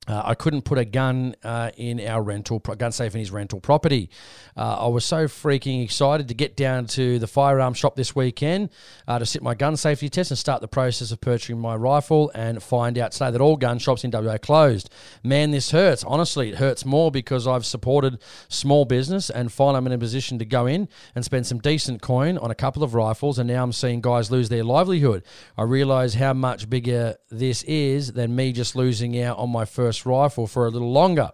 Uh, 0.09 0.23
I 0.25 0.35
couldn't 0.35 0.63
put 0.63 0.79
a 0.79 0.87
gun 0.87 1.35
uh, 1.45 1.71
in 1.77 2.01
our 2.01 2.23
rental, 2.23 2.59
gun 2.61 2.93
safe 2.93 3.15
in 3.15 3.21
his 3.21 3.31
rental 3.31 3.61
property. 3.61 4.09
Uh, 4.57 4.87
I 4.87 4.89
was 4.89 5.05
so 5.05 5.27
freaking 5.27 5.85
excited 5.85 6.29
to 6.29 6.35
get 6.35 6.57
down 6.57 6.87
to 6.89 7.19
the 7.19 7.27
firearm 7.27 7.75
shop 7.75 7.95
this 7.95 8.17
weekend 8.17 8.71
uh, 9.07 9.19
to 9.19 9.27
sit 9.27 9.43
my 9.43 9.55
gun 9.55 9.77
safety 9.77 10.09
test 10.09 10.31
and 10.31 10.39
start 10.39 10.63
the 10.63 10.69
process 10.69 11.13
of 11.13 11.21
purchasing 11.21 11.61
my 11.61 11.77
rifle 11.77 12.33
and 12.35 12.63
find 12.63 12.97
out 12.97 13.13
today 13.13 13.31
that 13.31 13.41
all 13.41 13.57
gun 13.57 13.79
shops 13.79 14.03
in 14.03 14.11
WA 14.11 14.39
closed. 14.39 14.89
Man, 15.23 15.51
this 15.51 15.73
hurts. 15.73 16.05
Honestly, 16.05 16.49
it 16.49 16.55
hurts 16.55 16.87
more 16.87 17.11
because 17.11 17.47
I've 17.47 17.67
supported 17.67 18.19
small 18.49 18.87
business 18.87 19.29
and 19.29 19.53
finally 19.53 19.79
I'm 19.79 19.87
in 19.87 19.93
a 19.93 19.99
position 19.99 20.39
to 20.39 20.47
go 20.47 20.67
in 20.67 20.89
and 21.15 21.25
spend 21.25 21.47
some 21.47 21.59
decent 21.59 22.01
coin 22.01 22.39
on 22.39 22.51
a 22.51 22.55
couple 22.55 22.83
of 22.83 22.95
rifles 22.95 23.39
and 23.39 23.47
now 23.47 23.63
I'm 23.63 23.73
seeing 23.73 24.01
guys 24.01 24.31
lose 24.31 24.49
their 24.49 24.65
livelihood. 24.65 25.23
I 25.59 25.65
realise 25.65 26.15
how 26.15 26.33
much 26.33 26.71
bigger 26.71 27.17
this 27.31 27.63
is 27.65 28.15
than 28.15 28.35
me 28.35 28.53
just 28.53 28.75
losing 28.75 29.21
out 29.21 29.37
on 29.37 29.51
my 29.51 29.67
first 29.67 29.98
rifle 30.07 30.47
for 30.47 30.67
a 30.67 30.71
little 30.71 30.93
longer. 30.93 31.31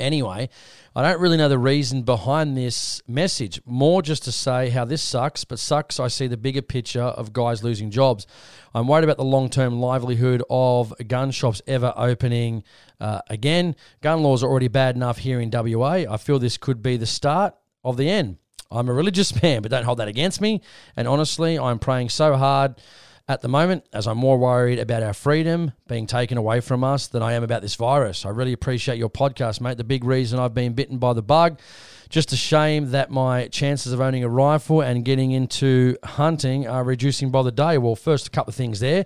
Anyway, 0.00 0.48
I 0.94 1.02
don't 1.02 1.20
really 1.20 1.36
know 1.36 1.48
the 1.48 1.58
reason 1.58 2.02
behind 2.02 2.56
this 2.56 3.02
message. 3.08 3.60
More 3.66 4.00
just 4.00 4.22
to 4.24 4.32
say 4.32 4.68
how 4.68 4.84
this 4.84 5.02
sucks, 5.02 5.44
but 5.44 5.58
sucks. 5.58 5.98
I 5.98 6.06
see 6.06 6.28
the 6.28 6.36
bigger 6.36 6.62
picture 6.62 7.02
of 7.02 7.32
guys 7.32 7.64
losing 7.64 7.90
jobs. 7.90 8.24
I'm 8.72 8.86
worried 8.86 9.02
about 9.02 9.16
the 9.16 9.24
long 9.24 9.50
term 9.50 9.80
livelihood 9.80 10.44
of 10.48 10.94
gun 11.08 11.32
shops 11.32 11.60
ever 11.66 11.92
opening 11.96 12.62
uh, 13.00 13.22
again. 13.28 13.74
Gun 14.00 14.22
laws 14.22 14.44
are 14.44 14.48
already 14.48 14.68
bad 14.68 14.94
enough 14.94 15.18
here 15.18 15.40
in 15.40 15.50
WA. 15.52 16.04
I 16.08 16.16
feel 16.16 16.38
this 16.38 16.58
could 16.58 16.80
be 16.80 16.96
the 16.96 17.06
start 17.06 17.56
of 17.82 17.96
the 17.96 18.08
end. 18.08 18.38
I'm 18.70 18.88
a 18.88 18.92
religious 18.92 19.42
man, 19.42 19.62
but 19.62 19.72
don't 19.72 19.84
hold 19.84 19.98
that 19.98 20.08
against 20.08 20.40
me. 20.40 20.62
And 20.96 21.08
honestly, 21.08 21.58
I'm 21.58 21.80
praying 21.80 22.10
so 22.10 22.36
hard 22.36 22.76
at 23.28 23.42
the 23.42 23.48
moment, 23.48 23.84
as 23.92 24.06
I'm 24.06 24.16
more 24.16 24.38
worried 24.38 24.78
about 24.78 25.02
our 25.02 25.12
freedom 25.12 25.72
being 25.86 26.06
taken 26.06 26.38
away 26.38 26.60
from 26.60 26.82
us 26.82 27.08
than 27.08 27.22
I 27.22 27.34
am 27.34 27.42
about 27.42 27.60
this 27.60 27.74
virus. 27.74 28.24
I 28.24 28.30
really 28.30 28.54
appreciate 28.54 28.96
your 28.96 29.10
podcast, 29.10 29.60
mate. 29.60 29.76
The 29.76 29.84
big 29.84 30.02
reason 30.02 30.38
I've 30.38 30.54
been 30.54 30.72
bitten 30.72 30.96
by 30.96 31.12
the 31.12 31.22
bug. 31.22 31.60
Just 32.08 32.32
a 32.32 32.36
shame 32.36 32.92
that 32.92 33.10
my 33.10 33.48
chances 33.48 33.92
of 33.92 34.00
owning 34.00 34.24
a 34.24 34.30
rifle 34.30 34.80
and 34.80 35.04
getting 35.04 35.32
into 35.32 35.98
hunting 36.02 36.66
are 36.66 36.82
reducing 36.82 37.30
by 37.30 37.42
the 37.42 37.52
day. 37.52 37.76
Well, 37.76 37.96
first, 37.96 38.28
a 38.28 38.30
couple 38.30 38.50
of 38.50 38.54
things 38.54 38.80
there, 38.80 39.04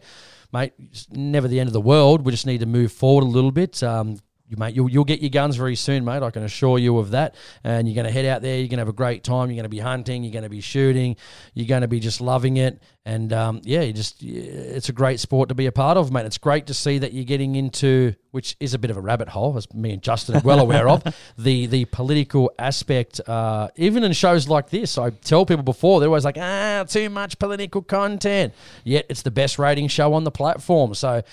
mate. 0.52 0.72
Never 1.10 1.48
the 1.48 1.58
end 1.58 1.68
of 1.68 1.72
the 1.72 1.80
world. 1.80 2.24
We 2.24 2.30
just 2.30 2.46
need 2.46 2.60
to 2.60 2.66
move 2.66 2.92
forward 2.92 3.24
a 3.24 3.26
little 3.26 3.50
bit. 3.50 3.82
Um, 3.82 4.18
you 4.52 4.58
mate, 4.58 4.74
you'll, 4.74 4.90
you'll 4.90 5.04
get 5.04 5.20
your 5.20 5.30
guns 5.30 5.56
very 5.56 5.74
soon, 5.74 6.04
mate. 6.04 6.22
I 6.22 6.30
can 6.30 6.44
assure 6.44 6.78
you 6.78 6.98
of 6.98 7.10
that. 7.10 7.34
And 7.64 7.88
you're 7.88 7.94
going 7.94 8.06
to 8.06 8.12
head 8.12 8.26
out 8.26 8.42
there. 8.42 8.58
You're 8.58 8.68
going 8.68 8.78
to 8.78 8.82
have 8.82 8.88
a 8.88 8.92
great 8.92 9.24
time. 9.24 9.50
You're 9.50 9.56
going 9.56 9.64
to 9.64 9.68
be 9.68 9.78
hunting. 9.78 10.22
You're 10.22 10.32
going 10.32 10.44
to 10.44 10.50
be 10.50 10.60
shooting. 10.60 11.16
You're 11.54 11.66
going 11.66 11.82
to 11.82 11.88
be 11.88 12.00
just 12.00 12.20
loving 12.20 12.58
it. 12.58 12.80
And 13.04 13.32
um, 13.32 13.60
yeah, 13.64 13.80
you 13.80 13.92
just 13.92 14.22
it's 14.22 14.88
a 14.88 14.92
great 14.92 15.18
sport 15.18 15.48
to 15.48 15.56
be 15.56 15.66
a 15.66 15.72
part 15.72 15.96
of, 15.96 16.12
mate. 16.12 16.24
It's 16.24 16.38
great 16.38 16.68
to 16.68 16.74
see 16.74 16.98
that 16.98 17.12
you're 17.12 17.24
getting 17.24 17.56
into, 17.56 18.14
which 18.30 18.56
is 18.60 18.74
a 18.74 18.78
bit 18.78 18.92
of 18.92 18.96
a 18.96 19.00
rabbit 19.00 19.28
hole, 19.28 19.56
as 19.56 19.72
me 19.74 19.92
and 19.92 20.00
Justin 20.00 20.36
are 20.36 20.42
well 20.44 20.60
aware 20.66 20.88
of, 20.88 21.02
the 21.36 21.66
the 21.66 21.84
political 21.86 22.52
aspect. 22.60 23.20
Uh, 23.26 23.68
even 23.74 24.04
in 24.04 24.12
shows 24.12 24.48
like 24.48 24.70
this, 24.70 24.98
I 24.98 25.10
tell 25.10 25.44
people 25.44 25.64
before 25.64 25.98
they're 25.98 26.08
always 26.08 26.24
like, 26.24 26.38
ah, 26.38 26.84
too 26.86 27.10
much 27.10 27.40
political 27.40 27.82
content. 27.82 28.54
Yet 28.84 29.06
it's 29.08 29.22
the 29.22 29.32
best 29.32 29.58
rating 29.58 29.88
show 29.88 30.14
on 30.14 30.22
the 30.22 30.30
platform. 30.30 30.94
So 30.94 31.24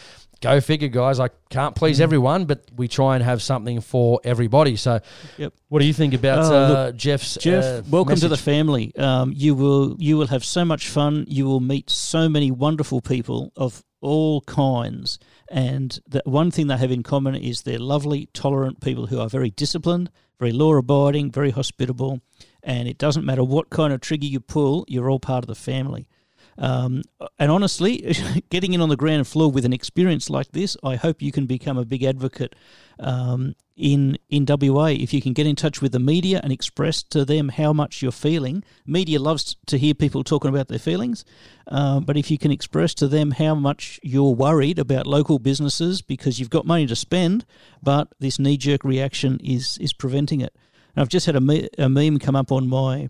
go 0.42 0.62
figure, 0.62 0.88
guys. 0.88 1.20
I 1.20 1.30
can't 1.50 1.76
please 1.76 2.00
mm. 2.00 2.04
everyone, 2.04 2.46
but 2.46 2.64
we 2.76 2.88
try 2.88 3.16
and 3.16 3.24
have 3.24 3.42
something 3.42 3.82
for 3.82 4.20
everybody. 4.24 4.76
So, 4.76 5.00
yep. 5.38 5.54
what 5.68 5.80
do 5.80 5.86
you 5.86 5.94
think 5.94 6.14
about 6.14 6.40
uh, 6.40 6.56
uh, 6.56 6.68
look, 6.68 6.96
Jeff's 6.96 7.36
Jeff? 7.36 7.64
Uh, 7.64 7.82
welcome 7.90 8.12
message? 8.12 8.24
to 8.24 8.28
the 8.30 8.38
family. 8.38 8.96
Um, 8.96 9.34
you 9.36 9.56
will 9.56 9.96
you 10.00 10.18
will 10.18 10.28
have 10.28 10.44
so 10.44 10.66
much 10.66 10.88
fun. 10.88 11.26
You 11.28 11.46
will 11.46 11.60
meet 11.60 11.90
so 11.90 12.30
many 12.30 12.52
wonderful 12.52 13.02
people 13.02 13.52
of 13.56 13.84
all 14.02 14.42
kinds. 14.42 15.20
And 15.52 16.00
the 16.08 16.22
one 16.26 16.52
thing 16.52 16.68
they 16.68 16.78
have 16.78 16.92
in 16.92 17.04
common 17.04 17.36
is 17.36 17.64
they're 17.64 17.80
lovely, 17.80 18.30
tolerant 18.34 18.82
people 18.82 19.08
who 19.08 19.20
are 19.20 19.30
very 19.30 19.50
disciplined, 19.50 20.10
very 20.40 20.52
law 20.52 20.76
abiding, 20.76 21.32
very 21.32 21.52
hospitable. 21.52 22.22
And 22.64 22.88
it 22.88 22.98
doesn't 22.98 23.26
matter 23.26 23.44
what 23.44 23.70
kind 23.70 23.94
of 23.94 24.02
trigger 24.02 24.26
you 24.26 24.40
pull, 24.40 24.86
you're 24.88 25.10
all 25.10 25.20
part 25.20 25.44
of 25.44 25.48
the 25.48 25.56
family. 25.56 26.08
Um, 26.60 27.04
and 27.40 27.50
honestly, 27.50 28.16
getting 28.50 28.74
in 28.74 28.82
on 28.82 28.90
the 28.90 28.98
ground 28.98 29.28
floor 29.28 29.50
with 29.50 29.64
an 29.64 29.72
experience 29.72 30.30
like 30.30 30.52
this, 30.52 30.76
I 30.84 30.98
hope 30.98 31.22
you 31.22 31.32
can 31.32 31.46
become 31.46 31.78
a 31.78 31.86
big 31.86 32.04
advocate 32.04 32.54
um, 33.00 33.56
in 33.78 34.18
in 34.30 34.46
WA. 34.46 34.88
If 34.88 35.14
you 35.14 35.22
can 35.22 35.32
get 35.32 35.48
in 35.48 35.56
touch 35.56 35.82
with 35.82 35.94
the 35.94 36.00
media 36.00 36.42
and 36.44 36.52
express 36.52 37.02
to 37.04 37.24
them 37.24 37.48
how 37.48 37.72
much 37.72 38.02
you're 38.02 38.12
feeling, 38.12 38.64
media 38.86 39.20
loves 39.20 39.56
to 39.68 39.78
hear 39.78 39.94
people 39.94 40.22
talking 40.22 40.50
about 40.50 40.68
their 40.68 40.80
feelings. 40.80 41.24
Um, 41.68 42.04
but 42.04 42.18
if 42.18 42.30
you 42.30 42.38
can 42.38 42.52
express 42.52 42.94
to 42.96 43.08
them 43.08 43.32
how 43.32 43.56
much 43.56 43.98
you're 44.04 44.36
worried 44.36 44.80
about 44.80 45.08
local 45.08 45.40
businesses 45.40 46.02
because 46.02 46.40
you've 46.40 46.50
got 46.50 46.66
money 46.66 46.88
to 46.88 46.96
spend, 46.96 47.46
but 47.82 48.10
this 48.20 48.38
knee 48.38 48.58
jerk 48.58 48.84
reaction 48.84 49.40
is 49.42 49.78
is 49.80 49.94
preventing 49.94 50.42
it. 50.42 50.54
And 50.94 51.04
I've 51.04 51.10
just 51.10 51.26
had 51.26 51.38
a, 51.38 51.42
me- 51.42 51.70
a 51.78 51.88
meme 51.88 52.20
come 52.20 52.36
up 52.36 52.52
on 52.52 52.68
my 52.68 53.10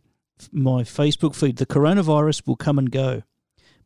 my 0.51 0.83
Facebook 0.83 1.33
feed. 1.35 1.57
The 1.57 1.65
coronavirus 1.65 2.45
will 2.45 2.55
come 2.55 2.77
and 2.77 2.91
go 2.91 3.23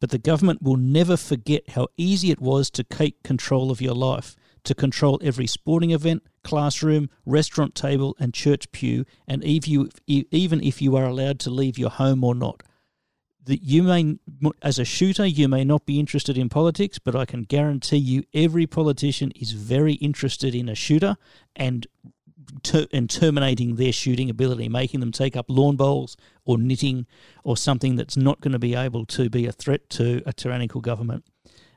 but 0.03 0.09
the 0.09 0.17
government 0.17 0.61
will 0.61 0.75
never 0.75 1.15
forget 1.15 1.69
how 1.69 1.87
easy 1.95 2.29
it 2.29 2.41
was 2.41 2.69
to 2.69 2.83
take 2.83 3.23
control 3.23 3.71
of 3.71 3.79
your 3.79 3.93
life, 3.93 4.35
to 4.65 4.75
control 4.75 5.17
every 5.23 5.47
sporting 5.47 5.91
event, 5.91 6.21
classroom, 6.43 7.09
restaurant 7.25 7.73
table, 7.73 8.13
and 8.19 8.33
church 8.33 8.69
pew, 8.73 9.05
and 9.29 9.45
even 9.45 10.61
if 10.61 10.81
you 10.81 10.97
are 10.97 11.05
allowed 11.05 11.39
to 11.39 11.49
leave 11.49 11.77
your 11.77 11.89
home 11.89 12.21
or 12.25 12.35
not. 12.35 12.63
That 13.45 13.63
you 13.63 13.81
may, 13.83 14.17
as 14.61 14.77
a 14.77 14.83
shooter, 14.83 15.25
you 15.25 15.47
may 15.47 15.63
not 15.63 15.85
be 15.85 16.01
interested 16.01 16.37
in 16.37 16.49
politics, 16.49 16.99
but 16.99 17.15
I 17.15 17.23
can 17.23 17.43
guarantee 17.43 17.95
you 17.95 18.25
every 18.33 18.67
politician 18.67 19.31
is 19.37 19.53
very 19.53 19.93
interested 19.93 20.53
in 20.53 20.67
a 20.67 20.75
shooter 20.75 21.15
and 21.55 21.87
ter- 22.61 22.87
and 22.91 23.09
terminating 23.09 23.75
their 23.75 23.91
shooting 23.91 24.29
ability, 24.29 24.69
making 24.69 24.99
them 24.99 25.11
take 25.11 25.35
up 25.35 25.45
lawn 25.49 25.75
bowls 25.75 26.15
or 26.45 26.57
knitting 26.57 27.05
or 27.43 27.57
something 27.57 27.95
that's 27.95 28.17
not 28.17 28.41
going 28.41 28.51
to 28.51 28.59
be 28.59 28.75
able 28.75 29.05
to 29.05 29.29
be 29.29 29.45
a 29.45 29.51
threat 29.51 29.89
to 29.91 30.21
a 30.25 30.33
tyrannical 30.33 30.81
government. 30.81 31.25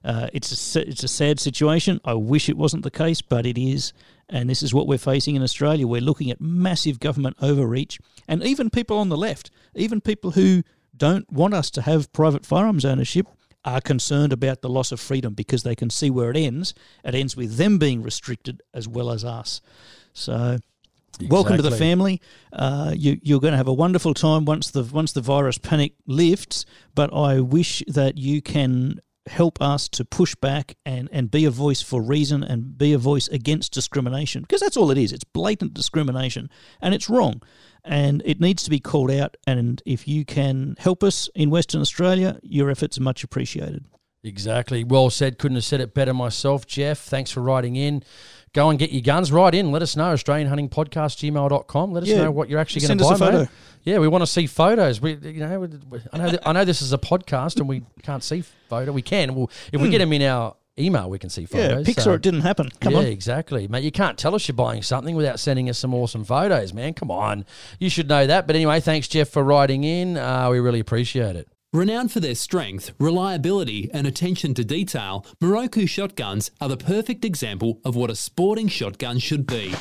Uh, 0.04 0.28
it's 0.32 0.76
a, 0.76 0.88
it's 0.88 1.02
a 1.02 1.08
sad 1.08 1.40
situation. 1.40 2.00
I 2.04 2.14
wish 2.14 2.48
it 2.48 2.56
wasn't 2.56 2.84
the 2.84 2.90
case, 2.90 3.22
but 3.22 3.44
it 3.44 3.58
is. 3.58 3.92
And 4.28 4.48
this 4.48 4.62
is 4.62 4.72
what 4.72 4.86
we're 4.86 4.98
facing 4.98 5.34
in 5.34 5.42
Australia. 5.42 5.86
We're 5.86 6.00
looking 6.00 6.30
at 6.30 6.40
massive 6.40 7.00
government 7.00 7.36
overreach. 7.40 7.98
And 8.28 8.42
even 8.44 8.70
people 8.70 8.98
on 8.98 9.08
the 9.08 9.16
left, 9.16 9.50
even 9.74 10.00
people 10.00 10.32
who 10.32 10.62
don't 10.96 11.30
want 11.32 11.54
us 11.54 11.70
to 11.72 11.82
have 11.82 12.12
private 12.12 12.46
firearms 12.46 12.84
ownership, 12.84 13.26
are 13.64 13.80
concerned 13.80 14.32
about 14.32 14.62
the 14.62 14.68
loss 14.68 14.92
of 14.92 15.00
freedom 15.00 15.34
because 15.34 15.64
they 15.64 15.74
can 15.74 15.90
see 15.90 16.08
where 16.08 16.30
it 16.30 16.36
ends. 16.36 16.72
It 17.04 17.16
ends 17.16 17.36
with 17.36 17.56
them 17.56 17.78
being 17.78 18.00
restricted 18.00 18.62
as 18.72 18.86
well 18.86 19.10
as 19.10 19.24
us. 19.24 19.60
So. 20.16 20.58
Exactly. 21.18 21.34
Welcome 21.34 21.56
to 21.56 21.62
the 21.62 21.70
family. 21.70 22.20
Uh, 22.52 22.92
you, 22.94 23.18
you're 23.22 23.40
going 23.40 23.52
to 23.52 23.56
have 23.56 23.68
a 23.68 23.72
wonderful 23.72 24.12
time 24.12 24.44
once 24.44 24.70
the 24.70 24.82
once 24.82 25.12
the 25.12 25.22
virus 25.22 25.56
panic 25.56 25.94
lifts. 26.06 26.66
But 26.94 27.10
I 27.14 27.40
wish 27.40 27.82
that 27.88 28.18
you 28.18 28.42
can 28.42 29.00
help 29.26 29.60
us 29.60 29.88
to 29.88 30.04
push 30.04 30.34
back 30.36 30.76
and, 30.84 31.08
and 31.12 31.30
be 31.30 31.44
a 31.44 31.50
voice 31.50 31.82
for 31.82 32.00
reason 32.00 32.42
and 32.42 32.78
be 32.78 32.92
a 32.92 32.98
voice 32.98 33.28
against 33.28 33.72
discrimination 33.72 34.42
because 34.42 34.60
that's 34.60 34.76
all 34.76 34.90
it 34.90 34.98
is. 34.98 35.12
It's 35.12 35.24
blatant 35.24 35.74
discrimination 35.74 36.50
and 36.80 36.94
it's 36.94 37.08
wrong 37.08 37.42
and 37.84 38.22
it 38.24 38.40
needs 38.40 38.62
to 38.64 38.70
be 38.70 38.80
called 38.80 39.10
out. 39.10 39.36
And 39.46 39.82
if 39.84 40.06
you 40.06 40.24
can 40.24 40.76
help 40.78 41.02
us 41.02 41.28
in 41.34 41.50
Western 41.50 41.80
Australia, 41.80 42.38
your 42.42 42.70
efforts 42.70 42.98
are 42.98 43.02
much 43.02 43.24
appreciated. 43.24 43.84
Exactly. 44.22 44.82
Well 44.82 45.10
said. 45.10 45.38
Couldn't 45.38 45.56
have 45.56 45.64
said 45.64 45.80
it 45.80 45.94
better 45.94 46.12
myself, 46.12 46.66
Jeff. 46.66 46.98
Thanks 46.98 47.30
for 47.30 47.40
writing 47.40 47.76
in. 47.76 48.02
Go 48.56 48.70
and 48.70 48.78
get 48.78 48.90
your 48.90 49.02
guns 49.02 49.30
right 49.30 49.54
in. 49.54 49.70
Let 49.70 49.82
us 49.82 49.96
know. 49.96 50.12
Australian 50.12 50.48
Hunting 50.48 50.70
Podcast 50.70 51.18
gmail.com. 51.30 51.92
Let 51.92 52.02
us 52.04 52.08
Yeah. 52.08 52.24
know 52.24 52.30
what 52.30 52.48
you're 52.48 52.58
actually 52.58 52.86
going 52.86 52.96
to 52.98 53.04
buy. 53.04 53.10
us 53.10 53.20
a 53.20 53.24
photo. 53.24 53.38
mate. 53.40 53.48
Yeah, 53.84 53.98
we 53.98 54.08
want 54.08 54.22
to 54.22 54.26
see 54.26 54.46
photos. 54.46 54.98
We, 55.00 55.14
you 55.14 55.40
know, 55.40 55.68
I 56.12 56.18
know, 56.18 56.38
I 56.44 56.52
know 56.52 56.64
this 56.64 56.80
is 56.80 56.92
a 56.94 56.98
podcast 56.98 57.58
and 57.60 57.68
we 57.68 57.82
can't 58.02 58.24
see 58.24 58.42
photo. 58.68 58.90
We 58.92 59.02
can. 59.02 59.34
Well, 59.34 59.50
if 59.72 59.80
we 59.82 59.90
get 59.90 59.98
them 59.98 60.12
in 60.14 60.22
our 60.22 60.56
email, 60.78 61.08
we 61.10 61.18
can 61.18 61.28
see 61.30 61.44
Hmm. 61.44 61.56
Yeah, 61.56 61.68
photos. 61.68 61.86
pics 61.86 62.04
so- 62.04 62.12
or 62.12 62.14
it 62.14 62.22
didn't 62.22 62.40
happen. 62.40 62.70
Come 62.80 62.94
yeah, 62.94 62.98
on. 63.00 63.04
exactly, 63.04 63.68
mate. 63.68 63.84
You 63.84 63.92
can't 63.92 64.16
tell 64.16 64.34
us 64.34 64.48
you're 64.48 64.54
buying 64.56 64.82
something 64.82 65.14
without 65.14 65.38
sending 65.38 65.68
us 65.68 65.78
some 65.78 65.92
awesome 65.94 66.24
photos, 66.24 66.72
man. 66.72 66.94
Come 66.94 67.10
on, 67.10 67.44
you 67.78 67.90
should 67.90 68.08
know 68.08 68.26
that. 68.26 68.46
But 68.46 68.56
anyway, 68.56 68.80
thanks, 68.80 69.06
Jeff, 69.06 69.28
for 69.28 69.44
writing 69.44 69.84
in. 69.84 70.16
Uh, 70.16 70.48
we 70.50 70.58
really 70.60 70.80
appreciate 70.80 71.36
it. 71.36 71.46
Renowned 71.76 72.10
for 72.10 72.20
their 72.20 72.34
strength, 72.34 72.92
reliability, 72.98 73.90
and 73.92 74.06
attention 74.06 74.54
to 74.54 74.64
detail, 74.64 75.26
Miroku 75.42 75.86
shotguns 75.86 76.50
are 76.58 76.70
the 76.70 76.78
perfect 76.78 77.22
example 77.22 77.82
of 77.84 77.94
what 77.94 78.08
a 78.08 78.16
sporting 78.16 78.66
shotgun 78.66 79.18
should 79.18 79.46
be. 79.46 79.74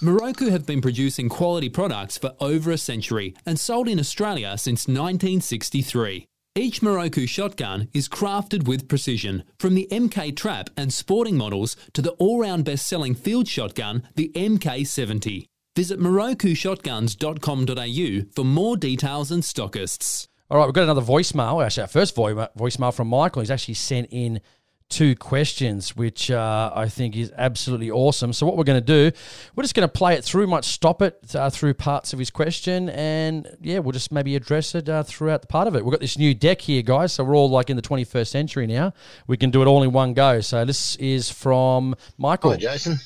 Miroku 0.00 0.52
have 0.52 0.64
been 0.64 0.80
producing 0.80 1.28
quality 1.28 1.68
products 1.68 2.16
for 2.16 2.32
over 2.38 2.70
a 2.70 2.78
century 2.78 3.34
and 3.44 3.58
sold 3.58 3.88
in 3.88 3.98
Australia 3.98 4.56
since 4.56 4.86
1963. 4.86 6.24
Each 6.54 6.80
Miroku 6.80 7.28
shotgun 7.28 7.88
is 7.92 8.08
crafted 8.08 8.68
with 8.68 8.86
precision, 8.86 9.42
from 9.58 9.74
the 9.74 9.88
MK 9.90 10.36
Trap 10.36 10.70
and 10.76 10.92
sporting 10.92 11.36
models 11.36 11.76
to 11.92 12.00
the 12.00 12.12
all 12.20 12.38
round 12.38 12.64
best 12.64 12.86
selling 12.86 13.16
field 13.16 13.48
shotgun, 13.48 14.04
the 14.14 14.30
MK70. 14.36 15.46
Visit 15.74 15.98
morokushotguns.com.au 15.98 18.26
for 18.32 18.44
more 18.44 18.76
details 18.76 19.32
and 19.32 19.42
stockists. 19.42 20.28
All 20.48 20.58
right, 20.58 20.66
we've 20.66 20.74
got 20.74 20.84
another 20.84 21.02
voicemail. 21.02 21.64
Actually, 21.64 21.82
our 21.82 21.88
first 21.88 22.14
voicemail 22.14 22.94
from 22.94 23.08
Michael. 23.08 23.42
He's 23.42 23.50
actually 23.50 23.74
sent 23.74 24.08
in 24.12 24.40
two 24.88 25.16
questions, 25.16 25.96
which 25.96 26.30
uh, 26.30 26.70
I 26.72 26.88
think 26.88 27.16
is 27.16 27.32
absolutely 27.36 27.90
awesome. 27.90 28.32
So, 28.32 28.46
what 28.46 28.56
we're 28.56 28.62
going 28.62 28.80
to 28.80 29.10
do, 29.10 29.16
we're 29.56 29.64
just 29.64 29.74
going 29.74 29.88
to 29.88 29.92
play 29.92 30.14
it 30.14 30.22
through, 30.22 30.46
might 30.46 30.64
stop 30.64 31.02
it 31.02 31.34
uh, 31.34 31.50
through 31.50 31.74
parts 31.74 32.12
of 32.12 32.20
his 32.20 32.30
question, 32.30 32.88
and 32.90 33.56
yeah, 33.60 33.80
we'll 33.80 33.90
just 33.90 34.12
maybe 34.12 34.36
address 34.36 34.76
it 34.76 34.88
uh, 34.88 35.02
throughout 35.02 35.40
the 35.40 35.48
part 35.48 35.66
of 35.66 35.74
it. 35.74 35.84
We've 35.84 35.90
got 35.90 35.98
this 36.00 36.16
new 36.16 36.32
deck 36.32 36.60
here, 36.60 36.82
guys. 36.82 37.12
So, 37.12 37.24
we're 37.24 37.34
all 37.34 37.50
like 37.50 37.68
in 37.68 37.74
the 37.74 37.82
21st 37.82 38.28
century 38.28 38.68
now. 38.68 38.92
We 39.26 39.36
can 39.36 39.50
do 39.50 39.62
it 39.62 39.66
all 39.66 39.82
in 39.82 39.90
one 39.90 40.14
go. 40.14 40.40
So, 40.40 40.64
this 40.64 40.94
is 40.96 41.28
from 41.28 41.96
Michael. 42.18 42.52
Hi, 42.52 42.58
Jason. 42.58 42.98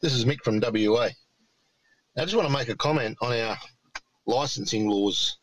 This 0.00 0.14
is 0.14 0.24
Mick 0.24 0.42
from 0.42 0.58
WA. 0.58 1.10
I 2.16 2.24
just 2.24 2.34
want 2.34 2.48
to 2.48 2.52
make 2.52 2.68
a 2.68 2.74
comment 2.74 3.16
on 3.20 3.32
our 3.32 3.56
licensing 4.26 4.88
laws. 4.88 5.38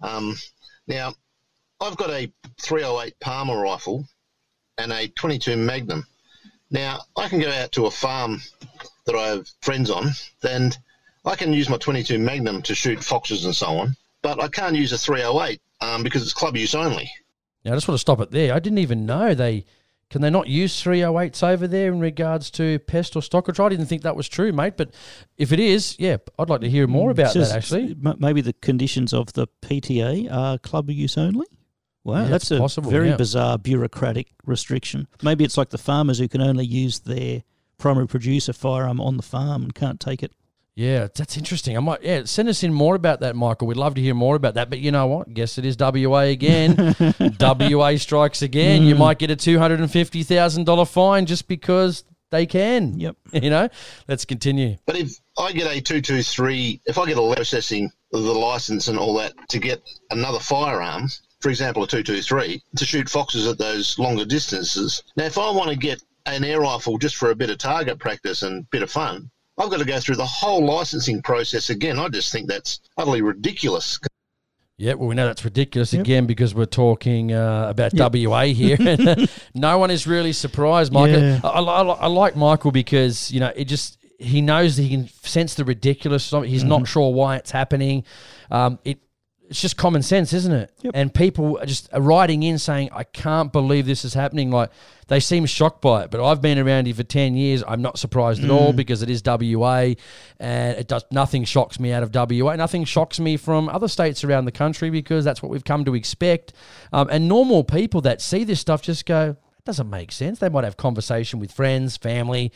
Um, 0.00 0.36
now, 0.88 1.14
I've 1.80 1.96
got 1.96 2.10
a 2.10 2.32
308 2.60 3.20
Palmer 3.20 3.60
rifle 3.60 4.04
and 4.78 4.92
a 4.92 5.08
22 5.08 5.56
Magnum. 5.56 6.06
Now, 6.70 7.00
I 7.16 7.28
can 7.28 7.40
go 7.40 7.50
out 7.50 7.72
to 7.72 7.86
a 7.86 7.90
farm 7.90 8.40
that 9.06 9.14
I 9.14 9.28
have 9.28 9.48
friends 9.62 9.90
on, 9.90 10.10
and 10.42 10.76
I 11.24 11.36
can 11.36 11.52
use 11.52 11.68
my 11.68 11.78
22 11.78 12.18
Magnum 12.18 12.62
to 12.62 12.74
shoot 12.74 13.02
foxes 13.02 13.44
and 13.44 13.54
so 13.54 13.66
on, 13.78 13.96
but 14.22 14.42
I 14.42 14.48
can't 14.48 14.76
use 14.76 14.92
a 14.92 14.98
308 14.98 15.60
um, 15.80 16.02
because 16.02 16.22
it's 16.22 16.34
club 16.34 16.56
use 16.56 16.74
only. 16.74 17.10
Now, 17.64 17.72
I 17.72 17.76
just 17.76 17.88
want 17.88 17.96
to 17.96 18.00
stop 18.00 18.20
it 18.20 18.30
there. 18.30 18.54
I 18.54 18.58
didn't 18.58 18.78
even 18.78 19.06
know 19.06 19.34
they 19.34 19.64
can 20.10 20.22
they 20.22 20.30
not 20.30 20.48
use 20.48 20.82
308s 20.82 21.42
over 21.42 21.68
there 21.68 21.92
in 21.92 22.00
regards 22.00 22.50
to 22.52 22.78
pest 22.80 23.14
or 23.14 23.22
stock 23.22 23.44
control. 23.44 23.66
I 23.66 23.70
didn't 23.70 23.86
think 23.86 24.02
that 24.02 24.16
was 24.16 24.28
true, 24.28 24.52
mate. 24.52 24.76
But 24.76 24.94
if 25.36 25.52
it 25.52 25.60
is, 25.60 25.96
yeah, 25.98 26.16
I'd 26.38 26.48
like 26.48 26.62
to 26.62 26.70
hear 26.70 26.86
more 26.86 27.10
mm, 27.10 27.12
about 27.12 27.32
Says 27.32 27.50
that. 27.50 27.58
Actually, 27.58 27.94
maybe 28.18 28.40
the 28.40 28.54
conditions 28.54 29.12
of 29.12 29.32
the 29.34 29.48
PTA 29.62 30.32
are 30.32 30.58
club 30.58 30.88
use 30.90 31.18
only. 31.18 31.46
Wow, 32.04 32.22
Yeah, 32.22 32.28
that's 32.28 32.50
a 32.50 32.58
possible, 32.58 32.90
very 32.90 33.10
yeah. 33.10 33.16
bizarre 33.16 33.58
bureaucratic 33.58 34.28
restriction. 34.46 35.08
Maybe 35.22 35.44
it's 35.44 35.58
like 35.58 35.70
the 35.70 35.78
farmers 35.78 36.18
who 36.18 36.28
can 36.28 36.40
only 36.40 36.64
use 36.64 37.00
their 37.00 37.42
primary 37.76 38.08
producer 38.08 38.54
firearm 38.54 39.00
on 39.00 39.18
the 39.18 39.22
farm 39.22 39.62
and 39.62 39.74
can't 39.74 40.00
take 40.00 40.22
it. 40.22 40.32
Yeah, 40.78 41.08
that's 41.12 41.36
interesting. 41.36 41.76
I 41.76 41.80
might 41.80 42.04
yeah 42.04 42.22
send 42.22 42.48
us 42.48 42.62
in 42.62 42.72
more 42.72 42.94
about 42.94 43.18
that, 43.20 43.34
Michael. 43.34 43.66
We'd 43.66 43.76
love 43.76 43.96
to 43.96 44.00
hear 44.00 44.14
more 44.14 44.36
about 44.36 44.54
that. 44.54 44.70
But 44.70 44.78
you 44.78 44.92
know 44.92 45.08
what? 45.08 45.34
Guess 45.34 45.58
it 45.58 45.64
is 45.64 45.76
WA 45.76 46.20
again. 46.20 46.94
WA 47.40 47.96
strikes 47.96 48.42
again. 48.42 48.84
You 48.84 48.94
hmm. 48.94 49.00
might 49.00 49.18
get 49.18 49.28
a 49.32 49.34
two 49.34 49.58
hundred 49.58 49.80
and 49.80 49.90
fifty 49.90 50.22
thousand 50.22 50.66
dollar 50.66 50.84
fine 50.84 51.26
just 51.26 51.48
because 51.48 52.04
they 52.30 52.46
can. 52.46 53.00
Yep. 53.00 53.16
You 53.32 53.50
know. 53.50 53.68
Let's 54.06 54.24
continue. 54.24 54.76
But 54.86 54.94
if 54.94 55.18
I 55.36 55.50
get 55.50 55.66
a 55.66 55.80
223, 55.80 56.82
if 56.86 56.96
I 56.96 57.06
get 57.06 57.18
a 57.18 57.34
processing 57.34 57.90
the 58.12 58.18
license 58.18 58.86
and 58.86 59.00
all 59.00 59.14
that 59.14 59.32
to 59.48 59.58
get 59.58 59.82
another 60.12 60.38
firearm, 60.38 61.08
for 61.40 61.50
example, 61.50 61.82
a 61.82 61.88
223, 61.88 62.62
to 62.76 62.84
shoot 62.84 63.08
foxes 63.08 63.48
at 63.48 63.58
those 63.58 63.98
longer 63.98 64.24
distances. 64.24 65.02
Now, 65.16 65.24
if 65.24 65.38
I 65.38 65.50
want 65.50 65.70
to 65.70 65.76
get 65.76 66.00
an 66.26 66.44
air 66.44 66.60
rifle 66.60 66.98
just 66.98 67.16
for 67.16 67.30
a 67.30 67.36
bit 67.36 67.50
of 67.50 67.58
target 67.58 67.98
practice 67.98 68.42
and 68.42 68.70
bit 68.70 68.82
of 68.82 68.92
fun, 68.92 69.30
I've 69.58 69.70
got 69.70 69.78
to 69.78 69.84
go 69.84 69.98
through 70.00 70.16
the 70.16 70.26
whole 70.26 70.64
licensing 70.64 71.20
process 71.22 71.70
again. 71.70 71.98
I 71.98 72.08
just 72.08 72.30
think 72.32 72.48
that's 72.48 72.80
utterly 72.96 73.22
ridiculous. 73.22 73.98
Yeah, 74.76 74.94
well, 74.94 75.08
we 75.08 75.16
know 75.16 75.26
that's 75.26 75.44
ridiculous 75.44 75.92
again 75.92 76.26
because 76.26 76.54
we're 76.54 76.64
talking 76.66 77.32
uh, 77.32 77.66
about 77.68 77.92
WA 77.94 78.42
here. 78.44 78.76
and 78.80 79.08
uh, 79.08 79.26
no 79.52 79.76
one 79.78 79.90
is 79.90 80.06
really 80.06 80.32
surprised, 80.32 80.92
Michael. 80.92 81.20
Yeah. 81.20 81.40
I, 81.42 81.60
I, 81.60 81.82
I 81.82 82.06
like 82.06 82.36
Michael 82.36 82.70
because 82.70 83.32
you 83.32 83.40
know 83.40 83.52
it 83.56 83.64
just 83.64 83.98
he 84.20 84.40
knows 84.40 84.76
that 84.76 84.82
he 84.82 84.90
can 84.90 85.08
sense 85.08 85.54
the 85.54 85.64
ridiculous. 85.64 86.30
He's 86.30 86.60
Mm-hmm. 86.60 86.68
not 86.68 86.86
sure 86.86 87.12
why 87.12 87.36
it's 87.36 87.50
happening. 87.50 88.04
Um, 88.52 88.78
it 88.84 89.00
it's 89.48 89.60
just 89.60 89.76
common 89.76 90.02
sense, 90.02 90.32
isn't 90.32 90.52
it? 90.52 90.70
Yep. 90.82 90.92
And 90.94 91.12
people 91.12 91.58
are 91.58 91.66
just 91.66 91.88
writing 91.94 92.42
in 92.42 92.58
saying, 92.58 92.90
"I 92.92 93.04
can't 93.04 93.52
believe 93.52 93.86
this 93.86 94.04
is 94.04 94.14
happening." 94.14 94.50
Like 94.50 94.70
they 95.08 95.20
seem 95.20 95.46
shocked 95.46 95.80
by 95.80 96.04
it, 96.04 96.10
but 96.10 96.22
I've 96.22 96.42
been 96.42 96.58
around 96.58 96.84
here 96.86 96.94
for 96.94 97.02
ten 97.02 97.34
years. 97.34 97.64
I'm 97.66 97.80
not 97.80 97.98
surprised 97.98 98.44
at 98.44 98.50
Mm. 98.50 98.54
all 98.54 98.72
because 98.72 99.02
it 99.02 99.08
is 99.08 99.22
WA, 99.22 99.94
and 100.38 100.76
it 100.78 100.86
does 100.86 101.04
nothing 101.10 101.44
shocks 101.44 101.80
me 101.80 101.92
out 101.92 102.02
of 102.02 102.12
WA. 102.12 102.54
Nothing 102.56 102.84
shocks 102.84 103.18
me 103.18 103.36
from 103.36 103.68
other 103.70 103.88
states 103.88 104.22
around 104.22 104.44
the 104.44 104.52
country 104.52 104.90
because 104.90 105.24
that's 105.24 105.42
what 105.42 105.50
we've 105.50 105.64
come 105.64 105.84
to 105.86 105.94
expect. 105.94 106.52
Um, 106.92 107.08
and 107.10 107.26
normal 107.26 107.64
people 107.64 108.00
that 108.02 108.20
see 108.20 108.44
this 108.44 108.60
stuff 108.60 108.82
just 108.82 109.06
go, 109.06 109.36
"It 109.58 109.64
doesn't 109.64 109.88
make 109.88 110.12
sense." 110.12 110.38
They 110.40 110.48
might 110.50 110.64
have 110.64 110.76
conversation 110.76 111.40
with 111.40 111.52
friends, 111.52 111.96
family, 111.96 112.52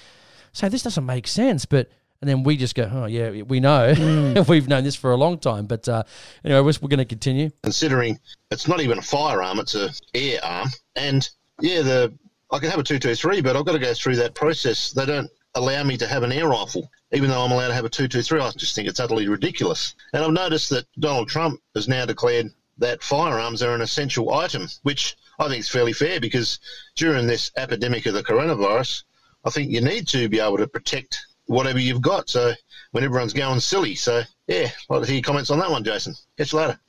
say, 0.52 0.68
"This 0.68 0.82
doesn't 0.82 1.06
make 1.06 1.26
sense," 1.26 1.64
but 1.64 1.88
and 2.22 2.28
then 2.28 2.44
we 2.44 2.56
just 2.56 2.74
go, 2.74 2.88
"Oh 2.90 3.06
yeah, 3.06 3.42
we 3.42 3.60
know. 3.60 3.92
Mm. 4.02 4.48
We've 4.48 4.68
known 4.68 4.84
this 4.84 4.96
for 4.96 5.12
a 5.12 5.16
long 5.16 5.38
time." 5.38 5.66
But 5.66 5.88
uh, 5.88 6.04
anyway, 6.44 6.60
we're, 6.60 6.72
we're 6.80 6.88
going 6.88 6.98
to 6.98 7.04
continue. 7.04 7.50
considering 7.62 8.18
it's 8.50 8.66
not 8.66 8.80
even 8.80 8.98
a 8.98 9.02
firearm, 9.02 9.58
it's 9.58 9.74
a 9.74 9.90
air 10.14 10.38
arm. 10.42 10.68
And 10.96 11.28
yeah, 11.60 11.82
the 11.82 12.14
I 12.50 12.58
can 12.58 12.70
have 12.70 12.78
a 12.78 12.82
two 12.82 12.98
two 12.98 13.14
three, 13.14 13.40
but 13.42 13.56
I've 13.56 13.66
got 13.66 13.72
to 13.72 13.78
go 13.78 13.92
through 13.92 14.16
that 14.16 14.34
process. 14.34 14.92
They 14.92 15.04
don't 15.04 15.30
allow 15.54 15.82
me 15.82 15.96
to 15.98 16.06
have 16.06 16.22
an 16.22 16.32
air 16.32 16.48
rifle, 16.48 16.90
even 17.12 17.28
though 17.28 17.42
I'm 17.42 17.52
allowed 17.52 17.68
to 17.68 17.74
have 17.74 17.84
a 17.84 17.90
two 17.90 18.08
two 18.08 18.22
three. 18.22 18.40
I 18.40 18.50
just 18.52 18.74
think 18.74 18.88
it's 18.88 19.00
utterly 19.00 19.28
ridiculous. 19.28 19.94
And 20.12 20.24
I've 20.24 20.32
noticed 20.32 20.70
that 20.70 20.86
Donald 21.00 21.28
Trump 21.28 21.60
has 21.74 21.88
now 21.88 22.06
declared 22.06 22.50
that 22.78 23.02
firearms 23.02 23.62
are 23.62 23.74
an 23.74 23.82
essential 23.82 24.32
item, 24.32 24.68
which 24.82 25.16
I 25.38 25.48
think 25.48 25.60
is 25.60 25.68
fairly 25.68 25.92
fair 25.92 26.20
because 26.20 26.58
during 26.96 27.26
this 27.26 27.50
epidemic 27.56 28.06
of 28.06 28.14
the 28.14 28.22
coronavirus, 28.22 29.02
I 29.44 29.50
think 29.50 29.70
you 29.70 29.80
need 29.80 30.06
to 30.08 30.28
be 30.28 30.40
able 30.40 30.58
to 30.58 30.66
protect 30.68 31.18
whatever 31.52 31.78
you've 31.78 32.02
got. 32.02 32.28
So 32.28 32.52
when 32.92 33.04
everyone's 33.04 33.32
going 33.32 33.60
silly, 33.60 33.94
so 33.94 34.22
yeah, 34.46 34.70
I'd 34.90 34.96
like 34.96 35.06
hear 35.06 35.16
your 35.16 35.22
comments 35.22 35.50
on 35.50 35.58
that 35.58 35.70
one, 35.70 35.84
Jason. 35.84 36.14
Catch 36.36 36.52
you 36.52 36.58
later. 36.58 36.80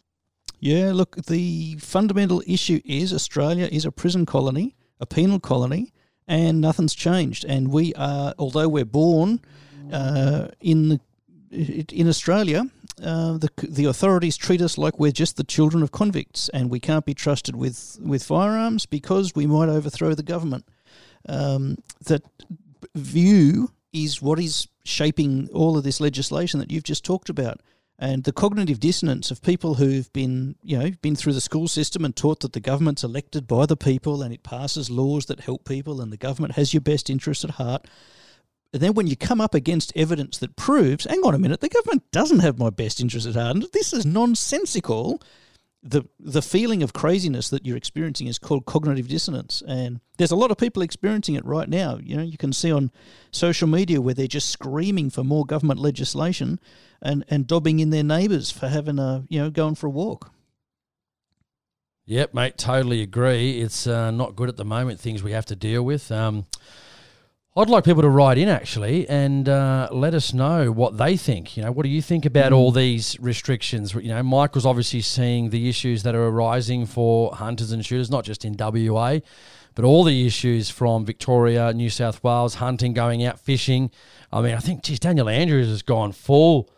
Yeah, 0.60 0.91
look, 0.94 1.18
the 1.26 1.76
fundamental 1.80 2.41
issue 2.48 2.80
is 2.85 3.14
Australia 3.14 3.68
is 3.72 3.85
a 3.85 3.91
prison 3.91 4.26
colony, 4.26 4.76
a 4.99 5.06
penal 5.06 5.40
colony, 5.40 5.91
and 6.27 6.61
nothing's 6.61 6.95
changed. 6.95 7.44
And 7.45 7.69
we 7.69 7.94
are, 7.95 8.34
although 8.40 8.69
we're 8.69 8.85
born 8.85 9.41
uh, 9.91 10.48
in 10.61 10.90
the 10.90 10.99
in 11.52 12.07
Australia, 12.07 12.64
uh, 13.03 13.38
the 13.38 13.49
the 13.61 13.85
authorities 13.85 14.38
treat 14.38 14.61
us 14.61 14.77
like 14.77 14.99
we're 14.99 15.11
just 15.11 15.38
the 15.38 15.44
children 15.44 15.84
of 15.84 15.91
convicts, 15.91 16.49
and 16.49 16.69
we 16.69 16.80
can't 16.80 17.06
be 17.06 17.14
trusted 17.14 17.56
with 17.56 17.99
with 18.02 18.23
firearms 18.23 18.85
because 18.85 19.35
we 19.35 19.45
might 19.45 19.69
overthrow 19.69 20.14
the 20.14 20.23
government. 20.23 20.65
Um, 21.27 21.77
that 22.06 22.23
view 22.95 23.72
is 23.94 24.22
what 24.22 24.40
is 24.40 24.68
shaping 24.84 25.49
all 25.53 25.78
of 25.78 25.84
this 25.84 26.02
legislation 26.02 26.60
that 26.60 26.72
you've 26.72 26.84
just 26.84 27.06
talked 27.06 27.30
about. 27.30 27.61
And 27.99 28.24
the 28.24 28.34
cognitive 28.34 28.80
dissonance 28.80 29.32
of 29.32 29.41
people 29.41 29.76
who've 29.76 30.11
been, 30.11 30.56
you 30.64 30.78
know, 30.78 30.91
been 31.02 31.15
through 31.15 31.34
the 31.34 31.41
school 31.41 31.68
system 31.68 32.03
and 32.03 32.15
taught 32.15 32.40
that 32.41 32.53
the 32.53 32.60
government's 32.60 33.03
elected 33.03 33.48
by 33.48 33.65
the 33.65 33.78
people 33.78 34.22
and 34.22 34.34
it 34.34 34.44
passes 34.44 34.90
laws 34.90 35.28
that 35.28 35.41
help 35.41 35.64
people 35.64 36.02
and 36.02 36.11
the 36.11 36.18
government 36.18 36.56
has 36.56 36.74
your 36.74 36.82
best 36.82 37.10
interests 37.10 37.44
at 37.45 37.52
heart. 37.52 37.88
And 38.74 38.82
then 38.82 38.95
when 38.95 39.06
you 39.06 39.15
come 39.15 39.40
up 39.40 39.53
against 39.53 39.94
evidence 39.95 40.40
that 40.40 40.56
proves, 40.56 41.06
hang 41.06 41.22
on 41.24 41.36
a 41.36 41.40
minute, 41.40 41.61
the 41.61 41.70
government 41.70 42.03
doesn't 42.11 42.40
have 42.40 42.57
my 42.57 42.72
best 42.72 42.99
interests 42.99 43.30
at 43.30 43.36
heart, 43.36 43.72
this 43.72 43.94
is 43.94 44.06
nonsensical, 44.06 45.22
the 45.84 46.03
the 46.19 46.41
feeling 46.41 46.81
of 46.81 46.93
craziness 46.93 47.49
that 47.49 47.65
you're 47.65 47.77
experiencing 47.77 48.27
is 48.27 48.39
called 48.39 48.65
cognitive 48.65 49.07
dissonance, 49.07 49.61
and 49.68 49.99
there's 50.18 50.31
a 50.31 50.35
lot 50.35 50.49
of 50.49 50.57
people 50.57 50.81
experiencing 50.81 51.35
it 51.35 51.45
right 51.45 51.68
now. 51.68 51.99
You 52.01 52.15
know, 52.15 52.23
you 52.23 52.38
can 52.38 52.53
see 52.53 52.72
on 52.72 52.91
social 53.31 53.68
media 53.68 54.01
where 54.01 54.14
they're 54.14 54.27
just 54.27 54.49
screaming 54.49 55.10
for 55.10 55.23
more 55.23 55.45
government 55.45 55.80
legislation, 55.80 56.60
and 57.01 57.26
and 57.27 57.45
dobbing 57.45 57.80
in 57.80 57.89
their 57.89 58.03
neighbours 58.03 58.49
for 58.49 58.69
having 58.69 58.97
a 58.97 59.26
you 59.27 59.39
know 59.39 59.49
going 59.49 59.76
for 59.76 59.88
a 59.88 59.91
walk. 59.91 60.31
Yep, 62.05 62.34
mate, 62.34 62.57
totally 62.57 63.01
agree. 63.01 63.61
It's 63.61 63.88
uh, 63.88 64.11
not 64.11 64.35
good 64.35 64.49
at 64.49 64.57
the 64.57 64.65
moment. 64.65 64.99
Things 64.99 65.23
we 65.23 65.31
have 65.31 65.45
to 65.47 65.55
deal 65.55 65.84
with. 65.84 66.11
Um, 66.11 66.45
I'd 67.55 67.69
like 67.69 67.84
people 67.84 68.01
to 68.01 68.09
write 68.09 68.39
in 68.39 68.49
actually 68.49 69.07
and 69.07 69.47
uh, 69.47 69.88
let 69.91 70.15
us 70.15 70.34
know 70.34 70.71
what 70.71 70.97
they 70.97 71.15
think. 71.15 71.55
You 71.55 71.61
know, 71.63 71.71
what 71.71 71.84
do 71.84 71.89
you 71.89 72.01
think 72.01 72.25
about 72.25 72.51
Mm. 72.51 72.55
all 72.57 72.71
these 72.71 73.15
restrictions? 73.19 73.93
You 73.93 74.07
know, 74.09 74.23
Michael's 74.23 74.65
obviously 74.65 75.01
seeing 75.01 75.51
the 75.51 75.69
issues 75.69 76.01
that 76.01 76.15
are 76.15 76.27
arising 76.27 76.88
for 76.88 77.31
hunters 77.35 77.71
and 77.71 77.85
shooters, 77.85 78.09
not 78.09 78.23
just 78.25 78.43
in 78.43 78.55
WA, 78.57 79.19
but 79.75 79.85
all 79.85 80.03
the 80.03 80.25
issues 80.25 80.71
from 80.71 81.05
Victoria, 81.05 81.71
New 81.73 81.91
South 81.91 82.23
Wales, 82.23 82.55
hunting, 82.55 82.91
going 82.93 83.23
out 83.23 83.39
fishing. 83.39 83.91
I 84.31 84.41
mean, 84.41 84.55
I 84.55 84.59
think, 84.59 84.81
geez, 84.81 84.99
Daniel 84.99 85.30
Andrews 85.30 85.67
has 85.67 85.84
gone 85.84 86.11
full, 86.11 86.71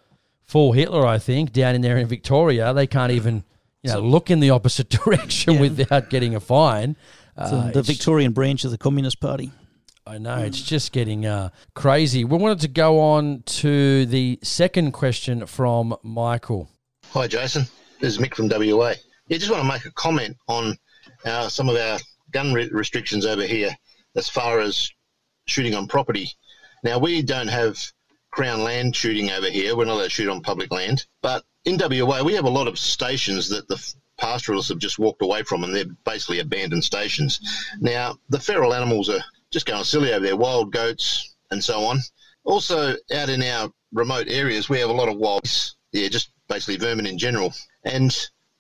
full 0.44 0.74
Hitler. 0.74 1.06
I 1.06 1.20
think 1.20 1.54
down 1.54 1.76
in 1.76 1.82
there 1.84 1.98
in 1.98 2.08
Victoria, 2.08 2.74
they 2.74 2.86
can't 2.86 3.14
even, 3.14 3.46
you 3.82 3.94
know, 3.94 4.02
look 4.02 4.30
in 4.30 4.42
the 4.42 4.50
opposite 4.50 4.90
direction 5.06 5.54
Yeah. 5.54 5.62
without 5.62 6.10
getting 6.10 6.36
a 6.36 6.42
fine. 6.42 6.98
Uh, 7.38 7.72
the 7.72 7.82
Victorian 7.82 8.34
branch 8.34 8.66
of 8.66 8.72
the 8.72 8.78
Communist 8.78 9.22
Party. 9.22 9.52
I 10.08 10.20
know 10.20 10.38
it's 10.38 10.62
just 10.62 10.92
getting 10.92 11.26
uh, 11.26 11.50
crazy. 11.74 12.26
We 12.26 12.38
wanted 12.38 12.60
to 12.60 12.68
go 12.68 13.00
on 13.00 13.42
to 13.42 14.06
the 14.06 14.38
second 14.44 14.92
question 14.92 15.48
from 15.48 15.98
Michael. 16.04 16.70
Hi, 17.10 17.26
Jason. 17.26 17.64
This 18.00 18.14
is 18.14 18.20
Mick 18.20 18.36
from 18.36 18.48
WA. 18.48 18.94
Yeah, 19.28 19.38
just 19.40 19.50
want 19.50 19.64
to 19.64 19.68
make 19.68 19.84
a 19.86 19.92
comment 19.94 20.38
on 20.48 20.78
uh, 21.26 21.50
some 21.50 21.70
of 21.70 21.76
our 21.76 21.98
gun 22.30 22.54
re- 22.54 22.70
restrictions 22.72 23.26
over 23.26 23.42
here 23.42 23.76
as 24.16 24.30
far 24.30 24.60
as 24.60 24.92
shooting 25.48 25.74
on 25.74 25.88
property. 25.88 26.30
Now, 26.84 27.00
we 27.00 27.24
don't 27.24 27.48
have 27.48 27.80
Crown 28.30 28.64
land 28.64 28.96
shooting 28.96 29.32
over 29.32 29.50
here. 29.50 29.76
We're 29.76 29.86
not 29.86 29.94
allowed 29.94 30.04
to 30.04 30.10
shoot 30.12 30.30
on 30.30 30.42
public 30.42 30.72
land. 30.72 31.08
But 31.24 31.46
in 31.64 31.80
WA, 31.80 32.22
we 32.22 32.36
have 32.36 32.46
a 32.46 32.50
lot 32.50 32.68
of 32.68 32.78
stations 32.78 33.50
that 33.50 33.68
the 33.68 33.82
pastoralists 34.20 34.70
have 34.70 34.78
just 34.78 35.00
walked 35.00 35.24
away 35.24 35.42
from, 35.42 35.64
and 35.64 35.74
they're 35.74 35.86
basically 36.04 36.42
abandoned 36.42 36.84
stations. 36.84 37.40
Now, 37.82 38.20
the 38.30 38.40
feral 38.40 38.72
animals 38.72 39.10
are 39.10 39.24
just 39.56 39.66
going 39.66 39.86
silly 39.86 40.12
over 40.12 40.26
there, 40.26 40.36
wild 40.36 40.74
goats 40.74 41.34
and 41.50 41.64
so 41.64 41.86
on. 41.86 41.98
Also, 42.44 42.94
out 43.14 43.30
in 43.30 43.42
our 43.42 43.70
remote 43.94 44.28
areas, 44.28 44.68
we 44.68 44.78
have 44.80 44.90
a 44.90 44.94
lot 44.94 45.08
of 45.08 45.16
wild, 45.16 45.50
yeah, 45.94 46.10
just 46.10 46.32
basically 46.50 46.76
vermin 46.76 47.06
in 47.06 47.18
general. 47.18 47.54
And 47.86 48.14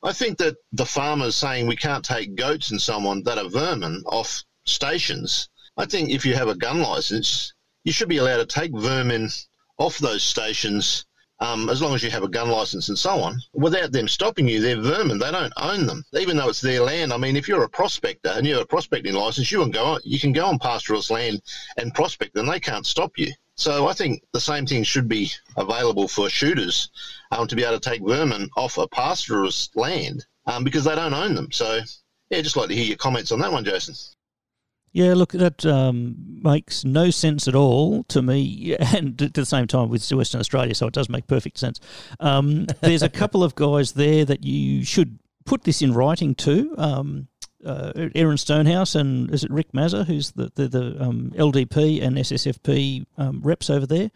I 0.04 0.14
think 0.14 0.38
that 0.38 0.56
the 0.72 0.86
farmers 0.86 1.36
saying 1.36 1.68
we 1.68 1.76
can't 1.76 2.06
take 2.06 2.36
goats 2.36 2.72
and 2.72 2.82
so 2.82 2.96
on 3.08 3.24
that 3.24 3.38
are 3.38 3.50
vermin 3.50 4.04
off 4.06 4.42
stations, 4.64 5.50
I 5.76 5.86
think 5.86 6.12
if 6.12 6.26
you 6.26 6.34
have 6.34 6.48
a 6.48 6.56
gun 6.56 6.82
license, 6.82 7.54
you 7.84 7.92
should 7.92 8.08
be 8.08 8.20
allowed 8.20 8.38
to 8.38 8.46
take 8.46 8.72
vermin 8.72 9.30
off 9.78 9.98
those 9.98 10.24
stations 10.24 11.06
um, 11.40 11.70
as 11.70 11.82
long 11.82 11.94
as 11.94 12.04
you 12.04 12.10
have 12.10 12.24
a 12.24 12.30
gun 12.30 12.50
license 12.50 12.90
and 12.90 12.98
so 12.98 13.20
on, 13.22 13.42
without 13.54 13.92
them 13.92 14.08
stopping 14.08 14.48
you. 14.48 14.62
They're 14.62 14.82
vermin. 14.82 15.20
They 15.20 15.32
don't 15.32 15.54
own 15.58 15.86
them, 15.86 16.04
even 16.14 16.38
though 16.38 16.50
it's 16.50 16.62
their 16.62 16.82
land. 16.82 17.12
I 17.12 17.18
mean, 17.18 17.36
if 17.36 17.48
you're 17.48 17.64
a 17.64 17.70
prospector 17.70 18.30
and 18.30 18.46
you 18.48 18.54
have 18.54 18.64
a 18.64 18.68
prospecting 18.68 19.14
license, 19.14 19.52
you 19.52 19.60
can 19.60 19.72
go 19.72 19.86
on, 19.86 20.02
you 20.04 20.20
can 20.20 20.32
go 20.32 20.46
on 20.46 20.60
pastoralist 20.60 21.12
land 21.12 21.42
and 21.78 21.94
prospect, 21.94 22.38
and 22.38 22.50
they 22.50 22.60
can't 22.60 22.86
stop 22.86 23.18
you. 23.18 23.32
So 23.58 23.88
I 23.88 23.94
think 23.94 24.22
the 24.34 24.40
same 24.40 24.66
thing 24.66 24.84
should 24.84 25.08
be 25.08 25.32
available 25.56 26.08
for 26.08 26.30
shooters 26.30 26.90
um, 27.32 27.48
to 27.48 27.56
be 27.56 27.64
able 27.64 27.80
to 27.80 27.90
take 27.90 28.02
vermin 28.02 28.50
off 28.58 28.78
a 28.78 28.88
pastoralist 28.88 29.76
land 29.76 30.26
um, 30.46 30.64
because 30.64 30.84
they 30.84 30.96
don't 30.96 31.14
own 31.14 31.36
them. 31.36 31.52
So 31.52 31.80
yeah, 32.30 32.42
just 32.42 32.58
like 32.58 32.70
to 32.70 32.76
hear 32.76 32.86
your 32.86 32.98
comments 32.98 33.32
on 33.32 33.40
that 33.40 33.52
one, 33.52 33.64
Jason. 33.64 33.96
Yeah, 34.96 35.14
look, 35.14 35.34
that 35.34 35.66
um, 35.66 36.16
makes 36.42 36.86
no 36.86 37.10
sense 37.10 37.50
at 37.50 37.54
all 37.54 38.06
to 38.06 38.22
me, 38.22 38.78
and 38.96 39.22
at 39.22 39.34
the 39.34 39.46
same 39.46 39.68
time 39.68 39.90
with 39.90 40.10
Western 40.10 40.40
Australia, 40.40 40.74
so 40.74 40.88
it 40.88 40.94
does 40.94 41.10
make 41.10 41.28
perfect 41.28 41.60
sense. 41.60 41.82
Um, 42.22 42.68
there's 42.80 43.04
a 43.04 43.10
couple 43.10 43.44
of 43.44 43.56
guys 43.56 43.92
there 43.92 44.24
that 44.24 44.46
you 44.46 44.86
should 44.86 45.20
put 45.44 45.66
this 45.66 45.82
in 45.82 45.94
writing 45.94 46.34
to. 46.36 46.74
Um, 46.78 47.28
uh, 47.66 47.92
Aaron 48.16 48.38
Stonehouse 48.38 48.96
and 48.96 49.30
is 49.32 49.44
it 49.44 49.52
Rick 49.52 49.74
Mazza, 49.74 50.06
who's 50.06 50.32
the 50.32 50.50
the, 50.56 50.70
the 50.70 51.04
um, 51.04 51.34
LDP 51.36 52.02
and 52.02 52.16
SSFP 52.16 53.06
um, 53.18 53.42
reps 53.44 53.70
over 53.70 53.86
there, 53.86 54.12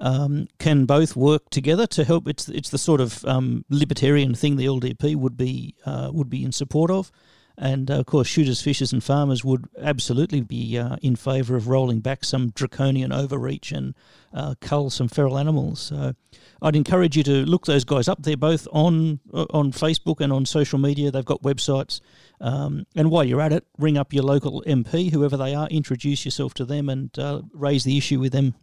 um, 0.00 0.48
can 0.58 0.86
both 0.86 1.14
work 1.14 1.50
together 1.50 1.86
to 1.86 2.02
help. 2.02 2.26
It's 2.26 2.48
it's 2.48 2.70
the 2.70 2.78
sort 2.78 3.00
of 3.00 3.24
um, 3.26 3.64
libertarian 3.70 4.34
thing 4.34 4.56
the 4.56 4.66
LDP 4.66 5.14
would 5.14 5.36
be 5.36 5.76
uh, 5.86 6.10
would 6.12 6.28
be 6.28 6.42
in 6.42 6.50
support 6.50 6.90
of. 6.90 7.12
And 7.58 7.90
uh, 7.90 7.94
of 7.94 8.06
course, 8.06 8.28
shooters, 8.28 8.60
fishers, 8.60 8.92
and 8.92 9.02
farmers 9.02 9.44
would 9.44 9.66
absolutely 9.80 10.42
be 10.42 10.78
uh, 10.78 10.96
in 11.00 11.16
favour 11.16 11.56
of 11.56 11.68
rolling 11.68 12.00
back 12.00 12.24
some 12.24 12.50
draconian 12.50 13.12
overreach 13.12 13.72
and 13.72 13.94
uh, 14.34 14.54
cull 14.60 14.90
some 14.90 15.08
feral 15.08 15.38
animals. 15.38 15.80
So 15.80 16.12
I'd 16.60 16.76
encourage 16.76 17.16
you 17.16 17.22
to 17.24 17.46
look 17.46 17.64
those 17.64 17.84
guys 17.84 18.08
up. 18.08 18.22
They're 18.22 18.36
both 18.36 18.68
on 18.72 19.20
uh, 19.32 19.46
on 19.50 19.72
Facebook 19.72 20.20
and 20.20 20.32
on 20.32 20.44
social 20.44 20.78
media. 20.78 21.10
They've 21.10 21.24
got 21.24 21.42
websites. 21.42 22.00
Um, 22.40 22.86
and 22.94 23.10
while 23.10 23.24
you're 23.24 23.40
at 23.40 23.52
it, 23.52 23.64
ring 23.78 23.96
up 23.96 24.12
your 24.12 24.24
local 24.24 24.62
MP, 24.66 25.10
whoever 25.10 25.38
they 25.38 25.54
are, 25.54 25.66
introduce 25.68 26.26
yourself 26.26 26.52
to 26.54 26.66
them, 26.66 26.90
and 26.90 27.18
uh, 27.18 27.42
raise 27.54 27.84
the 27.84 27.96
issue 27.96 28.20
with 28.20 28.32
them. 28.32 28.54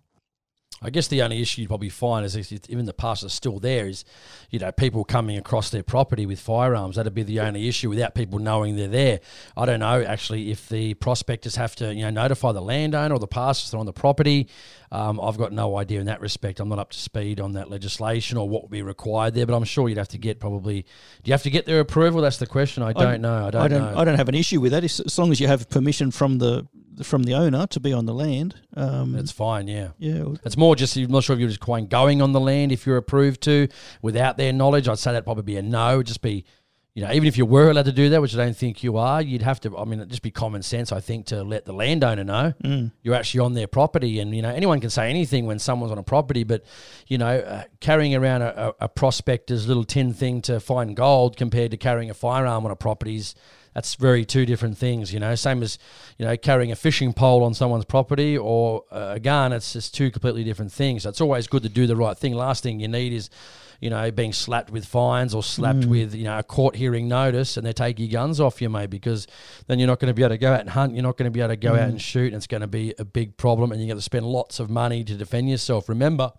I 0.83 0.89
guess 0.89 1.07
the 1.07 1.21
only 1.21 1.41
issue 1.41 1.61
you'd 1.61 1.69
probably 1.69 1.89
find 1.89 2.25
is 2.25 2.35
if 2.35 2.51
even 2.69 2.85
the 2.85 2.93
past 2.93 3.23
is 3.23 3.33
still 3.33 3.59
there 3.59 3.87
is, 3.87 4.03
you 4.49 4.59
know, 4.59 4.71
people 4.71 5.03
coming 5.03 5.37
across 5.37 5.69
their 5.69 5.83
property 5.83 6.25
with 6.25 6.39
firearms. 6.39 6.97
That'd 6.97 7.13
be 7.13 7.23
the 7.23 7.39
only 7.39 7.67
issue 7.67 7.89
without 7.89 8.15
people 8.15 8.39
knowing 8.39 8.75
they're 8.75 8.87
there. 8.87 9.19
I 9.55 9.65
don't 9.65 9.79
know 9.79 10.03
actually 10.03 10.51
if 10.51 10.67
the 10.69 10.93
prospectors 10.95 11.55
have 11.55 11.75
to, 11.77 11.93
you 11.93 12.03
know, 12.03 12.09
notify 12.09 12.51
the 12.51 12.61
landowner 12.61 13.15
or 13.15 13.19
the 13.19 13.27
pastors 13.27 13.71
that 13.71 13.77
are 13.77 13.79
on 13.79 13.85
the 13.85 13.93
property. 13.93 14.49
Um, 14.91 15.19
I've 15.19 15.37
got 15.37 15.51
no 15.51 15.77
idea 15.77 15.99
in 15.99 16.05
that 16.05 16.21
respect. 16.21 16.59
I'm 16.59 16.69
not 16.69 16.77
up 16.77 16.91
to 16.91 16.99
speed 16.99 17.39
on 17.39 17.53
that 17.53 17.69
legislation 17.69 18.37
or 18.37 18.47
what 18.47 18.63
would 18.63 18.71
be 18.71 18.83
required 18.83 19.33
there, 19.33 19.45
but 19.47 19.55
I'm 19.55 19.63
sure 19.63 19.89
you'd 19.89 19.97
have 19.97 20.09
to 20.09 20.19
get 20.19 20.39
probably. 20.39 20.83
Do 20.83 21.29
you 21.29 21.33
have 21.33 21.43
to 21.43 21.49
get 21.49 21.65
their 21.65 21.79
approval? 21.79 22.21
That's 22.21 22.37
the 22.37 22.45
question. 22.45 22.83
I 22.83 22.93
don't 22.93 23.21
know. 23.21 23.47
I 23.47 23.49
don't, 23.49 23.61
I 23.61 23.67
don't. 23.67 23.81
know. 23.81 23.99
I 23.99 24.05
don't 24.05 24.17
have 24.17 24.29
an 24.29 24.35
issue 24.35 24.61
with 24.61 24.71
that 24.71 24.83
as 24.83 25.17
long 25.17 25.31
as 25.31 25.39
you 25.39 25.47
have 25.47 25.67
permission 25.69 26.11
from 26.11 26.37
the 26.37 26.67
from 27.01 27.23
the 27.23 27.33
owner 27.33 27.65
to 27.67 27.79
be 27.79 27.91
on 27.93 28.05
the 28.05 28.13
land. 28.13 28.55
Um, 28.75 29.15
It's 29.15 29.31
fine, 29.31 29.67
yeah. 29.67 29.89
yeah. 29.97 30.25
It's 30.45 30.57
more 30.57 30.75
just, 30.75 30.95
I'm 30.95 31.11
not 31.11 31.23
sure 31.23 31.33
if 31.33 31.39
you're 31.39 31.49
just 31.49 31.59
quite 31.59 31.89
going 31.89 32.21
on 32.21 32.31
the 32.33 32.39
land 32.39 32.71
if 32.71 32.85
you're 32.85 32.97
approved 32.97 33.41
to 33.41 33.67
without 34.01 34.37
their 34.37 34.53
knowledge. 34.53 34.87
I'd 34.87 34.99
say 34.99 35.11
that'd 35.11 35.25
probably 35.25 35.43
be 35.43 35.57
a 35.57 35.61
no. 35.61 35.95
It'd 35.95 36.07
just 36.07 36.21
be, 36.21 36.45
you 36.95 37.03
know, 37.03 37.11
even 37.11 37.27
if 37.27 37.39
you 37.39 37.45
were 37.47 37.71
allowed 37.71 37.85
to 37.85 37.91
do 37.91 38.09
that, 38.09 38.21
which 38.21 38.35
I 38.35 38.37
don't 38.37 38.55
think 38.55 38.83
you 38.83 38.97
are, 38.97 39.19
you'd 39.19 39.41
have 39.41 39.59
to, 39.61 39.75
I 39.75 39.83
mean, 39.85 39.97
it'd 39.99 40.09
just 40.11 40.21
be 40.21 40.29
common 40.29 40.61
sense, 40.61 40.91
I 40.91 40.99
think, 40.99 41.25
to 41.27 41.43
let 41.43 41.65
the 41.65 41.73
landowner 41.73 42.23
know 42.23 42.53
Mm. 42.63 42.91
you're 43.01 43.15
actually 43.15 43.39
on 43.39 43.53
their 43.53 43.65
property. 43.65 44.19
And, 44.19 44.35
you 44.35 44.43
know, 44.43 44.49
anyone 44.53 44.79
can 44.79 44.91
say 44.91 45.09
anything 45.09 45.47
when 45.47 45.57
someone's 45.57 45.91
on 45.91 45.97
a 45.97 46.03
property, 46.03 46.43
but, 46.43 46.63
you 47.07 47.17
know, 47.17 47.39
uh, 47.39 47.63
carrying 47.79 48.13
around 48.13 48.43
a, 48.43 48.67
a, 48.79 48.85
a 48.85 48.89
prospector's 48.89 49.67
little 49.67 49.83
tin 49.85 50.13
thing 50.13 50.43
to 50.43 50.59
find 50.59 50.95
gold 50.95 51.35
compared 51.35 51.71
to 51.71 51.77
carrying 51.77 52.11
a 52.11 52.13
firearm 52.13 52.63
on 52.65 52.69
a 52.71 52.75
property 52.75 53.15
is 53.15 53.33
that's 53.73 53.95
very 53.95 54.25
two 54.25 54.45
different 54.45 54.77
things, 54.77 55.13
you 55.13 55.19
know. 55.19 55.35
Same 55.35 55.63
as, 55.63 55.77
you 56.17 56.25
know, 56.25 56.35
carrying 56.37 56.71
a 56.71 56.75
fishing 56.75 57.13
pole 57.13 57.43
on 57.43 57.53
someone's 57.53 57.85
property 57.85 58.37
or 58.37 58.83
a 58.91 59.19
gun. 59.19 59.53
It's 59.53 59.73
just 59.73 59.93
two 59.93 60.11
completely 60.11 60.43
different 60.43 60.71
things. 60.71 61.03
So 61.03 61.09
it's 61.09 61.21
always 61.21 61.47
good 61.47 61.63
to 61.63 61.69
do 61.69 61.87
the 61.87 61.95
right 61.95 62.17
thing. 62.17 62.33
Last 62.35 62.63
thing 62.63 62.79
you 62.79 62.87
need 62.87 63.13
is, 63.13 63.29
you 63.81 63.89
know, 63.89 64.09
being 64.11 64.31
slapped 64.31 64.69
with 64.71 64.85
fines 64.85 65.33
or 65.35 65.43
slapped 65.43 65.81
Mm. 65.81 65.87
with, 65.87 66.15
you 66.15 66.23
know, 66.23 66.37
a 66.39 66.43
court 66.43 66.75
hearing 66.75 67.07
notice 67.07 67.57
and 67.57 67.65
they 67.65 67.73
take 67.73 67.99
your 67.99 68.07
guns 68.09 68.39
off 68.39 68.61
you, 68.61 68.69
mate, 68.69 68.89
because 68.89 69.27
then 69.67 69.77
you're 69.79 69.87
not 69.87 69.99
going 69.99 70.07
to 70.07 70.13
be 70.13 70.23
able 70.23 70.35
to 70.35 70.37
go 70.37 70.53
out 70.53 70.61
and 70.61 70.69
hunt. 70.69 70.93
You're 70.93 71.03
not 71.03 71.17
going 71.17 71.25
to 71.25 71.31
be 71.31 71.41
able 71.41 71.49
to 71.49 71.57
go 71.57 71.73
out 71.73 71.79
Mm. 71.87 71.89
and 71.89 72.01
shoot. 72.01 72.27
And 72.27 72.35
it's 72.35 72.47
going 72.47 72.61
to 72.61 72.67
be 72.67 72.93
a 72.97 73.03
big 73.05 73.35
problem 73.37 73.71
and 73.71 73.81
you're 73.81 73.87
going 73.87 73.97
to 73.97 74.01
spend 74.03 74.25
lots 74.25 74.59
of 74.59 74.69
money 74.69 75.03
to 75.03 75.15
defend 75.15 75.49
yourself. 75.49 75.89
Remember, 75.89 76.31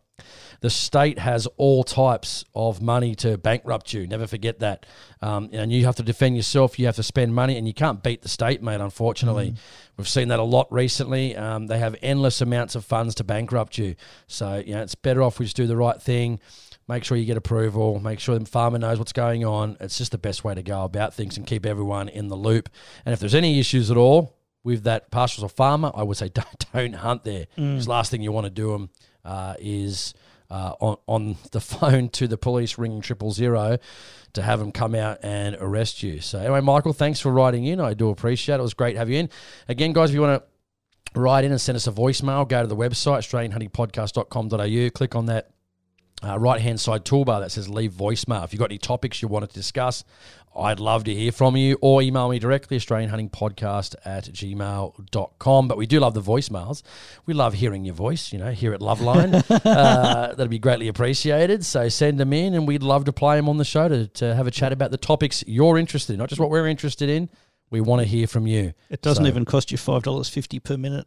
the 0.61 0.71
state 0.71 1.19
has 1.19 1.47
all 1.57 1.85
types 1.85 2.45
of 2.55 2.81
money 2.81 3.15
to 3.17 3.37
bankrupt 3.37 3.93
you. 3.93 4.07
Never 4.07 4.27
forget 4.27 4.61
that. 4.61 4.87
Um, 5.21 5.51
and 5.53 5.73
you 5.73 5.85
have 5.85 5.97
to 5.97 6.03
defend 6.03 6.37
yourself. 6.37 6.79
You 6.79 6.87
have 6.87 6.97
to 6.97 7.03
spend 7.03 7.35
money, 7.35 7.59
and 7.59 7.67
you 7.67 7.75
can't 7.75 8.03
beat 8.03 8.23
the 8.23 8.29
state, 8.29 8.63
mate. 8.63 8.81
Unfortunately, 8.81 9.55
we've 9.97 10.09
seen 10.09 10.29
that 10.29 10.39
a 10.39 10.45
lot 10.45 10.73
recently. 10.73 11.37
Um, 11.37 11.67
they 11.67 11.79
have 11.79 11.97
endless 12.03 12.41
amounts 12.41 12.75
of 12.75 12.85
funds 12.85 13.15
to 13.17 13.25
bankrupt 13.25 13.79
you. 13.79 13.97
So 14.27 14.63
you 14.65 14.75
know 14.75 14.83
it's 14.83 14.95
better 14.95 15.23
off 15.23 15.39
we 15.39 15.47
just 15.47 15.57
do 15.57 15.67
the 15.67 15.77
right 15.77 16.01
thing. 16.01 16.41
Make 16.87 17.05
sure 17.05 17.17
you 17.17 17.25
get 17.25 17.39
approval. 17.39 17.99
Make 17.99 18.21
sure 18.21 18.39
the 18.39 18.45
farmer 18.45 18.79
knows 18.79 18.99
what's 18.99 19.13
going 19.13 19.45
on. 19.45 19.79
It's 19.81 19.97
just 19.97 20.13
the 20.13 20.19
best 20.19 20.45
way 20.45 20.55
to 20.55 20.63
go 20.63 20.85
about 20.85 21.15
things 21.15 21.39
and 21.39 21.47
keep 21.47 21.65
everyone 21.65 22.11
in 22.11 22.29
the 22.29 22.37
loop. 22.37 22.69
And 23.07 23.15
if 23.15 23.21
there's 23.21 23.35
any 23.35 23.59
issues 23.59 23.91
at 23.91 23.97
all 23.97 24.37
with 24.63 24.85
that 24.85 25.11
pastoralist 25.11 25.43
or 25.45 25.49
farmer, 25.49 25.91
I 25.95 26.03
would 26.03 26.19
say 26.19 26.29
don't, 26.35 26.73
don't 26.73 26.95
hunt 26.95 27.25
there. 27.25 27.47
Because 27.57 27.89
last 27.89 28.11
thing 28.11 28.21
you 28.21 28.33
want 28.33 28.45
to 28.47 28.51
do 28.51 28.73
them 28.73 28.91
uh, 29.25 29.55
is 29.59 30.15
uh, 30.51 30.75
on, 30.81 30.97
on 31.07 31.37
the 31.53 31.61
phone 31.61 32.09
to 32.11 32.29
the 32.29 32.37
police 32.37 32.79
ringing 32.79 33.01
triple 33.01 33.31
zero 33.31 33.79
to 34.35 34.43
have 34.43 34.59
them 34.59 34.73
come 34.73 34.95
out 34.95 35.19
and 35.23 35.57
arrest 35.61 36.03
you. 36.03 36.21
So 36.21 36.39
anyway, 36.39 36.61
Michael, 36.61 36.93
thanks 36.93 37.21
for 37.21 37.33
writing 37.33 37.65
in. 37.65 37.81
I 37.81 37.95
do 37.95 38.11
appreciate 38.11 38.57
it. 38.57 38.59
It 38.59 38.63
was 38.63 38.75
great 38.75 38.97
have 38.97 39.09
you 39.09 39.19
in. 39.19 39.31
Again, 39.69 39.93
guys, 39.93 40.11
if 40.11 40.15
you 40.15 40.23
want 40.23 40.43
to 40.43 41.21
write 41.21 41.45
in 41.45 41.53
and 41.53 41.61
send 41.61 41.77
us 41.77 41.87
a 41.87 41.93
voicemail, 41.93 42.47
go 42.49 42.63
to 42.63 42.69
the 42.69 42.77
website, 42.77 43.19
australianhuntingpodcast.com.au, 43.19 44.91
click 44.91 45.15
on 45.15 45.27
that 45.27 45.54
uh, 46.23 46.39
right 46.39 46.61
hand 46.61 46.81
side 46.81 47.05
toolbar 47.05 47.41
that 47.41 47.51
says 47.53 47.69
leave 47.69 47.93
voicemail. 47.93 48.45
If 48.45 48.53
you've 48.53 48.61
got 48.61 48.71
any 48.71 48.79
topics 48.79 49.21
you 49.21 49.29
want 49.29 49.49
to 49.49 49.55
discuss, 49.55 50.05
I'd 50.57 50.79
love 50.79 51.03
to 51.05 51.15
hear 51.15 51.33
from 51.33 51.57
you 51.57 51.77
or 51.81 52.01
email 52.01 52.29
me 52.29 52.39
directly, 52.39 52.77
Australian 52.77 53.11
Hunting 53.11 53.29
Podcast 53.29 53.97
at 54.05 54.25
gmail.com. 54.27 55.69
But 55.69 55.77
we 55.77 55.87
do 55.87 55.99
love 56.01 56.15
the 56.15 56.23
voicemails. 56.23 56.83
We 57.27 57.35
love 57.35 57.55
hearing 57.55 57.85
your 57.85 57.95
voice, 57.97 58.33
you 58.33 58.39
know, 58.39 58.53
here 58.53 58.73
at 58.73 58.81
Loveline. 58.81 59.35
uh, 59.67 60.29
that'd 60.29 60.51
be 60.51 60.59
greatly 60.61 60.89
appreciated. 60.89 61.65
So 61.65 61.89
send 61.89 62.19
them 62.21 62.33
in 62.33 62.55
and 62.55 62.69
we'd 62.69 62.83
love 62.85 63.05
to 63.07 63.13
play 63.13 63.37
them 63.37 63.49
on 63.49 63.57
the 63.57 63.65
show 63.65 63.89
to, 63.89 64.07
to 64.07 64.35
have 64.35 64.47
a 64.47 64.51
chat 64.53 64.73
about 64.73 64.93
the 64.93 64.97
topics 64.97 65.43
you're 65.47 65.77
interested 65.77 66.13
in, 66.13 66.19
not 66.21 66.29
just 66.29 66.41
what 66.41 66.51
we're 66.51 66.69
interested 66.69 67.09
in. 67.09 67.29
We 67.71 67.81
want 67.81 68.03
to 68.03 68.07
hear 68.07 68.29
from 68.29 68.47
you. 68.47 68.73
It 68.91 69.03
doesn't 69.03 69.25
So- 69.25 69.29
even 69.29 69.45
cost 69.45 69.73
you 69.73 69.79
five 69.79 70.05
dollars 70.05 70.29
fifty 70.29 70.61
per 70.61 70.77
minute. 70.77 71.07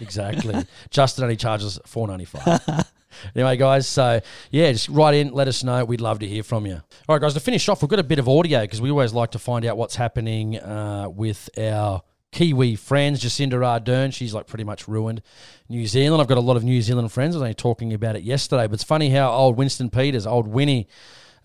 Exactly. 0.00 0.66
Justin 0.90 1.24
only 1.24 1.36
charges 1.36 1.78
four 1.86 2.06
ninety 2.06 2.26
five. 2.26 2.60
anyway, 3.34 3.56
guys, 3.56 3.86
so 3.86 4.20
yeah, 4.50 4.72
just 4.72 4.88
write 4.88 5.14
in, 5.14 5.32
let 5.32 5.48
us 5.48 5.64
know. 5.64 5.84
We'd 5.84 6.00
love 6.00 6.18
to 6.20 6.26
hear 6.26 6.42
from 6.42 6.66
you. 6.66 6.74
All 7.08 7.14
right, 7.14 7.20
guys, 7.20 7.34
to 7.34 7.40
finish 7.40 7.68
off, 7.68 7.82
we've 7.82 7.88
got 7.88 7.98
a 7.98 8.04
bit 8.04 8.18
of 8.18 8.28
audio 8.28 8.60
because 8.62 8.80
we 8.80 8.90
always 8.90 9.12
like 9.12 9.32
to 9.32 9.38
find 9.38 9.64
out 9.64 9.76
what's 9.76 9.96
happening 9.96 10.58
uh, 10.58 11.08
with 11.08 11.50
our 11.58 12.02
Kiwi 12.32 12.76
friends. 12.76 13.22
Jacinda 13.22 13.52
Ardern, 13.52 14.12
she's 14.12 14.34
like 14.34 14.46
pretty 14.46 14.64
much 14.64 14.88
ruined 14.88 15.22
New 15.68 15.86
Zealand. 15.86 16.20
I've 16.20 16.28
got 16.28 16.38
a 16.38 16.42
lot 16.42 16.56
of 16.56 16.64
New 16.64 16.82
Zealand 16.82 17.10
friends. 17.12 17.34
I 17.34 17.38
was 17.38 17.42
only 17.42 17.54
talking 17.54 17.94
about 17.94 18.16
it 18.16 18.22
yesterday, 18.22 18.66
but 18.66 18.74
it's 18.74 18.84
funny 18.84 19.10
how 19.10 19.30
old 19.30 19.56
Winston 19.56 19.88
Peters, 19.88 20.26
old 20.26 20.48
Winnie, 20.48 20.88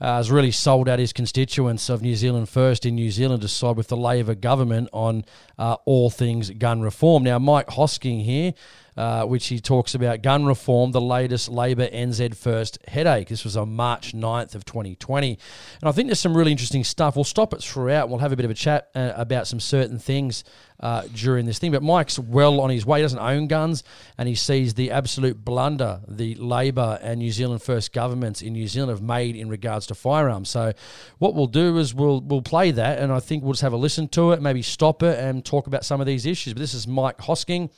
uh, 0.01 0.17
has 0.17 0.31
really 0.31 0.51
sold 0.51 0.87
out 0.87 0.97
his 0.97 1.13
constituents 1.13 1.89
of 1.89 2.01
New 2.01 2.15
Zealand 2.15 2.49
First 2.49 2.85
in 2.85 2.95
New 2.95 3.11
Zealand 3.11 3.41
to 3.41 3.47
side 3.47 3.75
with 3.75 3.89
the 3.89 3.97
Labor 3.97 4.33
government 4.33 4.89
on 4.93 5.25
uh, 5.57 5.75
all 5.85 6.09
things 6.09 6.49
gun 6.51 6.81
reform. 6.81 7.23
Now, 7.23 7.37
Mike 7.37 7.67
Hosking 7.67 8.23
here, 8.23 8.53
uh, 8.99 9.23
which 9.23 9.47
he 9.47 9.61
talks 9.61 9.95
about 9.95 10.21
gun 10.21 10.45
reform, 10.45 10.91
the 10.91 10.99
latest 10.99 11.47
Labor 11.47 11.87
NZ 11.87 12.35
First 12.35 12.79
headache. 12.85 13.29
This 13.29 13.45
was 13.45 13.55
on 13.55 13.73
March 13.73 14.11
9th 14.11 14.55
of 14.55 14.65
2020. 14.65 15.39
And 15.81 15.87
I 15.87 15.93
think 15.93 16.09
there's 16.09 16.19
some 16.19 16.35
really 16.35 16.51
interesting 16.51 16.83
stuff. 16.83 17.15
We'll 17.15 17.23
stop 17.23 17.53
it 17.53 17.63
throughout. 17.63 18.09
We'll 18.09 18.19
have 18.19 18.33
a 18.33 18.35
bit 18.35 18.43
of 18.43 18.51
a 18.51 18.55
chat 18.55 18.89
uh, 18.93 19.13
about 19.15 19.47
some 19.47 19.61
certain 19.61 19.99
things 19.99 20.43
uh, 20.79 21.03
during 21.13 21.45
this 21.45 21.59
thing. 21.59 21.71
But 21.71 21.83
Mike's 21.83 22.17
well 22.17 22.61
on 22.61 22.69
his 22.69 22.85
way. 22.85 22.99
He 22.99 23.03
doesn't 23.03 23.19
own 23.19 23.47
guns, 23.47 23.83
and 24.17 24.27
he 24.27 24.35
sees 24.35 24.73
the 24.73 24.91
absolute 24.91 25.43
blunder 25.43 26.01
the 26.07 26.35
Labor 26.35 26.99
and 27.01 27.19
New 27.19 27.31
Zealand 27.31 27.61
First 27.61 27.93
governments 27.93 28.41
in 28.41 28.53
New 28.53 28.67
Zealand 28.67 28.91
have 28.91 29.01
made 29.01 29.35
in 29.35 29.49
regards 29.49 29.87
to 29.87 29.95
firearms. 29.95 30.49
So, 30.49 30.73
what 31.17 31.35
we'll 31.35 31.47
do 31.47 31.77
is 31.77 31.93
we'll 31.93 32.21
we'll 32.21 32.41
play 32.41 32.71
that, 32.71 32.99
and 32.99 33.11
I 33.11 33.19
think 33.19 33.43
we'll 33.43 33.53
just 33.53 33.63
have 33.63 33.73
a 33.73 33.77
listen 33.77 34.07
to 34.09 34.31
it, 34.31 34.41
maybe 34.41 34.61
stop 34.61 35.03
it, 35.03 35.19
and 35.19 35.43
talk 35.43 35.67
about 35.67 35.85
some 35.85 35.99
of 35.99 36.07
these 36.07 36.25
issues. 36.25 36.53
But 36.53 36.59
this 36.59 36.73
is 36.73 36.87
Mike 36.87 37.17
Hosking, 37.17 37.71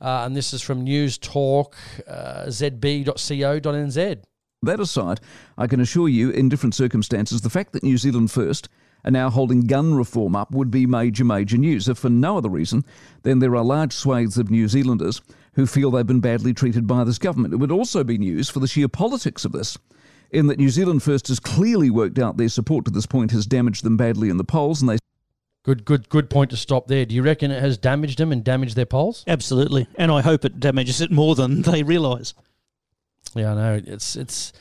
uh, 0.00 0.24
and 0.24 0.36
this 0.36 0.52
is 0.52 0.62
from 0.62 0.82
News 0.82 1.18
Talk 1.18 1.76
uh, 2.06 2.44
zb.co.nz. 2.46 4.22
That 4.62 4.80
aside, 4.80 5.20
I 5.58 5.66
can 5.66 5.80
assure 5.80 6.08
you, 6.08 6.30
in 6.30 6.48
different 6.48 6.74
circumstances, 6.74 7.42
the 7.42 7.50
fact 7.50 7.72
that 7.72 7.82
New 7.82 7.98
Zealand 7.98 8.30
First 8.30 8.68
are 9.04 9.10
now 9.10 9.30
holding 9.30 9.66
gun 9.66 9.94
reform 9.94 10.34
up 10.34 10.50
would 10.50 10.70
be 10.70 10.86
major, 10.86 11.24
major 11.24 11.56
news. 11.56 11.88
If 11.88 11.98
for 11.98 12.10
no 12.10 12.38
other 12.38 12.48
reason, 12.48 12.84
then 13.22 13.38
there 13.38 13.54
are 13.56 13.64
large 13.64 13.92
swathes 13.92 14.38
of 14.38 14.50
New 14.50 14.68
Zealanders 14.68 15.20
who 15.54 15.66
feel 15.66 15.90
they've 15.90 16.06
been 16.06 16.20
badly 16.20 16.52
treated 16.52 16.86
by 16.86 17.04
this 17.04 17.18
government. 17.18 17.54
It 17.54 17.58
would 17.58 17.70
also 17.70 18.02
be 18.02 18.18
news 18.18 18.48
for 18.48 18.60
the 18.60 18.66
sheer 18.66 18.88
politics 18.88 19.44
of 19.44 19.52
this, 19.52 19.78
in 20.30 20.48
that 20.48 20.58
New 20.58 20.70
Zealand 20.70 21.02
First 21.02 21.28
has 21.28 21.38
clearly 21.38 21.90
worked 21.90 22.18
out 22.18 22.36
their 22.36 22.48
support 22.48 22.84
to 22.86 22.90
this 22.90 23.06
point 23.06 23.30
has 23.30 23.46
damaged 23.46 23.84
them 23.84 23.96
badly 23.96 24.30
in 24.30 24.36
the 24.36 24.44
polls, 24.44 24.80
and 24.80 24.88
they 24.88 24.98
Good, 25.64 25.86
good, 25.86 26.10
good 26.10 26.28
point 26.28 26.50
to 26.50 26.58
stop 26.58 26.88
there. 26.88 27.06
Do 27.06 27.14
you 27.14 27.22
reckon 27.22 27.50
it 27.50 27.62
has 27.62 27.78
damaged 27.78 28.18
them 28.18 28.32
and 28.32 28.44
damaged 28.44 28.76
their 28.76 28.84
polls? 28.84 29.24
Absolutely, 29.26 29.86
and 29.94 30.12
I 30.12 30.20
hope 30.20 30.44
it 30.44 30.60
damages 30.60 31.00
it 31.00 31.10
more 31.10 31.34
than 31.34 31.62
they 31.62 31.82
realise. 31.82 32.34
Yeah, 33.34 33.52
I 33.52 33.54
know. 33.54 33.82
It's 33.86 34.14
it's 34.14 34.52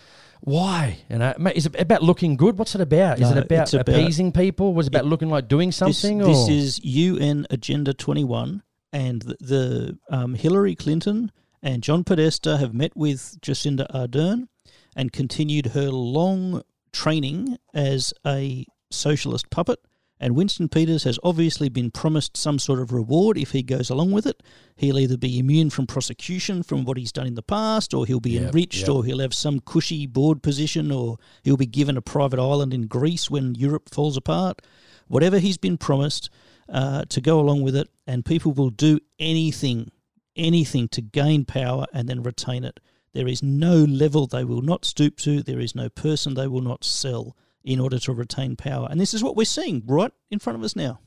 why 0.45 0.97
and 1.09 1.23
uh, 1.23 1.33
mate, 1.39 1.55
is 1.55 1.65
it 1.65 1.79
about 1.79 2.03
looking 2.03 2.35
good? 2.35 2.57
What's 2.57 2.75
it 2.75 2.81
about? 2.81 3.15
Is 3.19 3.31
No, 3.31 3.37
it 3.37 3.45
about, 3.45 3.73
about- 3.73 3.87
appeasing 3.89 4.31
people? 4.31 4.73
Was 4.73 4.87
it 4.87 4.93
about 4.95 5.05
looking 5.05 5.29
like 5.29 5.47
doing 5.47 5.71
something? 5.71 6.17
this 6.17 6.49
or? 6.49 6.51
is 6.51 6.83
UN 6.83 7.47
Agenda 7.49 7.93
21, 7.93 8.61
and 8.91 9.21
the, 9.21 9.37
the 9.39 9.97
um, 10.09 10.35
Hillary 10.35 10.75
Clinton 10.75 11.31
and 11.61 11.81
John 11.81 12.03
Podesta 12.03 12.57
have 12.57 12.73
met 12.73 12.95
with 12.95 13.39
Jacinda 13.41 13.87
Ardern 13.93 14.47
and 14.95 15.11
continued 15.13 15.67
her 15.67 15.89
long 15.89 16.61
training 16.91 17.57
as 17.73 18.13
a 18.27 18.65
socialist 18.91 19.49
puppet. 19.49 19.79
And 20.19 20.35
Winston 20.35 20.69
Peters 20.69 21.03
has 21.03 21.19
obviously 21.23 21.67
been 21.69 21.91
promised 21.91 22.37
some 22.37 22.57
sort 22.57 22.79
of 22.79 22.93
reward 22.93 23.37
if 23.37 23.51
he 23.51 23.61
goes 23.61 23.89
along 23.89 24.11
with 24.11 24.25
it. 24.25 24.41
He'll 24.75 24.99
either 24.99 25.17
be 25.17 25.37
immune 25.39 25.69
from 25.69 25.85
prosecution 25.87 26.63
from 26.63 26.85
what 26.85 26.97
he's 26.97 27.11
done 27.11 27.27
in 27.27 27.35
the 27.35 27.41
past, 27.41 27.93
or 27.93 28.05
he'll 28.05 28.19
be 28.21 28.31
Yep, 28.31 28.43
enriched, 28.43 28.81
yep. 28.81 28.89
or 28.89 29.03
he'll 29.03 29.19
have 29.19 29.33
some 29.33 29.59
cushy 29.59 30.05
board 30.05 30.41
position, 30.41 30.91
or 30.91 31.17
he'll 31.43 31.57
be 31.57 31.65
given 31.65 31.97
a 31.97 32.01
private 32.01 32.39
island 32.39 32.73
in 32.73 32.87
Greece 32.87 33.29
when 33.29 33.55
Europe 33.55 33.89
falls 33.89 34.15
apart. 34.15 34.61
Whatever 35.07 35.39
he's 35.39 35.57
been 35.57 35.77
promised 35.77 36.29
uh, 36.69 37.03
to 37.09 37.19
go 37.19 37.39
along 37.39 37.63
with 37.63 37.75
it, 37.75 37.89
and 38.07 38.23
people 38.23 38.53
will 38.53 38.69
do 38.69 38.99
anything, 39.19 39.91
anything 40.35 40.87
to 40.89 41.01
gain 41.01 41.43
power 41.43 41.85
and 41.91 42.07
then 42.07 42.23
retain 42.23 42.63
it. 42.63 42.79
There 43.13 43.27
is 43.27 43.43
no 43.43 43.75
level 43.75 44.25
they 44.25 44.43
will 44.45 44.61
not 44.61 44.85
stoop 44.85 45.17
to. 45.17 45.43
There 45.43 45.59
is 45.59 45.75
no 45.75 45.89
person 45.89 46.33
they 46.33 46.47
will 46.47 46.61
not 46.61 46.83
sell 46.83 47.35
in 47.63 47.79
order 47.79 47.97
to 47.99 48.13
retain 48.13 48.55
power. 48.55 48.87
And 48.89 48.99
this 48.99 49.13
is 49.13 49.23
what 49.23 49.35
we're 49.35 49.45
seeing 49.45 49.83
right 49.85 50.11
in 50.31 50.39
front 50.39 50.57
of 50.57 50.63
us 50.63 50.75
now. 50.75 50.99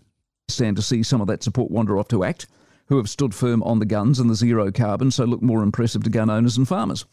stand 0.49 0.77
to 0.77 0.83
see 0.83 1.03
some 1.03 1.20
of 1.20 1.27
that 1.27 1.43
support 1.43 1.70
wander 1.70 1.99
off 1.99 2.09
to 2.09 2.24
ACT, 2.24 2.47
who 2.87 2.97
have 2.99 3.11
stood 3.11 3.35
firm 3.35 3.62
on 3.65 3.78
the 3.81 3.85
guns 3.85 4.20
and 4.20 4.31
the 4.31 4.35
zero 4.37 4.70
carbon, 4.70 5.11
so 5.11 5.24
look 5.24 5.43
more 5.43 5.62
impressive 5.62 6.05
to 6.05 6.11
gun 6.11 6.31
owners 6.31 6.57
and 6.57 6.69
farmers. 6.69 7.05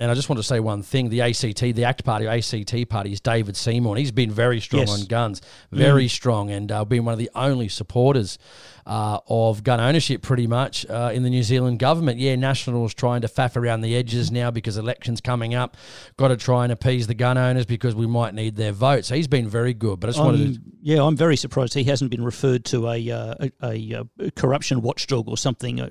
And 0.00 0.10
I 0.10 0.14
just 0.14 0.30
want 0.30 0.38
to 0.38 0.42
say 0.42 0.60
one 0.60 0.82
thing: 0.82 1.10
the 1.10 1.20
ACT, 1.20 1.60
the 1.60 1.84
ACT 1.84 2.04
Party, 2.04 2.26
ACT 2.26 2.88
Party 2.88 3.12
is 3.12 3.20
David 3.20 3.54
Seymour. 3.54 3.92
And 3.92 3.98
he's 3.98 4.10
been 4.12 4.30
very 4.30 4.58
strong 4.58 4.86
Yes. 4.86 4.98
on 4.98 5.06
guns, 5.08 5.42
very 5.70 6.06
Mm. 6.06 6.10
strong, 6.10 6.50
and 6.50 6.72
uh, 6.72 6.86
been 6.86 7.04
one 7.04 7.12
of 7.12 7.18
the 7.18 7.28
only 7.34 7.68
supporters 7.68 8.38
uh, 8.86 9.18
of 9.28 9.62
gun 9.64 9.80
ownership, 9.80 10.22
pretty 10.22 10.46
much 10.46 10.84
uh, 10.88 11.10
in 11.12 11.22
the 11.22 11.30
New 11.30 11.42
Zealand 11.42 11.78
government. 11.78 12.18
Yeah, 12.18 12.36
Nationals 12.36 12.94
trying 12.94 13.20
to 13.22 13.28
faff 13.28 13.56
around 13.56 13.80
the 13.82 13.94
edges 13.96 14.30
now 14.30 14.50
because 14.50 14.76
elections 14.76 15.20
coming 15.20 15.54
up. 15.54 15.76
Got 16.16 16.28
to 16.28 16.36
try 16.36 16.64
and 16.64 16.72
appease 16.72 17.06
the 17.06 17.14
gun 17.14 17.38
owners 17.38 17.66
because 17.66 17.94
we 17.94 18.06
might 18.06 18.34
need 18.34 18.56
their 18.56 18.72
votes. 18.72 19.08
So 19.08 19.14
he's 19.14 19.28
been 19.28 19.48
very 19.48 19.74
good. 19.74 20.00
But 20.00 20.08
I 20.08 20.12
just 20.12 20.24
wanted 20.24 20.40
I'm- 20.40 20.54
to. 20.54 20.60
yeah, 20.82 21.02
I'm 21.02 21.16
very 21.16 21.36
surprised 21.36 21.74
he 21.74 21.84
hasn't 21.84 22.10
been 22.10 22.24
referred 22.24 22.64
to 22.66 22.88
a 22.88 23.10
uh, 23.10 23.34
a, 23.40 23.50
a, 23.62 23.94
uh 24.00 24.30
corruption 24.36 24.82
watchdog 24.82 25.28
or 25.28 25.36
something 25.36 25.80
uh, 25.80 25.88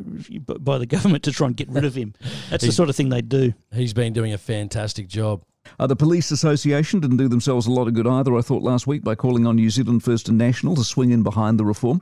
by 0.59 0.77
the 0.77 0.85
government 0.95 1.23
to 1.23 1.31
try 1.31 1.47
and 1.47 1.55
get 1.55 1.69
rid 1.69 1.85
of 1.85 1.95
him. 1.95 2.13
That's 2.49 2.65
the 2.65 2.71
sort 2.71 2.89
of 2.89 2.95
thing 2.95 3.09
they 3.09 3.21
do. 3.21 3.53
He's 3.73 3.93
been 3.93 4.13
doing 4.13 4.33
a 4.33 4.37
fantastic 4.37 5.07
job. 5.07 5.43
Uh, 5.77 5.85
the 5.85 5.95
Police 5.95 6.31
Association 6.31 6.99
didn't 6.99 7.17
do 7.17 7.27
themselves 7.27 7.67
a 7.67 7.71
lot 7.71 7.87
of 7.87 7.93
good 7.93 8.07
either, 8.07 8.35
I 8.35 8.41
thought, 8.41 8.63
last 8.63 8.87
week 8.87 9.03
by 9.03 9.13
calling 9.13 9.45
on 9.45 9.55
New 9.57 9.69
Zealand 9.69 10.03
First 10.03 10.27
and 10.27 10.37
National 10.37 10.75
to 10.75 10.83
swing 10.83 11.11
in 11.11 11.21
behind 11.21 11.59
the 11.59 11.65
reform. 11.65 12.01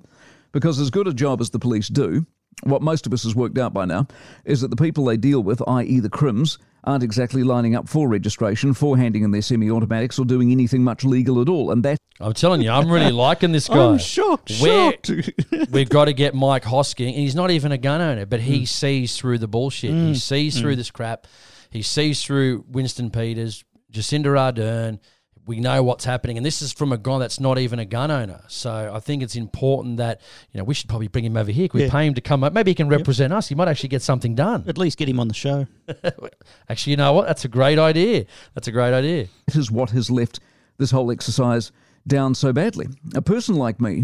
Because 0.52 0.80
as 0.80 0.90
good 0.90 1.08
a 1.08 1.14
job 1.14 1.42
as 1.42 1.50
the 1.50 1.60
police 1.60 1.88
do, 1.88 2.26
what 2.64 2.82
most 2.82 3.06
of 3.06 3.14
us 3.14 3.24
has 3.24 3.36
worked 3.36 3.58
out 3.58 3.74
by 3.74 3.86
now 3.86 4.08
is 4.46 4.62
that 4.62 4.70
the 4.70 4.76
people 4.76 5.06
they 5.06 5.18
deal 5.18 5.42
with, 5.44 5.62
i.e., 5.68 6.00
the 6.00 6.10
crims, 6.10 6.58
aren't 6.84 7.04
exactly 7.04 7.44
lining 7.44 7.76
up 7.76 7.88
for 7.90 8.08
registration, 8.08 8.74
for 8.74 8.98
handing 8.98 9.24
in 9.24 9.32
their 9.32 9.42
semi 9.42 9.70
automatics, 9.70 10.18
or 10.18 10.26
doing 10.26 10.52
anything 10.52 10.84
much 10.84 11.04
legal 11.04 11.42
at 11.42 11.50
all. 11.50 11.70
And 11.72 11.84
that 11.84 11.98
I'm 12.20 12.34
telling 12.34 12.62
you, 12.62 12.72
I'm 12.72 12.90
really 12.90 13.12
liking 13.28 13.52
this 13.52 13.68
guy. 13.68 13.90
I'm 13.92 13.98
shocked, 14.00 14.52
Where- 14.62 14.92
shocked. 14.94 15.12
We've 15.72 15.90
got 15.90 16.06
to 16.06 16.14
get 16.14 16.34
Mike 16.34 16.64
Hosking, 16.64 17.08
and 17.08 17.16
he's 17.18 17.36
not 17.36 17.52
even 17.52 17.72
a 17.72 17.78
gun 17.78 18.00
owner, 18.02 18.26
but 18.26 18.40
Mm. 18.40 18.44
he 18.44 18.66
sees 18.66 19.18
through 19.18 19.38
the 19.40 19.48
bullshit. 19.48 19.92
He 19.92 20.16
sees 20.16 20.60
through 20.60 20.78
this 20.78 20.90
crap. 20.90 21.28
He 21.70 21.82
sees 21.82 22.24
through 22.24 22.64
Winston 22.70 23.12
Peters, 23.12 23.64
Jacinda 23.92 24.28
Ardern. 24.28 25.00
We 25.48 25.62
know 25.62 25.82
what's 25.82 26.04
happening, 26.04 26.36
and 26.36 26.46
this 26.46 26.62
is 26.62 26.74
from 26.74 26.92
a 26.92 26.98
guy 26.98 27.20
that's 27.20 27.40
not 27.40 27.58
even 27.58 27.80
a 27.80 27.86
gun 27.86 28.12
owner. 28.12 28.42
So 28.50 28.92
I 28.94 29.00
think 29.00 29.24
it's 29.24 29.36
important 29.38 29.96
that 29.98 30.20
you 30.52 30.58
know 30.58 30.66
we 30.66 30.74
should 30.74 30.90
probably 30.90 31.08
bring 31.08 31.24
him 31.24 31.38
over 31.38 31.52
here. 31.52 31.70
Can 31.70 31.80
we 31.80 31.86
Yeah. 31.86 31.92
pay 31.92 32.06
him 32.06 32.14
to 32.16 32.22
come 32.22 32.44
up? 32.44 32.52
Maybe 32.52 32.72
he 32.72 32.76
can 32.76 32.90
represent 32.90 33.32
us. 33.32 33.48
He 33.48 33.56
might 33.56 33.70
actually 33.70 33.90
get 33.90 34.02
something 34.02 34.36
done. 34.36 34.66
At 34.68 34.78
least 34.78 34.98
get 34.98 35.08
him 35.08 35.20
on 35.22 35.30
the 35.30 35.34
show. 35.34 35.66
Actually, 36.70 36.92
you 36.92 36.98
know 36.98 37.14
what? 37.14 37.28
That's 37.28 37.46
a 37.46 37.48
great 37.48 37.80
idea. 37.80 38.26
That's 38.54 38.68
a 38.68 38.72
great 38.72 38.94
idea. 38.94 39.28
is 39.48 39.72
what 39.72 39.92
has 39.92 40.12
left 40.12 40.40
this 40.78 40.92
whole 40.92 41.12
exercise 41.12 41.72
down 42.06 42.36
so 42.36 42.52
badly. 42.52 42.88
A 43.16 43.22
person 43.22 43.56
like 43.56 43.80
me, 43.80 44.04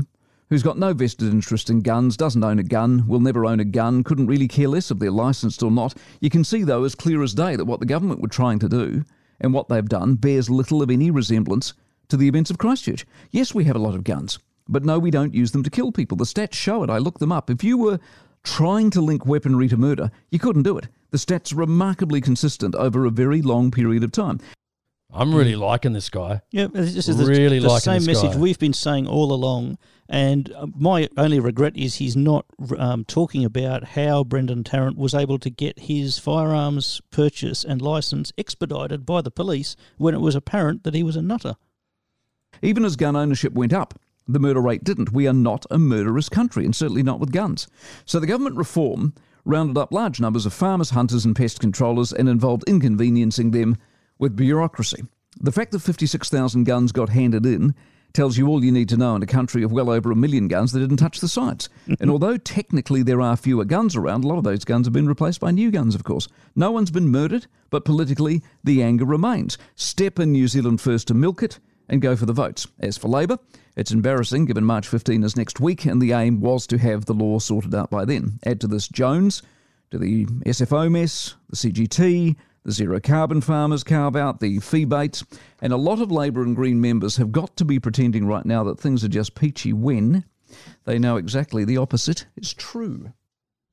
who's 0.49 0.63
got 0.63 0.77
no 0.77 0.93
vested 0.93 1.29
interest 1.31 1.69
in 1.69 1.81
guns, 1.81 2.15
doesn't 2.17 2.43
own 2.43 2.59
a 2.59 2.63
gun, 2.63 3.05
will 3.07 3.19
never 3.19 3.45
own 3.45 3.59
a 3.59 3.65
gun, 3.65 4.03
couldn't 4.03 4.27
really 4.27 4.47
care 4.47 4.67
less 4.69 4.91
if 4.91 4.99
they're 4.99 5.11
licensed 5.11 5.61
or 5.61 5.71
not. 5.71 5.93
You 6.21 6.29
can 6.29 6.43
see, 6.43 6.63
though, 6.63 6.83
as 6.85 6.95
clear 6.95 7.21
as 7.21 7.33
day 7.33 7.55
that 7.57 7.65
what 7.65 7.79
the 7.81 7.85
government 7.85 8.21
were 8.21 8.27
trying 8.29 8.59
to 8.59 8.69
do 8.69 9.03
and 9.39 9.53
what 9.53 9.69
they've 9.69 9.87
done 9.87 10.15
bears 10.15 10.49
little 10.49 10.81
of 10.81 10.89
any 10.89 11.11
resemblance 11.11 11.73
to 12.09 12.17
the 12.17 12.27
events 12.27 12.49
of 12.49 12.57
Christchurch. 12.57 13.05
Yes, 13.31 13.53
we 13.53 13.63
have 13.65 13.75
a 13.75 13.79
lot 13.79 13.95
of 13.95 14.03
guns, 14.03 14.39
but 14.67 14.83
no, 14.83 14.99
we 14.99 15.11
don't 15.11 15.33
use 15.33 15.51
them 15.51 15.63
to 15.63 15.69
kill 15.69 15.91
people. 15.91 16.17
The 16.17 16.25
stats 16.25 16.53
show 16.53 16.83
it. 16.83 16.89
I 16.89 16.97
looked 16.97 17.19
them 17.19 17.31
up. 17.31 17.49
If 17.49 17.63
you 17.63 17.77
were 17.77 17.99
trying 18.43 18.89
to 18.91 19.01
link 19.01 19.25
weaponry 19.25 19.67
to 19.69 19.77
murder, 19.77 20.11
you 20.29 20.39
couldn't 20.39 20.63
do 20.63 20.77
it. 20.77 20.87
The 21.11 21.17
stats 21.17 21.53
are 21.53 21.57
remarkably 21.57 22.21
consistent 22.21 22.75
over 22.75 23.05
a 23.05 23.09
very 23.09 23.41
long 23.41 23.71
period 23.71 24.03
of 24.03 24.11
time. 24.11 24.39
I'm 25.13 25.33
really 25.33 25.55
liking 25.55 25.93
this 25.93 26.09
guy. 26.09 26.41
Yeah, 26.51 26.67
this 26.71 27.07
is 27.07 27.17
the, 27.17 27.25
Really 27.25 27.59
the 27.59 27.67
liking 27.67 27.81
same 27.81 27.99
this 27.99 28.07
message 28.07 28.33
guy. 28.33 28.39
we've 28.39 28.59
been 28.59 28.73
saying 28.73 29.07
all 29.07 29.31
along. 29.31 29.77
And 30.09 30.51
uh, 30.53 30.67
my 30.75 31.07
only 31.17 31.39
regret 31.39 31.77
is 31.77 31.95
he's 31.95 32.15
not 32.15 32.45
um, 32.77 33.05
talking 33.05 33.45
about 33.45 33.83
how 33.89 34.23
Brenton 34.23 34.63
Tarrant 34.63 34.97
was 34.97 35.13
able 35.13 35.37
to 35.39 35.49
get 35.49 35.79
his 35.79 36.19
firearms 36.19 37.01
purchase 37.11 37.63
and 37.63 37.81
license 37.81 38.33
expedited 38.37 39.05
by 39.05 39.21
the 39.21 39.31
police 39.31 39.75
when 39.97 40.13
it 40.13 40.21
was 40.21 40.35
apparent 40.35 40.83
that 40.83 40.93
he 40.93 41.03
was 41.03 41.15
a 41.15 41.21
nutter. 41.21 41.55
Even 42.61 42.83
as 42.83 42.95
gun 42.95 43.15
ownership 43.15 43.53
went 43.53 43.73
up, 43.73 43.99
the 44.27 44.39
murder 44.39 44.61
rate 44.61 44.83
didn't. 44.83 45.11
We 45.13 45.27
are 45.27 45.33
not 45.33 45.65
a 45.69 45.77
murderous 45.77 46.29
country, 46.29 46.65
and 46.65 46.75
certainly 46.75 47.03
not 47.03 47.19
with 47.19 47.31
guns. 47.31 47.67
So 48.05 48.19
the 48.19 48.27
government 48.27 48.55
reform 48.57 49.13
rounded 49.45 49.77
up 49.77 49.91
large 49.91 50.19
numbers 50.19 50.45
of 50.45 50.53
farmers, 50.53 50.91
hunters, 50.91 51.25
and 51.25 51.35
pest 51.35 51.59
controllers 51.59 52.13
and 52.13 52.29
involved 52.29 52.63
inconveniencing 52.67 53.51
them 53.51 53.77
with 54.19 54.35
bureaucracy. 54.35 55.03
The 55.39 55.51
fact 55.51 55.71
that 55.71 55.79
56,000 55.79 56.63
guns 56.63 56.91
got 56.91 57.09
handed 57.09 57.45
in 57.45 57.73
tells 58.13 58.37
you 58.37 58.47
all 58.47 58.63
you 58.63 58.71
need 58.71 58.89
to 58.89 58.97
know 58.97 59.15
in 59.15 59.23
a 59.23 59.27
country 59.27 59.63
of 59.63 59.71
well 59.71 59.89
over 59.89 60.11
a 60.11 60.15
million 60.15 60.47
guns 60.47 60.71
that 60.71 60.79
didn't 60.79 60.97
touch 60.97 61.19
the 61.19 61.27
sites. 61.27 61.67
and 61.99 62.11
although 62.11 62.37
technically 62.37 63.01
there 63.01 63.21
are 63.21 63.35
fewer 63.35 63.65
guns 63.65 63.95
around, 63.95 64.23
a 64.23 64.27
lot 64.27 64.37
of 64.37 64.43
those 64.43 64.63
guns 64.63 64.85
have 64.85 64.93
been 64.93 65.07
replaced 65.07 65.39
by 65.39 65.49
new 65.49 65.71
guns, 65.71 65.95
of 65.95 66.03
course. 66.03 66.27
No 66.55 66.71
one's 66.71 66.91
been 66.91 67.09
murdered, 67.09 67.47
but 67.71 67.85
politically 67.85 68.43
the 68.63 68.83
anger 68.83 69.05
remains. 69.05 69.57
Step 69.75 70.19
in 70.19 70.31
New 70.31 70.47
Zealand 70.47 70.79
first 70.79 71.07
to 71.07 71.13
milk 71.13 71.41
it 71.41 71.59
and 71.89 72.01
go 72.01 72.15
for 72.15 72.27
the 72.27 72.33
votes. 72.33 72.67
As 72.79 72.97
for 72.97 73.07
Labour, 73.07 73.39
it's 73.75 73.91
embarrassing 73.91 74.45
given 74.45 74.63
March 74.63 74.87
15 74.87 75.23
is 75.23 75.35
next 75.35 75.59
week 75.59 75.85
and 75.85 76.01
the 76.01 76.13
aim 76.13 76.39
was 76.39 76.67
to 76.67 76.77
have 76.77 77.05
the 77.05 77.13
law 77.13 77.39
sorted 77.39 77.73
out 77.73 77.89
by 77.89 78.05
then. 78.05 78.39
Add 78.45 78.61
to 78.61 78.67
this 78.67 78.87
Jones, 78.87 79.41
to 79.89 79.97
the 79.97 80.25
SFO 80.45 80.89
mess, 80.91 81.35
the 81.49 81.55
CGT, 81.55 82.35
the 82.63 82.71
zero 82.71 82.99
carbon 82.99 83.41
farmers 83.41 83.83
carve 83.83 84.15
out, 84.15 84.39
the 84.39 84.59
feebates, 84.59 85.23
and 85.61 85.73
a 85.73 85.77
lot 85.77 85.99
of 86.01 86.11
Labour 86.11 86.43
and 86.43 86.55
Green 86.55 86.79
members 86.79 87.17
have 87.17 87.31
got 87.31 87.55
to 87.57 87.65
be 87.65 87.79
pretending 87.79 88.25
right 88.25 88.45
now 88.45 88.63
that 88.63 88.79
things 88.79 89.03
are 89.03 89.09
just 89.09 89.35
peachy 89.35 89.73
when 89.73 90.23
they 90.85 90.97
know 90.99 91.17
exactly 91.17 91.65
the 91.65 91.77
opposite 91.77 92.25
is 92.35 92.53
true. 92.53 93.11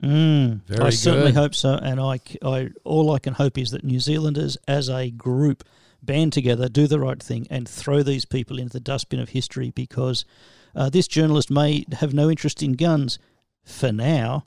Mm, 0.03 0.62
Very 0.67 0.81
I 0.87 0.91
certainly 0.91 1.33
hope 1.33 1.55
so, 1.55 1.75
and 1.75 2.01
I, 2.01 2.19
c- 2.27 2.39
I- 2.43 2.71
all 2.85 3.12
I 3.12 3.19
can 3.19 3.35
hope 3.35 3.59
is 3.59 3.71
that 3.71 3.85
New 3.85 4.01
Zealanders, 4.01 4.57
as 4.67 4.89
a 4.89 5.11
group, 5.11 5.62
band 6.03 6.33
together, 6.33 6.69
do 6.71 6.87
the 6.87 6.99
right 6.99 7.23
thing, 7.23 7.47
and 7.51 7.69
throw 7.69 8.03
these 8.03 8.25
people 8.25 8.59
into 8.59 8.73
the 8.73 8.81
dustbin 8.81 9.21
of 9.21 9.29
history. 9.31 9.71
Because 9.71 10.25
uh, 10.75 10.89
this 10.89 11.07
journalist 11.07 11.51
may 11.51 11.85
have 11.93 12.15
no 12.15 12.31
interest 12.31 12.62
in 12.62 12.73
guns 12.73 13.19
for 13.62 13.93
now, 13.93 14.45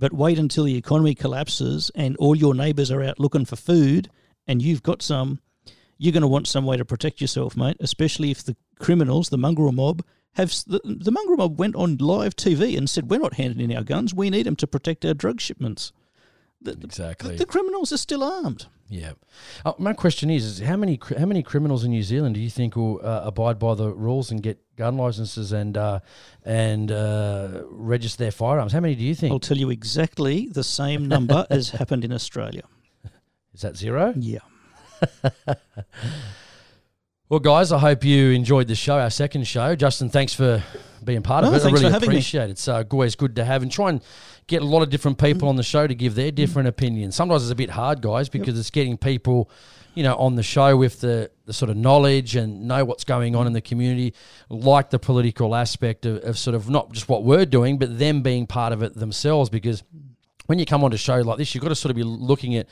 but 0.00 0.12
wait 0.12 0.38
until 0.38 0.64
the 0.64 0.76
economy 0.76 1.14
collapses 1.14 1.90
and 1.94 2.16
all 2.16 2.34
your 2.34 2.54
neighbours 2.54 2.90
are 2.90 3.02
out 3.02 3.20
looking 3.20 3.44
for 3.44 3.54
food, 3.56 4.08
and 4.48 4.60
you've 4.60 4.82
got 4.82 5.02
some. 5.02 5.38
You're 5.98 6.12
going 6.14 6.22
to 6.22 6.26
want 6.28 6.48
some 6.48 6.64
way 6.64 6.78
to 6.78 6.84
protect 6.84 7.20
yourself, 7.20 7.56
mate. 7.56 7.76
Especially 7.78 8.30
if 8.30 8.42
the 8.42 8.56
criminals, 8.78 9.28
the 9.28 9.36
mongrel 9.38 9.70
mob, 9.70 10.02
have 10.32 10.50
the, 10.66 10.80
the 10.84 11.12
mongrel 11.12 11.36
mob 11.36 11.58
went 11.58 11.76
on 11.76 11.98
live 11.98 12.34
TV 12.34 12.76
and 12.76 12.88
said, 12.90 13.10
"We're 13.10 13.20
not 13.20 13.34
handing 13.34 13.70
in 13.70 13.76
our 13.76 13.84
guns. 13.84 14.14
We 14.14 14.30
need 14.30 14.46
them 14.46 14.56
to 14.56 14.66
protect 14.66 15.04
our 15.04 15.14
drug 15.14 15.40
shipments." 15.40 15.92
The, 16.62 16.72
the- 16.72 16.86
Exactly. 16.86 17.36
the 17.36 17.44
criminals 17.46 17.92
are 17.92 17.98
still 17.98 18.24
armed. 18.24 18.66
Yeah. 18.92 19.12
Uh, 19.64 19.72
my 19.78 19.92
question 19.92 20.30
is, 20.30 20.44
is 20.44 20.58
how 20.58 20.76
many 20.76 20.98
how 21.16 21.24
many 21.24 21.44
criminals 21.44 21.84
in 21.84 21.92
New 21.92 22.02
Zealand 22.02 22.34
do 22.34 22.40
you 22.40 22.50
think 22.50 22.74
will 22.74 23.00
uh, 23.04 23.20
abide 23.22 23.56
by 23.60 23.74
the 23.76 23.88
rules 23.92 24.32
and 24.32 24.42
get 24.42 24.58
gun 24.74 24.96
licenses 24.96 25.52
and 25.52 25.76
uh, 25.76 26.00
and 26.44 26.90
uh, 26.90 27.62
register 27.70 28.24
their 28.24 28.32
firearms? 28.32 28.72
How 28.72 28.80
many 28.80 28.96
do 28.96 29.04
you 29.04 29.14
think? 29.14 29.30
I'll 29.32 29.38
tell 29.38 29.58
you 29.58 29.70
exactly 29.70 30.48
the 30.48 30.64
same 30.64 31.06
number 31.06 31.46
as 31.50 31.70
happened 31.70 32.04
in 32.04 32.12
Australia. 32.12 32.64
Is 33.54 33.60
that 33.60 33.76
zero? 33.76 34.12
Yeah. 34.16 34.40
Well, 37.28 37.38
guys, 37.38 37.70
I 37.70 37.78
hope 37.78 38.02
you 38.02 38.30
enjoyed 38.32 38.66
the 38.66 38.74
show, 38.74 38.98
our 38.98 39.08
second 39.08 39.46
show. 39.46 39.76
Justin, 39.76 40.08
thanks 40.08 40.34
for 40.34 40.64
being 41.04 41.22
part 41.22 41.44
of 41.44 41.52
No, 41.52 41.58
it. 41.58 41.62
I 41.62 41.66
really 41.66 41.84
for 41.84 41.90
having 41.90 42.08
me. 42.08 42.16
appreciate 42.16 42.50
it. 42.50 42.58
So 42.58 42.84
always 42.90 43.14
good 43.14 43.36
to 43.36 43.44
have 43.44 43.62
and 43.62 43.70
try 43.70 43.90
and 43.90 44.02
get 44.50 44.62
a 44.62 44.66
lot 44.66 44.82
of 44.82 44.90
different 44.90 45.16
people 45.16 45.46
mm. 45.46 45.50
on 45.50 45.56
the 45.56 45.62
show 45.62 45.86
to 45.86 45.94
give 45.94 46.14
their 46.16 46.30
different 46.30 46.66
mm. 46.66 46.70
opinions. 46.70 47.14
Sometimes 47.14 47.44
it's 47.44 47.52
a 47.52 47.56
bit 47.56 47.70
hard, 47.70 48.02
guys, 48.02 48.28
because 48.28 48.58
it's 48.58 48.70
getting 48.70 48.98
people, 48.98 49.48
you 49.94 50.02
know, 50.02 50.16
on 50.16 50.34
the 50.34 50.42
show 50.42 50.76
with 50.76 51.00
the, 51.00 51.30
the 51.46 51.52
sort 51.52 51.70
of 51.70 51.76
knowledge 51.76 52.36
and 52.36 52.66
know 52.66 52.84
what's 52.84 53.04
going 53.04 53.36
on 53.36 53.46
in 53.46 53.52
the 53.52 53.60
community, 53.60 54.12
like 54.48 54.90
the 54.90 54.98
political 54.98 55.54
aspect 55.54 56.04
of, 56.04 56.22
of 56.24 56.36
sort 56.36 56.56
of 56.56 56.68
not 56.68 56.92
just 56.92 57.08
what 57.08 57.22
we're 57.22 57.46
doing, 57.46 57.78
but 57.78 57.98
them 57.98 58.22
being 58.22 58.46
part 58.46 58.72
of 58.72 58.82
it 58.82 58.94
themselves. 58.94 59.48
Because 59.48 59.84
when 60.46 60.58
you 60.58 60.66
come 60.66 60.82
on 60.82 60.92
a 60.92 60.98
show 60.98 61.20
like 61.20 61.38
this, 61.38 61.54
you've 61.54 61.62
got 61.62 61.68
to 61.68 61.76
sort 61.76 61.90
of 61.90 61.96
be 61.96 62.02
looking 62.02 62.56
at 62.56 62.66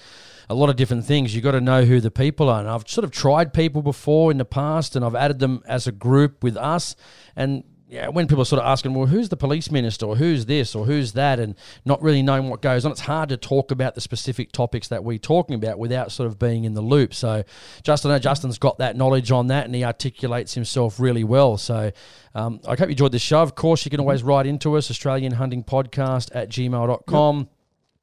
a 0.50 0.54
lot 0.54 0.68
of 0.68 0.76
different 0.76 1.04
things. 1.04 1.32
You've 1.32 1.44
got 1.44 1.52
to 1.52 1.60
know 1.60 1.84
who 1.84 2.00
the 2.00 2.10
people 2.10 2.48
are. 2.48 2.58
And 2.58 2.68
I've 2.68 2.88
sort 2.88 3.04
of 3.04 3.12
tried 3.12 3.54
people 3.54 3.82
before 3.82 4.32
in 4.32 4.38
the 4.38 4.44
past 4.44 4.96
and 4.96 5.04
I've 5.04 5.14
added 5.14 5.38
them 5.38 5.62
as 5.66 5.86
a 5.86 5.92
group 5.92 6.42
with 6.42 6.56
us. 6.56 6.96
And 7.36 7.62
yeah, 7.88 8.08
when 8.08 8.26
people 8.26 8.42
are 8.42 8.46
sort 8.46 8.60
of 8.60 8.68
asking, 8.68 8.92
well, 8.92 9.06
who's 9.06 9.30
the 9.30 9.36
police 9.36 9.70
minister 9.70 10.04
or 10.04 10.16
who's 10.16 10.44
this 10.46 10.74
or 10.74 10.84
who's 10.84 11.14
that, 11.14 11.40
and 11.40 11.54
not 11.86 12.02
really 12.02 12.22
knowing 12.22 12.50
what 12.50 12.60
goes 12.60 12.84
on, 12.84 12.92
it's 12.92 13.00
hard 13.00 13.30
to 13.30 13.36
talk 13.36 13.70
about 13.70 13.94
the 13.94 14.00
specific 14.00 14.52
topics 14.52 14.88
that 14.88 15.04
we're 15.04 15.18
talking 15.18 15.54
about 15.54 15.78
without 15.78 16.12
sort 16.12 16.26
of 16.26 16.38
being 16.38 16.64
in 16.64 16.74
the 16.74 16.82
loop. 16.82 17.14
So, 17.14 17.44
Justin, 17.82 18.10
I 18.10 18.14
know 18.14 18.18
Justin's 18.18 18.58
got 18.58 18.78
that 18.78 18.96
knowledge 18.96 19.30
on 19.30 19.46
that 19.46 19.64
and 19.64 19.74
he 19.74 19.84
articulates 19.84 20.52
himself 20.54 21.00
really 21.00 21.24
well. 21.24 21.56
So, 21.56 21.90
um, 22.34 22.60
I 22.66 22.70
hope 22.70 22.80
you 22.80 22.90
enjoyed 22.90 23.12
the 23.12 23.18
show. 23.18 23.40
Of 23.40 23.54
course, 23.54 23.84
you 23.86 23.90
can 23.90 24.00
always 24.00 24.22
write 24.22 24.46
into 24.46 24.76
us, 24.76 24.90
Australian 24.90 25.32
Hunting 25.32 25.64
Podcast 25.64 26.30
at 26.34 26.50
gmail.com 26.50 27.48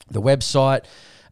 the 0.10 0.22
website, 0.22 0.86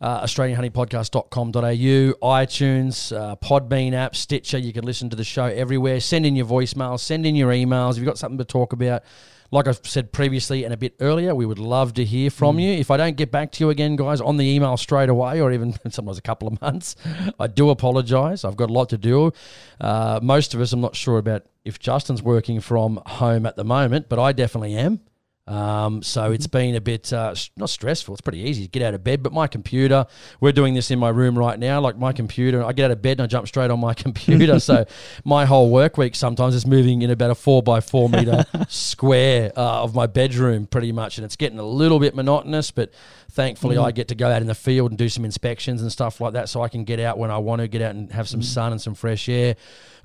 uh, 0.03 0.21
AustralianHuntingPodcast.com.au, 0.23 2.43
iTunes, 2.43 3.17
uh, 3.17 3.37
Podbean 3.37 3.93
app, 3.93 4.17
Stitcher. 4.17 4.57
You 4.57 4.73
can 4.73 4.83
listen 4.83 5.09
to 5.09 5.15
the 5.15 5.23
show 5.23 5.45
everywhere. 5.45 6.01
Send 6.01 6.25
in 6.25 6.35
your 6.35 6.45
voicemails, 6.45 6.99
send 6.99 7.25
in 7.25 7.37
your 7.37 7.51
emails. 7.51 7.91
If 7.91 7.99
you've 7.99 8.07
got 8.07 8.17
something 8.17 8.37
to 8.37 8.43
talk 8.43 8.73
about, 8.73 9.03
like 9.49 9.65
I've 9.65 9.79
said 9.83 10.11
previously 10.11 10.65
and 10.65 10.73
a 10.73 10.77
bit 10.77 10.95
earlier, 10.99 11.33
we 11.33 11.45
would 11.45 11.59
love 11.59 11.93
to 11.93 12.03
hear 12.03 12.29
from 12.29 12.59
you. 12.59 12.73
If 12.73 12.91
I 12.91 12.97
don't 12.97 13.15
get 13.15 13.31
back 13.31 13.53
to 13.53 13.63
you 13.63 13.69
again, 13.69 13.95
guys, 13.95 14.19
on 14.19 14.35
the 14.35 14.45
email 14.45 14.75
straight 14.75 15.07
away, 15.07 15.39
or 15.39 15.53
even 15.53 15.73
sometimes 15.89 16.17
a 16.17 16.21
couple 16.21 16.49
of 16.49 16.59
months, 16.59 16.97
I 17.39 17.47
do 17.47 17.69
apologise. 17.69 18.43
I've 18.43 18.57
got 18.57 18.69
a 18.69 18.73
lot 18.73 18.89
to 18.89 18.97
do. 18.97 19.31
Uh, 19.79 20.19
most 20.21 20.53
of 20.53 20.59
us, 20.59 20.73
I'm 20.73 20.81
not 20.81 20.97
sure 20.97 21.17
about 21.17 21.45
if 21.63 21.79
Justin's 21.79 22.21
working 22.21 22.59
from 22.59 23.01
home 23.05 23.45
at 23.45 23.55
the 23.55 23.63
moment, 23.63 24.09
but 24.09 24.19
I 24.19 24.33
definitely 24.33 24.75
am. 24.75 24.99
Um, 25.45 26.01
so 26.01 26.31
it's 26.31 26.47
been 26.47 26.75
a 26.75 26.81
bit 26.81 27.11
uh, 27.11 27.35
not 27.57 27.69
stressful. 27.69 28.13
It's 28.13 28.21
pretty 28.21 28.39
easy 28.39 28.63
to 28.63 28.69
get 28.69 28.81
out 28.81 28.93
of 28.93 29.03
bed. 29.03 29.21
But 29.21 29.33
my 29.33 29.47
computer, 29.47 30.05
we're 30.39 30.53
doing 30.53 30.73
this 30.73 30.89
in 30.89 30.99
my 30.99 31.09
room 31.09 31.37
right 31.37 31.59
now. 31.59 31.81
Like 31.81 31.97
my 31.97 32.13
computer, 32.13 32.63
I 32.63 32.71
get 32.71 32.85
out 32.85 32.91
of 32.91 33.01
bed 33.01 33.13
and 33.13 33.21
I 33.21 33.27
jump 33.27 33.47
straight 33.47 33.69
on 33.69 33.79
my 33.79 33.93
computer. 33.93 34.59
so 34.59 34.85
my 35.25 35.45
whole 35.45 35.69
work 35.69 35.97
week 35.97 36.15
sometimes 36.15 36.55
is 36.55 36.65
moving 36.65 37.01
in 37.01 37.09
about 37.09 37.31
a 37.31 37.35
four 37.35 37.61
by 37.61 37.81
four 37.81 38.07
meter 38.09 38.45
square 38.69 39.51
uh, 39.57 39.83
of 39.83 39.93
my 39.93 40.07
bedroom, 40.07 40.65
pretty 40.65 40.91
much, 40.91 41.17
and 41.17 41.25
it's 41.25 41.35
getting 41.35 41.59
a 41.59 41.65
little 41.65 41.99
bit 41.99 42.15
monotonous. 42.15 42.71
But 42.71 42.93
thankfully, 43.31 43.77
I 43.77 43.91
get 43.91 44.07
to 44.09 44.15
go 44.15 44.31
out 44.31 44.41
in 44.41 44.47
the 44.47 44.55
field 44.55 44.91
and 44.91 44.97
do 44.97 45.09
some 45.09 45.25
inspections 45.25 45.81
and 45.81 45.91
stuff 45.91 46.21
like 46.21 46.33
that, 46.33 46.47
so 46.47 46.61
I 46.61 46.69
can 46.69 46.85
get 46.85 47.01
out 47.01 47.17
when 47.17 47.31
I 47.31 47.37
want 47.37 47.61
to 47.61 47.67
get 47.67 47.81
out 47.81 47.95
and 47.95 48.11
have 48.13 48.29
some 48.29 48.41
sun 48.41 48.71
and 48.71 48.81
some 48.81 48.95
fresh 48.95 49.27
air. 49.27 49.55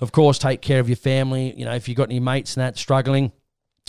Of 0.00 0.10
course, 0.10 0.38
take 0.38 0.62
care 0.62 0.80
of 0.80 0.88
your 0.88 0.96
family. 0.96 1.54
You 1.56 1.64
know, 1.64 1.74
if 1.74 1.88
you've 1.88 1.96
got 1.96 2.08
any 2.08 2.20
mates 2.20 2.56
and 2.56 2.62
that 2.62 2.76
struggling 2.76 3.32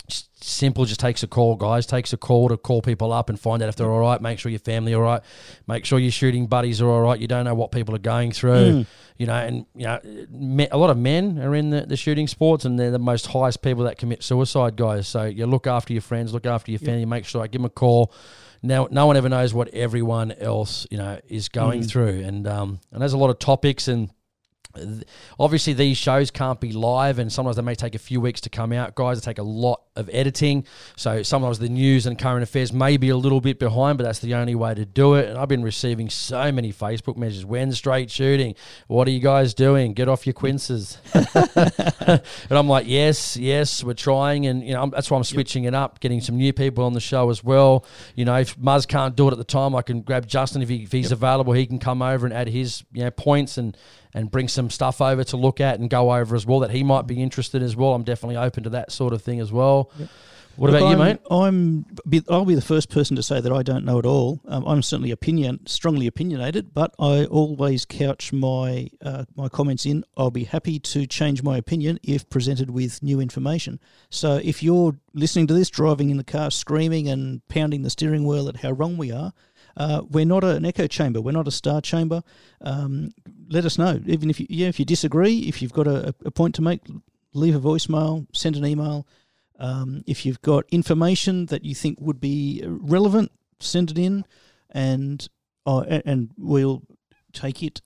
just 0.07 0.43
simple 0.43 0.85
just 0.85 0.99
takes 0.99 1.23
a 1.23 1.27
call. 1.27 1.55
Guys 1.55 1.85
takes 1.85 2.13
a 2.13 2.17
call 2.17 2.49
to 2.49 2.57
call 2.57 2.81
people 2.81 3.11
up 3.11 3.29
and 3.29 3.39
find 3.39 3.61
out 3.61 3.69
if 3.69 3.75
they're 3.75 3.91
all 3.91 4.01
right. 4.01 4.21
Make 4.21 4.39
sure 4.39 4.49
your 4.49 4.59
family 4.59 4.93
are 4.93 5.03
all 5.03 5.13
right. 5.13 5.21
Make 5.67 5.85
sure 5.85 5.99
your 5.99 6.11
shooting 6.11 6.47
buddies 6.47 6.81
are 6.81 6.87
all 6.87 7.01
right. 7.01 7.19
You 7.19 7.27
don't 7.27 7.45
know 7.45 7.55
what 7.55 7.71
people 7.71 7.95
are 7.95 7.99
going 7.99 8.31
through 8.31 8.85
you 9.19 9.25
know 9.25 9.35
and 9.35 9.65
you 9.75 9.85
know 9.85 9.99
me, 10.31 10.67
a 10.71 10.77
lot 10.77 10.89
of 10.89 10.97
men 10.97 11.39
are 11.39 11.53
in 11.53 11.69
the, 11.69 11.81
the 11.81 11.97
shooting 11.97 12.25
sports 12.25 12.65
and 12.65 12.79
they're 12.79 12.89
the 12.89 12.97
most 12.97 13.27
highest 13.27 13.61
people 13.61 13.83
that 13.83 13.97
commit 13.97 14.23
suicide 14.23 14.75
guys. 14.77 15.07
So 15.07 15.25
you 15.25 15.45
look 15.45 15.67
after 15.67 15.93
your 15.93 16.01
friends 16.01 16.33
look 16.33 16.45
after 16.47 16.71
your 16.71 16.79
family 16.79 17.05
make 17.05 17.25
sure 17.25 17.43
i 17.43 17.47
give 17.47 17.61
them 17.61 17.65
a 17.65 17.69
call. 17.69 18.13
Now 18.63 18.87
no 18.89 19.05
one 19.05 19.17
ever 19.17 19.29
knows 19.29 19.53
what 19.53 19.67
everyone 19.69 20.31
else 20.31 20.87
you 20.89 20.97
know 20.97 21.19
is 21.27 21.49
going 21.49 21.83
through. 21.83 22.23
And 22.23 22.47
um 22.47 22.79
and 22.91 23.01
there's 23.01 23.13
a 23.13 23.17
lot 23.17 23.29
of 23.29 23.39
topics 23.39 23.89
and 23.89 24.09
obviously 25.37 25.73
these 25.73 25.97
shows 25.97 26.31
can't 26.31 26.61
be 26.61 26.71
live 26.71 27.19
and 27.19 27.31
sometimes 27.31 27.57
they 27.57 27.61
may 27.61 27.75
take 27.75 27.95
a 27.95 27.99
few 27.99 28.21
weeks 28.21 28.39
to 28.41 28.49
come 28.49 28.71
out. 28.71 28.95
Guys 28.95 29.19
they 29.19 29.25
take 29.25 29.39
a 29.39 29.43
lot 29.43 29.81
of 29.99 30.09
editing. 30.11 30.65
So 30.95 31.23
sometimes 31.23 31.59
the 31.59 31.69
news 31.69 32.05
and 32.05 32.17
current 32.17 32.43
affairs 32.43 32.73
may 32.73 32.97
be 32.97 33.09
a 33.09 33.17
little 33.17 33.41
bit 33.41 33.59
behind 33.59 33.97
but 33.97 34.03
that's 34.05 34.19
the 34.19 34.33
only 34.33 34.55
way 34.55 34.73
to 34.73 34.85
do 34.85 35.15
it. 35.15 35.29
And 35.29 35.37
i've 35.37 35.47
been 35.47 35.63
receiving 35.63 36.09
so 36.09 36.51
many 36.51 36.71
facebook 36.71 37.17
messages. 37.17 37.45
When 37.45 37.71
straight 37.71 38.09
shooting? 38.09 38.55
What 38.87 39.07
are 39.07 39.11
you 39.11 39.19
guys 39.19 39.53
doing? 39.53 39.93
Get 39.93 40.07
off 40.07 40.25
your 40.25 40.33
quinces. 40.33 40.97
And 42.49 42.57
i'm 42.57 42.67
like 42.67 42.87
yes 42.87 43.37
yes 43.37 43.83
we're 43.83 43.93
trying. 43.93 44.45
And 44.47 44.65
you 44.65 44.73
know 44.73 44.83
I'm, 44.83 44.89
that's 44.89 45.11
why 45.11 45.17
i'm 45.17 45.23
switching 45.23 45.65
it 45.65 45.75
up 45.75 45.99
getting 45.99 46.21
some 46.21 46.37
new 46.37 46.53
people 46.53 46.83
on 46.83 46.93
the 46.93 46.99
show 46.99 47.29
as 47.29 47.43
well. 47.43 47.85
You 48.15 48.25
know 48.25 48.35
if 48.35 48.57
muzz 48.57 48.87
can't 48.87 49.15
do 49.15 49.27
it 49.27 49.31
at 49.31 49.37
the 49.37 49.43
time 49.43 49.75
i 49.75 49.81
can 49.81 50.01
grab 50.01 50.25
justin 50.27 50.61
if, 50.61 50.69
he, 50.69 50.83
if 50.83 50.91
he's 50.91 51.11
available. 51.11 51.53
He 51.53 51.65
can 51.65 51.79
come 51.79 52.01
over 52.01 52.25
and 52.25 52.33
add 52.33 52.47
his 52.47 52.83
you 52.93 53.03
know 53.03 53.11
points 53.11 53.57
and 53.57 53.77
and 54.13 54.31
bring 54.31 54.47
some 54.47 54.69
stuff 54.69 55.01
over 55.01 55.23
to 55.23 55.37
look 55.37 55.61
at 55.61 55.79
and 55.79 55.89
go 55.89 56.13
over 56.13 56.35
as 56.35 56.45
well 56.45 56.59
that 56.61 56.71
he 56.71 56.83
might 56.83 57.05
be 57.05 57.21
interested 57.21 57.61
as 57.61 57.75
well. 57.75 57.93
I'm 57.93 58.03
definitely 58.03 58.37
open 58.37 58.63
to 58.63 58.69
that 58.71 58.91
sort 58.91 59.13
of 59.13 59.21
thing 59.21 59.39
as 59.39 59.51
well 59.51 59.88
What 60.59 60.71
Look, 60.71 60.81
about 60.81 60.89
you, 60.89 61.01
I'm, 61.01 61.07
mate? 61.07 61.19
I'm. 61.31 61.85
be- 62.09 62.25
I'll 62.29 62.43
be 62.43 62.53
the 62.55 62.61
first 62.61 62.89
person 62.89 63.15
to 63.15 63.23
say 63.23 63.39
that 63.39 63.51
I 63.51 63.63
don't 63.63 63.85
know 63.85 63.97
it 63.97 64.05
all. 64.05 64.41
Um, 64.45 64.65
I'm 64.67 64.81
certainly 64.81 65.09
opinion, 65.11 65.65
strongly 65.65 66.05
opinionated, 66.05 66.73
but 66.73 66.93
I 66.99 67.23
always 67.25 67.85
couch 67.85 68.33
my 68.33 68.89
uh, 69.01 69.23
my 69.37 69.47
comments 69.47 69.85
in. 69.85 70.03
I'll 70.17 70.31
be 70.31 70.43
happy 70.43 70.77
to 70.77 71.07
change 71.07 71.43
my 71.43 71.55
opinion 71.55 71.97
if 72.03 72.29
presented 72.29 72.71
with 72.71 73.01
new 73.01 73.21
information. 73.21 73.79
So 74.09 74.41
if 74.43 74.61
you're 74.61 74.97
listening 75.13 75.47
to 75.47 75.53
this, 75.53 75.69
driving 75.69 76.09
in 76.09 76.17
the 76.17 76.25
car, 76.25 76.51
screaming 76.51 77.07
and 77.07 77.47
pounding 77.47 77.83
the 77.83 77.89
steering 77.89 78.25
wheel 78.25 78.49
at 78.49 78.57
how 78.57 78.71
wrong 78.71 78.97
we 78.97 79.13
are, 79.13 79.31
uh, 79.77 80.01
we're 80.09 80.25
not 80.25 80.43
an 80.43 80.65
echo 80.65 80.87
chamber. 80.87 81.21
We're 81.21 81.31
not 81.31 81.47
a 81.47 81.51
star 81.51 81.79
chamber. 81.79 82.21
Um, 82.59 83.11
let 83.49 83.63
us 83.63 83.77
know. 83.77 84.01
Even 84.07 84.29
if 84.29 84.41
you, 84.41 84.47
yeah, 84.49 84.67
if 84.67 84.77
you 84.77 84.83
disagree, 84.83 85.39
if 85.47 85.61
you've 85.61 85.71
got 85.71 85.87
a, 85.87 86.13
a 86.25 86.31
point 86.31 86.53
to 86.55 86.61
make, 86.61 86.81
leave 87.33 87.55
a 87.55 87.61
voicemail, 87.61 88.27
send 88.33 88.57
an 88.57 88.65
email. 88.65 89.07
Um, 89.59 90.03
if 90.07 90.25
you've 90.25 90.41
got 90.41 90.63
information 90.69 91.47
that 91.47 91.65
you 91.65 91.75
think 91.75 91.99
would 91.99 92.19
be 92.19 92.63
relevant, 92.65 93.31
send 93.59 93.91
it 93.91 93.97
in, 93.97 94.25
and 94.71 95.27
uh, 95.65 95.81
and 96.05 96.31
we'll 96.37 96.83
take 97.33 97.61
it 97.61 97.81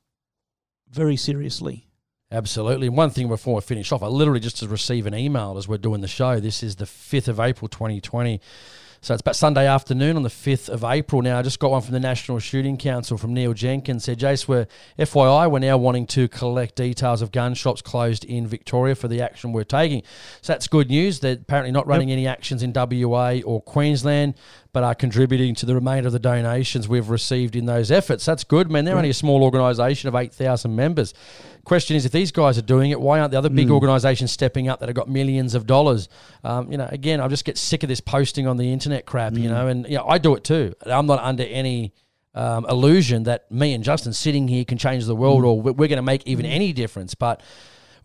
very 0.90 1.18
seriously. 1.18 1.88
Absolutely. 2.32 2.88
And 2.88 2.98
one 2.98 3.10
thing 3.10 3.28
before 3.28 3.58
I 3.58 3.62
finish 3.62 3.92
off, 3.92 4.02
I 4.02 4.08
literally 4.08 4.40
just 4.40 4.58
to 4.58 4.68
receive 4.68 5.06
an 5.06 5.14
email 5.14 5.56
as 5.58 5.68
we're 5.68 5.78
doing 5.78 6.02
the 6.02 6.08
show. 6.08 6.40
This 6.40 6.64
is 6.64 6.78
the 6.78 6.86
5th 6.86 7.28
of 7.28 7.40
April 7.40 7.68
2020. 7.68 8.42
So 9.04 9.14
it's 9.14 9.20
about 9.20 9.36
Sunday 9.36 9.68
afternoon 9.68 10.16
on 10.16 10.24
the 10.24 10.30
5th 10.30 10.70
of 10.70 10.86
April. 10.86 11.22
Now, 11.22 11.38
I 11.38 11.42
just 11.42 11.60
got 11.60 11.72
one 11.72 11.82
from 11.82 11.92
the 11.92 12.00
National 12.00 12.40
Shooting 12.40 12.78
Council 12.78 13.18
from 13.18 13.34
Neil 13.34 13.52
Jenkins. 13.52 14.06
Said, 14.06 14.18
Jace, 14.18 14.48
we're, 14.48 14.66
FYI, 14.98 15.52
we're 15.52 15.60
now 15.60 15.78
wanting 15.78 16.08
to 16.08 16.30
collect 16.30 16.76
details 16.76 17.22
of 17.22 17.34
gun 17.34 17.54
shops 17.54 17.82
closed 17.82 18.24
in 18.24 18.48
Victoria 18.48 18.96
for 18.96 19.10
the 19.10 19.22
action 19.22 19.52
we're 19.52 19.66
taking. 19.66 20.04
So 20.42 20.54
that's 20.54 20.70
good 20.70 20.88
news. 20.88 21.20
They're 21.20 21.34
apparently 21.34 21.74
not 21.74 21.86
running 21.86 22.14
any 22.14 22.28
actions 22.28 22.64
in 22.64 22.72
WA 22.74 23.42
or 23.44 23.62
Queensland, 23.62 24.36
but 24.72 24.86
are 24.86 24.96
contributing 24.96 25.54
to 25.56 25.66
the 25.66 25.76
remainder 25.76 26.08
of 26.08 26.14
the 26.14 26.20
donations 26.20 26.88
we've 26.88 27.10
received 27.10 27.58
in 27.58 27.66
those 27.66 27.92
efforts. 27.92 28.24
That's 28.24 28.46
good, 28.46 28.72
man. 28.72 28.86
They're 28.86 28.96
only 28.96 29.10
a 29.10 29.14
small 29.14 29.44
organisation 29.44 30.08
of 30.08 30.16
8,000 30.16 30.74
members. 30.74 31.14
Question 31.66 31.96
is, 31.96 32.06
if 32.06 32.12
these 32.12 32.32
guys 32.32 32.58
are 32.58 32.64
doing 32.64 32.92
it, 32.92 33.00
why 33.00 33.20
aren't 33.22 33.32
the 33.32 33.38
other 33.38 33.50
big 33.50 33.70
organisations 33.70 34.32
stepping 34.32 34.68
up 34.68 34.82
that 34.82 34.90
have 34.90 34.96
got 34.96 35.08
millions 35.08 35.56
of 35.56 35.66
dollars? 35.66 36.10
Um, 36.44 36.70
you 36.70 36.78
know, 36.78 36.88
again, 36.92 37.22
I 37.22 37.30
just 37.30 37.46
get 37.46 37.58
sick 37.58 37.84
of 37.84 37.90
this 37.90 38.02
posting 38.02 38.48
on 38.48 38.58
the 38.58 38.74
internet 38.74 39.06
crap, 39.06 39.34
you 39.34 39.48
know, 39.48 39.68
and 39.68 39.88
you 39.88 39.98
know, 39.98 40.06
I 40.06 40.18
do 40.18 40.36
it 40.36 40.44
too. 40.44 40.74
I'm 40.86 41.06
not 41.06 41.20
under 41.20 41.44
any 41.44 41.94
um, 42.36 42.66
illusion 42.68 43.24
that 43.24 43.50
me 43.50 43.74
and 43.74 43.82
Justin 43.82 44.12
sitting 44.12 44.48
here 44.50 44.66
can 44.66 44.78
change 44.78 45.06
the 45.06 45.16
world 45.16 45.46
or 45.46 45.62
we're, 45.62 45.72
we're 45.72 45.88
going 45.88 45.98
to 45.98 46.02
make 46.02 46.28
even 46.28 46.46
any 46.46 46.74
difference, 46.74 47.16
but 47.16 47.42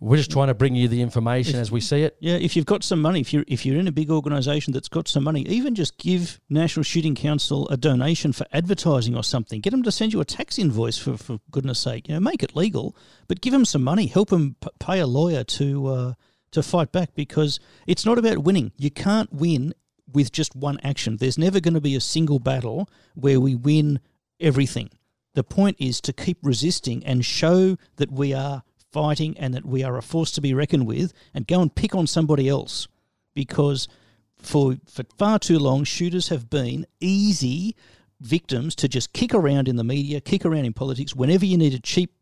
we're 0.01 0.17
just 0.17 0.31
trying 0.31 0.49
to 0.49 0.55
bring 0.55 0.75
you 0.75 0.89
the 0.89 1.03
information 1.03 1.59
as 1.59 1.71
we 1.71 1.81
see 1.81 2.03
it. 2.03 2.17
Yeah, 2.21 2.35
if 2.35 2.55
you've 2.57 2.67
got 2.67 2.85
some 2.85 3.01
money, 3.01 3.21
if 3.21 3.33
you're 3.33 3.45
if 3.49 3.67
you're 3.67 3.79
in 3.79 3.89
a 3.89 3.93
big 3.93 4.11
organisation 4.11 4.73
that's 4.73 4.89
got 4.89 5.09
some 5.09 5.25
money, 5.25 5.43
even 5.43 5.75
just 5.75 5.99
give 5.99 6.41
National 6.49 6.85
Shooting 6.85 7.15
Council 7.15 7.69
a 7.69 7.77
donation 7.77 8.33
for 8.33 8.47
advertising 8.53 9.17
or 9.17 9.25
something. 9.25 9.61
Get 9.61 9.71
them 9.71 9.83
to 9.83 9.93
send 9.93 10.13
you 10.13 10.21
a 10.21 10.25
tax 10.25 10.59
invoice 10.59 10.99
for 10.99 11.17
for 11.17 11.41
goodness 11.51 11.81
sake. 11.81 12.09
You 12.09 12.15
know, 12.15 12.21
make 12.21 12.43
it 12.43 12.55
legal, 12.55 12.97
but 13.27 13.41
give 13.41 13.53
them 13.53 13.65
some 13.65 13.83
money. 13.83 14.07
Help 14.07 14.31
them 14.31 14.57
p- 14.61 14.69
pay 14.79 15.01
a 15.01 15.07
lawyer 15.07 15.45
to 15.45 15.87
uh, 15.87 16.15
to 16.53 16.63
fight 16.63 16.93
back 16.93 17.15
because 17.15 17.59
it's 17.87 18.07
not 18.07 18.19
about 18.19 18.39
winning. 18.39 18.73
You 18.77 18.91
can't 18.91 19.33
win 19.33 19.75
with 20.13 20.33
just 20.33 20.57
one 20.57 20.79
action. 20.83 21.17
There's 21.17 21.39
never 21.39 21.61
going 21.61 21.75
to 21.75 21.81
be 21.81 21.95
a 21.95 22.01
single 22.01 22.39
battle 22.39 22.89
where 23.15 23.41
we 23.41 23.55
win 23.55 24.01
everything. 24.41 24.91
The 25.35 25.45
point 25.45 25.77
is 25.79 26.01
to 26.03 26.13
keep 26.13 26.39
resisting 26.43 27.05
and 27.05 27.25
show 27.25 27.77
that 27.97 28.11
we 28.11 28.33
are 28.33 28.63
fighting 28.93 29.37
and 29.39 29.55
that 29.55 29.67
we 29.67 29.83
are 29.83 29.97
a 29.97 30.03
force 30.03 30.31
to 30.33 30.41
be 30.41 30.55
reckoned 30.55 30.87
with 30.87 31.13
and 31.35 31.47
go 31.47 31.61
and 31.61 31.75
pick 31.75 31.95
on 31.95 32.07
somebody 32.07 32.49
else 32.49 32.89
because 33.35 33.89
for 34.37 34.77
for 34.87 35.05
far 35.17 35.39
too 35.39 35.59
long 35.59 35.85
shooters 35.85 36.29
have 36.29 36.49
been 36.49 36.87
easy 37.01 37.77
victims 38.21 38.75
to 38.77 38.89
just 38.89 39.13
kick 39.13 39.35
around 39.35 39.69
in 39.69 39.77
the 39.77 39.85
media, 39.85 40.21
kick 40.21 40.45
around 40.45 40.65
in 40.65 40.73
politics 40.73 41.15
whenever 41.15 41.45
you 41.45 41.57
need 41.57 41.75
a 41.75 41.81
cheap 41.81 42.13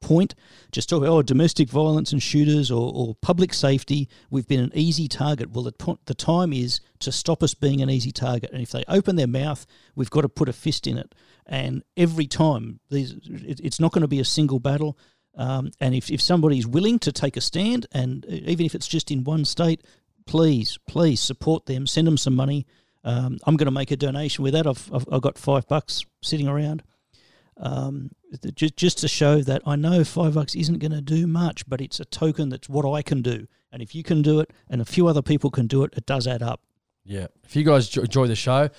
point, 0.00 0.34
just 0.72 0.88
talk 0.88 1.02
about 1.02 1.10
oh, 1.10 1.22
domestic 1.22 1.68
violence 1.68 2.12
and 2.12 2.22
shooters 2.22 2.70
or, 2.70 2.92
or 2.94 3.14
public 3.16 3.52
safety. 3.52 4.08
We've 4.30 4.46
been 4.46 4.60
an 4.60 4.72
easy 4.74 5.08
target. 5.08 5.50
Well, 5.50 5.64
the, 5.64 5.98
the 6.06 6.14
time 6.14 6.52
is 6.52 6.80
to 7.00 7.12
stop 7.12 7.42
us 7.42 7.54
being 7.54 7.80
an 7.80 7.90
easy 7.90 8.12
target. 8.12 8.50
And 8.52 8.62
if 8.62 8.70
they 8.70 8.84
open 8.88 9.16
their 9.16 9.26
mouth, 9.26 9.66
we've 9.94 10.10
got 10.10 10.22
to 10.22 10.28
put 10.28 10.48
a 10.48 10.52
fist 10.52 10.86
in 10.86 10.98
it. 10.98 11.14
And 11.46 11.82
every 11.96 12.26
time, 12.26 12.80
these, 12.90 13.12
it, 13.24 13.60
it's 13.62 13.80
not 13.80 13.92
going 13.92 14.02
to 14.02 14.08
be 14.08 14.20
a 14.20 14.24
single 14.24 14.58
battle. 14.58 14.98
Um, 15.36 15.70
and 15.80 15.94
if, 15.94 16.10
if 16.10 16.20
somebody's 16.20 16.66
willing 16.66 16.98
to 17.00 17.12
take 17.12 17.36
a 17.36 17.40
stand, 17.40 17.86
and 17.92 18.24
even 18.26 18.66
if 18.66 18.74
it's 18.74 18.88
just 18.88 19.10
in 19.10 19.24
one 19.24 19.44
state, 19.44 19.82
please, 20.26 20.78
please 20.86 21.20
support 21.20 21.66
them, 21.66 21.86
send 21.86 22.06
them 22.06 22.16
some 22.16 22.34
money. 22.34 22.66
Um, 23.04 23.38
I'm 23.46 23.56
going 23.56 23.66
to 23.66 23.72
make 23.72 23.90
a 23.90 23.96
donation 23.96 24.44
with 24.44 24.52
that. 24.52 24.66
I've, 24.66 24.90
I've, 24.92 25.06
I've 25.10 25.22
got 25.22 25.38
five 25.38 25.66
bucks 25.66 26.04
sitting 26.22 26.48
around 26.48 26.82
um, 27.60 28.10
just, 28.54 28.76
just 28.76 28.98
to 28.98 29.08
show 29.08 29.42
that 29.42 29.62
I 29.66 29.76
know 29.76 30.02
five 30.02 30.34
bucks 30.34 30.54
isn't 30.54 30.78
going 30.78 30.92
to 30.92 31.02
do 31.02 31.26
much, 31.26 31.68
but 31.68 31.80
it's 31.80 32.00
a 32.00 32.04
token 32.04 32.48
that's 32.48 32.68
what 32.68 32.90
I 32.90 33.02
can 33.02 33.22
do. 33.22 33.46
And 33.70 33.82
if 33.82 33.94
you 33.94 34.02
can 34.02 34.22
do 34.22 34.40
it 34.40 34.50
and 34.68 34.80
a 34.80 34.84
few 34.84 35.06
other 35.06 35.22
people 35.22 35.50
can 35.50 35.66
do 35.66 35.84
it, 35.84 35.92
it 35.96 36.06
does 36.06 36.26
add 36.26 36.42
up. 36.42 36.62
Yeah. 37.04 37.26
If 37.44 37.56
you 37.56 37.64
guys 37.64 37.94
enjoy 37.96 38.26
the 38.26 38.36
show, 38.36 38.70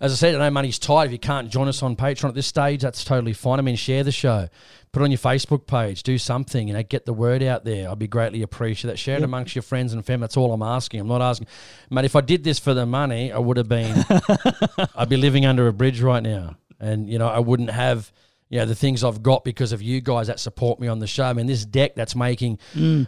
as 0.00 0.12
I 0.12 0.14
said, 0.16 0.34
I 0.34 0.38
know 0.38 0.50
money's 0.50 0.78
tight. 0.78 1.06
If 1.06 1.12
you 1.12 1.18
can't 1.18 1.50
join 1.50 1.68
us 1.68 1.82
on 1.82 1.96
Patreon 1.96 2.28
at 2.28 2.34
this 2.34 2.46
stage, 2.46 2.82
that's 2.82 3.04
totally 3.04 3.32
fine. 3.32 3.58
I 3.58 3.62
mean, 3.62 3.76
share 3.76 4.04
the 4.04 4.12
show, 4.12 4.48
put 4.92 5.00
it 5.00 5.04
on 5.04 5.10
your 5.10 5.18
Facebook 5.18 5.66
page, 5.66 6.02
do 6.02 6.18
something, 6.18 6.68
you 6.68 6.74
know, 6.74 6.82
get 6.82 7.06
the 7.06 7.12
word 7.12 7.42
out 7.42 7.64
there. 7.64 7.90
I'd 7.90 7.98
be 7.98 8.06
greatly 8.06 8.42
appreciate 8.42 8.90
that. 8.90 8.98
Share 8.98 9.16
it 9.16 9.22
amongst 9.22 9.54
your 9.54 9.62
friends 9.62 9.92
and 9.92 10.04
family. 10.04 10.24
That's 10.24 10.36
all 10.36 10.52
I'm 10.52 10.62
asking. 10.62 11.00
I'm 11.00 11.08
not 11.08 11.22
asking, 11.22 11.46
mate. 11.90 12.04
If 12.04 12.16
I 12.16 12.20
did 12.20 12.44
this 12.44 12.58
for 12.58 12.74
the 12.74 12.86
money, 12.86 13.32
I 13.32 13.38
would 13.38 13.56
have 13.56 13.68
been, 13.68 14.04
I'd 14.94 15.08
be 15.08 15.16
living 15.16 15.46
under 15.46 15.66
a 15.68 15.72
bridge 15.72 16.00
right 16.00 16.22
now, 16.22 16.56
and 16.78 17.08
you 17.08 17.18
know, 17.18 17.28
I 17.28 17.38
wouldn't 17.38 17.70
have. 17.70 18.12
You 18.48 18.60
know, 18.60 18.66
the 18.66 18.76
things 18.76 19.02
I've 19.02 19.24
got 19.24 19.42
because 19.42 19.72
of 19.72 19.82
you 19.82 20.00
guys 20.00 20.28
that 20.28 20.38
support 20.38 20.78
me 20.78 20.86
on 20.86 21.00
the 21.00 21.06
show. 21.08 21.24
I 21.24 21.32
mean, 21.32 21.46
this 21.46 21.64
deck 21.64 21.96
that's 21.96 22.14
making 22.14 22.58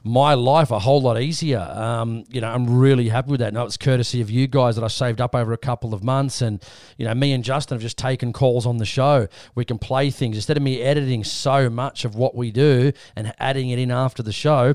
my 0.02 0.34
life 0.34 0.72
a 0.72 0.80
whole 0.80 1.00
lot 1.00 1.20
easier. 1.20 1.60
Um, 1.60 2.24
you 2.28 2.40
know, 2.40 2.48
I'm 2.48 2.78
really 2.78 3.08
happy 3.08 3.30
with 3.30 3.40
that. 3.40 3.54
No, 3.54 3.64
it's 3.64 3.76
courtesy 3.76 4.20
of 4.20 4.30
you 4.30 4.48
guys 4.48 4.74
that 4.74 4.84
I 4.84 4.88
saved 4.88 5.20
up 5.20 5.36
over 5.36 5.52
a 5.52 5.58
couple 5.58 5.94
of 5.94 6.02
months. 6.02 6.42
And, 6.42 6.62
you 6.96 7.06
know, 7.06 7.14
me 7.14 7.32
and 7.32 7.44
Justin 7.44 7.76
have 7.76 7.82
just 7.82 7.98
taken 7.98 8.32
calls 8.32 8.66
on 8.66 8.78
the 8.78 8.84
show. 8.84 9.28
We 9.54 9.64
can 9.64 9.78
play 9.78 10.10
things 10.10 10.36
instead 10.36 10.56
of 10.56 10.62
me 10.62 10.82
editing 10.82 11.22
so 11.22 11.70
much 11.70 12.04
of 12.04 12.16
what 12.16 12.34
we 12.34 12.50
do 12.50 12.92
and 13.14 13.32
adding 13.38 13.70
it 13.70 13.78
in 13.78 13.90
after 13.90 14.22
the 14.22 14.32
show 14.32 14.74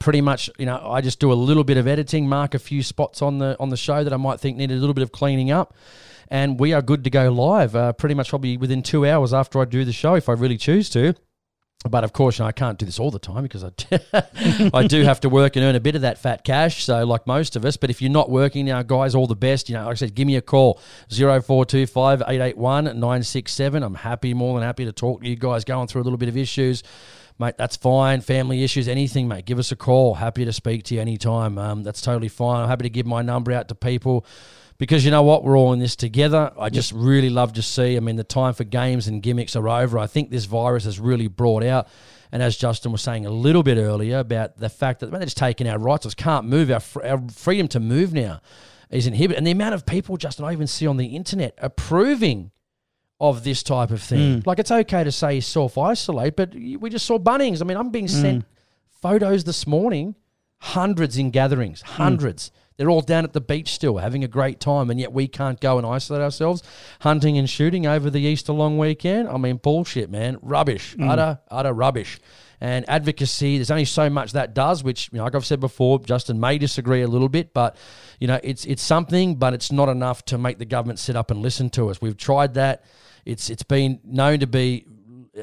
pretty 0.00 0.20
much 0.20 0.50
you 0.58 0.66
know 0.66 0.78
I 0.84 1.00
just 1.00 1.18
do 1.18 1.32
a 1.32 1.34
little 1.34 1.64
bit 1.64 1.76
of 1.76 1.88
editing 1.88 2.28
mark 2.28 2.54
a 2.54 2.58
few 2.58 2.82
spots 2.82 3.22
on 3.22 3.38
the 3.38 3.56
on 3.58 3.70
the 3.70 3.76
show 3.76 4.04
that 4.04 4.12
I 4.12 4.16
might 4.16 4.38
think 4.38 4.56
needed 4.56 4.76
a 4.76 4.80
little 4.80 4.94
bit 4.94 5.02
of 5.02 5.12
cleaning 5.12 5.50
up 5.50 5.74
and 6.28 6.60
we 6.60 6.72
are 6.72 6.82
good 6.82 7.04
to 7.04 7.10
go 7.10 7.30
live 7.30 7.74
uh, 7.74 7.92
pretty 7.92 8.14
much 8.14 8.28
probably 8.28 8.56
within 8.56 8.82
2 8.82 9.06
hours 9.06 9.32
after 9.34 9.60
I 9.60 9.64
do 9.64 9.84
the 9.84 9.92
show 9.92 10.14
if 10.14 10.28
I 10.28 10.32
really 10.32 10.58
choose 10.58 10.88
to 10.90 11.14
but 11.88 12.02
of 12.02 12.12
course, 12.12 12.38
you 12.38 12.42
know, 12.42 12.48
I 12.48 12.52
can't 12.52 12.76
do 12.76 12.84
this 12.84 12.98
all 12.98 13.12
the 13.12 13.20
time 13.20 13.44
because 13.44 13.62
I, 13.62 13.70
I 14.74 14.86
do 14.88 15.04
have 15.04 15.20
to 15.20 15.28
work 15.28 15.54
and 15.54 15.64
earn 15.64 15.76
a 15.76 15.80
bit 15.80 15.94
of 15.94 16.00
that 16.02 16.18
fat 16.18 16.42
cash. 16.42 16.84
So, 16.84 17.04
like 17.04 17.24
most 17.26 17.54
of 17.54 17.64
us, 17.64 17.76
but 17.76 17.88
if 17.88 18.02
you're 18.02 18.10
not 18.10 18.30
working 18.30 18.66
now, 18.66 18.82
guys, 18.82 19.14
all 19.14 19.28
the 19.28 19.36
best. 19.36 19.68
You 19.68 19.76
know, 19.76 19.84
like 19.84 19.92
I 19.92 19.94
said, 19.94 20.14
give 20.16 20.26
me 20.26 20.34
a 20.34 20.42
call 20.42 20.80
0425 21.08 22.22
881 22.22 22.84
967. 22.84 23.82
I'm 23.84 23.94
happy, 23.94 24.34
more 24.34 24.58
than 24.58 24.66
happy 24.66 24.86
to 24.86 24.92
talk 24.92 25.22
to 25.22 25.28
you 25.28 25.36
guys 25.36 25.64
going 25.64 25.86
through 25.86 26.02
a 26.02 26.04
little 26.04 26.18
bit 26.18 26.28
of 26.28 26.36
issues 26.36 26.82
mate, 27.40 27.56
that's 27.56 27.76
fine. 27.76 28.20
Family 28.20 28.64
issues, 28.64 28.88
anything, 28.88 29.28
mate, 29.28 29.44
give 29.44 29.60
us 29.60 29.70
a 29.70 29.76
call. 29.76 30.14
Happy 30.14 30.44
to 30.44 30.52
speak 30.52 30.82
to 30.82 30.96
you 30.96 31.00
anytime. 31.00 31.56
Um, 31.56 31.84
that's 31.84 32.00
totally 32.00 32.28
fine. 32.28 32.62
I'm 32.62 32.68
happy 32.68 32.82
to 32.82 32.90
give 32.90 33.06
my 33.06 33.22
number 33.22 33.52
out 33.52 33.68
to 33.68 33.76
people 33.76 34.26
because 34.78 35.04
you 35.04 35.10
know 35.10 35.22
what? 35.22 35.42
We're 35.44 35.58
all 35.58 35.72
in 35.72 35.80
this 35.80 35.96
together. 35.96 36.52
I 36.58 36.70
just 36.70 36.92
really 36.92 37.30
love 37.30 37.52
to 37.54 37.62
see. 37.62 37.96
I 37.96 38.00
mean, 38.00 38.16
the 38.16 38.24
time 38.24 38.54
for 38.54 38.64
games 38.64 39.08
and 39.08 39.22
gimmicks 39.22 39.56
are 39.56 39.68
over. 39.68 39.98
I 39.98 40.06
think 40.06 40.30
this 40.30 40.44
virus 40.44 40.84
has 40.84 41.00
really 41.00 41.26
brought 41.26 41.64
out. 41.64 41.88
And 42.30 42.42
as 42.42 42.56
Justin 42.56 42.92
was 42.92 43.02
saying 43.02 43.26
a 43.26 43.30
little 43.30 43.62
bit 43.62 43.78
earlier 43.78 44.18
about 44.18 44.58
the 44.58 44.68
fact 44.68 45.00
that 45.00 45.10
man, 45.10 45.20
they're 45.20 45.26
just 45.26 45.36
taking 45.36 45.68
our 45.68 45.78
rights, 45.78 46.06
us 46.06 46.14
can't 46.14 46.46
move. 46.46 46.70
Our, 46.70 46.80
fr- 46.80 47.04
our 47.04 47.22
freedom 47.30 47.66
to 47.68 47.80
move 47.80 48.12
now 48.12 48.40
is 48.90 49.06
inhibited. 49.06 49.38
And 49.38 49.46
the 49.46 49.50
amount 49.50 49.74
of 49.74 49.84
people, 49.84 50.16
Justin, 50.16 50.44
I 50.44 50.52
even 50.52 50.66
see 50.66 50.86
on 50.86 50.96
the 50.96 51.06
internet 51.06 51.54
approving 51.58 52.52
of 53.20 53.42
this 53.44 53.62
type 53.62 53.90
of 53.90 54.00
thing. 54.00 54.42
Mm. 54.42 54.46
Like 54.46 54.58
it's 54.58 54.70
okay 54.70 55.02
to 55.02 55.10
say 55.10 55.40
self 55.40 55.76
isolate, 55.76 56.36
but 56.36 56.54
we 56.54 56.88
just 56.88 57.06
saw 57.06 57.18
Bunnings. 57.18 57.60
I 57.60 57.64
mean, 57.64 57.76
I'm 57.76 57.90
being 57.90 58.08
sent 58.08 58.44
mm. 58.44 58.46
photos 59.02 59.44
this 59.44 59.66
morning, 59.66 60.14
hundreds 60.58 61.18
in 61.18 61.30
gatherings, 61.30 61.82
hundreds. 61.82 62.52
They're 62.78 62.88
all 62.88 63.02
down 63.02 63.24
at 63.24 63.32
the 63.32 63.40
beach 63.40 63.72
still 63.72 63.98
having 63.98 64.24
a 64.24 64.28
great 64.28 64.60
time, 64.60 64.88
and 64.88 64.98
yet 64.98 65.12
we 65.12 65.28
can't 65.28 65.60
go 65.60 65.76
and 65.76 65.86
isolate 65.86 66.22
ourselves, 66.22 66.62
hunting 67.00 67.36
and 67.36 67.50
shooting 67.50 67.86
over 67.86 68.08
the 68.08 68.20
Easter 68.20 68.52
long 68.52 68.78
weekend. 68.78 69.28
I 69.28 69.36
mean, 69.36 69.56
bullshit, 69.56 70.10
man. 70.10 70.38
Rubbish. 70.40 70.96
Mm. 70.96 71.10
Utter, 71.10 71.40
utter 71.50 71.72
rubbish. 71.72 72.20
And 72.60 72.88
advocacy, 72.88 73.58
there's 73.58 73.70
only 73.70 73.84
so 73.84 74.08
much 74.08 74.32
that 74.32 74.54
does, 74.54 74.82
which, 74.82 75.10
you 75.12 75.18
know, 75.18 75.24
like 75.24 75.34
I've 75.34 75.46
said 75.46 75.60
before, 75.60 75.98
Justin 75.98 76.40
may 76.40 76.56
disagree 76.56 77.02
a 77.02 77.08
little 77.08 77.28
bit, 77.28 77.52
but, 77.52 77.76
you 78.20 78.26
know, 78.26 78.40
it's 78.42 78.64
it's 78.64 78.82
something, 78.82 79.36
but 79.36 79.54
it's 79.54 79.70
not 79.70 79.88
enough 79.88 80.24
to 80.26 80.38
make 80.38 80.58
the 80.58 80.64
government 80.64 80.98
sit 80.98 81.16
up 81.16 81.30
and 81.30 81.42
listen 81.42 81.70
to 81.70 81.90
us. 81.90 82.00
We've 82.00 82.16
tried 82.16 82.54
that. 82.54 82.84
It's 83.24 83.50
it's 83.50 83.62
been 83.62 84.00
known 84.04 84.40
to 84.40 84.46
be 84.46 84.86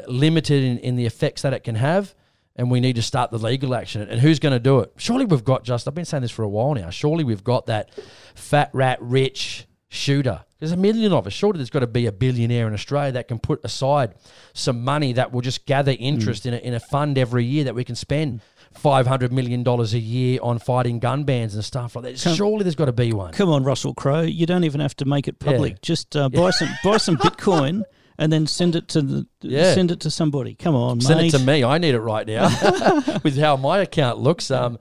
limited 0.07 0.64
in, 0.64 0.78
in 0.80 0.95
the 0.95 1.06
effects 1.06 1.41
that 1.44 1.53
it 1.53 1.64
can 1.64 1.76
have. 1.76 2.16
And 2.56 2.72
we 2.72 2.80
need 2.80 2.95
to 2.95 3.02
start 3.02 3.32
the 3.32 3.38
legal 3.40 3.76
action. 3.76 4.02
And 4.02 4.19
who's 4.19 4.40
going 4.40 4.53
to 4.53 4.60
do 4.60 4.80
it? 4.80 4.94
Surely 4.98 5.26
we've 5.26 5.44
got 5.44 5.64
just, 5.64 5.88
I've 5.88 5.95
been 5.95 6.06
saying 6.06 6.22
this 6.22 6.32
for 6.32 6.44
a 6.44 6.49
while 6.49 6.73
now, 6.73 6.90
surely 6.90 7.23
we've 7.23 7.44
got 7.44 7.65
that 7.68 7.90
fat 8.36 8.69
rat 8.73 8.98
rich 9.02 9.65
shooter. 9.90 10.44
There's 10.60 10.72
a 10.72 10.77
million 10.77 11.11
of 11.14 11.27
us. 11.27 11.34
Surely 11.34 11.57
there's 11.57 11.69
got 11.69 11.80
to 11.82 11.88
be 11.88 12.06
a 12.06 12.11
billionaire 12.11 12.68
in 12.68 12.73
Australia 12.73 13.11
that 13.14 13.27
can 13.27 13.40
put 13.40 13.60
aside 13.64 14.15
some 14.53 14.84
money 14.84 15.14
that 15.14 15.32
will 15.32 15.41
just 15.41 15.65
gather 15.65 15.95
interest 15.99 16.44
Mm. 16.44 16.48
in, 16.48 16.53
a, 16.53 16.57
in 16.57 16.73
a 16.73 16.80
fund 16.80 17.18
every 17.18 17.44
year 17.45 17.65
that 17.65 17.76
we 17.76 17.84
can 17.84 17.95
spend. 17.95 18.41
Five 18.73 19.07
hundred 19.07 19.32
million 19.32 19.64
dollars 19.64 19.94
a 19.94 19.99
year 19.99 20.38
on 20.44 20.60
fighting 20.60 20.99
gun 20.99 21.23
bans 21.23 21.56
and 21.56 21.64
stuff 21.64 21.95
like 21.95 22.03
that. 22.03 22.22
Come- 22.22 22.36
Surely 22.36 22.64
there's 22.64 22.76
got 22.76 22.86
to 22.86 22.91
be 22.91 23.14
one. 23.14 23.32
Come 23.32 23.48
on, 23.48 23.64
Russell 23.64 23.94
Crowe. 23.94 24.23
You 24.23 24.45
don't 24.45 24.65
even 24.65 24.82
have 24.82 24.94
to 24.98 25.06
make 25.06 25.30
it 25.30 25.40
public. 25.40 25.73
Yeah. 25.73 25.77
Just 25.82 26.14
uh, 26.18 26.27
buy 26.27 26.49
some 26.49 26.68
buy 26.84 26.98
some 26.98 27.15
Bitcoin 27.26 27.84
and 28.18 28.32
then 28.32 28.48
send 28.48 28.76
it 28.76 28.88
to 28.90 29.02
the 29.02 29.28
Yeah. 29.42 29.74
send 29.74 29.92
it 29.92 30.00
to 30.02 30.10
somebody. 30.12 30.56
Come 30.56 30.76
on, 30.76 31.02
Send 31.02 31.20
mate. 31.20 31.34
it 31.34 31.38
to 31.38 31.44
me. 31.46 31.64
I 31.64 31.78
need 31.78 31.96
it 31.96 32.00
right 32.02 32.26
now 32.28 32.48
with 33.24 33.38
how 33.38 33.56
my 33.58 33.80
account 33.80 34.20
looks. 34.20 34.50
Um, 34.52 34.78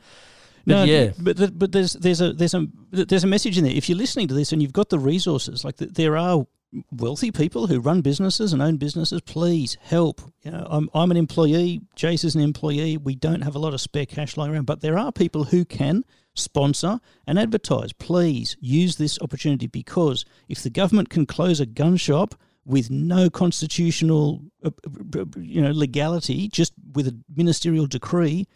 but 0.66 0.72
No, 0.72 0.84
yeah, 0.84 1.12
but 1.18 1.58
but 1.58 1.72
there's 1.72 1.92
there's 1.94 2.20
a 2.20 2.32
there's 2.32 2.54
a 2.54 2.66
there's 2.90 3.24
a 3.24 3.26
message 3.26 3.58
in 3.58 3.64
there. 3.64 3.72
If 3.74 3.88
you're 3.88 3.98
listening 3.98 4.28
to 4.28 4.34
this 4.34 4.52
and 4.52 4.62
you've 4.62 4.72
got 4.72 4.88
the 4.88 4.98
resources, 4.98 5.64
like 5.64 5.76
th- 5.76 5.92
there 5.92 6.16
are 6.16 6.46
wealthy 6.90 7.30
people 7.30 7.66
who 7.68 7.78
run 7.78 8.00
businesses 8.00 8.52
and 8.52 8.60
own 8.62 8.78
businesses. 8.78 9.20
Please 9.20 9.76
help. 9.82 10.22
You 10.42 10.52
know, 10.52 10.66
I'm 10.70 10.88
I'm 10.94 11.10
an 11.10 11.16
employee. 11.18 11.82
Jace 11.96 12.24
is 12.24 12.34
an 12.34 12.40
employee. 12.40 12.96
We 12.96 13.14
don't 13.14 13.42
have 13.42 13.54
a 13.54 13.58
lot 13.58 13.74
of 13.74 13.80
spare 13.80 14.06
cash 14.06 14.36
lying 14.38 14.52
around, 14.52 14.64
but 14.66 14.80
there 14.80 14.98
are 14.98 15.12
people 15.12 15.44
who 15.44 15.64
can 15.66 16.02
sponsor 16.34 16.98
and 17.26 17.38
advertise. 17.38 17.92
Please 17.92 18.56
use 18.60 18.96
this 18.96 19.18
opportunity 19.20 19.66
because 19.66 20.24
if 20.48 20.62
the 20.62 20.70
government 20.70 21.10
can 21.10 21.26
close 21.26 21.60
a 21.60 21.66
gun 21.66 21.96
shop 21.96 22.34
with 22.64 22.90
no 22.90 23.28
constitutional, 23.30 24.42
uh, 24.64 24.70
uh, 25.16 25.24
you 25.36 25.60
know, 25.60 25.70
legality, 25.70 26.48
just 26.48 26.72
with 26.94 27.08
a 27.08 27.16
ministerial 27.34 27.86
decree, 27.86 28.46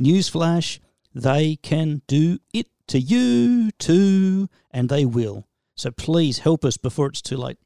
newsflash, 0.00 0.78
they 1.14 1.56
can 1.56 2.02
do 2.06 2.38
it 2.52 2.68
to 2.88 2.98
you 2.98 3.70
too, 3.78 4.48
and 4.70 4.88
they 4.88 5.04
will. 5.04 5.46
So 5.76 5.90
please 5.90 6.40
help 6.40 6.64
us 6.64 6.76
before 6.76 7.06
it's 7.06 7.22
too 7.22 7.36
late. 7.36 7.58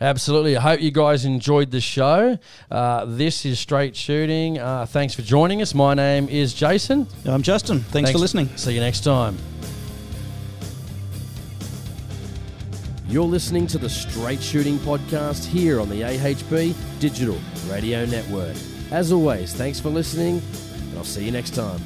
absolutely. 0.00 0.56
I 0.56 0.60
hope 0.60 0.80
you 0.80 0.90
guys 0.90 1.24
enjoyed 1.24 1.70
the 1.70 1.80
show. 1.80 2.38
Uh, 2.70 3.04
this 3.04 3.44
is 3.44 3.58
Straight 3.58 3.96
Shooting. 3.96 4.58
Uh, 4.58 4.86
thanks 4.86 5.14
for 5.14 5.22
joining 5.22 5.60
us. 5.60 5.74
My 5.74 5.94
name 5.94 6.28
is 6.28 6.54
Jason. 6.54 7.06
I'm 7.26 7.42
Justin. 7.42 7.80
Thanks, 7.80 8.10
for 8.10 8.18
listening. 8.18 8.48
See 8.56 8.72
you 8.72 8.80
next 8.80 9.04
time. 9.04 9.36
You're 13.10 13.24
listening 13.24 13.66
to 13.66 13.78
the 13.78 13.88
Straight 13.88 14.40
Shooting 14.40 14.78
Podcast 14.78 15.44
here 15.44 15.80
on 15.80 15.88
the 15.88 16.02
AHB 16.02 16.76
Digital 17.00 17.36
Radio 17.68 18.04
Network. 18.04 18.54
As 18.92 19.10
always, 19.10 19.52
thanks 19.52 19.80
for 19.80 19.88
listening, 19.88 20.40
and 20.90 20.96
I'll 20.96 21.02
see 21.02 21.24
you 21.24 21.32
next 21.32 21.56
time. 21.56 21.80